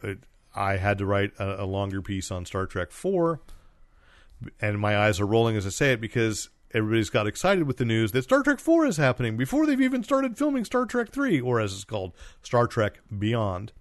it, 0.01 0.19
I 0.55 0.77
had 0.77 0.97
to 0.99 1.05
write 1.05 1.33
a, 1.37 1.63
a 1.63 1.65
longer 1.65 2.01
piece 2.01 2.31
on 2.31 2.45
Star 2.45 2.65
Trek 2.65 2.91
Four, 2.91 3.41
and 4.61 4.79
my 4.79 4.97
eyes 4.97 5.19
are 5.19 5.25
rolling 5.25 5.57
as 5.57 5.65
I 5.65 5.69
say 5.69 5.93
it 5.93 6.01
because 6.01 6.49
everybody's 6.73 7.09
got 7.09 7.27
excited 7.27 7.65
with 7.65 7.77
the 7.77 7.85
news 7.85 8.11
that 8.13 8.23
Star 8.23 8.41
Trek 8.41 8.59
Four 8.59 8.85
is 8.85 8.97
happening 8.97 9.37
before 9.37 9.65
they've 9.65 9.79
even 9.81 10.03
started 10.03 10.37
filming 10.37 10.65
Star 10.65 10.85
Trek 10.85 11.09
Three, 11.11 11.39
or 11.39 11.59
as 11.59 11.73
it's 11.73 11.83
called, 11.83 12.13
Star 12.41 12.65
Trek 12.65 12.99
Beyond. 13.17 13.73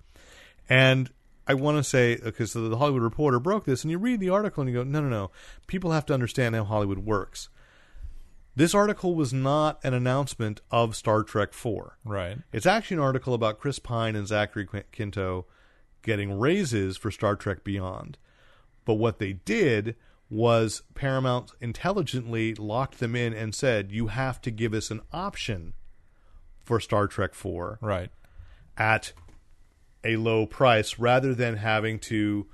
And 0.68 1.10
I 1.46 1.54
want 1.54 1.76
to 1.76 1.84
say 1.84 2.14
uh, 2.16 2.24
because 2.26 2.52
the 2.52 2.76
Hollywood 2.76 3.02
Reporter 3.02 3.38
broke 3.38 3.64
this, 3.64 3.82
and 3.84 3.90
you 3.90 3.98
read 3.98 4.20
the 4.20 4.30
article 4.30 4.62
and 4.62 4.70
you 4.70 4.76
go, 4.76 4.84
no, 4.84 5.00
no, 5.00 5.08
no. 5.08 5.30
People 5.66 5.92
have 5.92 6.06
to 6.06 6.14
understand 6.14 6.54
how 6.54 6.64
Hollywood 6.64 6.98
works. 7.00 7.48
This 8.56 8.74
article 8.74 9.14
was 9.14 9.32
not 9.32 9.80
an 9.84 9.94
announcement 9.94 10.60
of 10.70 10.94
Star 10.94 11.22
Trek 11.24 11.52
4. 11.52 11.98
Right. 12.04 12.38
It's 12.52 12.66
actually 12.66 12.98
an 12.98 13.02
article 13.02 13.34
about 13.34 13.58
Chris 13.58 13.78
Pine 13.80 14.14
and 14.14 14.28
Zachary 14.28 14.66
Quinto 14.66 15.46
getting 16.02 16.38
raises 16.38 16.96
for 16.96 17.10
Star 17.10 17.34
Trek 17.34 17.64
Beyond. 17.64 18.16
But 18.84 18.94
what 18.94 19.18
they 19.18 19.32
did 19.32 19.96
was 20.30 20.82
Paramount 20.94 21.50
intelligently 21.60 22.54
locked 22.54 23.00
them 23.00 23.16
in 23.16 23.34
and 23.34 23.54
said, 23.54 23.90
you 23.90 24.06
have 24.08 24.40
to 24.42 24.50
give 24.50 24.72
us 24.72 24.90
an 24.90 25.00
option 25.12 25.74
for 26.62 26.78
Star 26.80 27.06
Trek 27.08 27.34
4 27.34 27.78
Right. 27.82 28.10
at 28.78 29.12
a 30.04 30.16
low 30.16 30.46
price 30.46 30.98
rather 30.98 31.34
than 31.34 31.56
having 31.56 31.98
to 31.98 32.46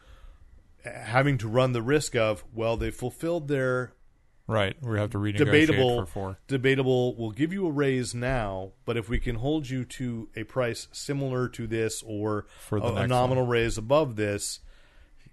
having 0.85 1.37
to 1.39 1.49
run 1.49 1.73
the 1.73 1.83
risk 1.83 2.15
of 2.17 2.45
well 2.55 2.77
they 2.77 2.91
fulfilled 2.91 3.49
their 3.49 3.93
Right. 4.47 4.75
We 4.83 4.99
have 4.99 5.11
to 5.11 5.19
renegotiate 5.19 5.37
debatable 5.37 6.01
for 6.01 6.07
four. 6.07 6.39
debatable 6.49 7.15
we'll 7.17 7.31
give 7.31 7.53
you 7.53 7.67
a 7.67 7.71
raise 7.71 8.15
now 8.17 8.73
but 8.85 8.97
if 8.97 9.09
we 9.09 9.19
can 9.21 9.37
hold 9.37 9.69
you 9.69 9.85
to 9.85 10.29
a 10.35 10.43
price 10.45 10.89
similar 10.91 11.49
to 11.51 11.67
this 11.69 12.03
or 12.05 12.47
For 12.69 12.81
the 12.81 12.87
a, 12.87 12.95
a 13.03 13.07
nominal 13.07 13.47
raise 13.47 13.79
above 13.79 14.17
this 14.17 14.59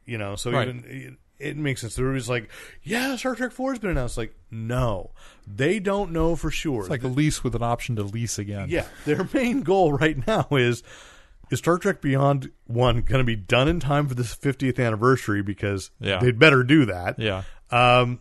you 0.06 0.18
know 0.20 0.36
so 0.36 0.52
Right. 0.52 0.68
even 0.68 0.84
it, 0.88 1.14
it 1.40 1.58
makes 1.58 1.82
sense 1.82 1.98
everybody's 1.98 2.30
like 2.30 2.50
yeah 2.84 3.16
star 3.16 3.34
trek 3.36 3.52
4 3.54 3.72
has 3.72 3.80
been 3.80 3.90
announced 3.92 4.18
like 4.18 4.36
no 4.52 5.12
they 5.48 5.80
don't 5.80 6.12
know 6.12 6.36
for 6.36 6.52
sure 6.52 6.82
It's 6.82 6.90
like 6.90 7.04
a 7.04 7.08
lease 7.08 7.44
with 7.44 7.56
an 7.56 7.64
option 7.64 7.96
to 7.96 8.04
lease 8.04 8.38
again. 8.38 8.68
yeah, 8.70 8.86
their 9.06 9.28
main 9.34 9.62
goal 9.62 9.94
right 9.94 10.28
now 10.28 10.48
is 10.52 10.84
is 11.52 11.60
Star 11.60 11.78
Trek 11.78 12.02
Beyond 12.02 12.52
one 12.66 13.02
going 13.02 13.20
to 13.20 13.24
be 13.26 13.36
done 13.36 13.68
in 13.68 13.80
time 13.80 14.08
for 14.08 14.16
this 14.16 14.36
50th 14.36 14.84
anniversary 14.86 15.42
because 15.42 15.92
Yeah. 16.00 16.20
they'd 16.20 16.40
better 16.40 16.64
do 16.64 16.86
that. 16.86 17.18
Yeah. 17.20 17.44
Um, 17.72 18.20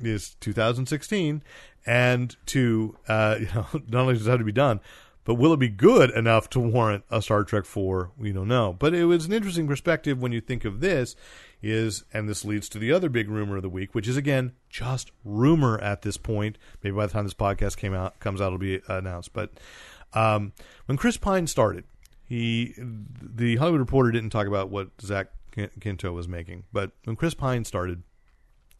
is 0.00 0.34
2016, 0.40 1.42
and 1.86 2.36
to 2.46 2.96
uh, 3.08 3.36
you 3.40 3.46
know, 3.54 3.66
not 3.88 4.00
only 4.02 4.14
does 4.14 4.26
it 4.26 4.30
have 4.30 4.38
to 4.38 4.44
be 4.44 4.52
done, 4.52 4.80
but 5.24 5.34
will 5.34 5.52
it 5.52 5.58
be 5.58 5.68
good 5.68 6.10
enough 6.10 6.48
to 6.50 6.60
warrant 6.60 7.04
a 7.10 7.20
Star 7.20 7.44
Trek 7.44 7.66
4? 7.66 8.10
We 8.18 8.32
don't 8.32 8.48
know. 8.48 8.74
But 8.78 8.94
it 8.94 9.04
was 9.04 9.26
an 9.26 9.32
interesting 9.34 9.66
perspective 9.68 10.18
when 10.20 10.32
you 10.32 10.40
think 10.40 10.64
of 10.64 10.80
this. 10.80 11.16
Is 11.62 12.04
and 12.14 12.26
this 12.26 12.42
leads 12.46 12.70
to 12.70 12.78
the 12.78 12.90
other 12.90 13.10
big 13.10 13.28
rumor 13.28 13.56
of 13.56 13.62
the 13.62 13.68
week, 13.68 13.94
which 13.94 14.08
is 14.08 14.16
again 14.16 14.52
just 14.70 15.10
rumor 15.26 15.78
at 15.80 16.00
this 16.00 16.16
point. 16.16 16.56
Maybe 16.82 16.96
by 16.96 17.04
the 17.04 17.12
time 17.12 17.24
this 17.24 17.34
podcast 17.34 17.76
came 17.76 17.92
out 17.92 18.18
comes 18.18 18.40
out, 18.40 18.46
it'll 18.46 18.58
be 18.58 18.80
announced. 18.88 19.34
But 19.34 19.50
um, 20.14 20.54
when 20.86 20.96
Chris 20.96 21.18
Pine 21.18 21.46
started, 21.46 21.84
he 22.30 22.74
the 22.78 23.56
Hollywood 23.56 23.80
Reporter 23.80 24.12
didn't 24.12 24.30
talk 24.30 24.46
about 24.46 24.70
what 24.70 24.88
Zach 25.02 25.26
Quinto 25.80 26.12
was 26.12 26.28
making, 26.28 26.62
but 26.72 26.92
when 27.04 27.16
Chris 27.16 27.34
Pine 27.34 27.64
started, 27.64 28.04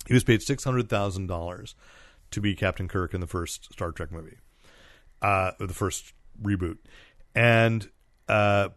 he 0.07 0.15
was 0.15 0.23
paid 0.25 0.41
six 0.41 0.63
hundred 0.65 0.89
thousand 0.89 1.27
dollars 1.27 1.75
to 2.31 2.41
be 2.41 2.55
Captain 2.55 2.87
Kirk 2.87 3.13
in 3.13 3.21
the 3.21 3.27
first 3.27 3.73
Star 3.73 3.91
Trek 3.91 4.13
movie, 4.13 4.37
uh, 5.21 5.51
the 5.59 5.75
first 5.75 6.15
reboot, 6.41 6.79
and 7.35 7.91
uh, 8.29 8.69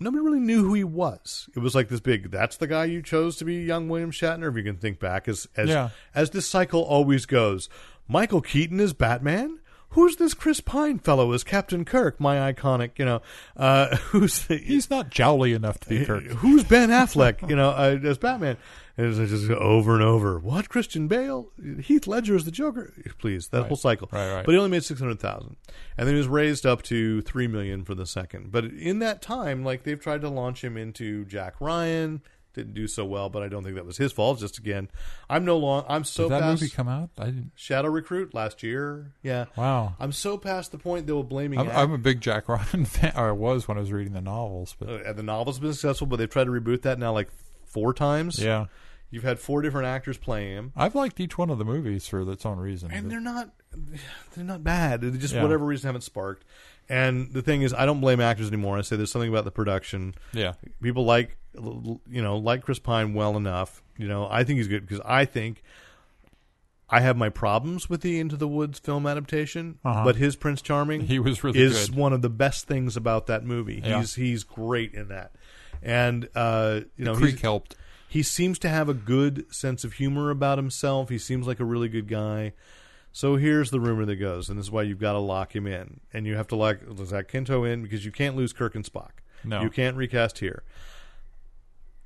nobody 0.00 0.24
really 0.24 0.40
knew 0.40 0.64
who 0.64 0.74
he 0.74 0.82
was. 0.82 1.48
It 1.54 1.60
was 1.60 1.76
like 1.76 1.88
this 1.88 2.00
big. 2.00 2.32
That's 2.32 2.56
the 2.56 2.66
guy 2.66 2.86
you 2.86 3.02
chose 3.02 3.36
to 3.36 3.44
be 3.44 3.54
young 3.62 3.88
William 3.88 4.10
Shatner. 4.10 4.50
If 4.50 4.56
you 4.56 4.64
can 4.64 4.76
think 4.76 4.98
back, 4.98 5.28
as 5.28 5.46
as 5.56 5.68
Yeah. 5.68 5.90
as 6.16 6.30
this 6.30 6.48
cycle 6.48 6.82
always 6.82 7.26
goes, 7.26 7.68
Michael 8.08 8.40
Keaton 8.40 8.80
is 8.80 8.92
Batman. 8.92 9.60
Who's 9.90 10.16
this 10.16 10.34
Chris 10.34 10.60
Pine 10.60 10.98
fellow 10.98 11.32
as 11.32 11.42
Captain 11.42 11.84
Kirk? 11.84 12.20
My 12.20 12.52
iconic, 12.52 12.98
you 12.98 13.04
know, 13.04 13.22
uh, 13.56 13.96
who's 14.10 14.46
the, 14.46 14.56
He's 14.58 14.90
not 14.90 15.10
jowly 15.10 15.52
enough 15.54 15.78
to 15.80 15.88
be 15.88 16.04
Kirk. 16.04 16.24
who's 16.24 16.64
Ben 16.64 16.90
Affleck, 16.90 17.48
you 17.48 17.56
know, 17.56 17.70
uh, 17.70 17.98
as 18.04 18.18
Batman? 18.18 18.56
And 18.98 19.06
it's 19.18 19.30
just 19.30 19.50
over 19.50 19.94
and 19.94 20.02
over. 20.02 20.38
What 20.38 20.68
Christian 20.70 21.06
Bale? 21.06 21.50
Heath 21.82 22.06
Ledger 22.06 22.34
is 22.34 22.44
the 22.44 22.50
Joker. 22.50 22.94
Please, 23.18 23.48
that 23.48 23.58
Right. 23.60 23.66
whole 23.68 23.76
cycle. 23.76 24.08
Right, 24.10 24.32
right. 24.34 24.44
But 24.46 24.52
he 24.52 24.58
only 24.58 24.70
made 24.70 24.84
six 24.84 25.00
hundred 25.00 25.20
thousand, 25.20 25.56
and 25.98 26.06
then 26.08 26.14
he 26.14 26.18
was 26.18 26.28
raised 26.28 26.64
up 26.64 26.80
to 26.84 27.20
three 27.20 27.46
million 27.46 27.84
for 27.84 27.94
the 27.94 28.06
second. 28.06 28.52
But 28.52 28.64
in 28.64 29.00
that 29.00 29.20
time, 29.20 29.64
like 29.64 29.82
they've 29.82 30.00
tried 30.00 30.22
to 30.22 30.30
launch 30.30 30.64
him 30.64 30.78
into 30.78 31.26
Jack 31.26 31.60
Ryan, 31.60 32.22
didn't 32.56 32.74
do 32.74 32.88
so 32.88 33.04
well. 33.04 33.28
But 33.28 33.44
I 33.44 33.48
don't 33.48 33.62
think 33.62 33.76
that 33.76 33.86
was 33.86 33.96
his 33.98 34.10
fault. 34.10 34.40
Just 34.40 34.58
again, 34.58 34.88
I'm 35.30 35.44
no 35.44 35.56
long. 35.56 35.84
I'm 35.88 36.02
so 36.02 36.24
Did 36.24 36.32
that 36.32 36.40
past 36.40 36.60
movie 36.62 36.72
come 36.74 36.88
out? 36.88 37.10
I 37.18 37.26
didn't. 37.26 37.52
Shadow 37.54 37.88
Recruit 37.88 38.34
last 38.34 38.64
year. 38.64 39.12
Yeah. 39.22 39.44
Wow. 39.56 39.94
I'm 40.00 40.10
so 40.10 40.36
past 40.36 40.72
the 40.72 40.78
point 40.78 41.06
they 41.06 41.12
were 41.12 41.22
blaming. 41.22 41.60
I'm, 41.60 41.70
I'm 41.70 41.92
a 41.92 41.98
big 41.98 42.20
Jack 42.20 42.48
Ryan 42.48 42.84
fan. 42.84 43.12
Or 43.16 43.28
I 43.28 43.32
was 43.32 43.68
when 43.68 43.76
I 43.76 43.80
was 43.80 43.92
reading 43.92 44.12
the 44.14 44.20
novels, 44.20 44.74
but 44.76 44.88
uh, 45.06 45.12
the 45.12 45.22
novel's 45.22 45.60
been 45.60 45.72
successful, 45.72 46.08
but 46.08 46.16
they've 46.16 46.28
tried 46.28 46.44
to 46.44 46.50
reboot 46.50 46.82
that 46.82 46.98
now 46.98 47.12
like 47.12 47.28
four 47.66 47.94
times. 47.94 48.42
yeah, 48.42 48.66
You've 49.10 49.22
had 49.22 49.38
four 49.38 49.62
different 49.62 49.86
actors 49.86 50.18
playing 50.18 50.52
him. 50.56 50.72
I've 50.74 50.96
liked 50.96 51.20
each 51.20 51.38
one 51.38 51.48
of 51.50 51.58
the 51.58 51.64
movies 51.64 52.08
for 52.08 52.28
its 52.32 52.44
own 52.44 52.58
reason. 52.58 52.90
and 52.90 53.04
but- 53.04 53.10
they're 53.10 53.20
not 53.20 53.50
they're 54.34 54.44
not 54.44 54.64
bad. 54.64 55.02
They 55.02 55.10
just 55.18 55.34
Yeah. 55.34 55.42
whatever 55.42 55.64
reason 55.64 55.86
haven't 55.88 56.00
sparked. 56.02 56.44
And 56.88 57.32
the 57.32 57.42
thing 57.42 57.62
is, 57.62 57.74
I 57.74 57.84
don't 57.84 58.00
blame 58.00 58.20
actors 58.20 58.48
anymore. 58.48 58.78
I 58.78 58.82
say 58.82 58.96
there's 58.96 59.10
something 59.10 59.28
about 59.28 59.44
the 59.44 59.50
production. 59.50 60.14
yeah, 60.32 60.52
People 60.80 61.04
like 61.04 61.36
you 61.56 62.22
know 62.22 62.36
like 62.36 62.62
Chris 62.64 62.78
Pine 62.78 63.14
well 63.14 63.36
enough. 63.36 63.82
You 63.96 64.08
know, 64.08 64.28
I 64.30 64.44
think 64.44 64.58
he's 64.58 64.68
good 64.68 64.86
because 64.86 65.00
I 65.04 65.24
think 65.24 65.62
I 66.88 67.00
have 67.00 67.16
my 67.16 67.28
problems 67.30 67.88
with 67.90 68.02
the 68.02 68.20
Into 68.20 68.36
the 68.36 68.46
Woods 68.46 68.78
film 68.78 69.06
adaptation, 69.06 69.78
Uh-huh. 69.84 70.04
but 70.04 70.16
his 70.16 70.36
Prince 70.36 70.62
Charming 70.62 71.00
He 71.02 71.18
was 71.18 71.42
really 71.42 71.58
is 71.60 71.88
good. 71.88 71.96
one 71.98 72.12
of 72.12 72.22
the 72.22 72.28
best 72.30 72.66
things 72.68 72.96
about 72.96 73.26
that 73.26 73.44
movie. 73.44 73.82
Yeah. 73.84 73.98
He's 74.00 74.14
he's 74.14 74.44
great 74.44 74.94
in 74.94 75.08
that. 75.08 75.32
And 75.82 76.28
uh, 76.34 76.80
you 76.96 77.04
know, 77.04 77.14
Creek 77.16 77.40
helped. 77.40 77.74
he 78.08 78.22
seems 78.22 78.58
to 78.60 78.68
have 78.68 78.88
a 78.88 78.94
good 78.94 79.52
sense 79.52 79.82
of 79.84 79.94
humor 79.94 80.30
about 80.30 80.58
himself. 80.58 81.08
He 81.08 81.18
seems 81.18 81.46
like 81.46 81.60
a 81.60 81.64
really 81.64 81.88
good 81.88 82.08
guy. 82.08 82.52
So 83.12 83.36
here's 83.36 83.70
the 83.70 83.80
rumor 83.80 84.04
that 84.04 84.16
goes, 84.16 84.50
and 84.50 84.58
this 84.58 84.66
is 84.66 84.70
why 84.70 84.82
you've 84.82 85.00
got 85.00 85.12
to 85.12 85.18
lock 85.18 85.56
him 85.56 85.66
in, 85.66 86.00
and 86.12 86.26
you 86.26 86.36
have 86.36 86.48
to 86.48 86.56
lock 86.56 86.78
Zach 87.06 87.28
Quinto 87.30 87.64
in 87.64 87.82
because 87.82 88.04
you 88.04 88.12
can't 88.12 88.36
lose 88.36 88.52
Kirk 88.52 88.74
and 88.74 88.84
Spock. 88.84 89.12
No. 89.42 89.62
you 89.62 89.70
can't 89.70 89.96
recast 89.96 90.38
here. 90.40 90.62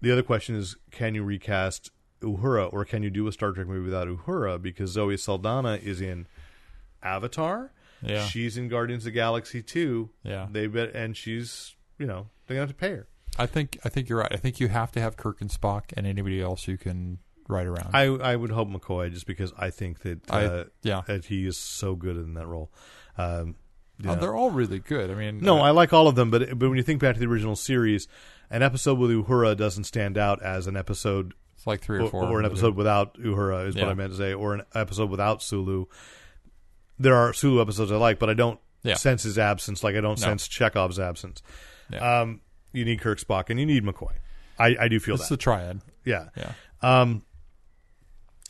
The 0.00 0.10
other 0.12 0.22
question 0.22 0.54
is, 0.56 0.76
can 0.90 1.14
you 1.14 1.22
recast 1.22 1.90
Uhura, 2.22 2.72
or 2.72 2.84
can 2.84 3.02
you 3.02 3.10
do 3.10 3.26
a 3.26 3.32
Star 3.32 3.52
Trek 3.52 3.66
movie 3.66 3.84
without 3.84 4.08
Uhura? 4.08 4.60
Because 4.60 4.90
Zoe 4.92 5.16
Saldana 5.16 5.74
is 5.82 6.00
in 6.00 6.26
Avatar. 7.02 7.72
Yeah. 8.02 8.24
she's 8.26 8.56
in 8.56 8.68
Guardians 8.68 9.02
of 9.02 9.06
the 9.06 9.10
Galaxy 9.10 9.62
too. 9.62 10.10
Yeah. 10.22 10.46
they 10.50 10.66
bet, 10.66 10.94
and 10.94 11.16
she's 11.16 11.76
you 11.98 12.06
know 12.06 12.28
they're 12.46 12.54
gonna 12.56 12.66
have 12.66 12.70
to 12.70 12.74
pay 12.74 12.90
her. 12.92 13.08
I 13.38 13.46
think 13.46 13.78
I 13.84 13.88
think 13.90 14.08
you're 14.08 14.18
right. 14.20 14.32
I 14.32 14.36
think 14.36 14.58
you 14.58 14.68
have 14.68 14.90
to 14.92 15.00
have 15.00 15.16
Kirk 15.16 15.40
and 15.40 15.50
Spock 15.50 15.92
and 15.96 16.06
anybody 16.06 16.40
else 16.40 16.66
you 16.66 16.78
can 16.78 17.18
write 17.48 17.66
around. 17.66 17.90
I 17.92 18.04
I 18.04 18.36
would 18.36 18.50
hope 18.50 18.68
McCoy 18.68 19.12
just 19.12 19.26
because 19.26 19.52
I 19.58 19.68
think 19.70 20.00
that 20.00 20.30
I- 20.30 20.44
uh, 20.46 20.64
yeah. 20.82 21.02
that 21.06 21.26
he 21.26 21.46
is 21.46 21.58
so 21.58 21.94
good 21.94 22.16
in 22.16 22.34
that 22.34 22.46
role. 22.46 22.70
Um, 23.18 23.56
Oh, 24.02 24.12
yeah. 24.12 24.14
they're 24.14 24.34
all 24.34 24.50
really 24.50 24.78
good. 24.78 25.10
I 25.10 25.14
mean, 25.14 25.40
no, 25.40 25.58
uh, 25.58 25.62
I 25.64 25.72
like 25.72 25.92
all 25.92 26.08
of 26.08 26.14
them, 26.14 26.30
but 26.30 26.58
but 26.58 26.70
when 26.70 26.78
you 26.78 26.82
think 26.82 27.02
back 27.02 27.16
to 27.16 27.20
the 27.20 27.26
original 27.26 27.54
series, 27.54 28.08
an 28.50 28.62
episode 28.62 28.98
with 28.98 29.10
Uhura 29.10 29.56
doesn't 29.56 29.84
stand 29.84 30.18
out 30.18 30.42
as 30.42 30.66
an 30.66 30.76
episode 30.76 31.34
it's 31.56 31.66
like 31.66 31.82
three 31.82 31.98
or 31.98 32.02
or, 32.04 32.10
four. 32.10 32.24
or 32.24 32.40
an 32.40 32.46
episode 32.46 32.74
without 32.74 33.14
Uhura 33.18 33.66
is 33.68 33.76
what 33.76 33.88
I 33.88 33.94
meant 33.94 34.12
to 34.12 34.16
say, 34.18 34.32
or 34.32 34.54
an 34.54 34.62
episode 34.74 35.10
without 35.10 35.42
Sulu. 35.42 35.84
There 36.98 37.14
are 37.14 37.32
Sulu 37.32 37.60
episodes 37.60 37.92
I 37.92 37.96
like, 37.96 38.18
but 38.18 38.30
I 38.30 38.34
don't 38.34 38.58
Yeah. 38.82 38.94
sense 38.94 39.22
his 39.24 39.38
absence 39.38 39.84
like 39.84 39.94
I 39.94 40.00
don't 40.00 40.18
No. 40.20 40.26
sense 40.26 40.48
Chekhov's 40.48 40.98
absence. 40.98 41.42
Yeah. 41.90 42.20
Um, 42.22 42.40
you 42.72 42.84
need 42.84 43.00
Kirk 43.00 43.18
Spock 43.20 43.50
and 43.50 43.60
you 43.60 43.66
need 43.66 43.84
McCoy. 43.84 44.12
I, 44.58 44.76
I 44.80 44.88
do 44.88 45.00
feel 45.00 45.14
It's 45.16 45.28
that. 45.28 45.34
the 45.34 45.42
triad. 45.42 45.80
Yeah. 46.04 46.28
Yeah. 46.36 46.52
Um, 46.82 47.22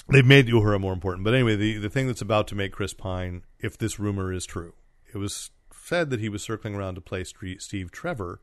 they've 0.08 0.26
made 0.26 0.46
Uhura 0.46 0.80
more 0.80 0.92
important. 0.92 1.24
But 1.24 1.34
anyway, 1.34 1.56
the, 1.56 1.78
the 1.78 1.90
thing 1.90 2.06
that's 2.06 2.22
about 2.22 2.46
to 2.48 2.54
make 2.54 2.72
Chris 2.72 2.92
Pine, 2.94 3.42
if 3.58 3.76
this 3.78 3.98
rumor 3.98 4.32
is 4.32 4.46
true, 4.46 4.74
it 5.12 5.18
was 5.18 5.50
said 5.74 6.10
that 6.10 6.20
he 6.20 6.28
was 6.28 6.42
circling 6.42 6.74
around 6.76 6.94
to 6.96 7.00
play 7.00 7.24
Steve 7.24 7.90
Trevor 7.90 8.40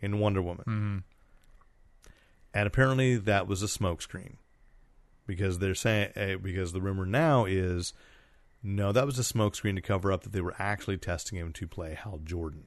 in 0.00 0.18
Wonder 0.18 0.42
Woman. 0.42 0.64
Mm-hmm. 0.66 0.98
And 2.54 2.66
apparently 2.66 3.16
that 3.16 3.46
was 3.46 3.62
a 3.62 3.66
smokescreen. 3.66 4.36
Because 5.26 5.58
they're 5.58 5.74
saying, 5.74 6.12
uh, 6.16 6.38
because 6.42 6.72
the 6.72 6.80
rumor 6.80 7.04
now 7.04 7.44
is, 7.44 7.92
no, 8.62 8.92
that 8.92 9.04
was 9.04 9.18
a 9.18 9.22
smokescreen 9.22 9.74
to 9.74 9.82
cover 9.82 10.10
up 10.10 10.22
that 10.22 10.32
they 10.32 10.40
were 10.40 10.54
actually 10.58 10.96
testing 10.96 11.38
him 11.38 11.52
to 11.52 11.66
play 11.66 11.94
Hal 11.94 12.20
Jordan. 12.24 12.64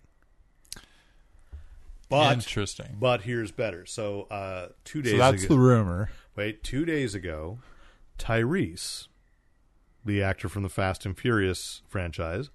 But 2.08 2.34
Interesting. 2.34 2.98
but 3.00 3.22
here's 3.22 3.52
better. 3.52 3.86
So 3.86 4.28
uh, 4.30 4.68
two 4.84 5.02
days 5.02 5.14
so 5.14 5.18
that's 5.18 5.44
ago, 5.46 5.56
the 5.56 5.60
rumor. 5.60 6.12
Wait, 6.36 6.62
two 6.62 6.84
days 6.84 7.16
ago, 7.16 7.60
Tyrese, 8.20 9.08
the 10.06 10.22
actor 10.22 10.50
from 10.50 10.64
the 10.64 10.70
Fast 10.70 11.06
and 11.06 11.18
Furious 11.18 11.82
franchise, 11.88 12.50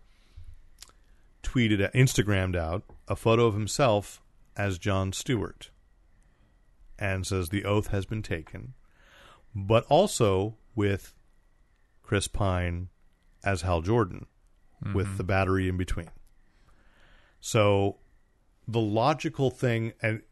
tweeted, 1.43 1.91
Instagrammed 1.95 2.55
out 2.55 2.85
a 3.09 3.17
photo 3.17 3.47
of 3.47 3.55
himself 3.55 4.23
as 4.57 4.79
John 4.79 5.13
Stewart 5.13 5.71
and 6.99 7.27
says 7.27 7.49
the 7.49 7.65
oath 7.65 7.89
has 7.89 8.07
been 8.07 8.23
taken, 8.23 8.75
but 9.55 9.85
also 9.89 10.57
with 10.75 11.15
Chris 12.03 12.29
Pine 12.29 12.89
as 13.45 13.63
Hal 13.63 13.83
Jordan 13.83 14.27
with 14.95 15.07
mm-hmm. 15.07 15.17
the 15.17 15.25
battery 15.25 15.69
in 15.69 15.77
between. 15.77 16.11
So 17.41 17.97
the 18.69 18.81
logical 18.81 19.51
thing 19.51 19.93
and 20.03 20.23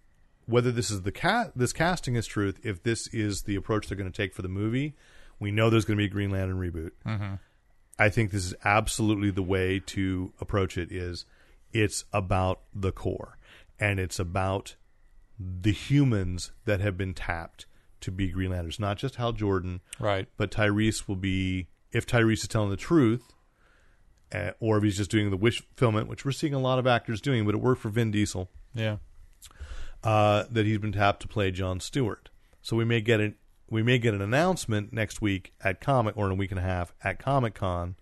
whether 0.47 0.71
this 0.71 0.91
is 0.91 1.03
the 1.03 1.13
cat 1.13 1.53
this 1.57 1.73
casting 1.73 2.17
is 2.17 2.27
truth 2.27 2.61
if 2.63 2.83
this 2.83 3.07
is 3.09 3.43
the 3.43 3.55
approach 3.57 3.87
they're 3.89 3.97
going 3.97 4.11
to 4.11 4.17
take 4.17 4.35
for 4.35 4.43
the 4.43 4.49
movie 4.49 4.95
we 5.39 5.51
know 5.51 5.71
there's 5.71 5.85
going 5.85 5.97
to 5.97 6.01
be 6.01 6.07
a 6.07 6.11
green 6.11 6.31
lantern 6.31 6.59
reboot. 6.59 6.93
Mm-hmm. 7.07 7.35
I 7.99 8.09
think 8.09 8.31
this 8.31 8.45
is 8.45 8.55
absolutely 8.65 9.31
the 9.31 9.43
way 9.43 9.81
to 9.87 10.33
approach 10.41 10.77
it 10.77 10.91
is 10.91 11.27
it's 11.73 12.05
about 12.13 12.61
the 12.75 12.93
core 12.93 13.39
and 13.79 13.99
it's 14.01 14.19
about 14.19 14.77
the 15.39 15.73
humans 15.73 16.53
that 16.65 16.81
have 16.81 16.97
been 16.97 17.13
tapped 17.15 17.67
to 18.01 18.11
be 18.11 18.29
green 18.29 18.51
lanterns 18.51 18.79
not 18.79 18.97
just 18.99 19.17
hal 19.17 19.33
jordan 19.33 19.81
Right. 19.99 20.29
but 20.37 20.51
tyrese 20.51 21.09
will 21.09 21.17
be 21.17 21.69
if 21.93 22.07
tyrese 22.07 22.43
is 22.43 22.49
telling 22.49 22.71
the 22.71 22.77
truth 22.77 23.33
uh, 24.35 24.51
or 24.61 24.77
if 24.79 24.85
he's 24.85 24.97
just 24.97 25.11
doing 25.11 25.31
the 25.31 25.37
wish 25.37 25.61
fulfillment 25.61 26.09
which 26.09 26.25
we're 26.25 26.33
seeing 26.33 26.55
a 26.55 26.59
lot 26.59 26.79
of 26.79 26.87
actors 26.87 27.21
doing 27.21 27.45
but 27.45 27.55
it 27.55 27.61
worked 27.61 27.81
for 27.81 27.89
vin 27.89 28.11
diesel 28.11 28.51
Yeah. 28.75 28.97
uh, 30.03 30.45
that 30.51 30.67
he's 30.67 30.79
been 30.79 30.93
tapped 30.93 31.23
to 31.23 31.29
play 31.29 31.51
John 31.51 31.81
Stewart. 31.81 32.29
So 32.63 32.77
we 32.77 32.85
may 32.85 33.01
get 33.01 33.21
an 33.21 33.35
we 33.71 33.83
may 33.83 33.99
get 33.99 34.13
an 34.15 34.21
announcement 34.21 34.93
next 34.93 35.21
week 35.23 35.53
at 35.63 35.81
Comic 35.81 36.17
or 36.17 36.27
in 36.27 36.33
a 36.33 36.35
week 36.35 36.51
and 36.51 36.59
a 36.61 36.63
half 36.63 36.93
at 37.03 37.19
Comic 37.19 37.55
Con. 37.55 37.97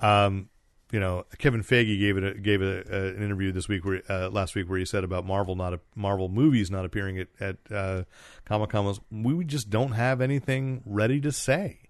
Um, 0.00 0.48
you 0.92 1.00
know, 1.00 1.24
Kevin 1.38 1.62
Feige 1.62 1.98
gave 1.98 2.16
it 2.16 2.24
a, 2.24 2.34
gave 2.34 2.62
it 2.62 2.86
a, 2.88 3.08
an 3.08 3.22
interview 3.22 3.52
this 3.52 3.68
week 3.68 3.84
where 3.84 4.02
uh, 4.08 4.28
last 4.30 4.54
week 4.54 4.68
where 4.68 4.78
he 4.78 4.84
said 4.84 5.04
about 5.04 5.26
Marvel 5.26 5.56
not 5.56 5.74
a, 5.74 5.80
Marvel 5.94 6.28
movies 6.28 6.70
not 6.70 6.84
appearing 6.84 7.18
at 7.18 7.28
at 7.40 7.56
uh, 7.70 8.04
Comic 8.44 8.70
Con 8.70 8.96
we 9.10 9.44
just 9.44 9.68
don't 9.70 9.92
have 9.92 10.20
anything 10.20 10.82
ready 10.84 11.20
to 11.20 11.32
say. 11.32 11.80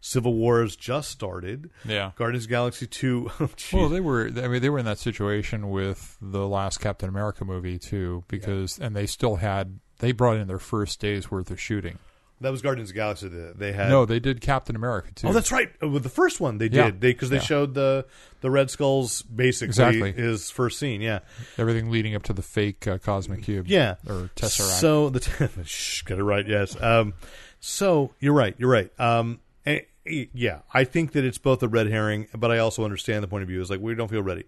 Civil 0.00 0.34
War 0.34 0.60
has 0.60 0.76
just 0.76 1.10
started. 1.10 1.70
Yeah. 1.84 2.12
Guardians 2.16 2.44
of 2.44 2.48
the 2.48 2.54
Galaxy 2.54 2.86
two. 2.86 3.30
oh. 3.40 3.48
Well, 3.72 3.88
they 3.88 4.00
were. 4.00 4.30
I 4.36 4.48
mean, 4.48 4.62
they 4.62 4.70
were 4.70 4.78
in 4.78 4.84
that 4.84 4.98
situation 4.98 5.70
with 5.70 6.16
the 6.20 6.46
last 6.46 6.78
Captain 6.78 7.08
America 7.08 7.44
movie 7.44 7.78
too, 7.78 8.24
because 8.28 8.78
and 8.78 8.94
they 8.94 9.06
still 9.06 9.36
had. 9.36 9.80
They 9.98 10.12
brought 10.12 10.36
in 10.36 10.46
their 10.46 10.58
first 10.58 11.00
day's 11.00 11.30
worth 11.30 11.50
of 11.50 11.60
shooting. 11.60 11.98
That 12.40 12.50
was 12.50 12.62
Guardians 12.62 12.90
of 12.90 12.94
the 12.94 12.98
Galaxy. 13.00 13.28
That 13.28 13.58
they 13.58 13.72
had 13.72 13.88
No, 13.90 14.04
they 14.04 14.20
did 14.20 14.40
Captain 14.40 14.76
America 14.76 15.10
too. 15.14 15.28
Oh, 15.28 15.32
that's 15.32 15.50
right. 15.52 15.70
Uh, 15.82 15.88
With 15.88 16.02
the 16.02 16.08
first 16.08 16.40
one, 16.40 16.58
they 16.58 16.66
Yeah. 16.68 16.86
did 16.86 17.00
they 17.00 17.12
because 17.12 17.30
they 17.30 17.36
Yeah. 17.36 17.42
showed 17.42 17.74
the 17.74 18.06
the 18.40 18.50
Red 18.50 18.70
Skull's 18.70 19.22
basically 19.22 19.68
Exactly. 19.68 20.12
his 20.12 20.50
first 20.50 20.78
scene. 20.78 21.00
Yeah, 21.00 21.20
everything 21.58 21.90
leading 21.90 22.14
up 22.14 22.22
to 22.24 22.32
the 22.32 22.42
fake 22.42 22.86
uh, 22.86 22.98
cosmic 22.98 23.42
cube. 23.42 23.66
yeah. 23.68 23.96
or 24.06 24.30
Tesseract. 24.36 24.80
So 24.80 25.08
the 25.10 25.20
shh, 25.64 26.02
get 26.02 26.18
it 26.18 26.24
right. 26.24 26.46
Yes. 26.46 26.80
Um, 26.80 27.14
so 27.60 28.12
you're 28.20 28.34
right. 28.34 28.54
You're 28.58 28.70
right. 28.70 28.90
Um, 29.00 29.40
eh, 29.64 29.80
eh, 30.06 30.26
yeah, 30.34 30.60
I 30.72 30.84
think 30.84 31.12
that 31.12 31.24
it's 31.24 31.38
both 31.38 31.62
a 31.62 31.68
red 31.68 31.88
herring, 31.88 32.28
but 32.36 32.50
I 32.50 32.58
also 32.58 32.84
understand 32.84 33.22
the 33.24 33.28
point 33.28 33.42
of 33.42 33.48
view. 33.48 33.60
Is 33.60 33.70
like 33.70 33.80
we 33.80 33.94
don't 33.94 34.08
feel 34.10 34.22
ready 34.22 34.44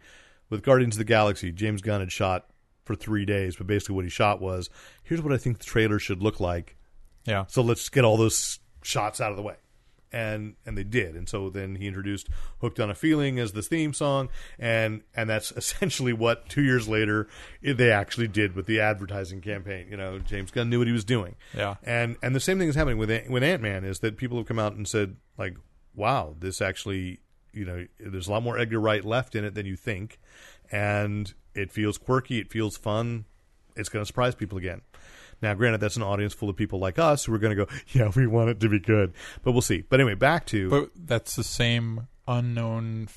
with 0.50 0.62
Guardians 0.62 0.94
of 0.94 0.98
the 0.98 1.04
Galaxy. 1.04 1.50
James 1.52 1.80
Gunn 1.82 2.00
had 2.00 2.12
shot 2.12 2.46
for 2.84 2.94
three 2.94 3.24
days, 3.24 3.56
but 3.56 3.66
basically 3.66 3.94
what 3.96 4.04
he 4.04 4.10
shot 4.10 4.40
was 4.40 4.70
here's 5.02 5.20
what 5.20 5.32
I 5.32 5.36
think 5.38 5.58
the 5.58 5.64
trailer 5.64 5.98
should 5.98 6.22
look 6.22 6.38
like. 6.40 6.76
Yeah, 7.28 7.44
So 7.48 7.62
let's 7.62 7.88
get 7.88 8.04
all 8.04 8.16
those 8.16 8.58
shots 8.82 9.20
out 9.20 9.30
of 9.30 9.36
the 9.36 9.42
way. 9.42 9.56
and 10.10 10.54
and 10.64 10.78
they 10.78 10.84
did. 10.84 11.14
And 11.14 11.28
so 11.28 11.50
then 11.50 11.74
he 11.76 11.86
introduced 11.86 12.28
"Hooked 12.62 12.80
on 12.80 12.88
a 12.90 12.94
Feeling" 12.94 13.38
as 13.38 13.52
the 13.52 13.60
theme 13.62 13.92
song, 13.92 14.30
and 14.58 15.02
and 15.14 15.28
that's 15.28 15.52
essentially 15.56 16.14
what 16.14 16.48
two 16.48 16.62
years 16.62 16.88
later 16.88 17.28
they 17.62 17.90
actually 17.92 18.28
did 18.28 18.54
with 18.56 18.64
the 18.64 18.80
advertising 18.80 19.42
campaign. 19.42 19.88
You 19.90 19.98
know, 19.98 20.18
James 20.18 20.50
Gunn 20.50 20.70
knew 20.70 20.78
what 20.78 20.86
he 20.86 20.92
was 20.94 21.04
doing. 21.04 21.34
Yeah. 21.54 21.74
and 21.82 22.16
and 22.22 22.34
the 22.34 22.40
same 22.40 22.58
thing 22.58 22.68
is 22.70 22.74
happening 22.74 22.96
with 22.98 23.10
with 23.28 23.42
Ant 23.42 23.60
Man 23.62 23.84
is 23.84 23.98
that 23.98 24.16
people 24.16 24.38
have 24.38 24.46
come 24.46 24.58
out 24.58 24.72
and 24.72 24.88
said 24.88 25.16
like, 25.36 25.56
"Wow, 25.94 26.34
this 26.38 26.62
actually." 26.62 27.20
You 27.52 27.64
know, 27.64 27.86
there's 27.98 28.28
a 28.28 28.30
lot 28.30 28.42
more 28.42 28.58
Edgar 28.58 28.78
Wright 28.78 29.04
left 29.04 29.34
in 29.34 29.42
it 29.42 29.54
than 29.54 29.64
you 29.66 29.74
think, 29.74 30.18
and 30.70 31.32
it 31.54 31.72
feels 31.72 31.98
quirky. 31.98 32.38
It 32.38 32.50
feels 32.52 32.76
fun. 32.76 33.24
It's 33.74 33.88
going 33.88 34.02
to 34.02 34.06
surprise 34.06 34.34
people 34.34 34.58
again. 34.58 34.82
Now, 35.40 35.54
granted, 35.54 35.78
that's 35.80 35.96
an 35.96 36.02
audience 36.02 36.34
full 36.34 36.48
of 36.50 36.56
people 36.56 36.78
like 36.78 36.98
us 36.98 37.24
who 37.24 37.32
are 37.34 37.38
going 37.38 37.56
to 37.56 37.64
go, 37.64 37.70
"Yeah, 37.92 38.10
we 38.14 38.26
want 38.26 38.50
it 38.50 38.60
to 38.60 38.68
be 38.68 38.78
good," 38.80 39.12
but 39.42 39.52
we'll 39.52 39.62
see. 39.62 39.82
But 39.88 40.00
anyway, 40.00 40.14
back 40.14 40.46
to 40.46 40.68
But 40.68 40.90
that's 40.96 41.36
the 41.36 41.44
same 41.44 42.08
unknown. 42.26 43.08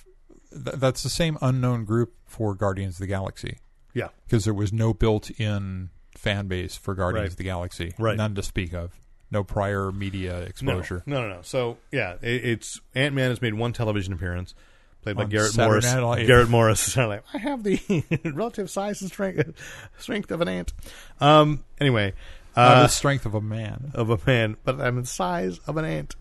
th- 0.51 0.75
That's 0.77 1.03
the 1.03 1.09
same 1.09 1.37
unknown 1.41 1.85
group 1.85 2.13
for 2.25 2.53
Guardians 2.55 2.95
of 2.95 2.99
the 2.99 3.07
Galaxy 3.07 3.57
yeah, 3.93 4.07
because 4.25 4.45
there 4.45 4.53
was 4.53 4.71
no 4.71 4.93
built-in 4.93 5.89
fan 6.17 6.47
base 6.47 6.75
for 6.77 6.93
Guardians 6.95 7.23
Right. 7.23 7.31
of 7.31 7.37
the 7.37 7.43
Galaxy. 7.43 7.93
Right. 7.97 8.17
None 8.17 8.35
to 8.35 8.43
speak 8.43 8.73
of. 8.73 8.91
No 9.31 9.43
prior 9.45 9.91
media 9.93 10.39
no, 10.39 10.45
exposure. 10.45 11.03
no, 11.05 11.21
no, 11.27 11.35
no. 11.35 11.39
So 11.41 11.77
yeah, 11.91 12.15
it, 12.21 12.45
it's 12.45 12.81
Ant 12.95 13.15
Man 13.15 13.29
has 13.29 13.41
made 13.41 13.53
one 13.53 13.71
television 13.73 14.13
appearance, 14.13 14.53
played 15.01 15.17
by 15.17 15.25
Garrett 15.25 15.51
Saturday 15.51 15.67
Morris. 15.69 15.85
Night 15.93 15.99
Live. 16.01 16.27
Garrett 16.27 16.49
Morris 16.49 16.97
like, 16.97 17.23
I 17.33 17.37
have 17.37 17.63
the 17.63 18.03
relative 18.33 18.69
size 18.69 19.01
and 19.01 19.09
strength 19.11 19.51
strength 19.99 20.31
of 20.31 20.41
an 20.41 20.47
ant. 20.47 20.73
Um. 21.19 21.63
Anyway, 21.79 22.13
uh, 22.55 22.83
the 22.83 22.87
strength 22.87 23.25
of 23.25 23.33
a 23.33 23.41
man. 23.41 23.91
of 23.93 24.09
a 24.09 24.19
man, 24.25 24.57
but 24.63 24.79
I'm 24.81 24.97
the 24.97 25.05
size 25.05 25.59
of 25.67 25.77
an 25.77 25.85
ant. 25.85 26.15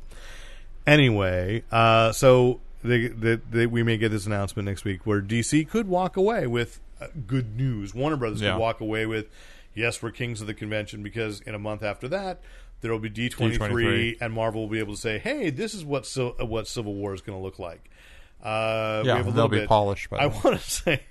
Anyway, 0.87 1.63
uh, 1.71 2.13
so 2.13 2.61
they, 2.83 3.09
they, 3.09 3.37
they, 3.37 3.67
we 3.67 3.83
may 3.83 3.97
get 3.97 4.11
this 4.11 4.27
announcement 4.27 4.67
next 4.67 4.85
week 4.85 5.07
where 5.07 5.21
DC 5.21 5.69
could 5.69 5.87
walk 5.89 6.17
away 6.17 6.47
with 6.47 6.81
uh, 7.01 7.07
good 7.27 7.57
news. 7.57 7.95
Warner 7.95 8.17
Brothers 8.17 8.41
Yeah. 8.41 8.53
could 8.53 8.61
walk 8.61 8.81
away 8.81 9.07
with, 9.07 9.27
yes, 9.75 10.03
we're 10.03 10.11
kings 10.11 10.41
of 10.41 10.47
the 10.47 10.55
convention 10.55 11.03
because 11.03 11.41
in 11.43 11.55
a 11.55 11.59
month 11.59 11.83
after 11.83 12.09
that 12.09 12.41
there 12.81 12.91
will 12.91 12.99
be 12.99 13.11
D23, 13.11 13.59
D23. 13.59 14.17
and 14.23 14.33
Marvel 14.33 14.63
will 14.63 14.69
be 14.71 14.79
able 14.79 14.95
to 14.95 15.01
say, 15.01 15.19
hey, 15.19 15.51
this 15.51 15.75
is 15.75 15.85
what 15.85 16.07
Sil- 16.09 16.33
what 16.41 16.67
Civil 16.67 16.95
War 16.95 17.13
is 17.13 17.21
going 17.21 17.39
to 17.39 17.43
look 17.43 17.59
like. 17.59 17.91
Uh, 18.43 19.01
we 19.03 19.09
Yeah, 19.09 19.17
have 19.19 19.29
a 19.29 19.33
they'll 19.33 19.49
be 19.49 19.59
bit. 19.59 19.69
polished 19.69 20.11
by 20.11 20.19
I 20.19 20.27
want 20.27 20.43
to 20.43 20.59
say. 20.71 21.03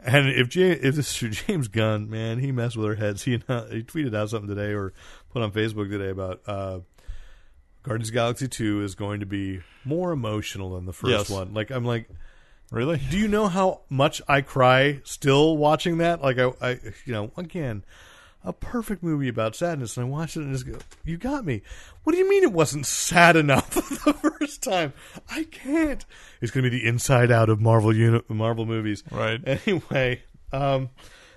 And 0.00 0.28
if 0.28 0.48
James, 0.48 0.78
if 0.82 0.94
this 0.94 1.22
is 1.22 1.36
James 1.46 1.68
Gunn, 1.68 2.08
man, 2.08 2.38
he 2.38 2.52
messed 2.52 2.76
with 2.76 2.86
our 2.86 2.94
heads. 2.94 3.22
He 3.24 3.32
he 3.32 3.38
tweeted 3.82 4.14
out 4.14 4.30
something 4.30 4.48
today 4.48 4.72
or 4.72 4.92
put 5.32 5.42
on 5.42 5.50
Facebook 5.52 5.90
today 5.90 6.10
about 6.10 6.40
uh, 6.46 6.80
Guardians 7.82 8.08
of 8.08 8.12
the 8.12 8.18
Galaxy 8.18 8.48
Two 8.48 8.82
is 8.82 8.94
going 8.94 9.20
to 9.20 9.26
be 9.26 9.60
more 9.84 10.12
emotional 10.12 10.74
than 10.74 10.86
the 10.86 10.92
first 10.92 11.10
Yes. 11.10 11.30
one. 11.30 11.52
Like 11.54 11.70
I'm 11.70 11.84
like, 11.84 12.08
Really? 12.70 13.00
do 13.10 13.18
you 13.18 13.28
know 13.28 13.48
how 13.48 13.80
much 13.88 14.20
I 14.28 14.40
cry 14.42 15.00
still 15.04 15.56
watching 15.56 15.98
that? 15.98 16.20
Like 16.22 16.38
I, 16.38 16.52
I 16.60 16.70
you 17.04 17.12
know, 17.12 17.32
again, 17.36 17.82
a 18.48 18.52
perfect 18.54 19.02
movie 19.02 19.28
about 19.28 19.54
sadness, 19.54 19.96
and 19.98 20.06
I 20.06 20.08
watched 20.08 20.36
it 20.36 20.40
and 20.40 20.52
just 20.52 20.66
go, 20.66 20.78
"You 21.04 21.18
got 21.18 21.44
me." 21.44 21.60
What 22.02 22.12
do 22.12 22.18
you 22.18 22.28
mean 22.28 22.42
it 22.42 22.52
wasn't 22.52 22.86
sad 22.86 23.36
enough 23.36 23.74
the 24.04 24.14
first 24.14 24.62
time? 24.62 24.94
I 25.30 25.44
can't. 25.44 26.04
It's 26.40 26.50
going 26.50 26.64
to 26.64 26.70
be 26.70 26.78
the 26.78 26.86
inside 26.86 27.30
out 27.30 27.50
of 27.50 27.60
Marvel 27.60 27.94
uni- 27.94 28.22
Marvel 28.28 28.64
movies, 28.64 29.04
Right. 29.10 29.40
Anyway, 29.46 30.22
um, 30.52 30.88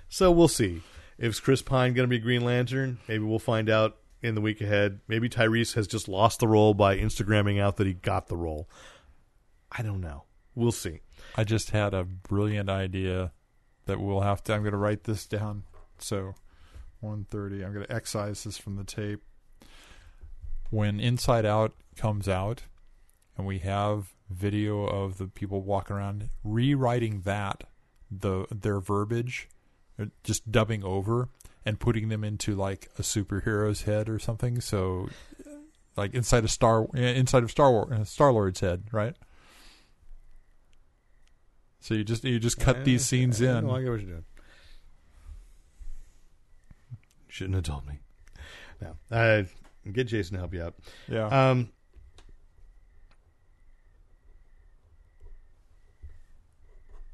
so 0.07 0.31
we'll 0.31 0.47
see. 0.47 0.81
Is 1.17 1.39
Chris 1.41 1.61
Pine 1.61 1.93
going 1.93 2.05
to 2.05 2.09
be 2.09 2.17
Green 2.19 2.43
Lantern? 2.45 2.99
Maybe 3.07 3.23
we'll 3.25 3.38
find 3.39 3.69
out 3.69 3.97
in 4.21 4.33
the 4.35 4.41
week 4.41 4.61
ahead. 4.61 5.01
Maybe 5.07 5.27
Tyrese 5.27 5.73
has 5.75 5.88
just 5.88 6.07
lost 6.07 6.39
the 6.39 6.47
role 6.47 6.73
by 6.73 6.97
Instagramming 6.97 7.59
out 7.59 7.75
that 7.77 7.88
he 7.88 7.93
got 7.93 8.27
the 8.27 8.38
role. 8.38 8.69
I 9.71 9.81
don't 9.81 10.01
know. 10.01 10.23
We'll 10.55 10.71
see. 10.71 11.01
I 11.35 11.43
just 11.43 11.71
had 11.71 11.93
a 11.93 12.03
brilliant 12.03 12.69
idea 12.69 13.33
that 13.85 13.99
we'll 13.99 14.21
have 14.21 14.43
to. 14.45 14.53
I'm 14.53 14.61
going 14.61 14.71
to 14.71 14.77
write 14.77 15.03
this 15.03 15.25
down. 15.25 15.63
So, 15.99 16.35
130. 17.02 17.64
I'm 17.64 17.73
going 17.73 17.86
to 17.86 17.94
excise 17.94 18.44
this 18.44 18.57
from 18.57 18.76
the 18.76 18.84
tape. 18.84 19.22
When 20.69 20.99
Inside 20.99 21.45
Out 21.45 21.73
comes 21.98 22.30
out, 22.30 22.64
and 23.38 23.45
we 23.45 23.60
have 23.60 24.14
video 24.30 24.86
of 24.86 25.18
the 25.18 25.28
people 25.28 25.61
walking 25.61 25.95
around 25.95 26.30
rewriting 26.44 27.22
that, 27.22 27.65
the 28.10 28.45
their 28.49 28.80
verbiage, 28.80 29.49
uh, 29.99 30.06
just 30.23 30.52
dubbing 30.52 30.84
over 30.84 31.30
and 31.65 31.80
putting 31.80 32.10
them 32.10 32.23
into 32.23 32.56
like 32.56 32.90
a 32.98 33.02
superhero's 33.02 33.84
head 33.84 34.10
or 34.10 34.19
something. 34.19 34.61
So, 34.61 35.10
like 35.98 36.14
inside 36.14 36.45
a 36.45 36.48
Star 36.48 36.88
inside 36.94 37.44
of 37.44 37.52
Star 37.52 37.72
War 37.72 38.06
Star 38.06 38.32
Lord's 38.32 38.60
head, 38.60 38.84
right? 38.91 39.15
So 41.80 41.95
you 41.95 42.03
just 42.03 42.23
you 42.23 42.40
just 42.40 42.60
cut 42.60 42.86
these 42.86 43.06
scenes 43.06 43.41
in. 43.41 43.49
I 43.49 43.61
get 43.61 43.69
what 43.69 43.82
you're 43.82 43.98
doing. 43.98 44.26
Shouldn't 47.32 47.56
have 47.56 47.64
told 47.64 47.88
me. 47.88 47.99
No, 48.82 48.98
uh, 49.10 49.44
get 49.90 50.08
Jason 50.08 50.34
to 50.34 50.40
help 50.40 50.53
you 50.53 50.64
out. 50.64 50.76
Yeah. 51.08 51.28
Um, 51.28 51.70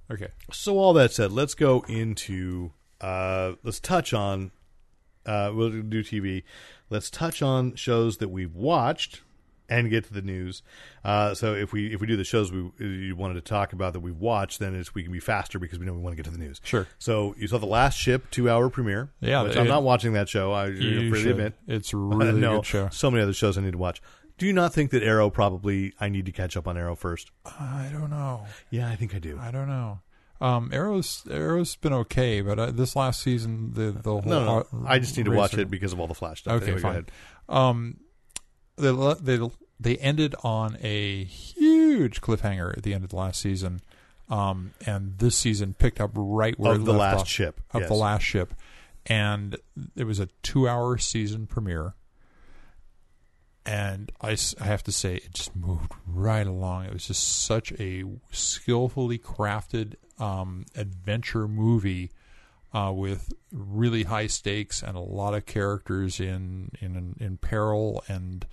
okay. 0.10 0.30
so 0.52 0.80
all 0.80 0.94
that 0.94 1.12
said, 1.12 1.32
let's 1.32 1.54
go 1.54 1.86
into 1.88 2.72
uh, 3.00 3.54
let's 3.64 3.80
touch 3.80 4.12
on 4.12 4.52
uh, 5.28 5.52
we'll 5.54 5.70
do 5.70 6.04
TV. 6.04 6.44
Let's 6.90 7.12
touch 7.12 7.44
on 7.44 7.76
shows 7.76 8.18
that 8.18 8.30
we've 8.30 8.56
watched 8.56 9.22
and 9.70 9.90
get 9.90 10.06
to 10.06 10.14
the 10.14 10.22
news. 10.22 10.64
Uh, 11.04 11.34
so 11.34 11.54
if 11.54 11.72
we 11.74 11.94
if 11.94 12.00
we 12.02 12.08
do 12.08 12.16
the 12.18 12.24
shows 12.24 12.52
we 12.52 12.70
you 12.80 13.16
wanted 13.16 13.34
to 13.36 13.42
talk 13.42 13.74
about 13.74 13.94
that 13.94 14.00
we've 14.00 14.18
watched, 14.18 14.60
then 14.60 14.76
it's 14.76 14.94
we 14.96 15.04
can 15.04 15.12
be 15.12 15.20
faster 15.20 15.60
because 15.60 15.80
we 15.80 15.86
know 15.86 15.94
we 15.94 16.00
want 16.00 16.14
to 16.16 16.22
get 16.22 16.30
to 16.30 16.36
the 16.38 16.44
news. 16.44 16.60
Sure. 16.64 16.88
So 17.00 17.36
you 17.38 17.48
saw 17.48 17.58
the 17.58 17.66
last 17.66 17.98
ship 17.98 18.30
two 18.32 18.50
hour 18.50 18.70
premiere. 18.70 19.12
Yeah, 19.20 19.44
which 19.44 19.56
it- 19.56 19.60
I'm 19.60 19.68
not 19.68 19.84
watching 19.84 20.14
that 20.14 20.30
show. 20.30 20.52
I 20.52 20.68
You 20.68 21.10
freely 21.10 21.32
admit 21.32 21.54
It's 21.68 21.94
really 21.96 22.40
no, 22.40 22.58
good 22.58 22.66
show. 22.66 22.90
So 22.92 23.10
many 23.12 23.24
other 23.24 23.34
shows 23.34 23.58
I 23.58 23.62
need 23.62 23.72
to 23.74 23.78
watch. 23.78 24.02
Do 24.38 24.46
you 24.46 24.54
not 24.54 24.72
think 24.74 24.92
that 24.92 25.02
Arrow 25.02 25.32
probably 25.32 25.94
I 26.00 26.10
need 26.10 26.28
to 26.28 26.32
catch 26.32 26.56
up 26.56 26.68
on 26.68 26.78
Arrow 26.78 26.96
first? 26.96 27.32
I 27.46 27.90
don't 27.92 28.12
know. 28.12 28.46
Yeah, 28.70 28.88
I 28.88 28.96
think 28.96 29.16
I 29.16 29.20
do. 29.20 29.40
I 29.42 29.50
don't 29.50 29.68
know. 29.68 30.00
Um, 30.40 30.70
Arrow's 30.72 31.24
Arrow's 31.32 31.76
been 31.76 31.94
okay, 31.94 32.42
but 32.42 32.60
uh, 32.60 32.70
this 32.70 32.96
last 32.96 33.22
season 33.24 33.72
the 33.74 33.92
the 33.92 34.12
whole 34.12 34.22
No, 34.24 34.46
no, 34.46 34.58
uh, 34.60 34.64
I 34.86 35.00
just 35.00 35.18
need 35.18 35.26
to 35.26 35.32
watch 35.32 35.56
it 35.58 35.72
because 35.72 35.92
of 35.94 36.00
all 36.00 36.06
the 36.06 36.14
Flash 36.14 36.42
stuff. 36.42 36.54
Okay, 36.62 36.66
Anyway, 36.66 36.78
go 36.82 36.88
fine. 36.88 36.92
ahead. 36.92 37.12
Um, 37.50 37.98
they 38.78 39.14
they 39.22 39.50
they 39.80 39.98
ended 39.98 40.36
on 40.44 40.78
a 40.82 41.24
huge 41.26 42.22
cliffhanger 42.22 42.78
at 42.78 42.84
the 42.84 42.94
end 42.94 43.04
of 43.04 43.10
the 43.10 43.16
last 43.16 43.42
season, 43.42 43.82
um, 44.30 44.72
and 44.86 45.18
this 45.18 45.36
season 45.36 45.74
picked 45.74 46.00
up 46.00 46.12
right 46.16 46.58
where 46.60 46.74
Of 46.74 46.86
the 46.86 46.94
last 46.94 47.22
off, 47.22 47.28
ship, 47.28 47.62
of 47.72 47.82
yes. 47.82 47.90
the 47.90 47.96
last 47.96 48.24
ship, 48.24 48.54
and 49.06 49.58
it 49.96 50.06
was 50.06 50.20
a 50.20 50.28
two-hour 50.44 50.98
season 50.98 51.48
premiere. 51.48 51.94
And 53.66 54.14
I, 54.22 54.38
I 54.62 54.64
have 54.64 54.84
to 54.84 54.94
say, 54.94 55.16
it 55.16 55.34
just 55.34 55.54
moved 55.54 55.92
right 56.08 56.48
along. 56.48 56.86
It 56.86 56.94
was 56.94 57.08
just 57.08 57.44
such 57.44 57.74
a 57.74 58.06
skillfully 58.32 59.20
crafted 59.20 59.96
um, 60.20 60.66
adventure 60.74 61.50
movie 61.50 62.12
uh, 62.74 62.94
with 62.96 63.34
really 63.52 64.04
high 64.04 64.28
stakes 64.28 64.82
and 64.82 64.96
a 64.96 65.02
lot 65.02 65.34
of 65.34 65.46
characters 65.46 66.20
in 66.20 66.72
in 66.80 67.16
in 67.20 67.38
peril 67.38 68.04
and 68.08 68.46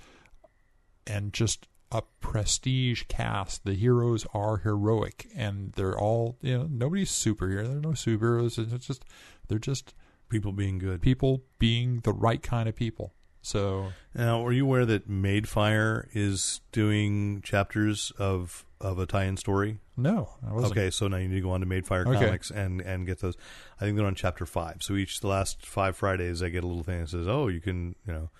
and 1.06 1.32
just 1.32 1.66
a 1.92 2.02
prestige 2.20 3.04
cast. 3.08 3.64
The 3.64 3.74
heroes 3.74 4.26
are 4.34 4.58
heroic 4.58 5.28
and 5.36 5.72
they're 5.72 5.98
all 5.98 6.36
you 6.40 6.58
know 6.58 6.68
nobody's 6.70 7.10
superhero. 7.12 7.66
There 7.68 7.76
are 7.76 7.80
no 7.80 7.90
superheroes. 7.90 8.58
It's 8.72 8.86
just 8.86 9.04
they're 9.48 9.58
just 9.58 9.94
People 10.30 10.52
being 10.52 10.78
good. 10.78 11.00
people 11.02 11.42
being 11.58 12.00
the 12.00 12.12
right 12.12 12.42
kind 12.42 12.68
of 12.68 12.74
people. 12.74 13.12
So 13.42 13.92
Now, 14.14 14.40
were 14.42 14.52
you 14.52 14.64
aware 14.64 14.86
that 14.86 15.08
Madefire 15.08 16.08
is 16.14 16.62
doing 16.72 17.42
chapters 17.42 18.10
of 18.18 18.64
of 18.80 18.98
a 18.98 19.06
tie-in 19.06 19.36
story? 19.36 19.78
no. 19.96 20.30
Okay, 20.52 20.90
so 20.90 21.06
now 21.08 21.18
you 21.18 21.28
need 21.28 21.36
to 21.36 21.40
go 21.42 21.50
on 21.52 21.60
to 21.60 21.66
Madefire 21.66 22.06
Okay. 22.06 22.24
Comics 22.24 22.50
and 22.50 22.80
and 22.80 23.06
get 23.06 23.20
those. 23.20 23.36
I 23.80 23.84
think 23.84 23.96
they're 23.96 24.06
on 24.06 24.14
chapter 24.14 24.46
five. 24.46 24.78
So 24.82 24.94
each 24.94 25.20
the 25.20 25.28
last 25.28 25.64
five 25.64 25.96
Fridays, 25.96 26.42
I 26.42 26.48
get 26.48 26.64
a 26.64 26.66
little 26.66 26.82
thing 26.82 27.00
that 27.02 27.10
says, 27.10 27.28
"Oh, 27.28 27.46
you 27.48 27.60
can," 27.60 27.94
you 28.06 28.12
know. 28.14 28.30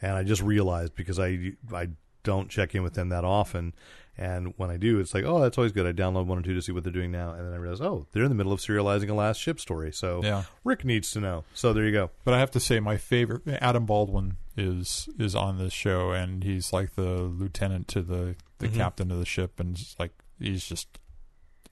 And 0.00 0.12
I 0.12 0.22
just 0.22 0.42
realized 0.42 0.94
because 0.94 1.18
I 1.18 1.52
I 1.72 1.88
don't 2.24 2.48
check 2.50 2.74
in 2.74 2.82
with 2.82 2.94
them 2.94 3.08
that 3.10 3.24
often, 3.24 3.74
and 4.16 4.52
when 4.56 4.70
I 4.70 4.76
do, 4.76 4.98
it's 5.00 5.14
like, 5.14 5.24
"Oh, 5.24 5.40
that's 5.40 5.56
always 5.58 5.72
good." 5.72 5.86
I 5.86 5.92
download 5.92 6.26
one 6.26 6.38
or 6.38 6.42
two 6.42 6.54
to 6.54 6.62
see 6.62 6.72
what 6.72 6.84
they're 6.84 6.92
doing 6.92 7.10
now, 7.10 7.32
and 7.32 7.46
then 7.46 7.52
I 7.52 7.56
realize, 7.56 7.80
"Oh, 7.80 8.06
they're 8.12 8.22
in 8.24 8.28
the 8.28 8.34
middle 8.34 8.52
of 8.52 8.60
serializing 8.60 9.08
a 9.08 9.14
last 9.14 9.38
ship 9.40 9.58
story." 9.58 9.92
So 9.92 10.20
Yeah. 10.22 10.44
Rick 10.64 10.84
needs 10.84 11.10
to 11.12 11.20
know. 11.20 11.44
So 11.54 11.72
there 11.72 11.84
you 11.84 11.92
go. 11.92 12.10
But 12.24 12.34
I 12.34 12.38
have 12.38 12.50
to 12.52 12.60
say, 12.60 12.78
my 12.80 12.96
favorite 12.96 13.42
Adam 13.46 13.86
Baldwin 13.86 14.36
is 14.56 15.08
is 15.18 15.34
on 15.34 15.58
this 15.58 15.72
show, 15.72 16.12
and 16.12 16.44
he's 16.44 16.72
like 16.72 16.94
the 16.94 17.22
lieutenant 17.22 17.88
to 17.88 18.02
the 18.02 18.36
the 18.58 18.68
Mhm. 18.68 18.74
captain 18.74 19.10
of 19.10 19.18
the 19.18 19.24
ship, 19.26 19.58
and 19.58 19.74
just 19.74 19.98
like 19.98 20.12
he's 20.38 20.66
just 20.66 20.98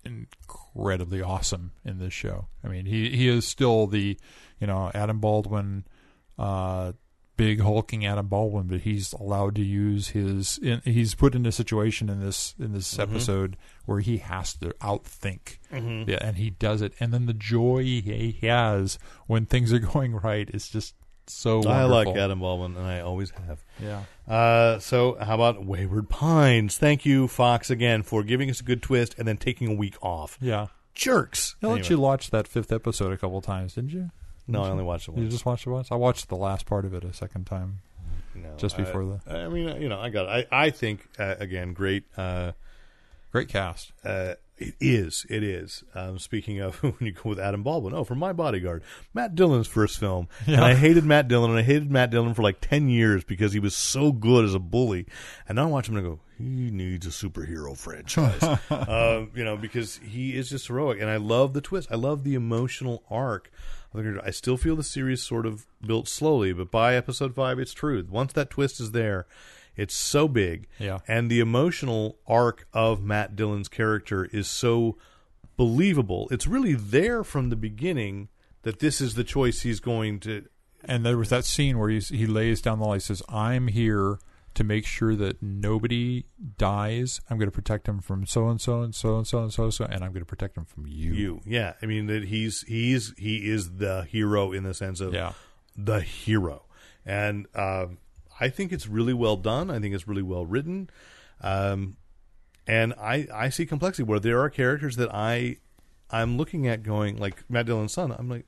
incredibly 0.05 1.21
awesome 1.23 1.73
in 1.85 1.99
this 1.99 2.13
show. 2.13 2.47
I 2.65 2.69
mean, 2.69 2.87
he 2.87 3.11
he 3.11 3.29
is 3.29 3.47
still 3.47 3.87
the 3.87 4.17
you 4.61 4.67
know 4.67 4.91
Adam 4.95 5.21
Baldwin, 5.21 5.85
uh, 6.39 6.93
big 7.41 7.61
hulking 7.61 8.05
Adam 8.05 8.27
Baldwin, 8.27 8.67
but 8.67 8.81
he's 8.81 9.13
allowed 9.15 9.55
to 9.55 9.63
use 9.63 10.09
his. 10.09 10.59
In, 10.59 10.83
he's 10.85 11.15
put 11.15 11.35
in 11.35 11.47
a 11.47 11.53
situation 11.53 12.09
in 12.11 12.21
this 12.21 12.55
in 12.59 12.73
this 12.73 12.93
Mm-hmm. 12.95 13.11
episode 13.15 13.57
where 13.87 14.01
he 14.01 14.19
has 14.19 14.53
to 14.55 14.69
outthink, 14.81 15.57
yeah, 15.73 16.19
and 16.21 16.37
he 16.37 16.51
does 16.51 16.83
it. 16.83 16.93
And 17.01 17.13
then 17.15 17.25
the 17.27 17.33
joy 17.35 17.83
he 17.83 18.39
has 18.43 18.99
when 19.27 19.47
things 19.47 19.73
are 19.73 19.79
going 19.95 20.15
right 20.17 20.49
is 20.53 20.69
just 20.69 20.95
so. 21.27 21.57
Wonderful. 21.61 21.73
I 21.77 21.85
like 21.85 22.09
Adam 22.17 22.41
Baldwin, 22.41 22.77
and 22.77 22.87
I 22.87 23.01
always 23.01 23.31
have. 23.31 23.65
Yeah. 23.83 24.03
Uh, 24.33 24.79
so 24.79 25.17
how 25.21 25.35
about 25.35 25.65
Wayward 25.65 26.09
Pines? 26.11 26.77
Thank 26.77 27.07
you, 27.07 27.27
Fox, 27.27 27.71
again 27.71 28.03
for 28.03 28.23
giving 28.23 28.51
us 28.51 28.61
a 28.61 28.65
good 28.65 28.83
twist 28.83 29.15
and 29.19 29.27
then 29.27 29.39
taking 29.39 29.69
a 29.69 29.75
week 29.75 29.97
off. 30.03 30.37
Yeah. 30.41 30.67
Jerks. 30.95 31.57
I 31.63 31.69
let 31.69 31.89
you 31.89 31.99
watch 31.99 32.31
that 32.31 32.47
fifth 32.47 32.71
episode 32.73 33.13
a 33.13 33.17
couple 33.17 33.41
times, 33.41 33.75
didn't 33.75 33.91
you? 33.93 34.11
No, 34.53 34.63
I 34.63 34.71
only 34.71 34.85
watched 34.85 35.09
it 35.09 35.13
You 35.17 35.23
once. 35.23 35.33
just 35.33 35.47
watched 35.47 35.67
it 35.67 35.71
once. 35.71 35.91
I 35.91 35.97
watched 35.97 36.29
the 36.29 36.37
last 36.37 36.67
part 36.67 36.85
of 36.85 36.95
it 36.95 37.05
a 37.05 37.13
second 37.13 37.47
time. 37.47 37.81
No, 38.35 38.49
just 38.57 38.79
I- 38.79 38.83
before 38.83 39.05
the- 39.27 39.35
I 39.45 39.49
mean, 39.49 39.81
you 39.83 39.89
know, 39.89 39.99
I 40.01 40.09
got 40.11 40.27
it. 40.39 40.49
I, 40.53 40.65
I 40.67 40.71
think 40.71 41.07
uh, 41.19 41.35
again, 41.39 41.73
great. 41.73 42.05
Uh, 42.17 42.53
Great 43.33 43.47
cast. 43.47 43.93
uh, 44.05 44.35
it 44.59 44.75
is. 44.81 45.25
It 45.31 45.45
is. 45.45 45.85
Um, 45.95 46.19
speaking 46.19 46.59
of 46.59 46.75
when 46.83 46.95
you 46.99 47.13
go 47.13 47.29
with 47.31 47.39
Adam 47.39 47.63
Baldwin, 47.63 47.95
oh, 47.95 48.03
from 48.03 48.19
My 48.19 48.33
Bodyguard, 48.33 48.83
Matt 49.15 49.37
Dillon's 49.37 49.69
first 49.69 49.99
film, 50.01 50.27
and 50.49 50.57
I 50.61 50.75
hated 50.75 51.05
Matt 51.05 51.29
Dillon, 51.29 51.51
and 51.51 51.59
I 51.61 51.63
hated 51.63 51.93
Matt 51.93 52.11
Dillon 52.11 52.35
for 52.35 52.43
like 52.43 52.61
ten 52.61 52.89
years 52.89 53.23
because 53.23 53.53
he 53.53 53.61
was 53.61 53.77
so 53.77 54.11
good 54.11 54.45
as 54.45 54.53
a 54.53 54.59
bully, 54.59 55.07
and 55.49 55.55
now 55.55 55.63
I 55.63 55.67
watch 55.67 55.89
him 55.89 55.97
and 55.97 56.05
I 56.05 56.11
go, 56.11 56.19
he 56.39 56.73
needs 56.73 57.07
a 57.07 57.11
superhero 57.11 57.77
franchise, 57.79 58.43
um, 58.71 59.31
you 59.37 59.45
know, 59.45 59.57
because 59.57 59.99
he 59.99 60.35
is 60.37 60.51
just 60.51 60.67
heroic, 60.67 61.01
and 61.01 61.09
I 61.09 61.19
love 61.19 61.53
the 61.53 61.61
twist. 61.61 61.87
I 61.93 61.95
love 61.95 62.25
the 62.25 62.35
emotional 62.35 63.05
arc. 63.09 63.49
I 63.95 64.31
still 64.31 64.57
feel 64.57 64.77
the 64.77 64.83
series 64.85 65.23
sort 65.23 65.47
of 65.47 65.67
built 65.85 66.07
slowly, 66.09 66.53
but 66.53 66.71
by 66.71 66.95
episode 66.95 67.35
five, 67.35 67.59
it's 67.59 67.73
true. 67.73 68.07
Once 68.09 68.33
that 68.35 68.49
twist 68.51 68.81
is 68.81 68.93
there. 68.93 69.27
It's 69.77 69.95
so 69.95 70.29
big, 70.29 70.67
Yeah. 70.79 70.99
and 71.09 71.31
the 71.31 71.41
emotional 71.41 72.19
arc 72.27 72.67
of 72.73 73.03
Matt 73.03 73.35
Dillon's 73.35 73.69
character 73.69 74.27
is 74.27 74.47
so 74.49 74.99
believable. 75.57 76.29
It's 76.31 76.47
really 76.47 76.75
there 76.75 77.25
from 77.25 77.51
the 77.51 77.57
beginning 77.57 78.29
that 78.63 78.81
this 78.81 79.01
is 79.01 79.15
the 79.15 79.25
choice 79.25 79.63
he's 79.63 79.81
going 79.81 80.21
to. 80.21 80.45
And 80.85 81.05
there 81.05 81.17
was 81.19 81.29
that 81.31 81.45
scene 81.45 81.79
where 81.79 81.89
he's, 81.89 82.09
he 82.09 82.27
lays 82.27 82.61
down 82.61 82.79
the 82.79 82.85
law. 82.85 82.95
He 82.95 83.01
says, 83.01 83.23
"I'm 83.29 83.69
here 83.69 84.19
to 84.61 84.65
make 84.65 84.87
sure 84.87 85.15
that 85.17 85.43
nobody 85.43 86.25
dies. 86.59 87.21
I'm 87.29 87.39
going 87.39 87.49
to 87.49 87.55
protect 87.55 87.89
him 87.89 88.01
from 88.01 88.27
so 88.27 88.49
and 88.49 88.61
so 88.61 88.83
and 88.83 88.95
so 88.95 89.17
and 89.17 89.27
so 89.27 89.43
and 89.43 89.53
so 89.53 89.65
and 89.65 89.75
so, 89.75 89.85
and 89.87 90.05
I'm 90.05 90.13
going 90.13 90.21
to 90.23 90.27
protect 90.27 90.57
him 90.57 90.65
from 90.65 90.87
you." 90.87 91.13
You, 91.13 91.41
yeah. 91.45 91.73
I 91.83 91.87
mean 91.87 92.07
that 92.07 92.25
he's 92.25 92.63
he's 92.63 93.13
he 93.19 93.49
is 93.51 93.77
the 93.77 94.05
hero 94.05 94.53
in 94.53 94.63
the 94.65 94.75
sense 94.75 95.01
of 95.01 95.13
Yeah. 95.15 95.33
the 95.77 96.01
hero, 96.01 96.65
and 97.05 97.47
um, 97.55 97.99
I 98.39 98.49
think 98.49 98.73
it's 98.73 98.87
really 98.87 99.15
well 99.15 99.37
done. 99.37 99.71
I 99.71 99.79
think 99.81 99.95
it's 99.95 100.07
really 100.09 100.23
well 100.23 100.47
written, 100.47 100.89
um, 101.41 101.97
and 102.67 102.93
I 102.95 103.27
I 103.33 103.49
see 103.49 103.67
complexity 103.67 104.05
where 104.05 104.21
there 104.21 104.41
are 104.41 104.51
characters 104.51 104.97
that 104.97 105.13
I 105.15 105.57
I'm 106.11 106.37
looking 106.37 106.67
at 106.67 106.83
going 106.83 107.17
like 107.19 107.45
Matt 107.49 107.67
Dillon's 107.67 107.93
son. 107.93 108.13
I'm 108.13 108.29
like 108.29 108.47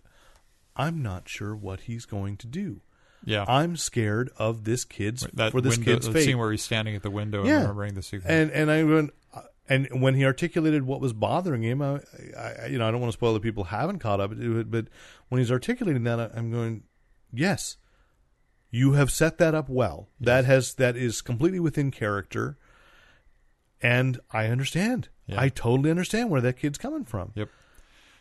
I'm 0.76 1.02
not 1.02 1.28
sure 1.28 1.54
what 1.54 1.80
he's 1.82 2.04
going 2.06 2.36
to 2.38 2.46
do. 2.46 2.80
Yeah. 3.24 3.44
I'm 3.48 3.76
scared 3.76 4.30
of 4.36 4.64
this 4.64 4.84
kid's 4.84 5.26
that 5.34 5.52
for 5.52 5.60
this 5.60 5.76
window, 5.76 5.92
kid's 5.94 6.08
fate. 6.08 6.24
scene 6.24 6.38
where 6.38 6.50
he's 6.50 6.62
standing 6.62 6.96
at 6.96 7.02
the 7.02 7.10
window 7.10 7.44
Yeah. 7.44 7.52
and 7.54 7.62
remembering 7.62 7.94
the 7.94 8.02
secret. 8.02 8.30
And 8.30 8.50
and 8.50 8.70
I 8.70 8.82
went, 8.84 9.10
and 9.68 9.88
when 10.02 10.14
he 10.14 10.24
articulated 10.24 10.82
what 10.84 11.00
was 11.00 11.12
bothering 11.12 11.62
him, 11.62 11.80
I, 11.82 12.00
I 12.36 12.66
you 12.66 12.78
know 12.78 12.86
I 12.86 12.90
don't 12.90 13.00
want 13.00 13.12
to 13.12 13.16
spoil 13.16 13.32
that 13.34 13.42
people 13.42 13.64
haven't 13.64 14.00
caught 14.00 14.20
up 14.20 14.32
to 14.36 14.58
it, 14.58 14.70
but 14.70 14.86
when 15.28 15.38
he's 15.40 15.52
articulating 15.52 16.04
that, 16.04 16.18
I- 16.18 16.30
I'm 16.36 16.50
going, 16.50 16.82
yes, 17.32 17.76
you 18.70 18.92
have 18.92 19.10
set 19.10 19.38
that 19.38 19.54
up 19.54 19.68
well. 19.68 20.08
That 20.20 20.44
has 20.46 20.74
that 20.74 20.96
is 20.96 21.20
completely 21.22 21.60
within 21.60 21.90
character, 21.90 22.58
and 23.80 24.18
I 24.32 24.46
understand. 24.46 25.08
Yeah. 25.26 25.40
I 25.40 25.48
totally 25.48 25.90
understand 25.90 26.30
where 26.30 26.40
that 26.40 26.56
kid's 26.56 26.78
coming 26.78 27.04
from. 27.04 27.32
Yep. 27.36 27.48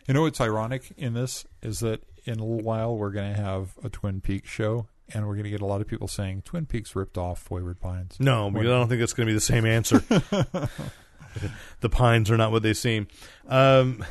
You 0.08 0.14
know 0.14 0.22
what's 0.24 0.42
ironic 0.42 0.92
in 0.98 1.14
this 1.14 1.46
is 1.62 1.80
that 1.80 2.04
in 2.26 2.40
a 2.40 2.44
little 2.46 2.64
while 2.64 2.96
we're 2.96 3.12
going 3.12 3.34
to 3.34 3.42
have 3.42 3.78
a 3.84 3.90
Twin 3.90 4.22
Peaks 4.22 4.50
show, 4.50 4.88
and 5.14 5.28
we're 5.28 5.36
going 5.36 5.46
to 5.46 5.50
get 5.50 5.62
a 5.62 5.66
lot 5.66 5.82
of 5.82 5.88
people 5.88 6.08
saying 6.08 6.44
Twin 6.44 6.66
Peaks 6.66 6.96
ripped 6.96 7.18
off 7.18 7.50
Wayward 7.50 7.80
Pines. 7.80 8.18
No, 8.20 8.50
because 8.50 8.68
I 8.68 8.72
don't 8.72 8.88
think 8.88 9.00
that's 9.00 9.14
going 9.14 9.28
to 9.28 9.32
be 9.32 9.36
the 9.36 9.42
same 9.42 9.66
answer. 9.66 10.00
the 11.80 11.90
pines 11.90 12.30
are 12.30 12.38
not 12.38 12.52
what 12.52 12.64
they 12.64 12.74
seem. 12.74 13.08
Um, 13.48 14.06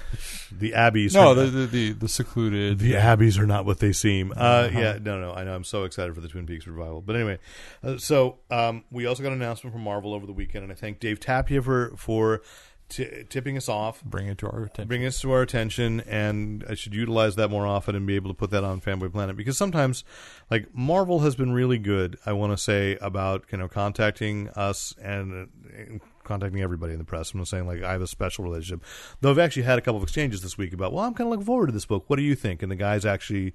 the 0.53 0.73
abbeys. 0.73 1.15
No, 1.15 1.29
are 1.31 1.35
the 1.35 1.47
the, 1.47 1.67
the, 1.67 1.93
the 1.93 2.09
secluded. 2.09 2.79
The 2.79 2.95
Abbeys 2.95 3.39
are 3.39 3.47
not 3.47 3.65
what 3.65 3.79
they 3.79 3.93
seem. 3.93 4.33
Uh, 4.37 4.69
Yeah, 4.73 4.99
no, 5.01 5.21
no, 5.21 5.33
I 5.33 5.45
know. 5.45 5.55
I'm 5.55 5.65
so 5.65 5.85
excited 5.85 6.15
for 6.15 6.21
the 6.21 6.29
Twin 6.29 6.47
Peaks 6.47 6.67
revival. 6.67 7.01
But 7.01 7.17
anyway, 7.17 7.39
uh, 7.83 7.99
so 7.99 8.39
um, 8.51 8.85
we 8.91 9.07
also 9.07 9.23
got 9.23 9.33
an 9.33 9.43
announcement 9.43 9.73
from 9.73 9.83
Marvel 9.83 10.15
over 10.15 10.27
the 10.27 10.33
weekend, 10.33 10.65
and 10.65 10.73
I 10.73 10.77
thank 10.77 11.01
Dave 11.01 11.21
Tapia 11.21 11.63
for 11.63 11.93
for 11.97 12.43
t- 12.91 13.25
tipping 13.29 13.57
us 13.57 13.69
off, 13.69 14.05
bring 14.05 14.27
it 14.27 14.39
to 14.39 14.47
our 14.47 14.65
attention. 14.65 14.89
bring 14.89 15.07
us 15.07 15.21
to 15.21 15.33
our 15.33 15.43
attention, 15.43 16.01
and 16.01 16.65
I 16.69 16.75
should 16.75 16.95
utilize 16.95 17.37
that 17.37 17.51
more 17.51 17.67
often 17.67 17.95
and 17.95 18.07
be 18.07 18.17
able 18.17 18.31
to 18.31 18.35
put 18.35 18.51
that 18.51 18.65
on 18.65 18.81
Fanboy 18.81 19.13
Planet 19.13 19.37
because 19.37 19.57
sometimes, 19.57 20.05
like 20.51 20.75
Marvel 20.75 21.21
has 21.21 21.35
been 21.35 21.53
really 21.53 21.79
good. 21.79 22.19
I 22.27 22.33
want 22.33 22.53
to 22.53 22.59
say 22.59 22.99
about 23.01 23.45
you 23.51 23.59
know 23.59 23.69
contacting 23.69 24.49
us 24.51 24.95
and. 25.03 25.49
Uh, 25.49 25.99
contacting 26.23 26.61
everybody 26.61 26.93
in 26.93 26.99
the 26.99 27.05
press. 27.05 27.33
I'm 27.33 27.39
not 27.39 27.49
saying 27.49 27.67
like 27.67 27.83
I 27.83 27.91
have 27.93 28.03
a 28.03 28.07
special 28.07 28.45
relationship, 28.45 28.85
though 29.21 29.31
I've 29.31 29.39
actually 29.39 29.63
had 29.63 29.79
a 29.79 29.83
couple 29.83 29.97
of 29.97 30.05
exchanges 30.05 30.43
this 30.43 30.57
week 30.57 30.73
about. 30.73 30.93
Well, 30.93 31.05
I'm 31.05 31.15
kind 31.15 31.27
of 31.27 31.33
looking 31.33 31.47
forward 31.47 31.67
to 31.67 31.73
this 31.73 31.87
book. 31.87 32.05
What 32.09 32.17
do 32.17 32.23
you 32.23 32.37
think? 32.37 32.63
And 32.63 32.71
the 32.71 32.77
guy's 32.77 33.05
actually, 33.05 33.53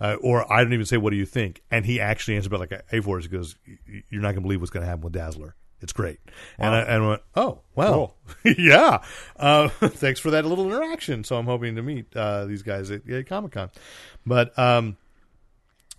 uh, 0.00 0.16
or 0.22 0.50
I 0.50 0.62
don't 0.62 0.72
even 0.72 0.86
say 0.86 0.96
what 0.96 1.10
do 1.10 1.16
you 1.16 1.26
think, 1.26 1.62
and 1.70 1.84
he 1.84 2.00
actually 2.00 2.36
answered 2.36 2.52
about 2.54 2.60
like 2.60 2.84
a 2.90 3.02
four. 3.02 3.18
He 3.18 3.28
goes, 3.28 3.56
"You're 4.08 4.22
not 4.22 4.28
going 4.28 4.36
to 4.36 4.40
believe 4.42 4.60
what's 4.60 4.70
going 4.70 4.82
to 4.84 4.88
happen 4.88 5.02
with 5.02 5.12
Dazzler. 5.12 5.54
It's 5.84 5.92
great." 5.92 6.18
And 6.58 6.74
I, 6.74 6.80
and 6.80 7.04
I 7.04 7.08
went, 7.08 7.22
"Oh, 7.36 7.60
well, 7.76 8.16
yeah. 8.44 9.04
Uh, 9.36 9.68
thanks 9.68 10.18
for 10.18 10.32
that 10.32 10.44
little 10.44 10.66
interaction." 10.66 11.22
So 11.22 11.36
I'm 11.36 11.46
hoping 11.46 11.76
to 11.76 11.82
meet 11.82 12.06
uh, 12.16 12.46
these 12.46 12.62
guys 12.62 12.90
at, 12.90 13.08
at 13.08 13.28
Comic 13.28 13.52
Con, 13.52 13.70
but. 14.26 14.58
um 14.58 14.96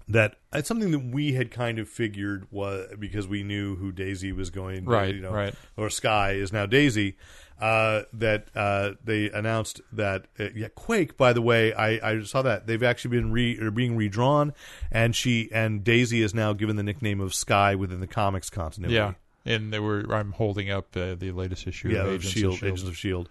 that 0.07 0.35
it's 0.53 0.67
something 0.67 0.91
that 0.91 0.99
we 0.99 1.33
had 1.33 1.49
kind 1.49 1.79
of 1.79 1.89
figured 1.89 2.45
was 2.51 2.87
because 2.99 3.27
we 3.27 3.41
knew 3.41 3.75
who 3.75 3.91
Daisy 3.91 4.31
was 4.31 4.51
going, 4.51 4.85
Right, 4.85 5.15
You 5.15 5.21
know, 5.21 5.31
right. 5.31 5.55
Or 5.77 5.89
Sky 5.89 6.33
is 6.33 6.53
now 6.53 6.67
Daisy. 6.67 7.17
Uh, 7.59 8.03
that 8.11 8.49
uh, 8.53 8.91
they 9.03 9.31
announced 9.31 9.79
that 9.93 10.27
uh, 10.37 10.49
yeah, 10.53 10.67
Quake. 10.75 11.15
By 11.17 11.31
the 11.31 11.41
way, 11.41 11.73
I, 11.73 12.11
I 12.11 12.21
saw 12.23 12.41
that 12.41 12.67
they've 12.67 12.83
actually 12.83 13.17
been 13.17 13.31
re 13.31 13.57
or 13.57 13.71
being 13.71 13.95
redrawn, 13.95 14.53
and 14.91 15.15
she 15.15 15.49
and 15.53 15.81
Daisy 15.81 16.21
is 16.21 16.33
now 16.33 16.51
given 16.51 16.75
the 16.75 16.83
nickname 16.83 17.21
of 17.21 17.33
Sky 17.33 17.73
within 17.73 18.01
the 18.01 18.07
comics 18.07 18.49
continuity. 18.49 18.95
Yeah, 18.95 19.13
and 19.45 19.71
they 19.71 19.79
were. 19.79 20.05
I'm 20.13 20.31
holding 20.33 20.69
up 20.69 20.95
uh, 20.95 21.15
the 21.15 21.31
latest 21.31 21.67
issue. 21.67 21.89
yeah, 21.89 21.99
of 21.99 22.07
of 22.07 22.13
Agents 22.15 22.29
Shield, 22.29 22.53
of 22.53 22.59
Shield. 22.59 22.73
Agents 22.73 22.89
of 22.89 22.97
Shield. 22.97 23.29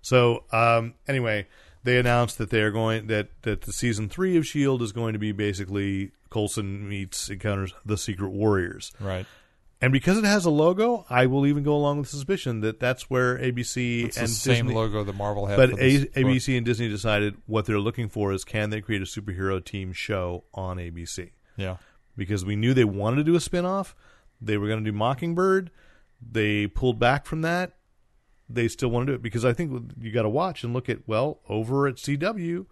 So 0.00 0.44
um, 0.52 0.94
anyway, 1.06 1.46
they 1.84 1.98
announced 1.98 2.38
that 2.38 2.50
they 2.50 2.60
are 2.60 2.70
going 2.70 3.06
that 3.08 3.28
that 3.42 3.62
the 3.62 3.72
season 3.72 4.08
three 4.08 4.36
of 4.36 4.46
Shield 4.46 4.82
is 4.82 4.92
going 4.92 5.12
to 5.12 5.18
be 5.18 5.32
basically 5.32 6.12
Coulson 6.30 6.88
meets 6.88 7.28
encounters 7.28 7.72
the 7.84 7.96
Secret 7.96 8.30
Warriors. 8.30 8.92
Right. 9.00 9.26
And 9.80 9.92
because 9.92 10.18
it 10.18 10.24
has 10.24 10.44
a 10.44 10.50
logo, 10.50 11.06
I 11.08 11.26
will 11.26 11.46
even 11.46 11.62
go 11.62 11.72
along 11.74 11.98
with 11.98 12.10
the 12.10 12.16
suspicion 12.16 12.62
that 12.62 12.80
that's 12.80 13.08
where 13.08 13.38
ABC 13.38 14.06
It's 14.06 14.16
and 14.16 14.26
the 14.26 14.32
same 14.32 14.66
Disney, 14.66 14.74
logo 14.74 15.04
that 15.04 15.14
Marvel 15.14 15.46
had. 15.46 15.56
But 15.56 15.70
A-. 15.78 16.06
ABC 16.06 16.56
and 16.56 16.66
Disney 16.66 16.88
decided 16.88 17.36
what 17.46 17.64
they're 17.64 17.78
looking 17.78 18.08
for 18.08 18.32
is 18.32 18.44
can 18.44 18.70
they 18.70 18.80
create 18.80 19.02
a 19.02 19.04
superhero 19.04 19.64
team 19.64 19.92
show 19.92 20.44
on 20.52 20.78
ABC? 20.78 21.30
Yeah. 21.56 21.76
Because 22.16 22.44
we 22.44 22.56
knew 22.56 22.74
they 22.74 22.84
wanted 22.84 23.18
to 23.18 23.24
do 23.24 23.36
a 23.36 23.40
spin-off. 23.40 23.94
They 24.40 24.56
were 24.58 24.66
going 24.68 24.84
to 24.84 24.90
do 24.90 24.96
Mockingbird. 24.96 25.70
They 26.20 26.66
pulled 26.66 26.98
back 26.98 27.26
from 27.26 27.42
that. 27.42 27.74
They 28.48 28.68
still 28.68 28.88
want 28.88 29.06
to 29.06 29.12
do 29.12 29.16
it 29.16 29.22
because 29.22 29.44
I 29.44 29.52
think 29.52 29.92
you 30.00 30.10
got 30.10 30.22
to 30.22 30.28
watch 30.28 30.64
and 30.64 30.72
look 30.72 30.88
at 30.88 31.06
well 31.06 31.40
over 31.48 31.86
at 31.86 31.96
CW, 31.96 32.66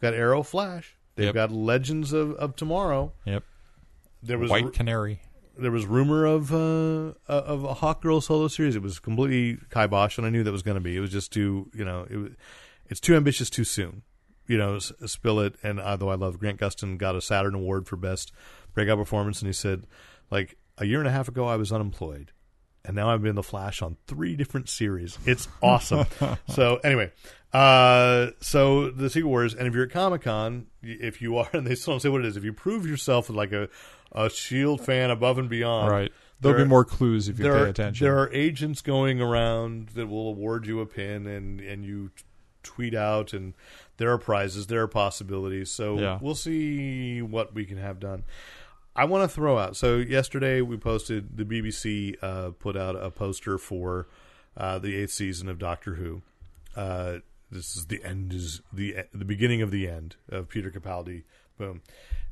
got 0.00 0.14
Arrow, 0.14 0.42
Flash. 0.42 0.96
They've 1.16 1.26
Yep. 1.26 1.34
got 1.34 1.50
Legends 1.52 2.12
of, 2.12 2.32
of 2.34 2.54
Tomorrow. 2.56 3.12
Yep. 3.24 3.42
There 4.22 4.38
was 4.38 4.50
White 4.50 4.72
Canary. 4.72 5.20
there 5.58 5.70
was 5.70 5.86
rumor 5.86 6.26
of 6.26 6.52
uh, 6.52 7.14
of 7.28 7.64
a 7.64 7.74
Hawk 7.74 8.02
Girl 8.02 8.20
solo 8.20 8.48
series. 8.48 8.76
It 8.76 8.82
was 8.82 8.98
completely 8.98 9.58
kibosh, 9.70 10.16
and 10.18 10.26
I 10.26 10.30
knew 10.30 10.42
that 10.44 10.52
was 10.52 10.62
going 10.62 10.74
to 10.76 10.80
be. 10.80 10.96
It 10.96 11.00
was 11.00 11.10
just 11.10 11.32
too, 11.32 11.70
you 11.74 11.84
know, 11.84 12.06
it 12.08 12.16
was, 12.16 12.30
it's 12.88 13.00
too 13.00 13.14
ambitious 13.16 13.50
too 13.50 13.64
soon. 13.64 14.02
You 14.46 14.58
know, 14.58 14.76
s- 14.76 14.92
spill 15.06 15.40
it. 15.40 15.54
And 15.62 15.80
although 15.80 16.10
I 16.10 16.14
love 16.14 16.38
Grant 16.38 16.60
Gustin, 16.60 16.98
got 16.98 17.16
a 17.16 17.20
Saturn 17.20 17.54
Award 17.54 17.88
for 17.88 17.96
best 17.96 18.30
breakout 18.74 18.98
performance, 18.98 19.40
and 19.40 19.48
he 19.48 19.52
said, 19.52 19.86
like 20.30 20.56
a 20.78 20.84
year 20.84 20.98
and 20.98 21.08
a 21.08 21.12
half 21.12 21.28
ago, 21.28 21.46
I 21.46 21.56
was 21.56 21.72
unemployed, 21.72 22.32
and 22.84 22.94
now 22.96 23.10
I've 23.10 23.22
been 23.22 23.34
the 23.36 23.42
Flash 23.42 23.82
on 23.82 23.96
three 24.06 24.36
different 24.36 24.68
series. 24.68 25.18
It's 25.26 25.48
awesome. 25.62 26.06
so 26.48 26.76
anyway, 26.84 27.12
uh, 27.52 28.28
so 28.40 28.90
the 28.90 29.08
Secret 29.10 29.28
Wars, 29.28 29.54
and 29.54 29.66
if 29.66 29.74
you're 29.74 29.84
at 29.84 29.90
Comic 29.90 30.22
Con, 30.22 30.66
if 30.82 31.20
you 31.22 31.36
are, 31.38 31.48
and 31.52 31.66
they 31.66 31.74
still 31.74 31.94
don't 31.94 32.00
say 32.00 32.08
what 32.08 32.20
it 32.20 32.26
is, 32.26 32.36
if 32.36 32.44
you 32.44 32.52
prove 32.52 32.86
yourself 32.86 33.30
like 33.30 33.52
a 33.52 33.68
a 34.12 34.30
Shield 34.30 34.80
fan 34.80 35.10
above 35.10 35.36
and 35.38 35.48
beyond, 35.48 35.90
Right. 35.90 36.12
There'll 36.40 36.56
there- 36.56 36.64
be 36.64 36.68
more 36.68 36.84
clues 36.84 37.28
if 37.28 37.38
you 37.38 37.46
pay 37.46 37.50
are, 37.50 37.66
attention. 37.66 38.04
There 38.04 38.18
are 38.18 38.30
agents 38.32 38.80
going 38.82 39.20
around 39.20 39.88
that 39.90 40.06
will 40.06 40.28
award 40.28 40.66
you 40.66 40.80
a 40.80 40.86
pin, 40.86 41.26
and 41.26 41.60
and 41.60 41.84
you 41.84 42.10
t- 42.16 42.22
tweet 42.62 42.94
out, 42.94 43.32
and 43.32 43.54
there 43.96 44.10
are 44.12 44.18
prizes, 44.18 44.66
there 44.68 44.82
are 44.82 44.88
possibilities. 44.88 45.70
So 45.70 45.98
Yeah. 45.98 46.18
we'll 46.20 46.34
see 46.34 47.20
what 47.22 47.54
we 47.54 47.64
can 47.64 47.78
have 47.78 47.98
done. 48.00 48.24
I 48.96 49.04
want 49.04 49.28
to 49.28 49.34
throw 49.34 49.58
out. 49.58 49.76
So 49.76 49.98
yesterday 49.98 50.62
we 50.62 50.78
posted 50.78 51.36
the 51.36 51.44
BBC 51.44 52.16
uh, 52.22 52.52
put 52.52 52.78
out 52.78 52.96
a 52.96 53.10
poster 53.10 53.58
for 53.58 54.08
uh, 54.56 54.78
the 54.78 54.96
eighth 54.96 55.10
season 55.10 55.50
of 55.50 55.58
Doctor 55.58 55.96
Who. 55.96 56.22
Uh, 56.74 57.18
this 57.50 57.76
is 57.76 57.86
the 57.86 58.02
end 58.02 58.32
is 58.32 58.62
the 58.72 58.96
the 59.12 59.26
beginning 59.26 59.60
of 59.60 59.70
the 59.70 59.86
end 59.86 60.16
of 60.30 60.48
Peter 60.48 60.70
Capaldi. 60.70 61.24
Boom. 61.58 61.82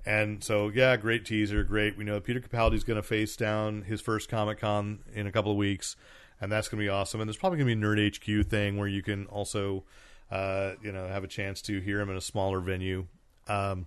And 0.07 0.43
so 0.43 0.69
yeah, 0.69 0.97
great 0.97 1.27
teaser, 1.27 1.65
great. 1.65 1.99
We 1.99 2.05
know 2.05 2.19
Peter 2.19 2.41
Capaldi 2.41 2.75
is 2.75 2.85
going 2.85 2.97
to 2.97 3.03
face 3.03 3.37
down 3.37 3.83
his 3.83 4.01
first 4.01 4.31
Comic 4.31 4.61
Con 4.61 5.01
in 5.13 5.27
a 5.27 5.33
couple 5.33 5.53
of 5.53 5.59
weeks, 5.59 5.97
and 6.41 6.51
that's 6.51 6.69
going 6.69 6.79
to 6.79 6.85
be 6.85 6.89
awesome. 6.89 7.21
And 7.21 7.29
there's 7.29 7.37
probably 7.37 7.59
going 7.59 7.69
to 7.69 7.77
be 7.77 7.87
a 7.87 7.91
Nerd 7.91 8.43
HQ 8.43 8.49
thing 8.49 8.79
where 8.79 8.89
you 8.89 9.03
can 9.03 9.27
also, 9.27 9.85
uh, 10.31 10.73
you 10.83 10.93
know, 10.93 11.09
have 11.09 11.25
a 11.25 11.29
chance 11.29 11.61
to 11.63 11.81
hear 11.81 12.01
him 12.01 12.09
in 12.09 12.17
a 12.17 12.23
smaller 12.23 12.61
venue. 12.61 13.07
Um, 13.49 13.87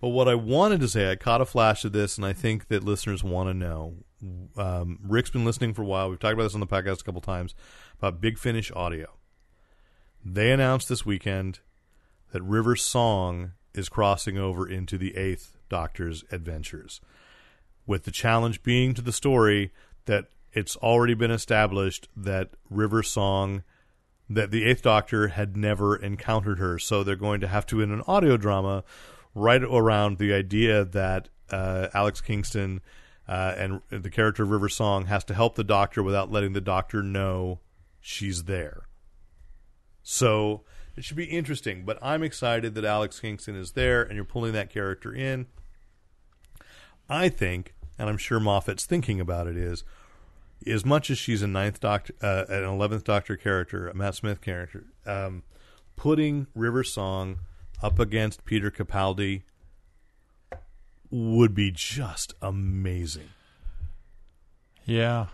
but 0.00 0.08
what 0.08 0.28
I 0.28 0.34
wanted 0.34 0.80
to 0.80 0.88
say, 0.88 1.10
I 1.10 1.16
caught 1.16 1.40
a 1.40 1.46
flash 1.46 1.84
of 1.84 1.92
this, 1.92 2.16
and 2.16 2.24
I 2.24 2.32
think 2.32 2.68
that 2.68 2.84
listeners 2.84 3.22
want 3.22 3.50
to 3.50 3.54
know. 3.54 3.94
Um, 4.56 4.98
Rick's 5.02 5.30
been 5.30 5.44
listening 5.44 5.74
for 5.74 5.82
a 5.82 5.86
while. 5.86 6.08
We've 6.08 6.18
talked 6.18 6.34
about 6.34 6.44
this 6.44 6.54
on 6.54 6.60
the 6.60 6.66
podcast 6.66 7.00
a 7.00 7.04
couple 7.04 7.20
times 7.20 7.54
about 7.98 8.20
Big 8.20 8.38
Finish 8.38 8.70
Audio. 8.72 9.08
They 10.24 10.52
announced 10.52 10.88
this 10.88 11.06
weekend 11.06 11.60
that 12.32 12.42
River 12.42 12.76
Song 12.76 13.52
is 13.74 13.88
crossing 13.88 14.38
over 14.38 14.68
into 14.68 14.98
the 14.98 15.16
Eighth 15.16 15.56
Doctor's 15.68 16.24
adventures, 16.30 17.00
with 17.86 18.04
the 18.04 18.10
challenge 18.10 18.62
being 18.62 18.94
to 18.94 19.02
the 19.02 19.12
story 19.12 19.72
that 20.06 20.26
it's 20.52 20.76
already 20.76 21.14
been 21.14 21.30
established 21.30 22.08
that 22.16 22.50
River 22.68 23.02
Song 23.02 23.62
that 24.28 24.50
the 24.50 24.64
Eighth 24.64 24.82
Doctor 24.82 25.28
had 25.28 25.56
never 25.56 25.96
encountered 25.96 26.58
her, 26.58 26.78
so 26.78 27.02
they're 27.02 27.16
going 27.16 27.40
to 27.40 27.48
have 27.48 27.66
to 27.66 27.80
in 27.80 27.90
an 27.90 28.02
audio 28.06 28.36
drama 28.36 28.84
right 29.34 29.62
around 29.62 30.18
the 30.18 30.32
idea 30.32 30.84
that 30.84 31.28
uh, 31.50 31.88
Alex 31.94 32.20
Kingston 32.20 32.80
uh, 33.28 33.54
and 33.56 33.80
the 33.90 34.10
character 34.10 34.42
of 34.42 34.50
River 34.50 34.68
Song 34.68 35.06
has 35.06 35.24
to 35.24 35.34
help 35.34 35.54
the 35.54 35.64
Doctor 35.64 36.02
without 36.02 36.32
letting 36.32 36.52
the 36.52 36.60
Doctor 36.60 37.02
know 37.02 37.60
she's 38.00 38.44
there. 38.44 38.86
So 40.02 40.62
it 40.96 41.04
should 41.04 41.16
be 41.16 41.26
interesting, 41.26 41.84
but 41.84 41.98
I'm 42.02 42.22
excited 42.22 42.74
that 42.74 42.84
Alex 42.84 43.20
Kingston 43.20 43.54
is 43.54 43.72
there 43.72 44.02
and 44.02 44.14
you're 44.14 44.24
pulling 44.24 44.52
that 44.52 44.70
character 44.70 45.14
in. 45.14 45.46
I 47.08 47.28
think, 47.28 47.74
and 47.98 48.08
I'm 48.08 48.16
sure 48.16 48.40
Moffat's 48.40 48.86
thinking 48.86 49.20
about 49.20 49.46
it, 49.46 49.56
is 49.56 49.84
as 50.66 50.84
much 50.84 51.10
as 51.10 51.18
she's 51.18 51.42
a 51.42 51.46
ninth 51.46 51.80
doctor, 51.80 52.14
uh, 52.20 52.44
an 52.48 52.64
eleventh 52.64 53.04
Doctor 53.04 53.36
character, 53.36 53.88
a 53.88 53.94
Matt 53.94 54.14
Smith 54.14 54.40
character, 54.40 54.84
um, 55.06 55.42
putting 55.96 56.46
River 56.54 56.84
Song 56.84 57.40
up 57.82 57.98
against 57.98 58.44
Peter 58.44 58.70
Capaldi 58.70 59.42
would 61.10 61.54
be 61.54 61.70
just 61.70 62.34
amazing. 62.40 63.30
Yeah, 64.84 65.26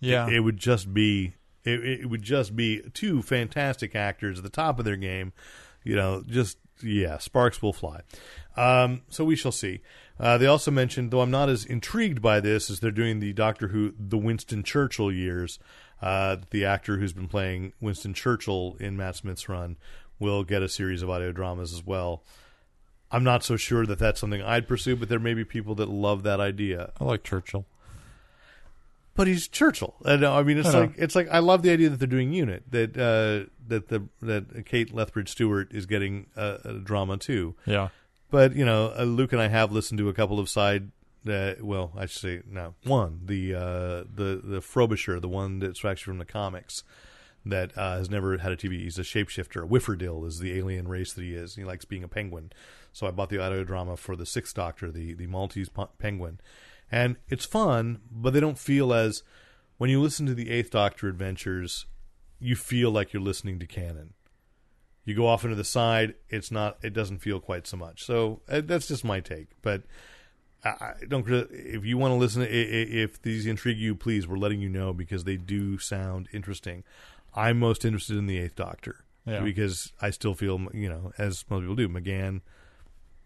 yeah. 0.00 0.26
It, 0.26 0.34
it 0.34 0.40
would 0.40 0.58
just 0.58 0.92
be 0.92 1.34
it, 1.64 1.84
it 1.84 2.10
would 2.10 2.22
just 2.22 2.56
be 2.56 2.82
two 2.94 3.22
fantastic 3.22 3.94
actors 3.94 4.38
at 4.38 4.44
the 4.44 4.50
top 4.50 4.78
of 4.78 4.84
their 4.84 4.96
game. 4.96 5.32
You 5.84 5.96
know, 5.96 6.22
just 6.26 6.58
yeah, 6.82 7.18
sparks 7.18 7.62
will 7.62 7.72
fly. 7.72 8.00
Um, 8.56 9.02
so 9.08 9.24
we 9.24 9.36
shall 9.36 9.52
see. 9.52 9.80
Uh, 10.18 10.38
they 10.38 10.46
also 10.46 10.70
mentioned, 10.70 11.10
though 11.10 11.20
I'm 11.20 11.30
not 11.30 11.48
as 11.48 11.64
intrigued 11.64 12.20
by 12.20 12.40
this, 12.40 12.70
as 12.70 12.80
they're 12.80 12.90
doing 12.90 13.20
the 13.20 13.32
Doctor 13.32 13.68
Who, 13.68 13.94
the 13.98 14.18
Winston 14.18 14.62
Churchill 14.62 15.10
years. 15.10 15.58
Uh, 16.00 16.36
the 16.50 16.64
actor 16.64 16.98
who's 16.98 17.12
been 17.12 17.28
playing 17.28 17.72
Winston 17.80 18.12
Churchill 18.12 18.76
in 18.80 18.96
Matt 18.96 19.14
Smith's 19.14 19.48
run 19.48 19.76
will 20.22 20.44
get 20.44 20.62
a 20.62 20.68
series 20.68 21.02
of 21.02 21.10
audio 21.10 21.32
dramas 21.32 21.74
as 21.74 21.84
well. 21.84 22.22
I'm 23.10 23.24
not 23.24 23.44
so 23.44 23.56
sure 23.56 23.84
that 23.84 23.98
that's 23.98 24.18
something 24.20 24.40
I'd 24.40 24.66
pursue, 24.66 24.96
but 24.96 25.10
there 25.10 25.18
may 25.18 25.34
be 25.34 25.44
people 25.44 25.74
that 25.74 25.90
love 25.90 26.22
that 26.22 26.40
idea. 26.40 26.92
I 26.98 27.04
like 27.04 27.22
Churchill. 27.24 27.66
But 29.14 29.26
he's 29.26 29.46
Churchill. 29.46 29.94
And, 30.06 30.24
uh, 30.24 30.34
I 30.34 30.42
mean, 30.42 30.56
it's 30.56 30.70
I 30.70 30.80
like 30.80 30.94
it's 30.96 31.14
like 31.14 31.28
I 31.30 31.40
love 31.40 31.60
the 31.60 31.70
idea 31.70 31.90
that 31.90 31.98
they're 31.98 32.08
doing 32.08 32.32
Unit 32.32 32.62
that 32.70 32.96
uh, 32.96 33.50
that 33.68 33.88
the 33.88 34.08
that 34.22 34.64
Kate 34.64 34.94
Lethbridge 34.94 35.28
Stewart 35.28 35.70
is 35.72 35.84
getting 35.84 36.28
a, 36.34 36.58
a 36.64 36.72
drama 36.78 37.18
too. 37.18 37.54
Yeah. 37.66 37.88
But 38.30 38.56
you 38.56 38.64
know, 38.64 38.94
uh, 38.98 39.02
Luke 39.02 39.34
and 39.34 39.42
I 39.42 39.48
have 39.48 39.70
listened 39.70 39.98
to 39.98 40.08
a 40.08 40.14
couple 40.14 40.40
of 40.40 40.48
side. 40.48 40.90
Uh, 41.28 41.52
well, 41.60 41.92
I 41.94 42.06
should 42.06 42.20
say 42.22 42.42
no. 42.50 42.74
One, 42.84 43.20
the 43.26 43.54
uh, 43.54 44.04
the 44.14 44.40
the 44.42 44.60
Frobisher, 44.62 45.20
the 45.20 45.28
one 45.28 45.58
that's 45.58 45.84
actually 45.84 46.12
from 46.12 46.18
the 46.18 46.24
comics, 46.24 46.82
that 47.44 47.76
uh, 47.76 47.96
has 47.98 48.10
never 48.10 48.38
had 48.38 48.52
a 48.52 48.56
TV. 48.56 48.80
He's 48.80 48.98
a 48.98 49.02
shapeshifter. 49.02 49.68
Whifferdill 49.68 50.26
is 50.26 50.38
the 50.38 50.56
alien 50.56 50.88
race 50.88 51.12
that 51.12 51.22
he 51.22 51.34
is. 51.34 51.56
He 51.56 51.64
likes 51.64 51.84
being 51.84 52.04
a 52.04 52.08
penguin. 52.08 52.52
So 52.92 53.06
I 53.06 53.10
bought 53.10 53.30
the 53.30 53.42
audio 53.42 53.64
drama 53.64 53.96
for 53.96 54.16
the 54.16 54.26
Sixth 54.26 54.54
Doctor, 54.54 54.90
the 54.90 55.14
the 55.14 55.26
Maltese 55.26 55.70
penguin, 55.98 56.40
and 56.90 57.16
it's 57.28 57.44
fun. 57.44 58.00
But 58.10 58.32
they 58.32 58.40
don't 58.40 58.58
feel 58.58 58.92
as 58.92 59.22
when 59.78 59.90
you 59.90 60.00
listen 60.00 60.26
to 60.26 60.34
the 60.34 60.50
Eighth 60.50 60.70
Doctor 60.70 61.08
adventures, 61.08 61.86
you 62.38 62.56
feel 62.56 62.90
like 62.90 63.12
you're 63.12 63.22
listening 63.22 63.58
to 63.58 63.66
canon 63.66 64.14
you 65.04 65.14
go 65.14 65.26
off 65.26 65.44
into 65.44 65.56
the 65.56 65.64
side 65.64 66.14
it's 66.28 66.50
not 66.50 66.78
it 66.82 66.92
doesn't 66.92 67.18
feel 67.18 67.40
quite 67.40 67.66
so 67.66 67.76
much 67.76 68.04
so 68.04 68.40
uh, 68.48 68.60
that's 68.64 68.88
just 68.88 69.04
my 69.04 69.20
take 69.20 69.48
but 69.62 69.82
I, 70.64 70.92
don't 71.08 71.28
if 71.28 71.84
you 71.84 71.98
want 71.98 72.12
to 72.12 72.16
listen 72.16 72.46
if 72.48 73.20
these 73.22 73.46
intrigue 73.46 73.78
you 73.78 73.96
please 73.96 74.28
we're 74.28 74.36
letting 74.36 74.60
you 74.60 74.68
know 74.68 74.92
because 74.92 75.24
they 75.24 75.36
do 75.36 75.78
sound 75.78 76.28
interesting 76.32 76.84
i'm 77.34 77.58
most 77.58 77.84
interested 77.84 78.16
in 78.16 78.26
the 78.26 78.38
eighth 78.38 78.54
doctor 78.56 79.04
Yeah. 79.26 79.40
because 79.40 79.92
i 80.00 80.10
still 80.10 80.34
feel 80.34 80.60
you 80.74 80.88
know 80.88 81.12
as 81.18 81.44
most 81.50 81.60
people 81.60 81.74
do 81.76 81.88
mcgann 81.88 82.40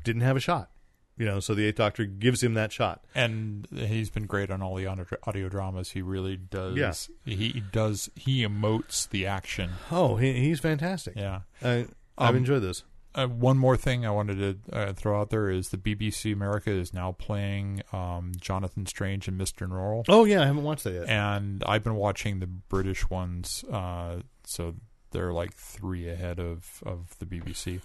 didn't 0.04 0.22
have 0.22 0.36
a 0.36 0.40
shot 0.40 0.70
you 1.18 1.24
know 1.24 1.40
so 1.40 1.54
the 1.54 1.64
eighth 1.66 1.76
doctor 1.76 2.04
gives 2.04 2.42
him 2.42 2.54
that 2.54 2.72
shot 2.72 3.04
and 3.14 3.66
he's 3.72 4.10
been 4.10 4.26
great 4.26 4.50
on 4.50 4.60
all 4.62 4.74
the 4.76 4.86
audio, 4.86 5.48
dramas. 5.48 5.90
He 5.92 6.02
really 6.02 6.36
does. 6.36 6.76
Yeah. 6.76 6.92
He 7.34 7.62
does. 7.72 8.10
He 8.14 8.46
emotes 8.46 9.08
the 9.08 9.26
action. 9.26 9.70
oh 9.90 10.16
he, 10.16 10.34
he's 10.34 10.60
fantastic 10.60 11.14
Yeah. 11.16 11.40
I, 11.62 11.86
i've 12.18 12.30
Um, 12.30 12.36
enjoyed 12.36 12.62
this 12.62 12.82
Uh, 13.16 13.26
one 13.26 13.56
more 13.56 13.76
thing 13.76 14.04
I 14.04 14.10
wanted 14.10 14.60
to 14.70 14.76
uh, 14.78 14.92
throw 14.92 15.18
out 15.20 15.30
there 15.30 15.48
is 15.48 15.70
the 15.70 15.78
BBC 15.78 16.32
America 16.32 16.70
is 16.70 16.92
now 16.92 17.12
playing 17.12 17.82
um, 17.92 18.32
Jonathan 18.38 18.84
Strange 18.86 19.26
and 19.26 19.40
Mr. 19.40 19.66
Norrell. 19.68 20.04
oh 20.08 20.24
yeah 20.24 20.42
i 20.42 20.46
haven't 20.46 20.62
watched 20.64 20.84
that 20.84 20.92
yet 20.92 21.08
and 21.08 21.64
I've 21.66 21.82
been 21.82 21.94
watching 21.96 22.40
the 22.40 22.46
British 22.46 23.08
ones, 23.08 23.64
uh, 23.72 24.16
so 24.44 24.74
they're 25.12 25.32
like 25.32 25.54
three 25.54 26.08
ahead 26.08 26.38
of, 26.38 26.82
of 26.84 27.18
the 27.18 27.24
BBC. 27.26 27.80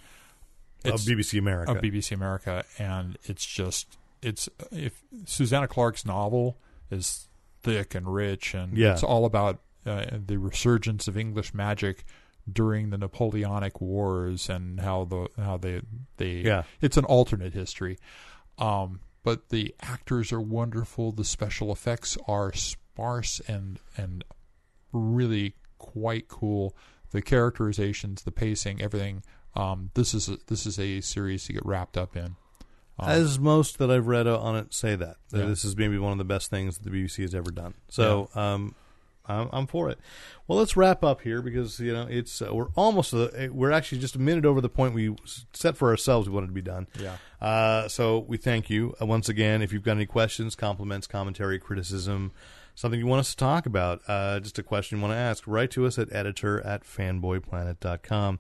of 0.84 1.00
bbc 1.02 1.40
america 1.40 1.72
of 1.72 1.78
BBC 1.78 2.12
America, 2.12 2.66
and 2.78 3.18
it's 3.24 3.46
just 3.46 3.98
it's 4.22 4.50
if 4.72 5.02
Susanna 5.26 5.68
Clarke's 5.68 6.06
novel 6.06 6.58
is 6.92 7.28
thick 7.64 7.96
and 7.96 8.12
rich, 8.14 8.54
and 8.54 8.78
Yeah. 8.78 8.94
it's 8.94 9.04
all 9.04 9.26
about 9.26 9.60
uh, 9.86 10.06
the 10.26 10.38
resurgence 10.38 11.08
of 11.08 11.18
English 11.18 11.54
magic 11.54 12.04
during 12.54 12.90
the 12.90 12.98
Napoleonic 12.98 13.80
Wars 13.82 14.50
and 14.50 14.80
how 14.80 15.06
the 15.06 15.28
how 15.38 15.58
they 15.58 15.82
they 16.18 16.42
Yeah. 16.42 16.64
it's 16.82 16.98
an 16.98 17.06
alternate 17.06 17.54
history. 17.54 17.98
Um, 18.58 19.00
but 19.24 19.50
the 19.50 19.74
actors 19.82 20.32
are 20.32 20.42
wonderful. 20.42 21.12
The 21.12 21.24
special 21.26 21.72
effects 21.72 22.18
are 22.28 22.52
sparse 22.54 23.40
and 23.48 23.80
and 23.98 24.24
really 24.92 25.56
quite 25.78 26.28
cool. 26.28 26.76
The 27.12 27.22
characterizations, 27.22 28.24
the 28.24 28.32
pacing, 28.32 28.82
everything. 28.82 29.24
Um, 29.56 29.92
this 29.96 30.14
is 30.14 30.30
a, 30.30 30.38
this 30.48 30.66
is 30.66 30.80
a 30.80 31.02
series 31.02 31.46
to 31.46 31.54
get 31.54 31.66
wrapped 31.66 31.98
up 31.98 32.16
in. 32.16 32.36
Um, 33.00 33.10
As 33.10 33.38
most 33.40 33.80
that 33.80 33.92
I've 33.92 34.08
read 34.08 34.28
on 34.28 34.56
it 34.56 34.74
say 34.74 34.96
that, 34.96 35.18
that 35.30 35.40
Yeah. 35.40 35.46
this 35.46 35.66
is 35.66 35.76
maybe 35.76 35.98
one 35.98 36.12
of 36.14 36.18
the 36.18 36.24
best 36.24 36.50
things 36.50 36.78
that 36.78 36.90
the 36.90 36.96
BBC 36.96 37.22
has 37.24 37.36
ever 37.36 37.52
done. 37.52 37.74
So 37.90 38.30
um, 38.36 38.76
I'm, 39.26 39.50
I'm 39.52 39.68
for 39.68 39.90
it. 39.90 40.00
Well, 40.48 40.58
let's 40.58 40.76
wrap 40.76 41.04
up 41.04 41.22
here 41.22 41.42
because 41.42 41.80
you 41.80 41.94
know 41.94 42.08
it's 42.10 42.42
uh, 42.42 42.54
we're 42.54 42.70
almost 42.76 43.14
uh, 43.14 43.30
we're 43.52 43.72
actually 43.72 44.00
just 44.00 44.16
a 44.16 44.20
minute 44.20 44.46
over 44.46 44.62
the 44.62 44.70
point 44.70 44.94
we 44.94 45.16
set 45.54 45.78
for 45.78 45.90
ourselves. 45.90 46.28
We 46.28 46.36
wanted 46.36 46.48
to 46.48 46.54
be 46.54 46.62
done. 46.62 46.88
Yeah. 47.00 47.18
Uh, 47.40 47.88
so 47.88 48.20
we 48.20 48.38
thank 48.38 48.70
you 48.70 48.94
uh, 49.02 49.06
once 49.06 49.30
again. 49.30 49.62
If 49.62 49.72
you've 49.74 49.84
got 49.84 49.94
any 49.94 50.06
questions, 50.06 50.56
compliments, 50.56 51.08
commentary, 51.08 51.60
criticism, 51.60 52.32
something 52.76 53.00
you 53.00 53.08
want 53.08 53.22
us 53.22 53.32
to 53.32 53.38
talk 53.38 53.66
about, 53.66 54.02
uh, 54.08 54.40
just 54.40 54.60
a 54.60 54.64
question 54.64 54.98
you 54.98 55.02
want 55.02 55.14
to 55.14 55.18
ask, 55.18 55.44
write 55.48 55.72
to 55.72 55.86
us 55.86 55.98
at 55.98 56.12
editor 56.14 56.66
at 56.66 56.84
fanboyplanet.com. 56.84 58.40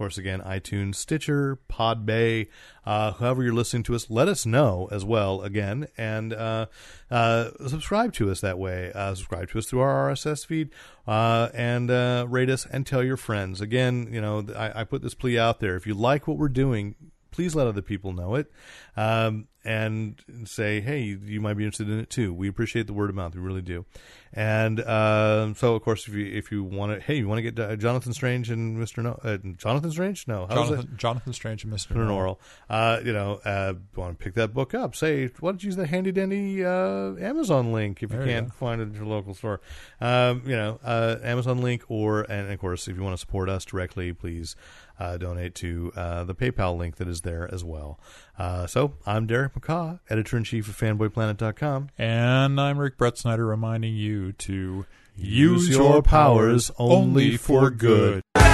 Course, 0.00 0.16
again, 0.16 0.40
iTunes, 0.40 0.94
Stitcher, 0.94 1.58
Podbay, 1.70 2.48
uh, 2.86 3.12
however 3.12 3.42
you're 3.42 3.52
listening 3.52 3.82
to 3.82 3.94
us, 3.94 4.08
let 4.08 4.28
us 4.28 4.46
know 4.46 4.88
as 4.90 5.04
well, 5.04 5.42
again, 5.42 5.88
and 5.98 6.32
uh, 6.32 6.68
uh, 7.10 7.50
subscribe 7.68 8.14
to 8.14 8.30
us 8.30 8.40
that 8.40 8.58
way. 8.58 8.90
Uh, 8.94 9.14
subscribe 9.14 9.50
to 9.50 9.58
us 9.58 9.66
through 9.66 9.80
our 9.80 10.10
RSS 10.10 10.46
feed 10.46 10.70
uh, 11.06 11.50
and 11.52 11.90
uh, 11.90 12.24
rate 12.30 12.48
us 12.48 12.64
and 12.64 12.86
tell 12.86 13.04
your 13.04 13.18
friends. 13.18 13.60
Again, 13.60 14.08
you 14.10 14.22
know, 14.22 14.46
I, 14.56 14.80
I 14.80 14.84
put 14.84 15.02
this 15.02 15.12
plea 15.12 15.38
out 15.38 15.60
there. 15.60 15.76
If 15.76 15.86
you 15.86 15.92
like 15.92 16.26
what 16.26 16.38
we're 16.38 16.48
doing, 16.48 16.94
please 17.30 17.54
let 17.54 17.66
other 17.66 17.82
people 17.82 18.14
know 18.14 18.36
it. 18.36 18.50
Um, 18.96 19.48
and 19.64 20.22
say, 20.44 20.80
hey, 20.80 21.00
you 21.00 21.40
might 21.40 21.54
be 21.54 21.64
interested 21.64 21.88
in 21.90 21.98
it 22.00 22.10
too. 22.10 22.32
We 22.32 22.48
appreciate 22.48 22.86
the 22.86 22.92
word 22.92 23.10
of 23.10 23.16
mouth. 23.16 23.34
We 23.34 23.40
really 23.40 23.62
do. 23.62 23.84
And 24.32 24.78
uh, 24.80 25.54
so, 25.54 25.74
of 25.74 25.82
course, 25.82 26.06
if 26.06 26.14
you 26.14 26.24
if 26.24 26.52
you 26.52 26.62
want 26.62 26.92
to, 26.94 27.00
hey, 27.00 27.16
you 27.16 27.26
want 27.26 27.38
to 27.38 27.42
get 27.50 27.58
uh, 27.58 27.74
Jonathan 27.76 28.12
Strange 28.12 28.48
and 28.48 28.78
Mister 28.78 29.02
No, 29.02 29.18
uh, 29.24 29.38
Jonathan 29.56 29.90
Strange? 29.90 30.28
No? 30.28 30.46
Jonathan, 30.48 30.94
Jonathan 30.96 31.32
Strange 31.32 31.64
and 31.64 31.72
Mr. 31.72 31.88
Mr. 31.96 32.06
Norrell. 32.06 32.36
Uh, 32.68 33.00
you 33.04 33.12
know, 33.12 33.40
uh, 33.44 33.74
want 33.96 34.18
to 34.18 34.24
pick 34.24 34.34
that 34.34 34.54
book 34.54 34.72
up? 34.72 34.94
Say, 34.94 35.30
why 35.40 35.50
don't 35.50 35.62
you 35.62 35.66
use 35.68 35.76
the 35.76 35.86
handy 35.88 36.12
dandy 36.12 36.64
uh, 36.64 37.16
Amazon 37.16 37.72
link 37.72 38.04
if 38.04 38.12
you 38.12 38.18
There 38.18 38.26
can't 38.26 38.48
go. 38.48 38.54
find 38.54 38.80
it 38.80 38.90
at 38.90 38.94
your 38.94 39.06
local 39.06 39.34
store? 39.34 39.60
Um, 40.00 40.42
you 40.46 40.54
know, 40.56 40.78
uh, 40.84 41.16
Amazon 41.24 41.60
link, 41.60 41.82
or 41.88 42.20
and 42.22 42.52
of 42.52 42.58
course, 42.60 42.86
if 42.86 42.96
you 42.96 43.02
want 43.02 43.14
to 43.14 43.20
support 43.20 43.48
us 43.48 43.64
directly, 43.64 44.12
please 44.12 44.54
uh, 45.00 45.16
donate 45.16 45.54
to 45.56 45.92
uh, 45.96 46.22
the 46.24 46.34
PayPal 46.34 46.76
link 46.78 46.96
that 46.96 47.08
is 47.08 47.22
there 47.22 47.52
as 47.52 47.64
well. 47.64 47.98
Uh, 48.38 48.66
so, 48.66 48.94
I'm 49.06 49.26
Derek 49.26 49.54
McCaw, 49.54 49.98
editor 50.08 50.36
in 50.36 50.44
chief 50.44 50.68
of 50.68 50.76
FanboyPlanet.com. 50.76 51.88
And 51.98 52.60
I'm 52.60 52.78
Rick 52.78 52.98
Brett 52.98 53.18
Snyder 53.18 53.46
reminding 53.46 53.96
you 53.96 54.32
to 54.32 54.86
Use 55.16 55.68
your 55.68 56.02
powers 56.02 56.70
only 56.78 57.36
for 57.36 57.70
good. 57.70 58.22
And 58.34 58.49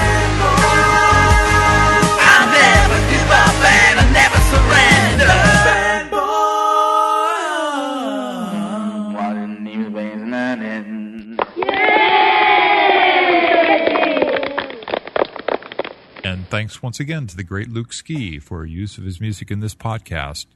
thanks 16.56 16.82
once 16.82 16.98
again 16.98 17.26
to 17.26 17.36
the 17.36 17.42
great 17.42 17.68
Luke 17.68 17.92
Ski 17.92 18.38
for 18.38 18.64
use 18.64 18.96
of 18.96 19.04
his 19.04 19.20
music 19.20 19.50
in 19.50 19.60
this 19.60 19.74
podcast. 19.74 20.46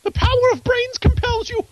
The 0.03 0.11
power 0.11 0.51
of 0.55 0.65
brains 0.65 0.99
compels 0.99 1.51
you. 1.51 1.63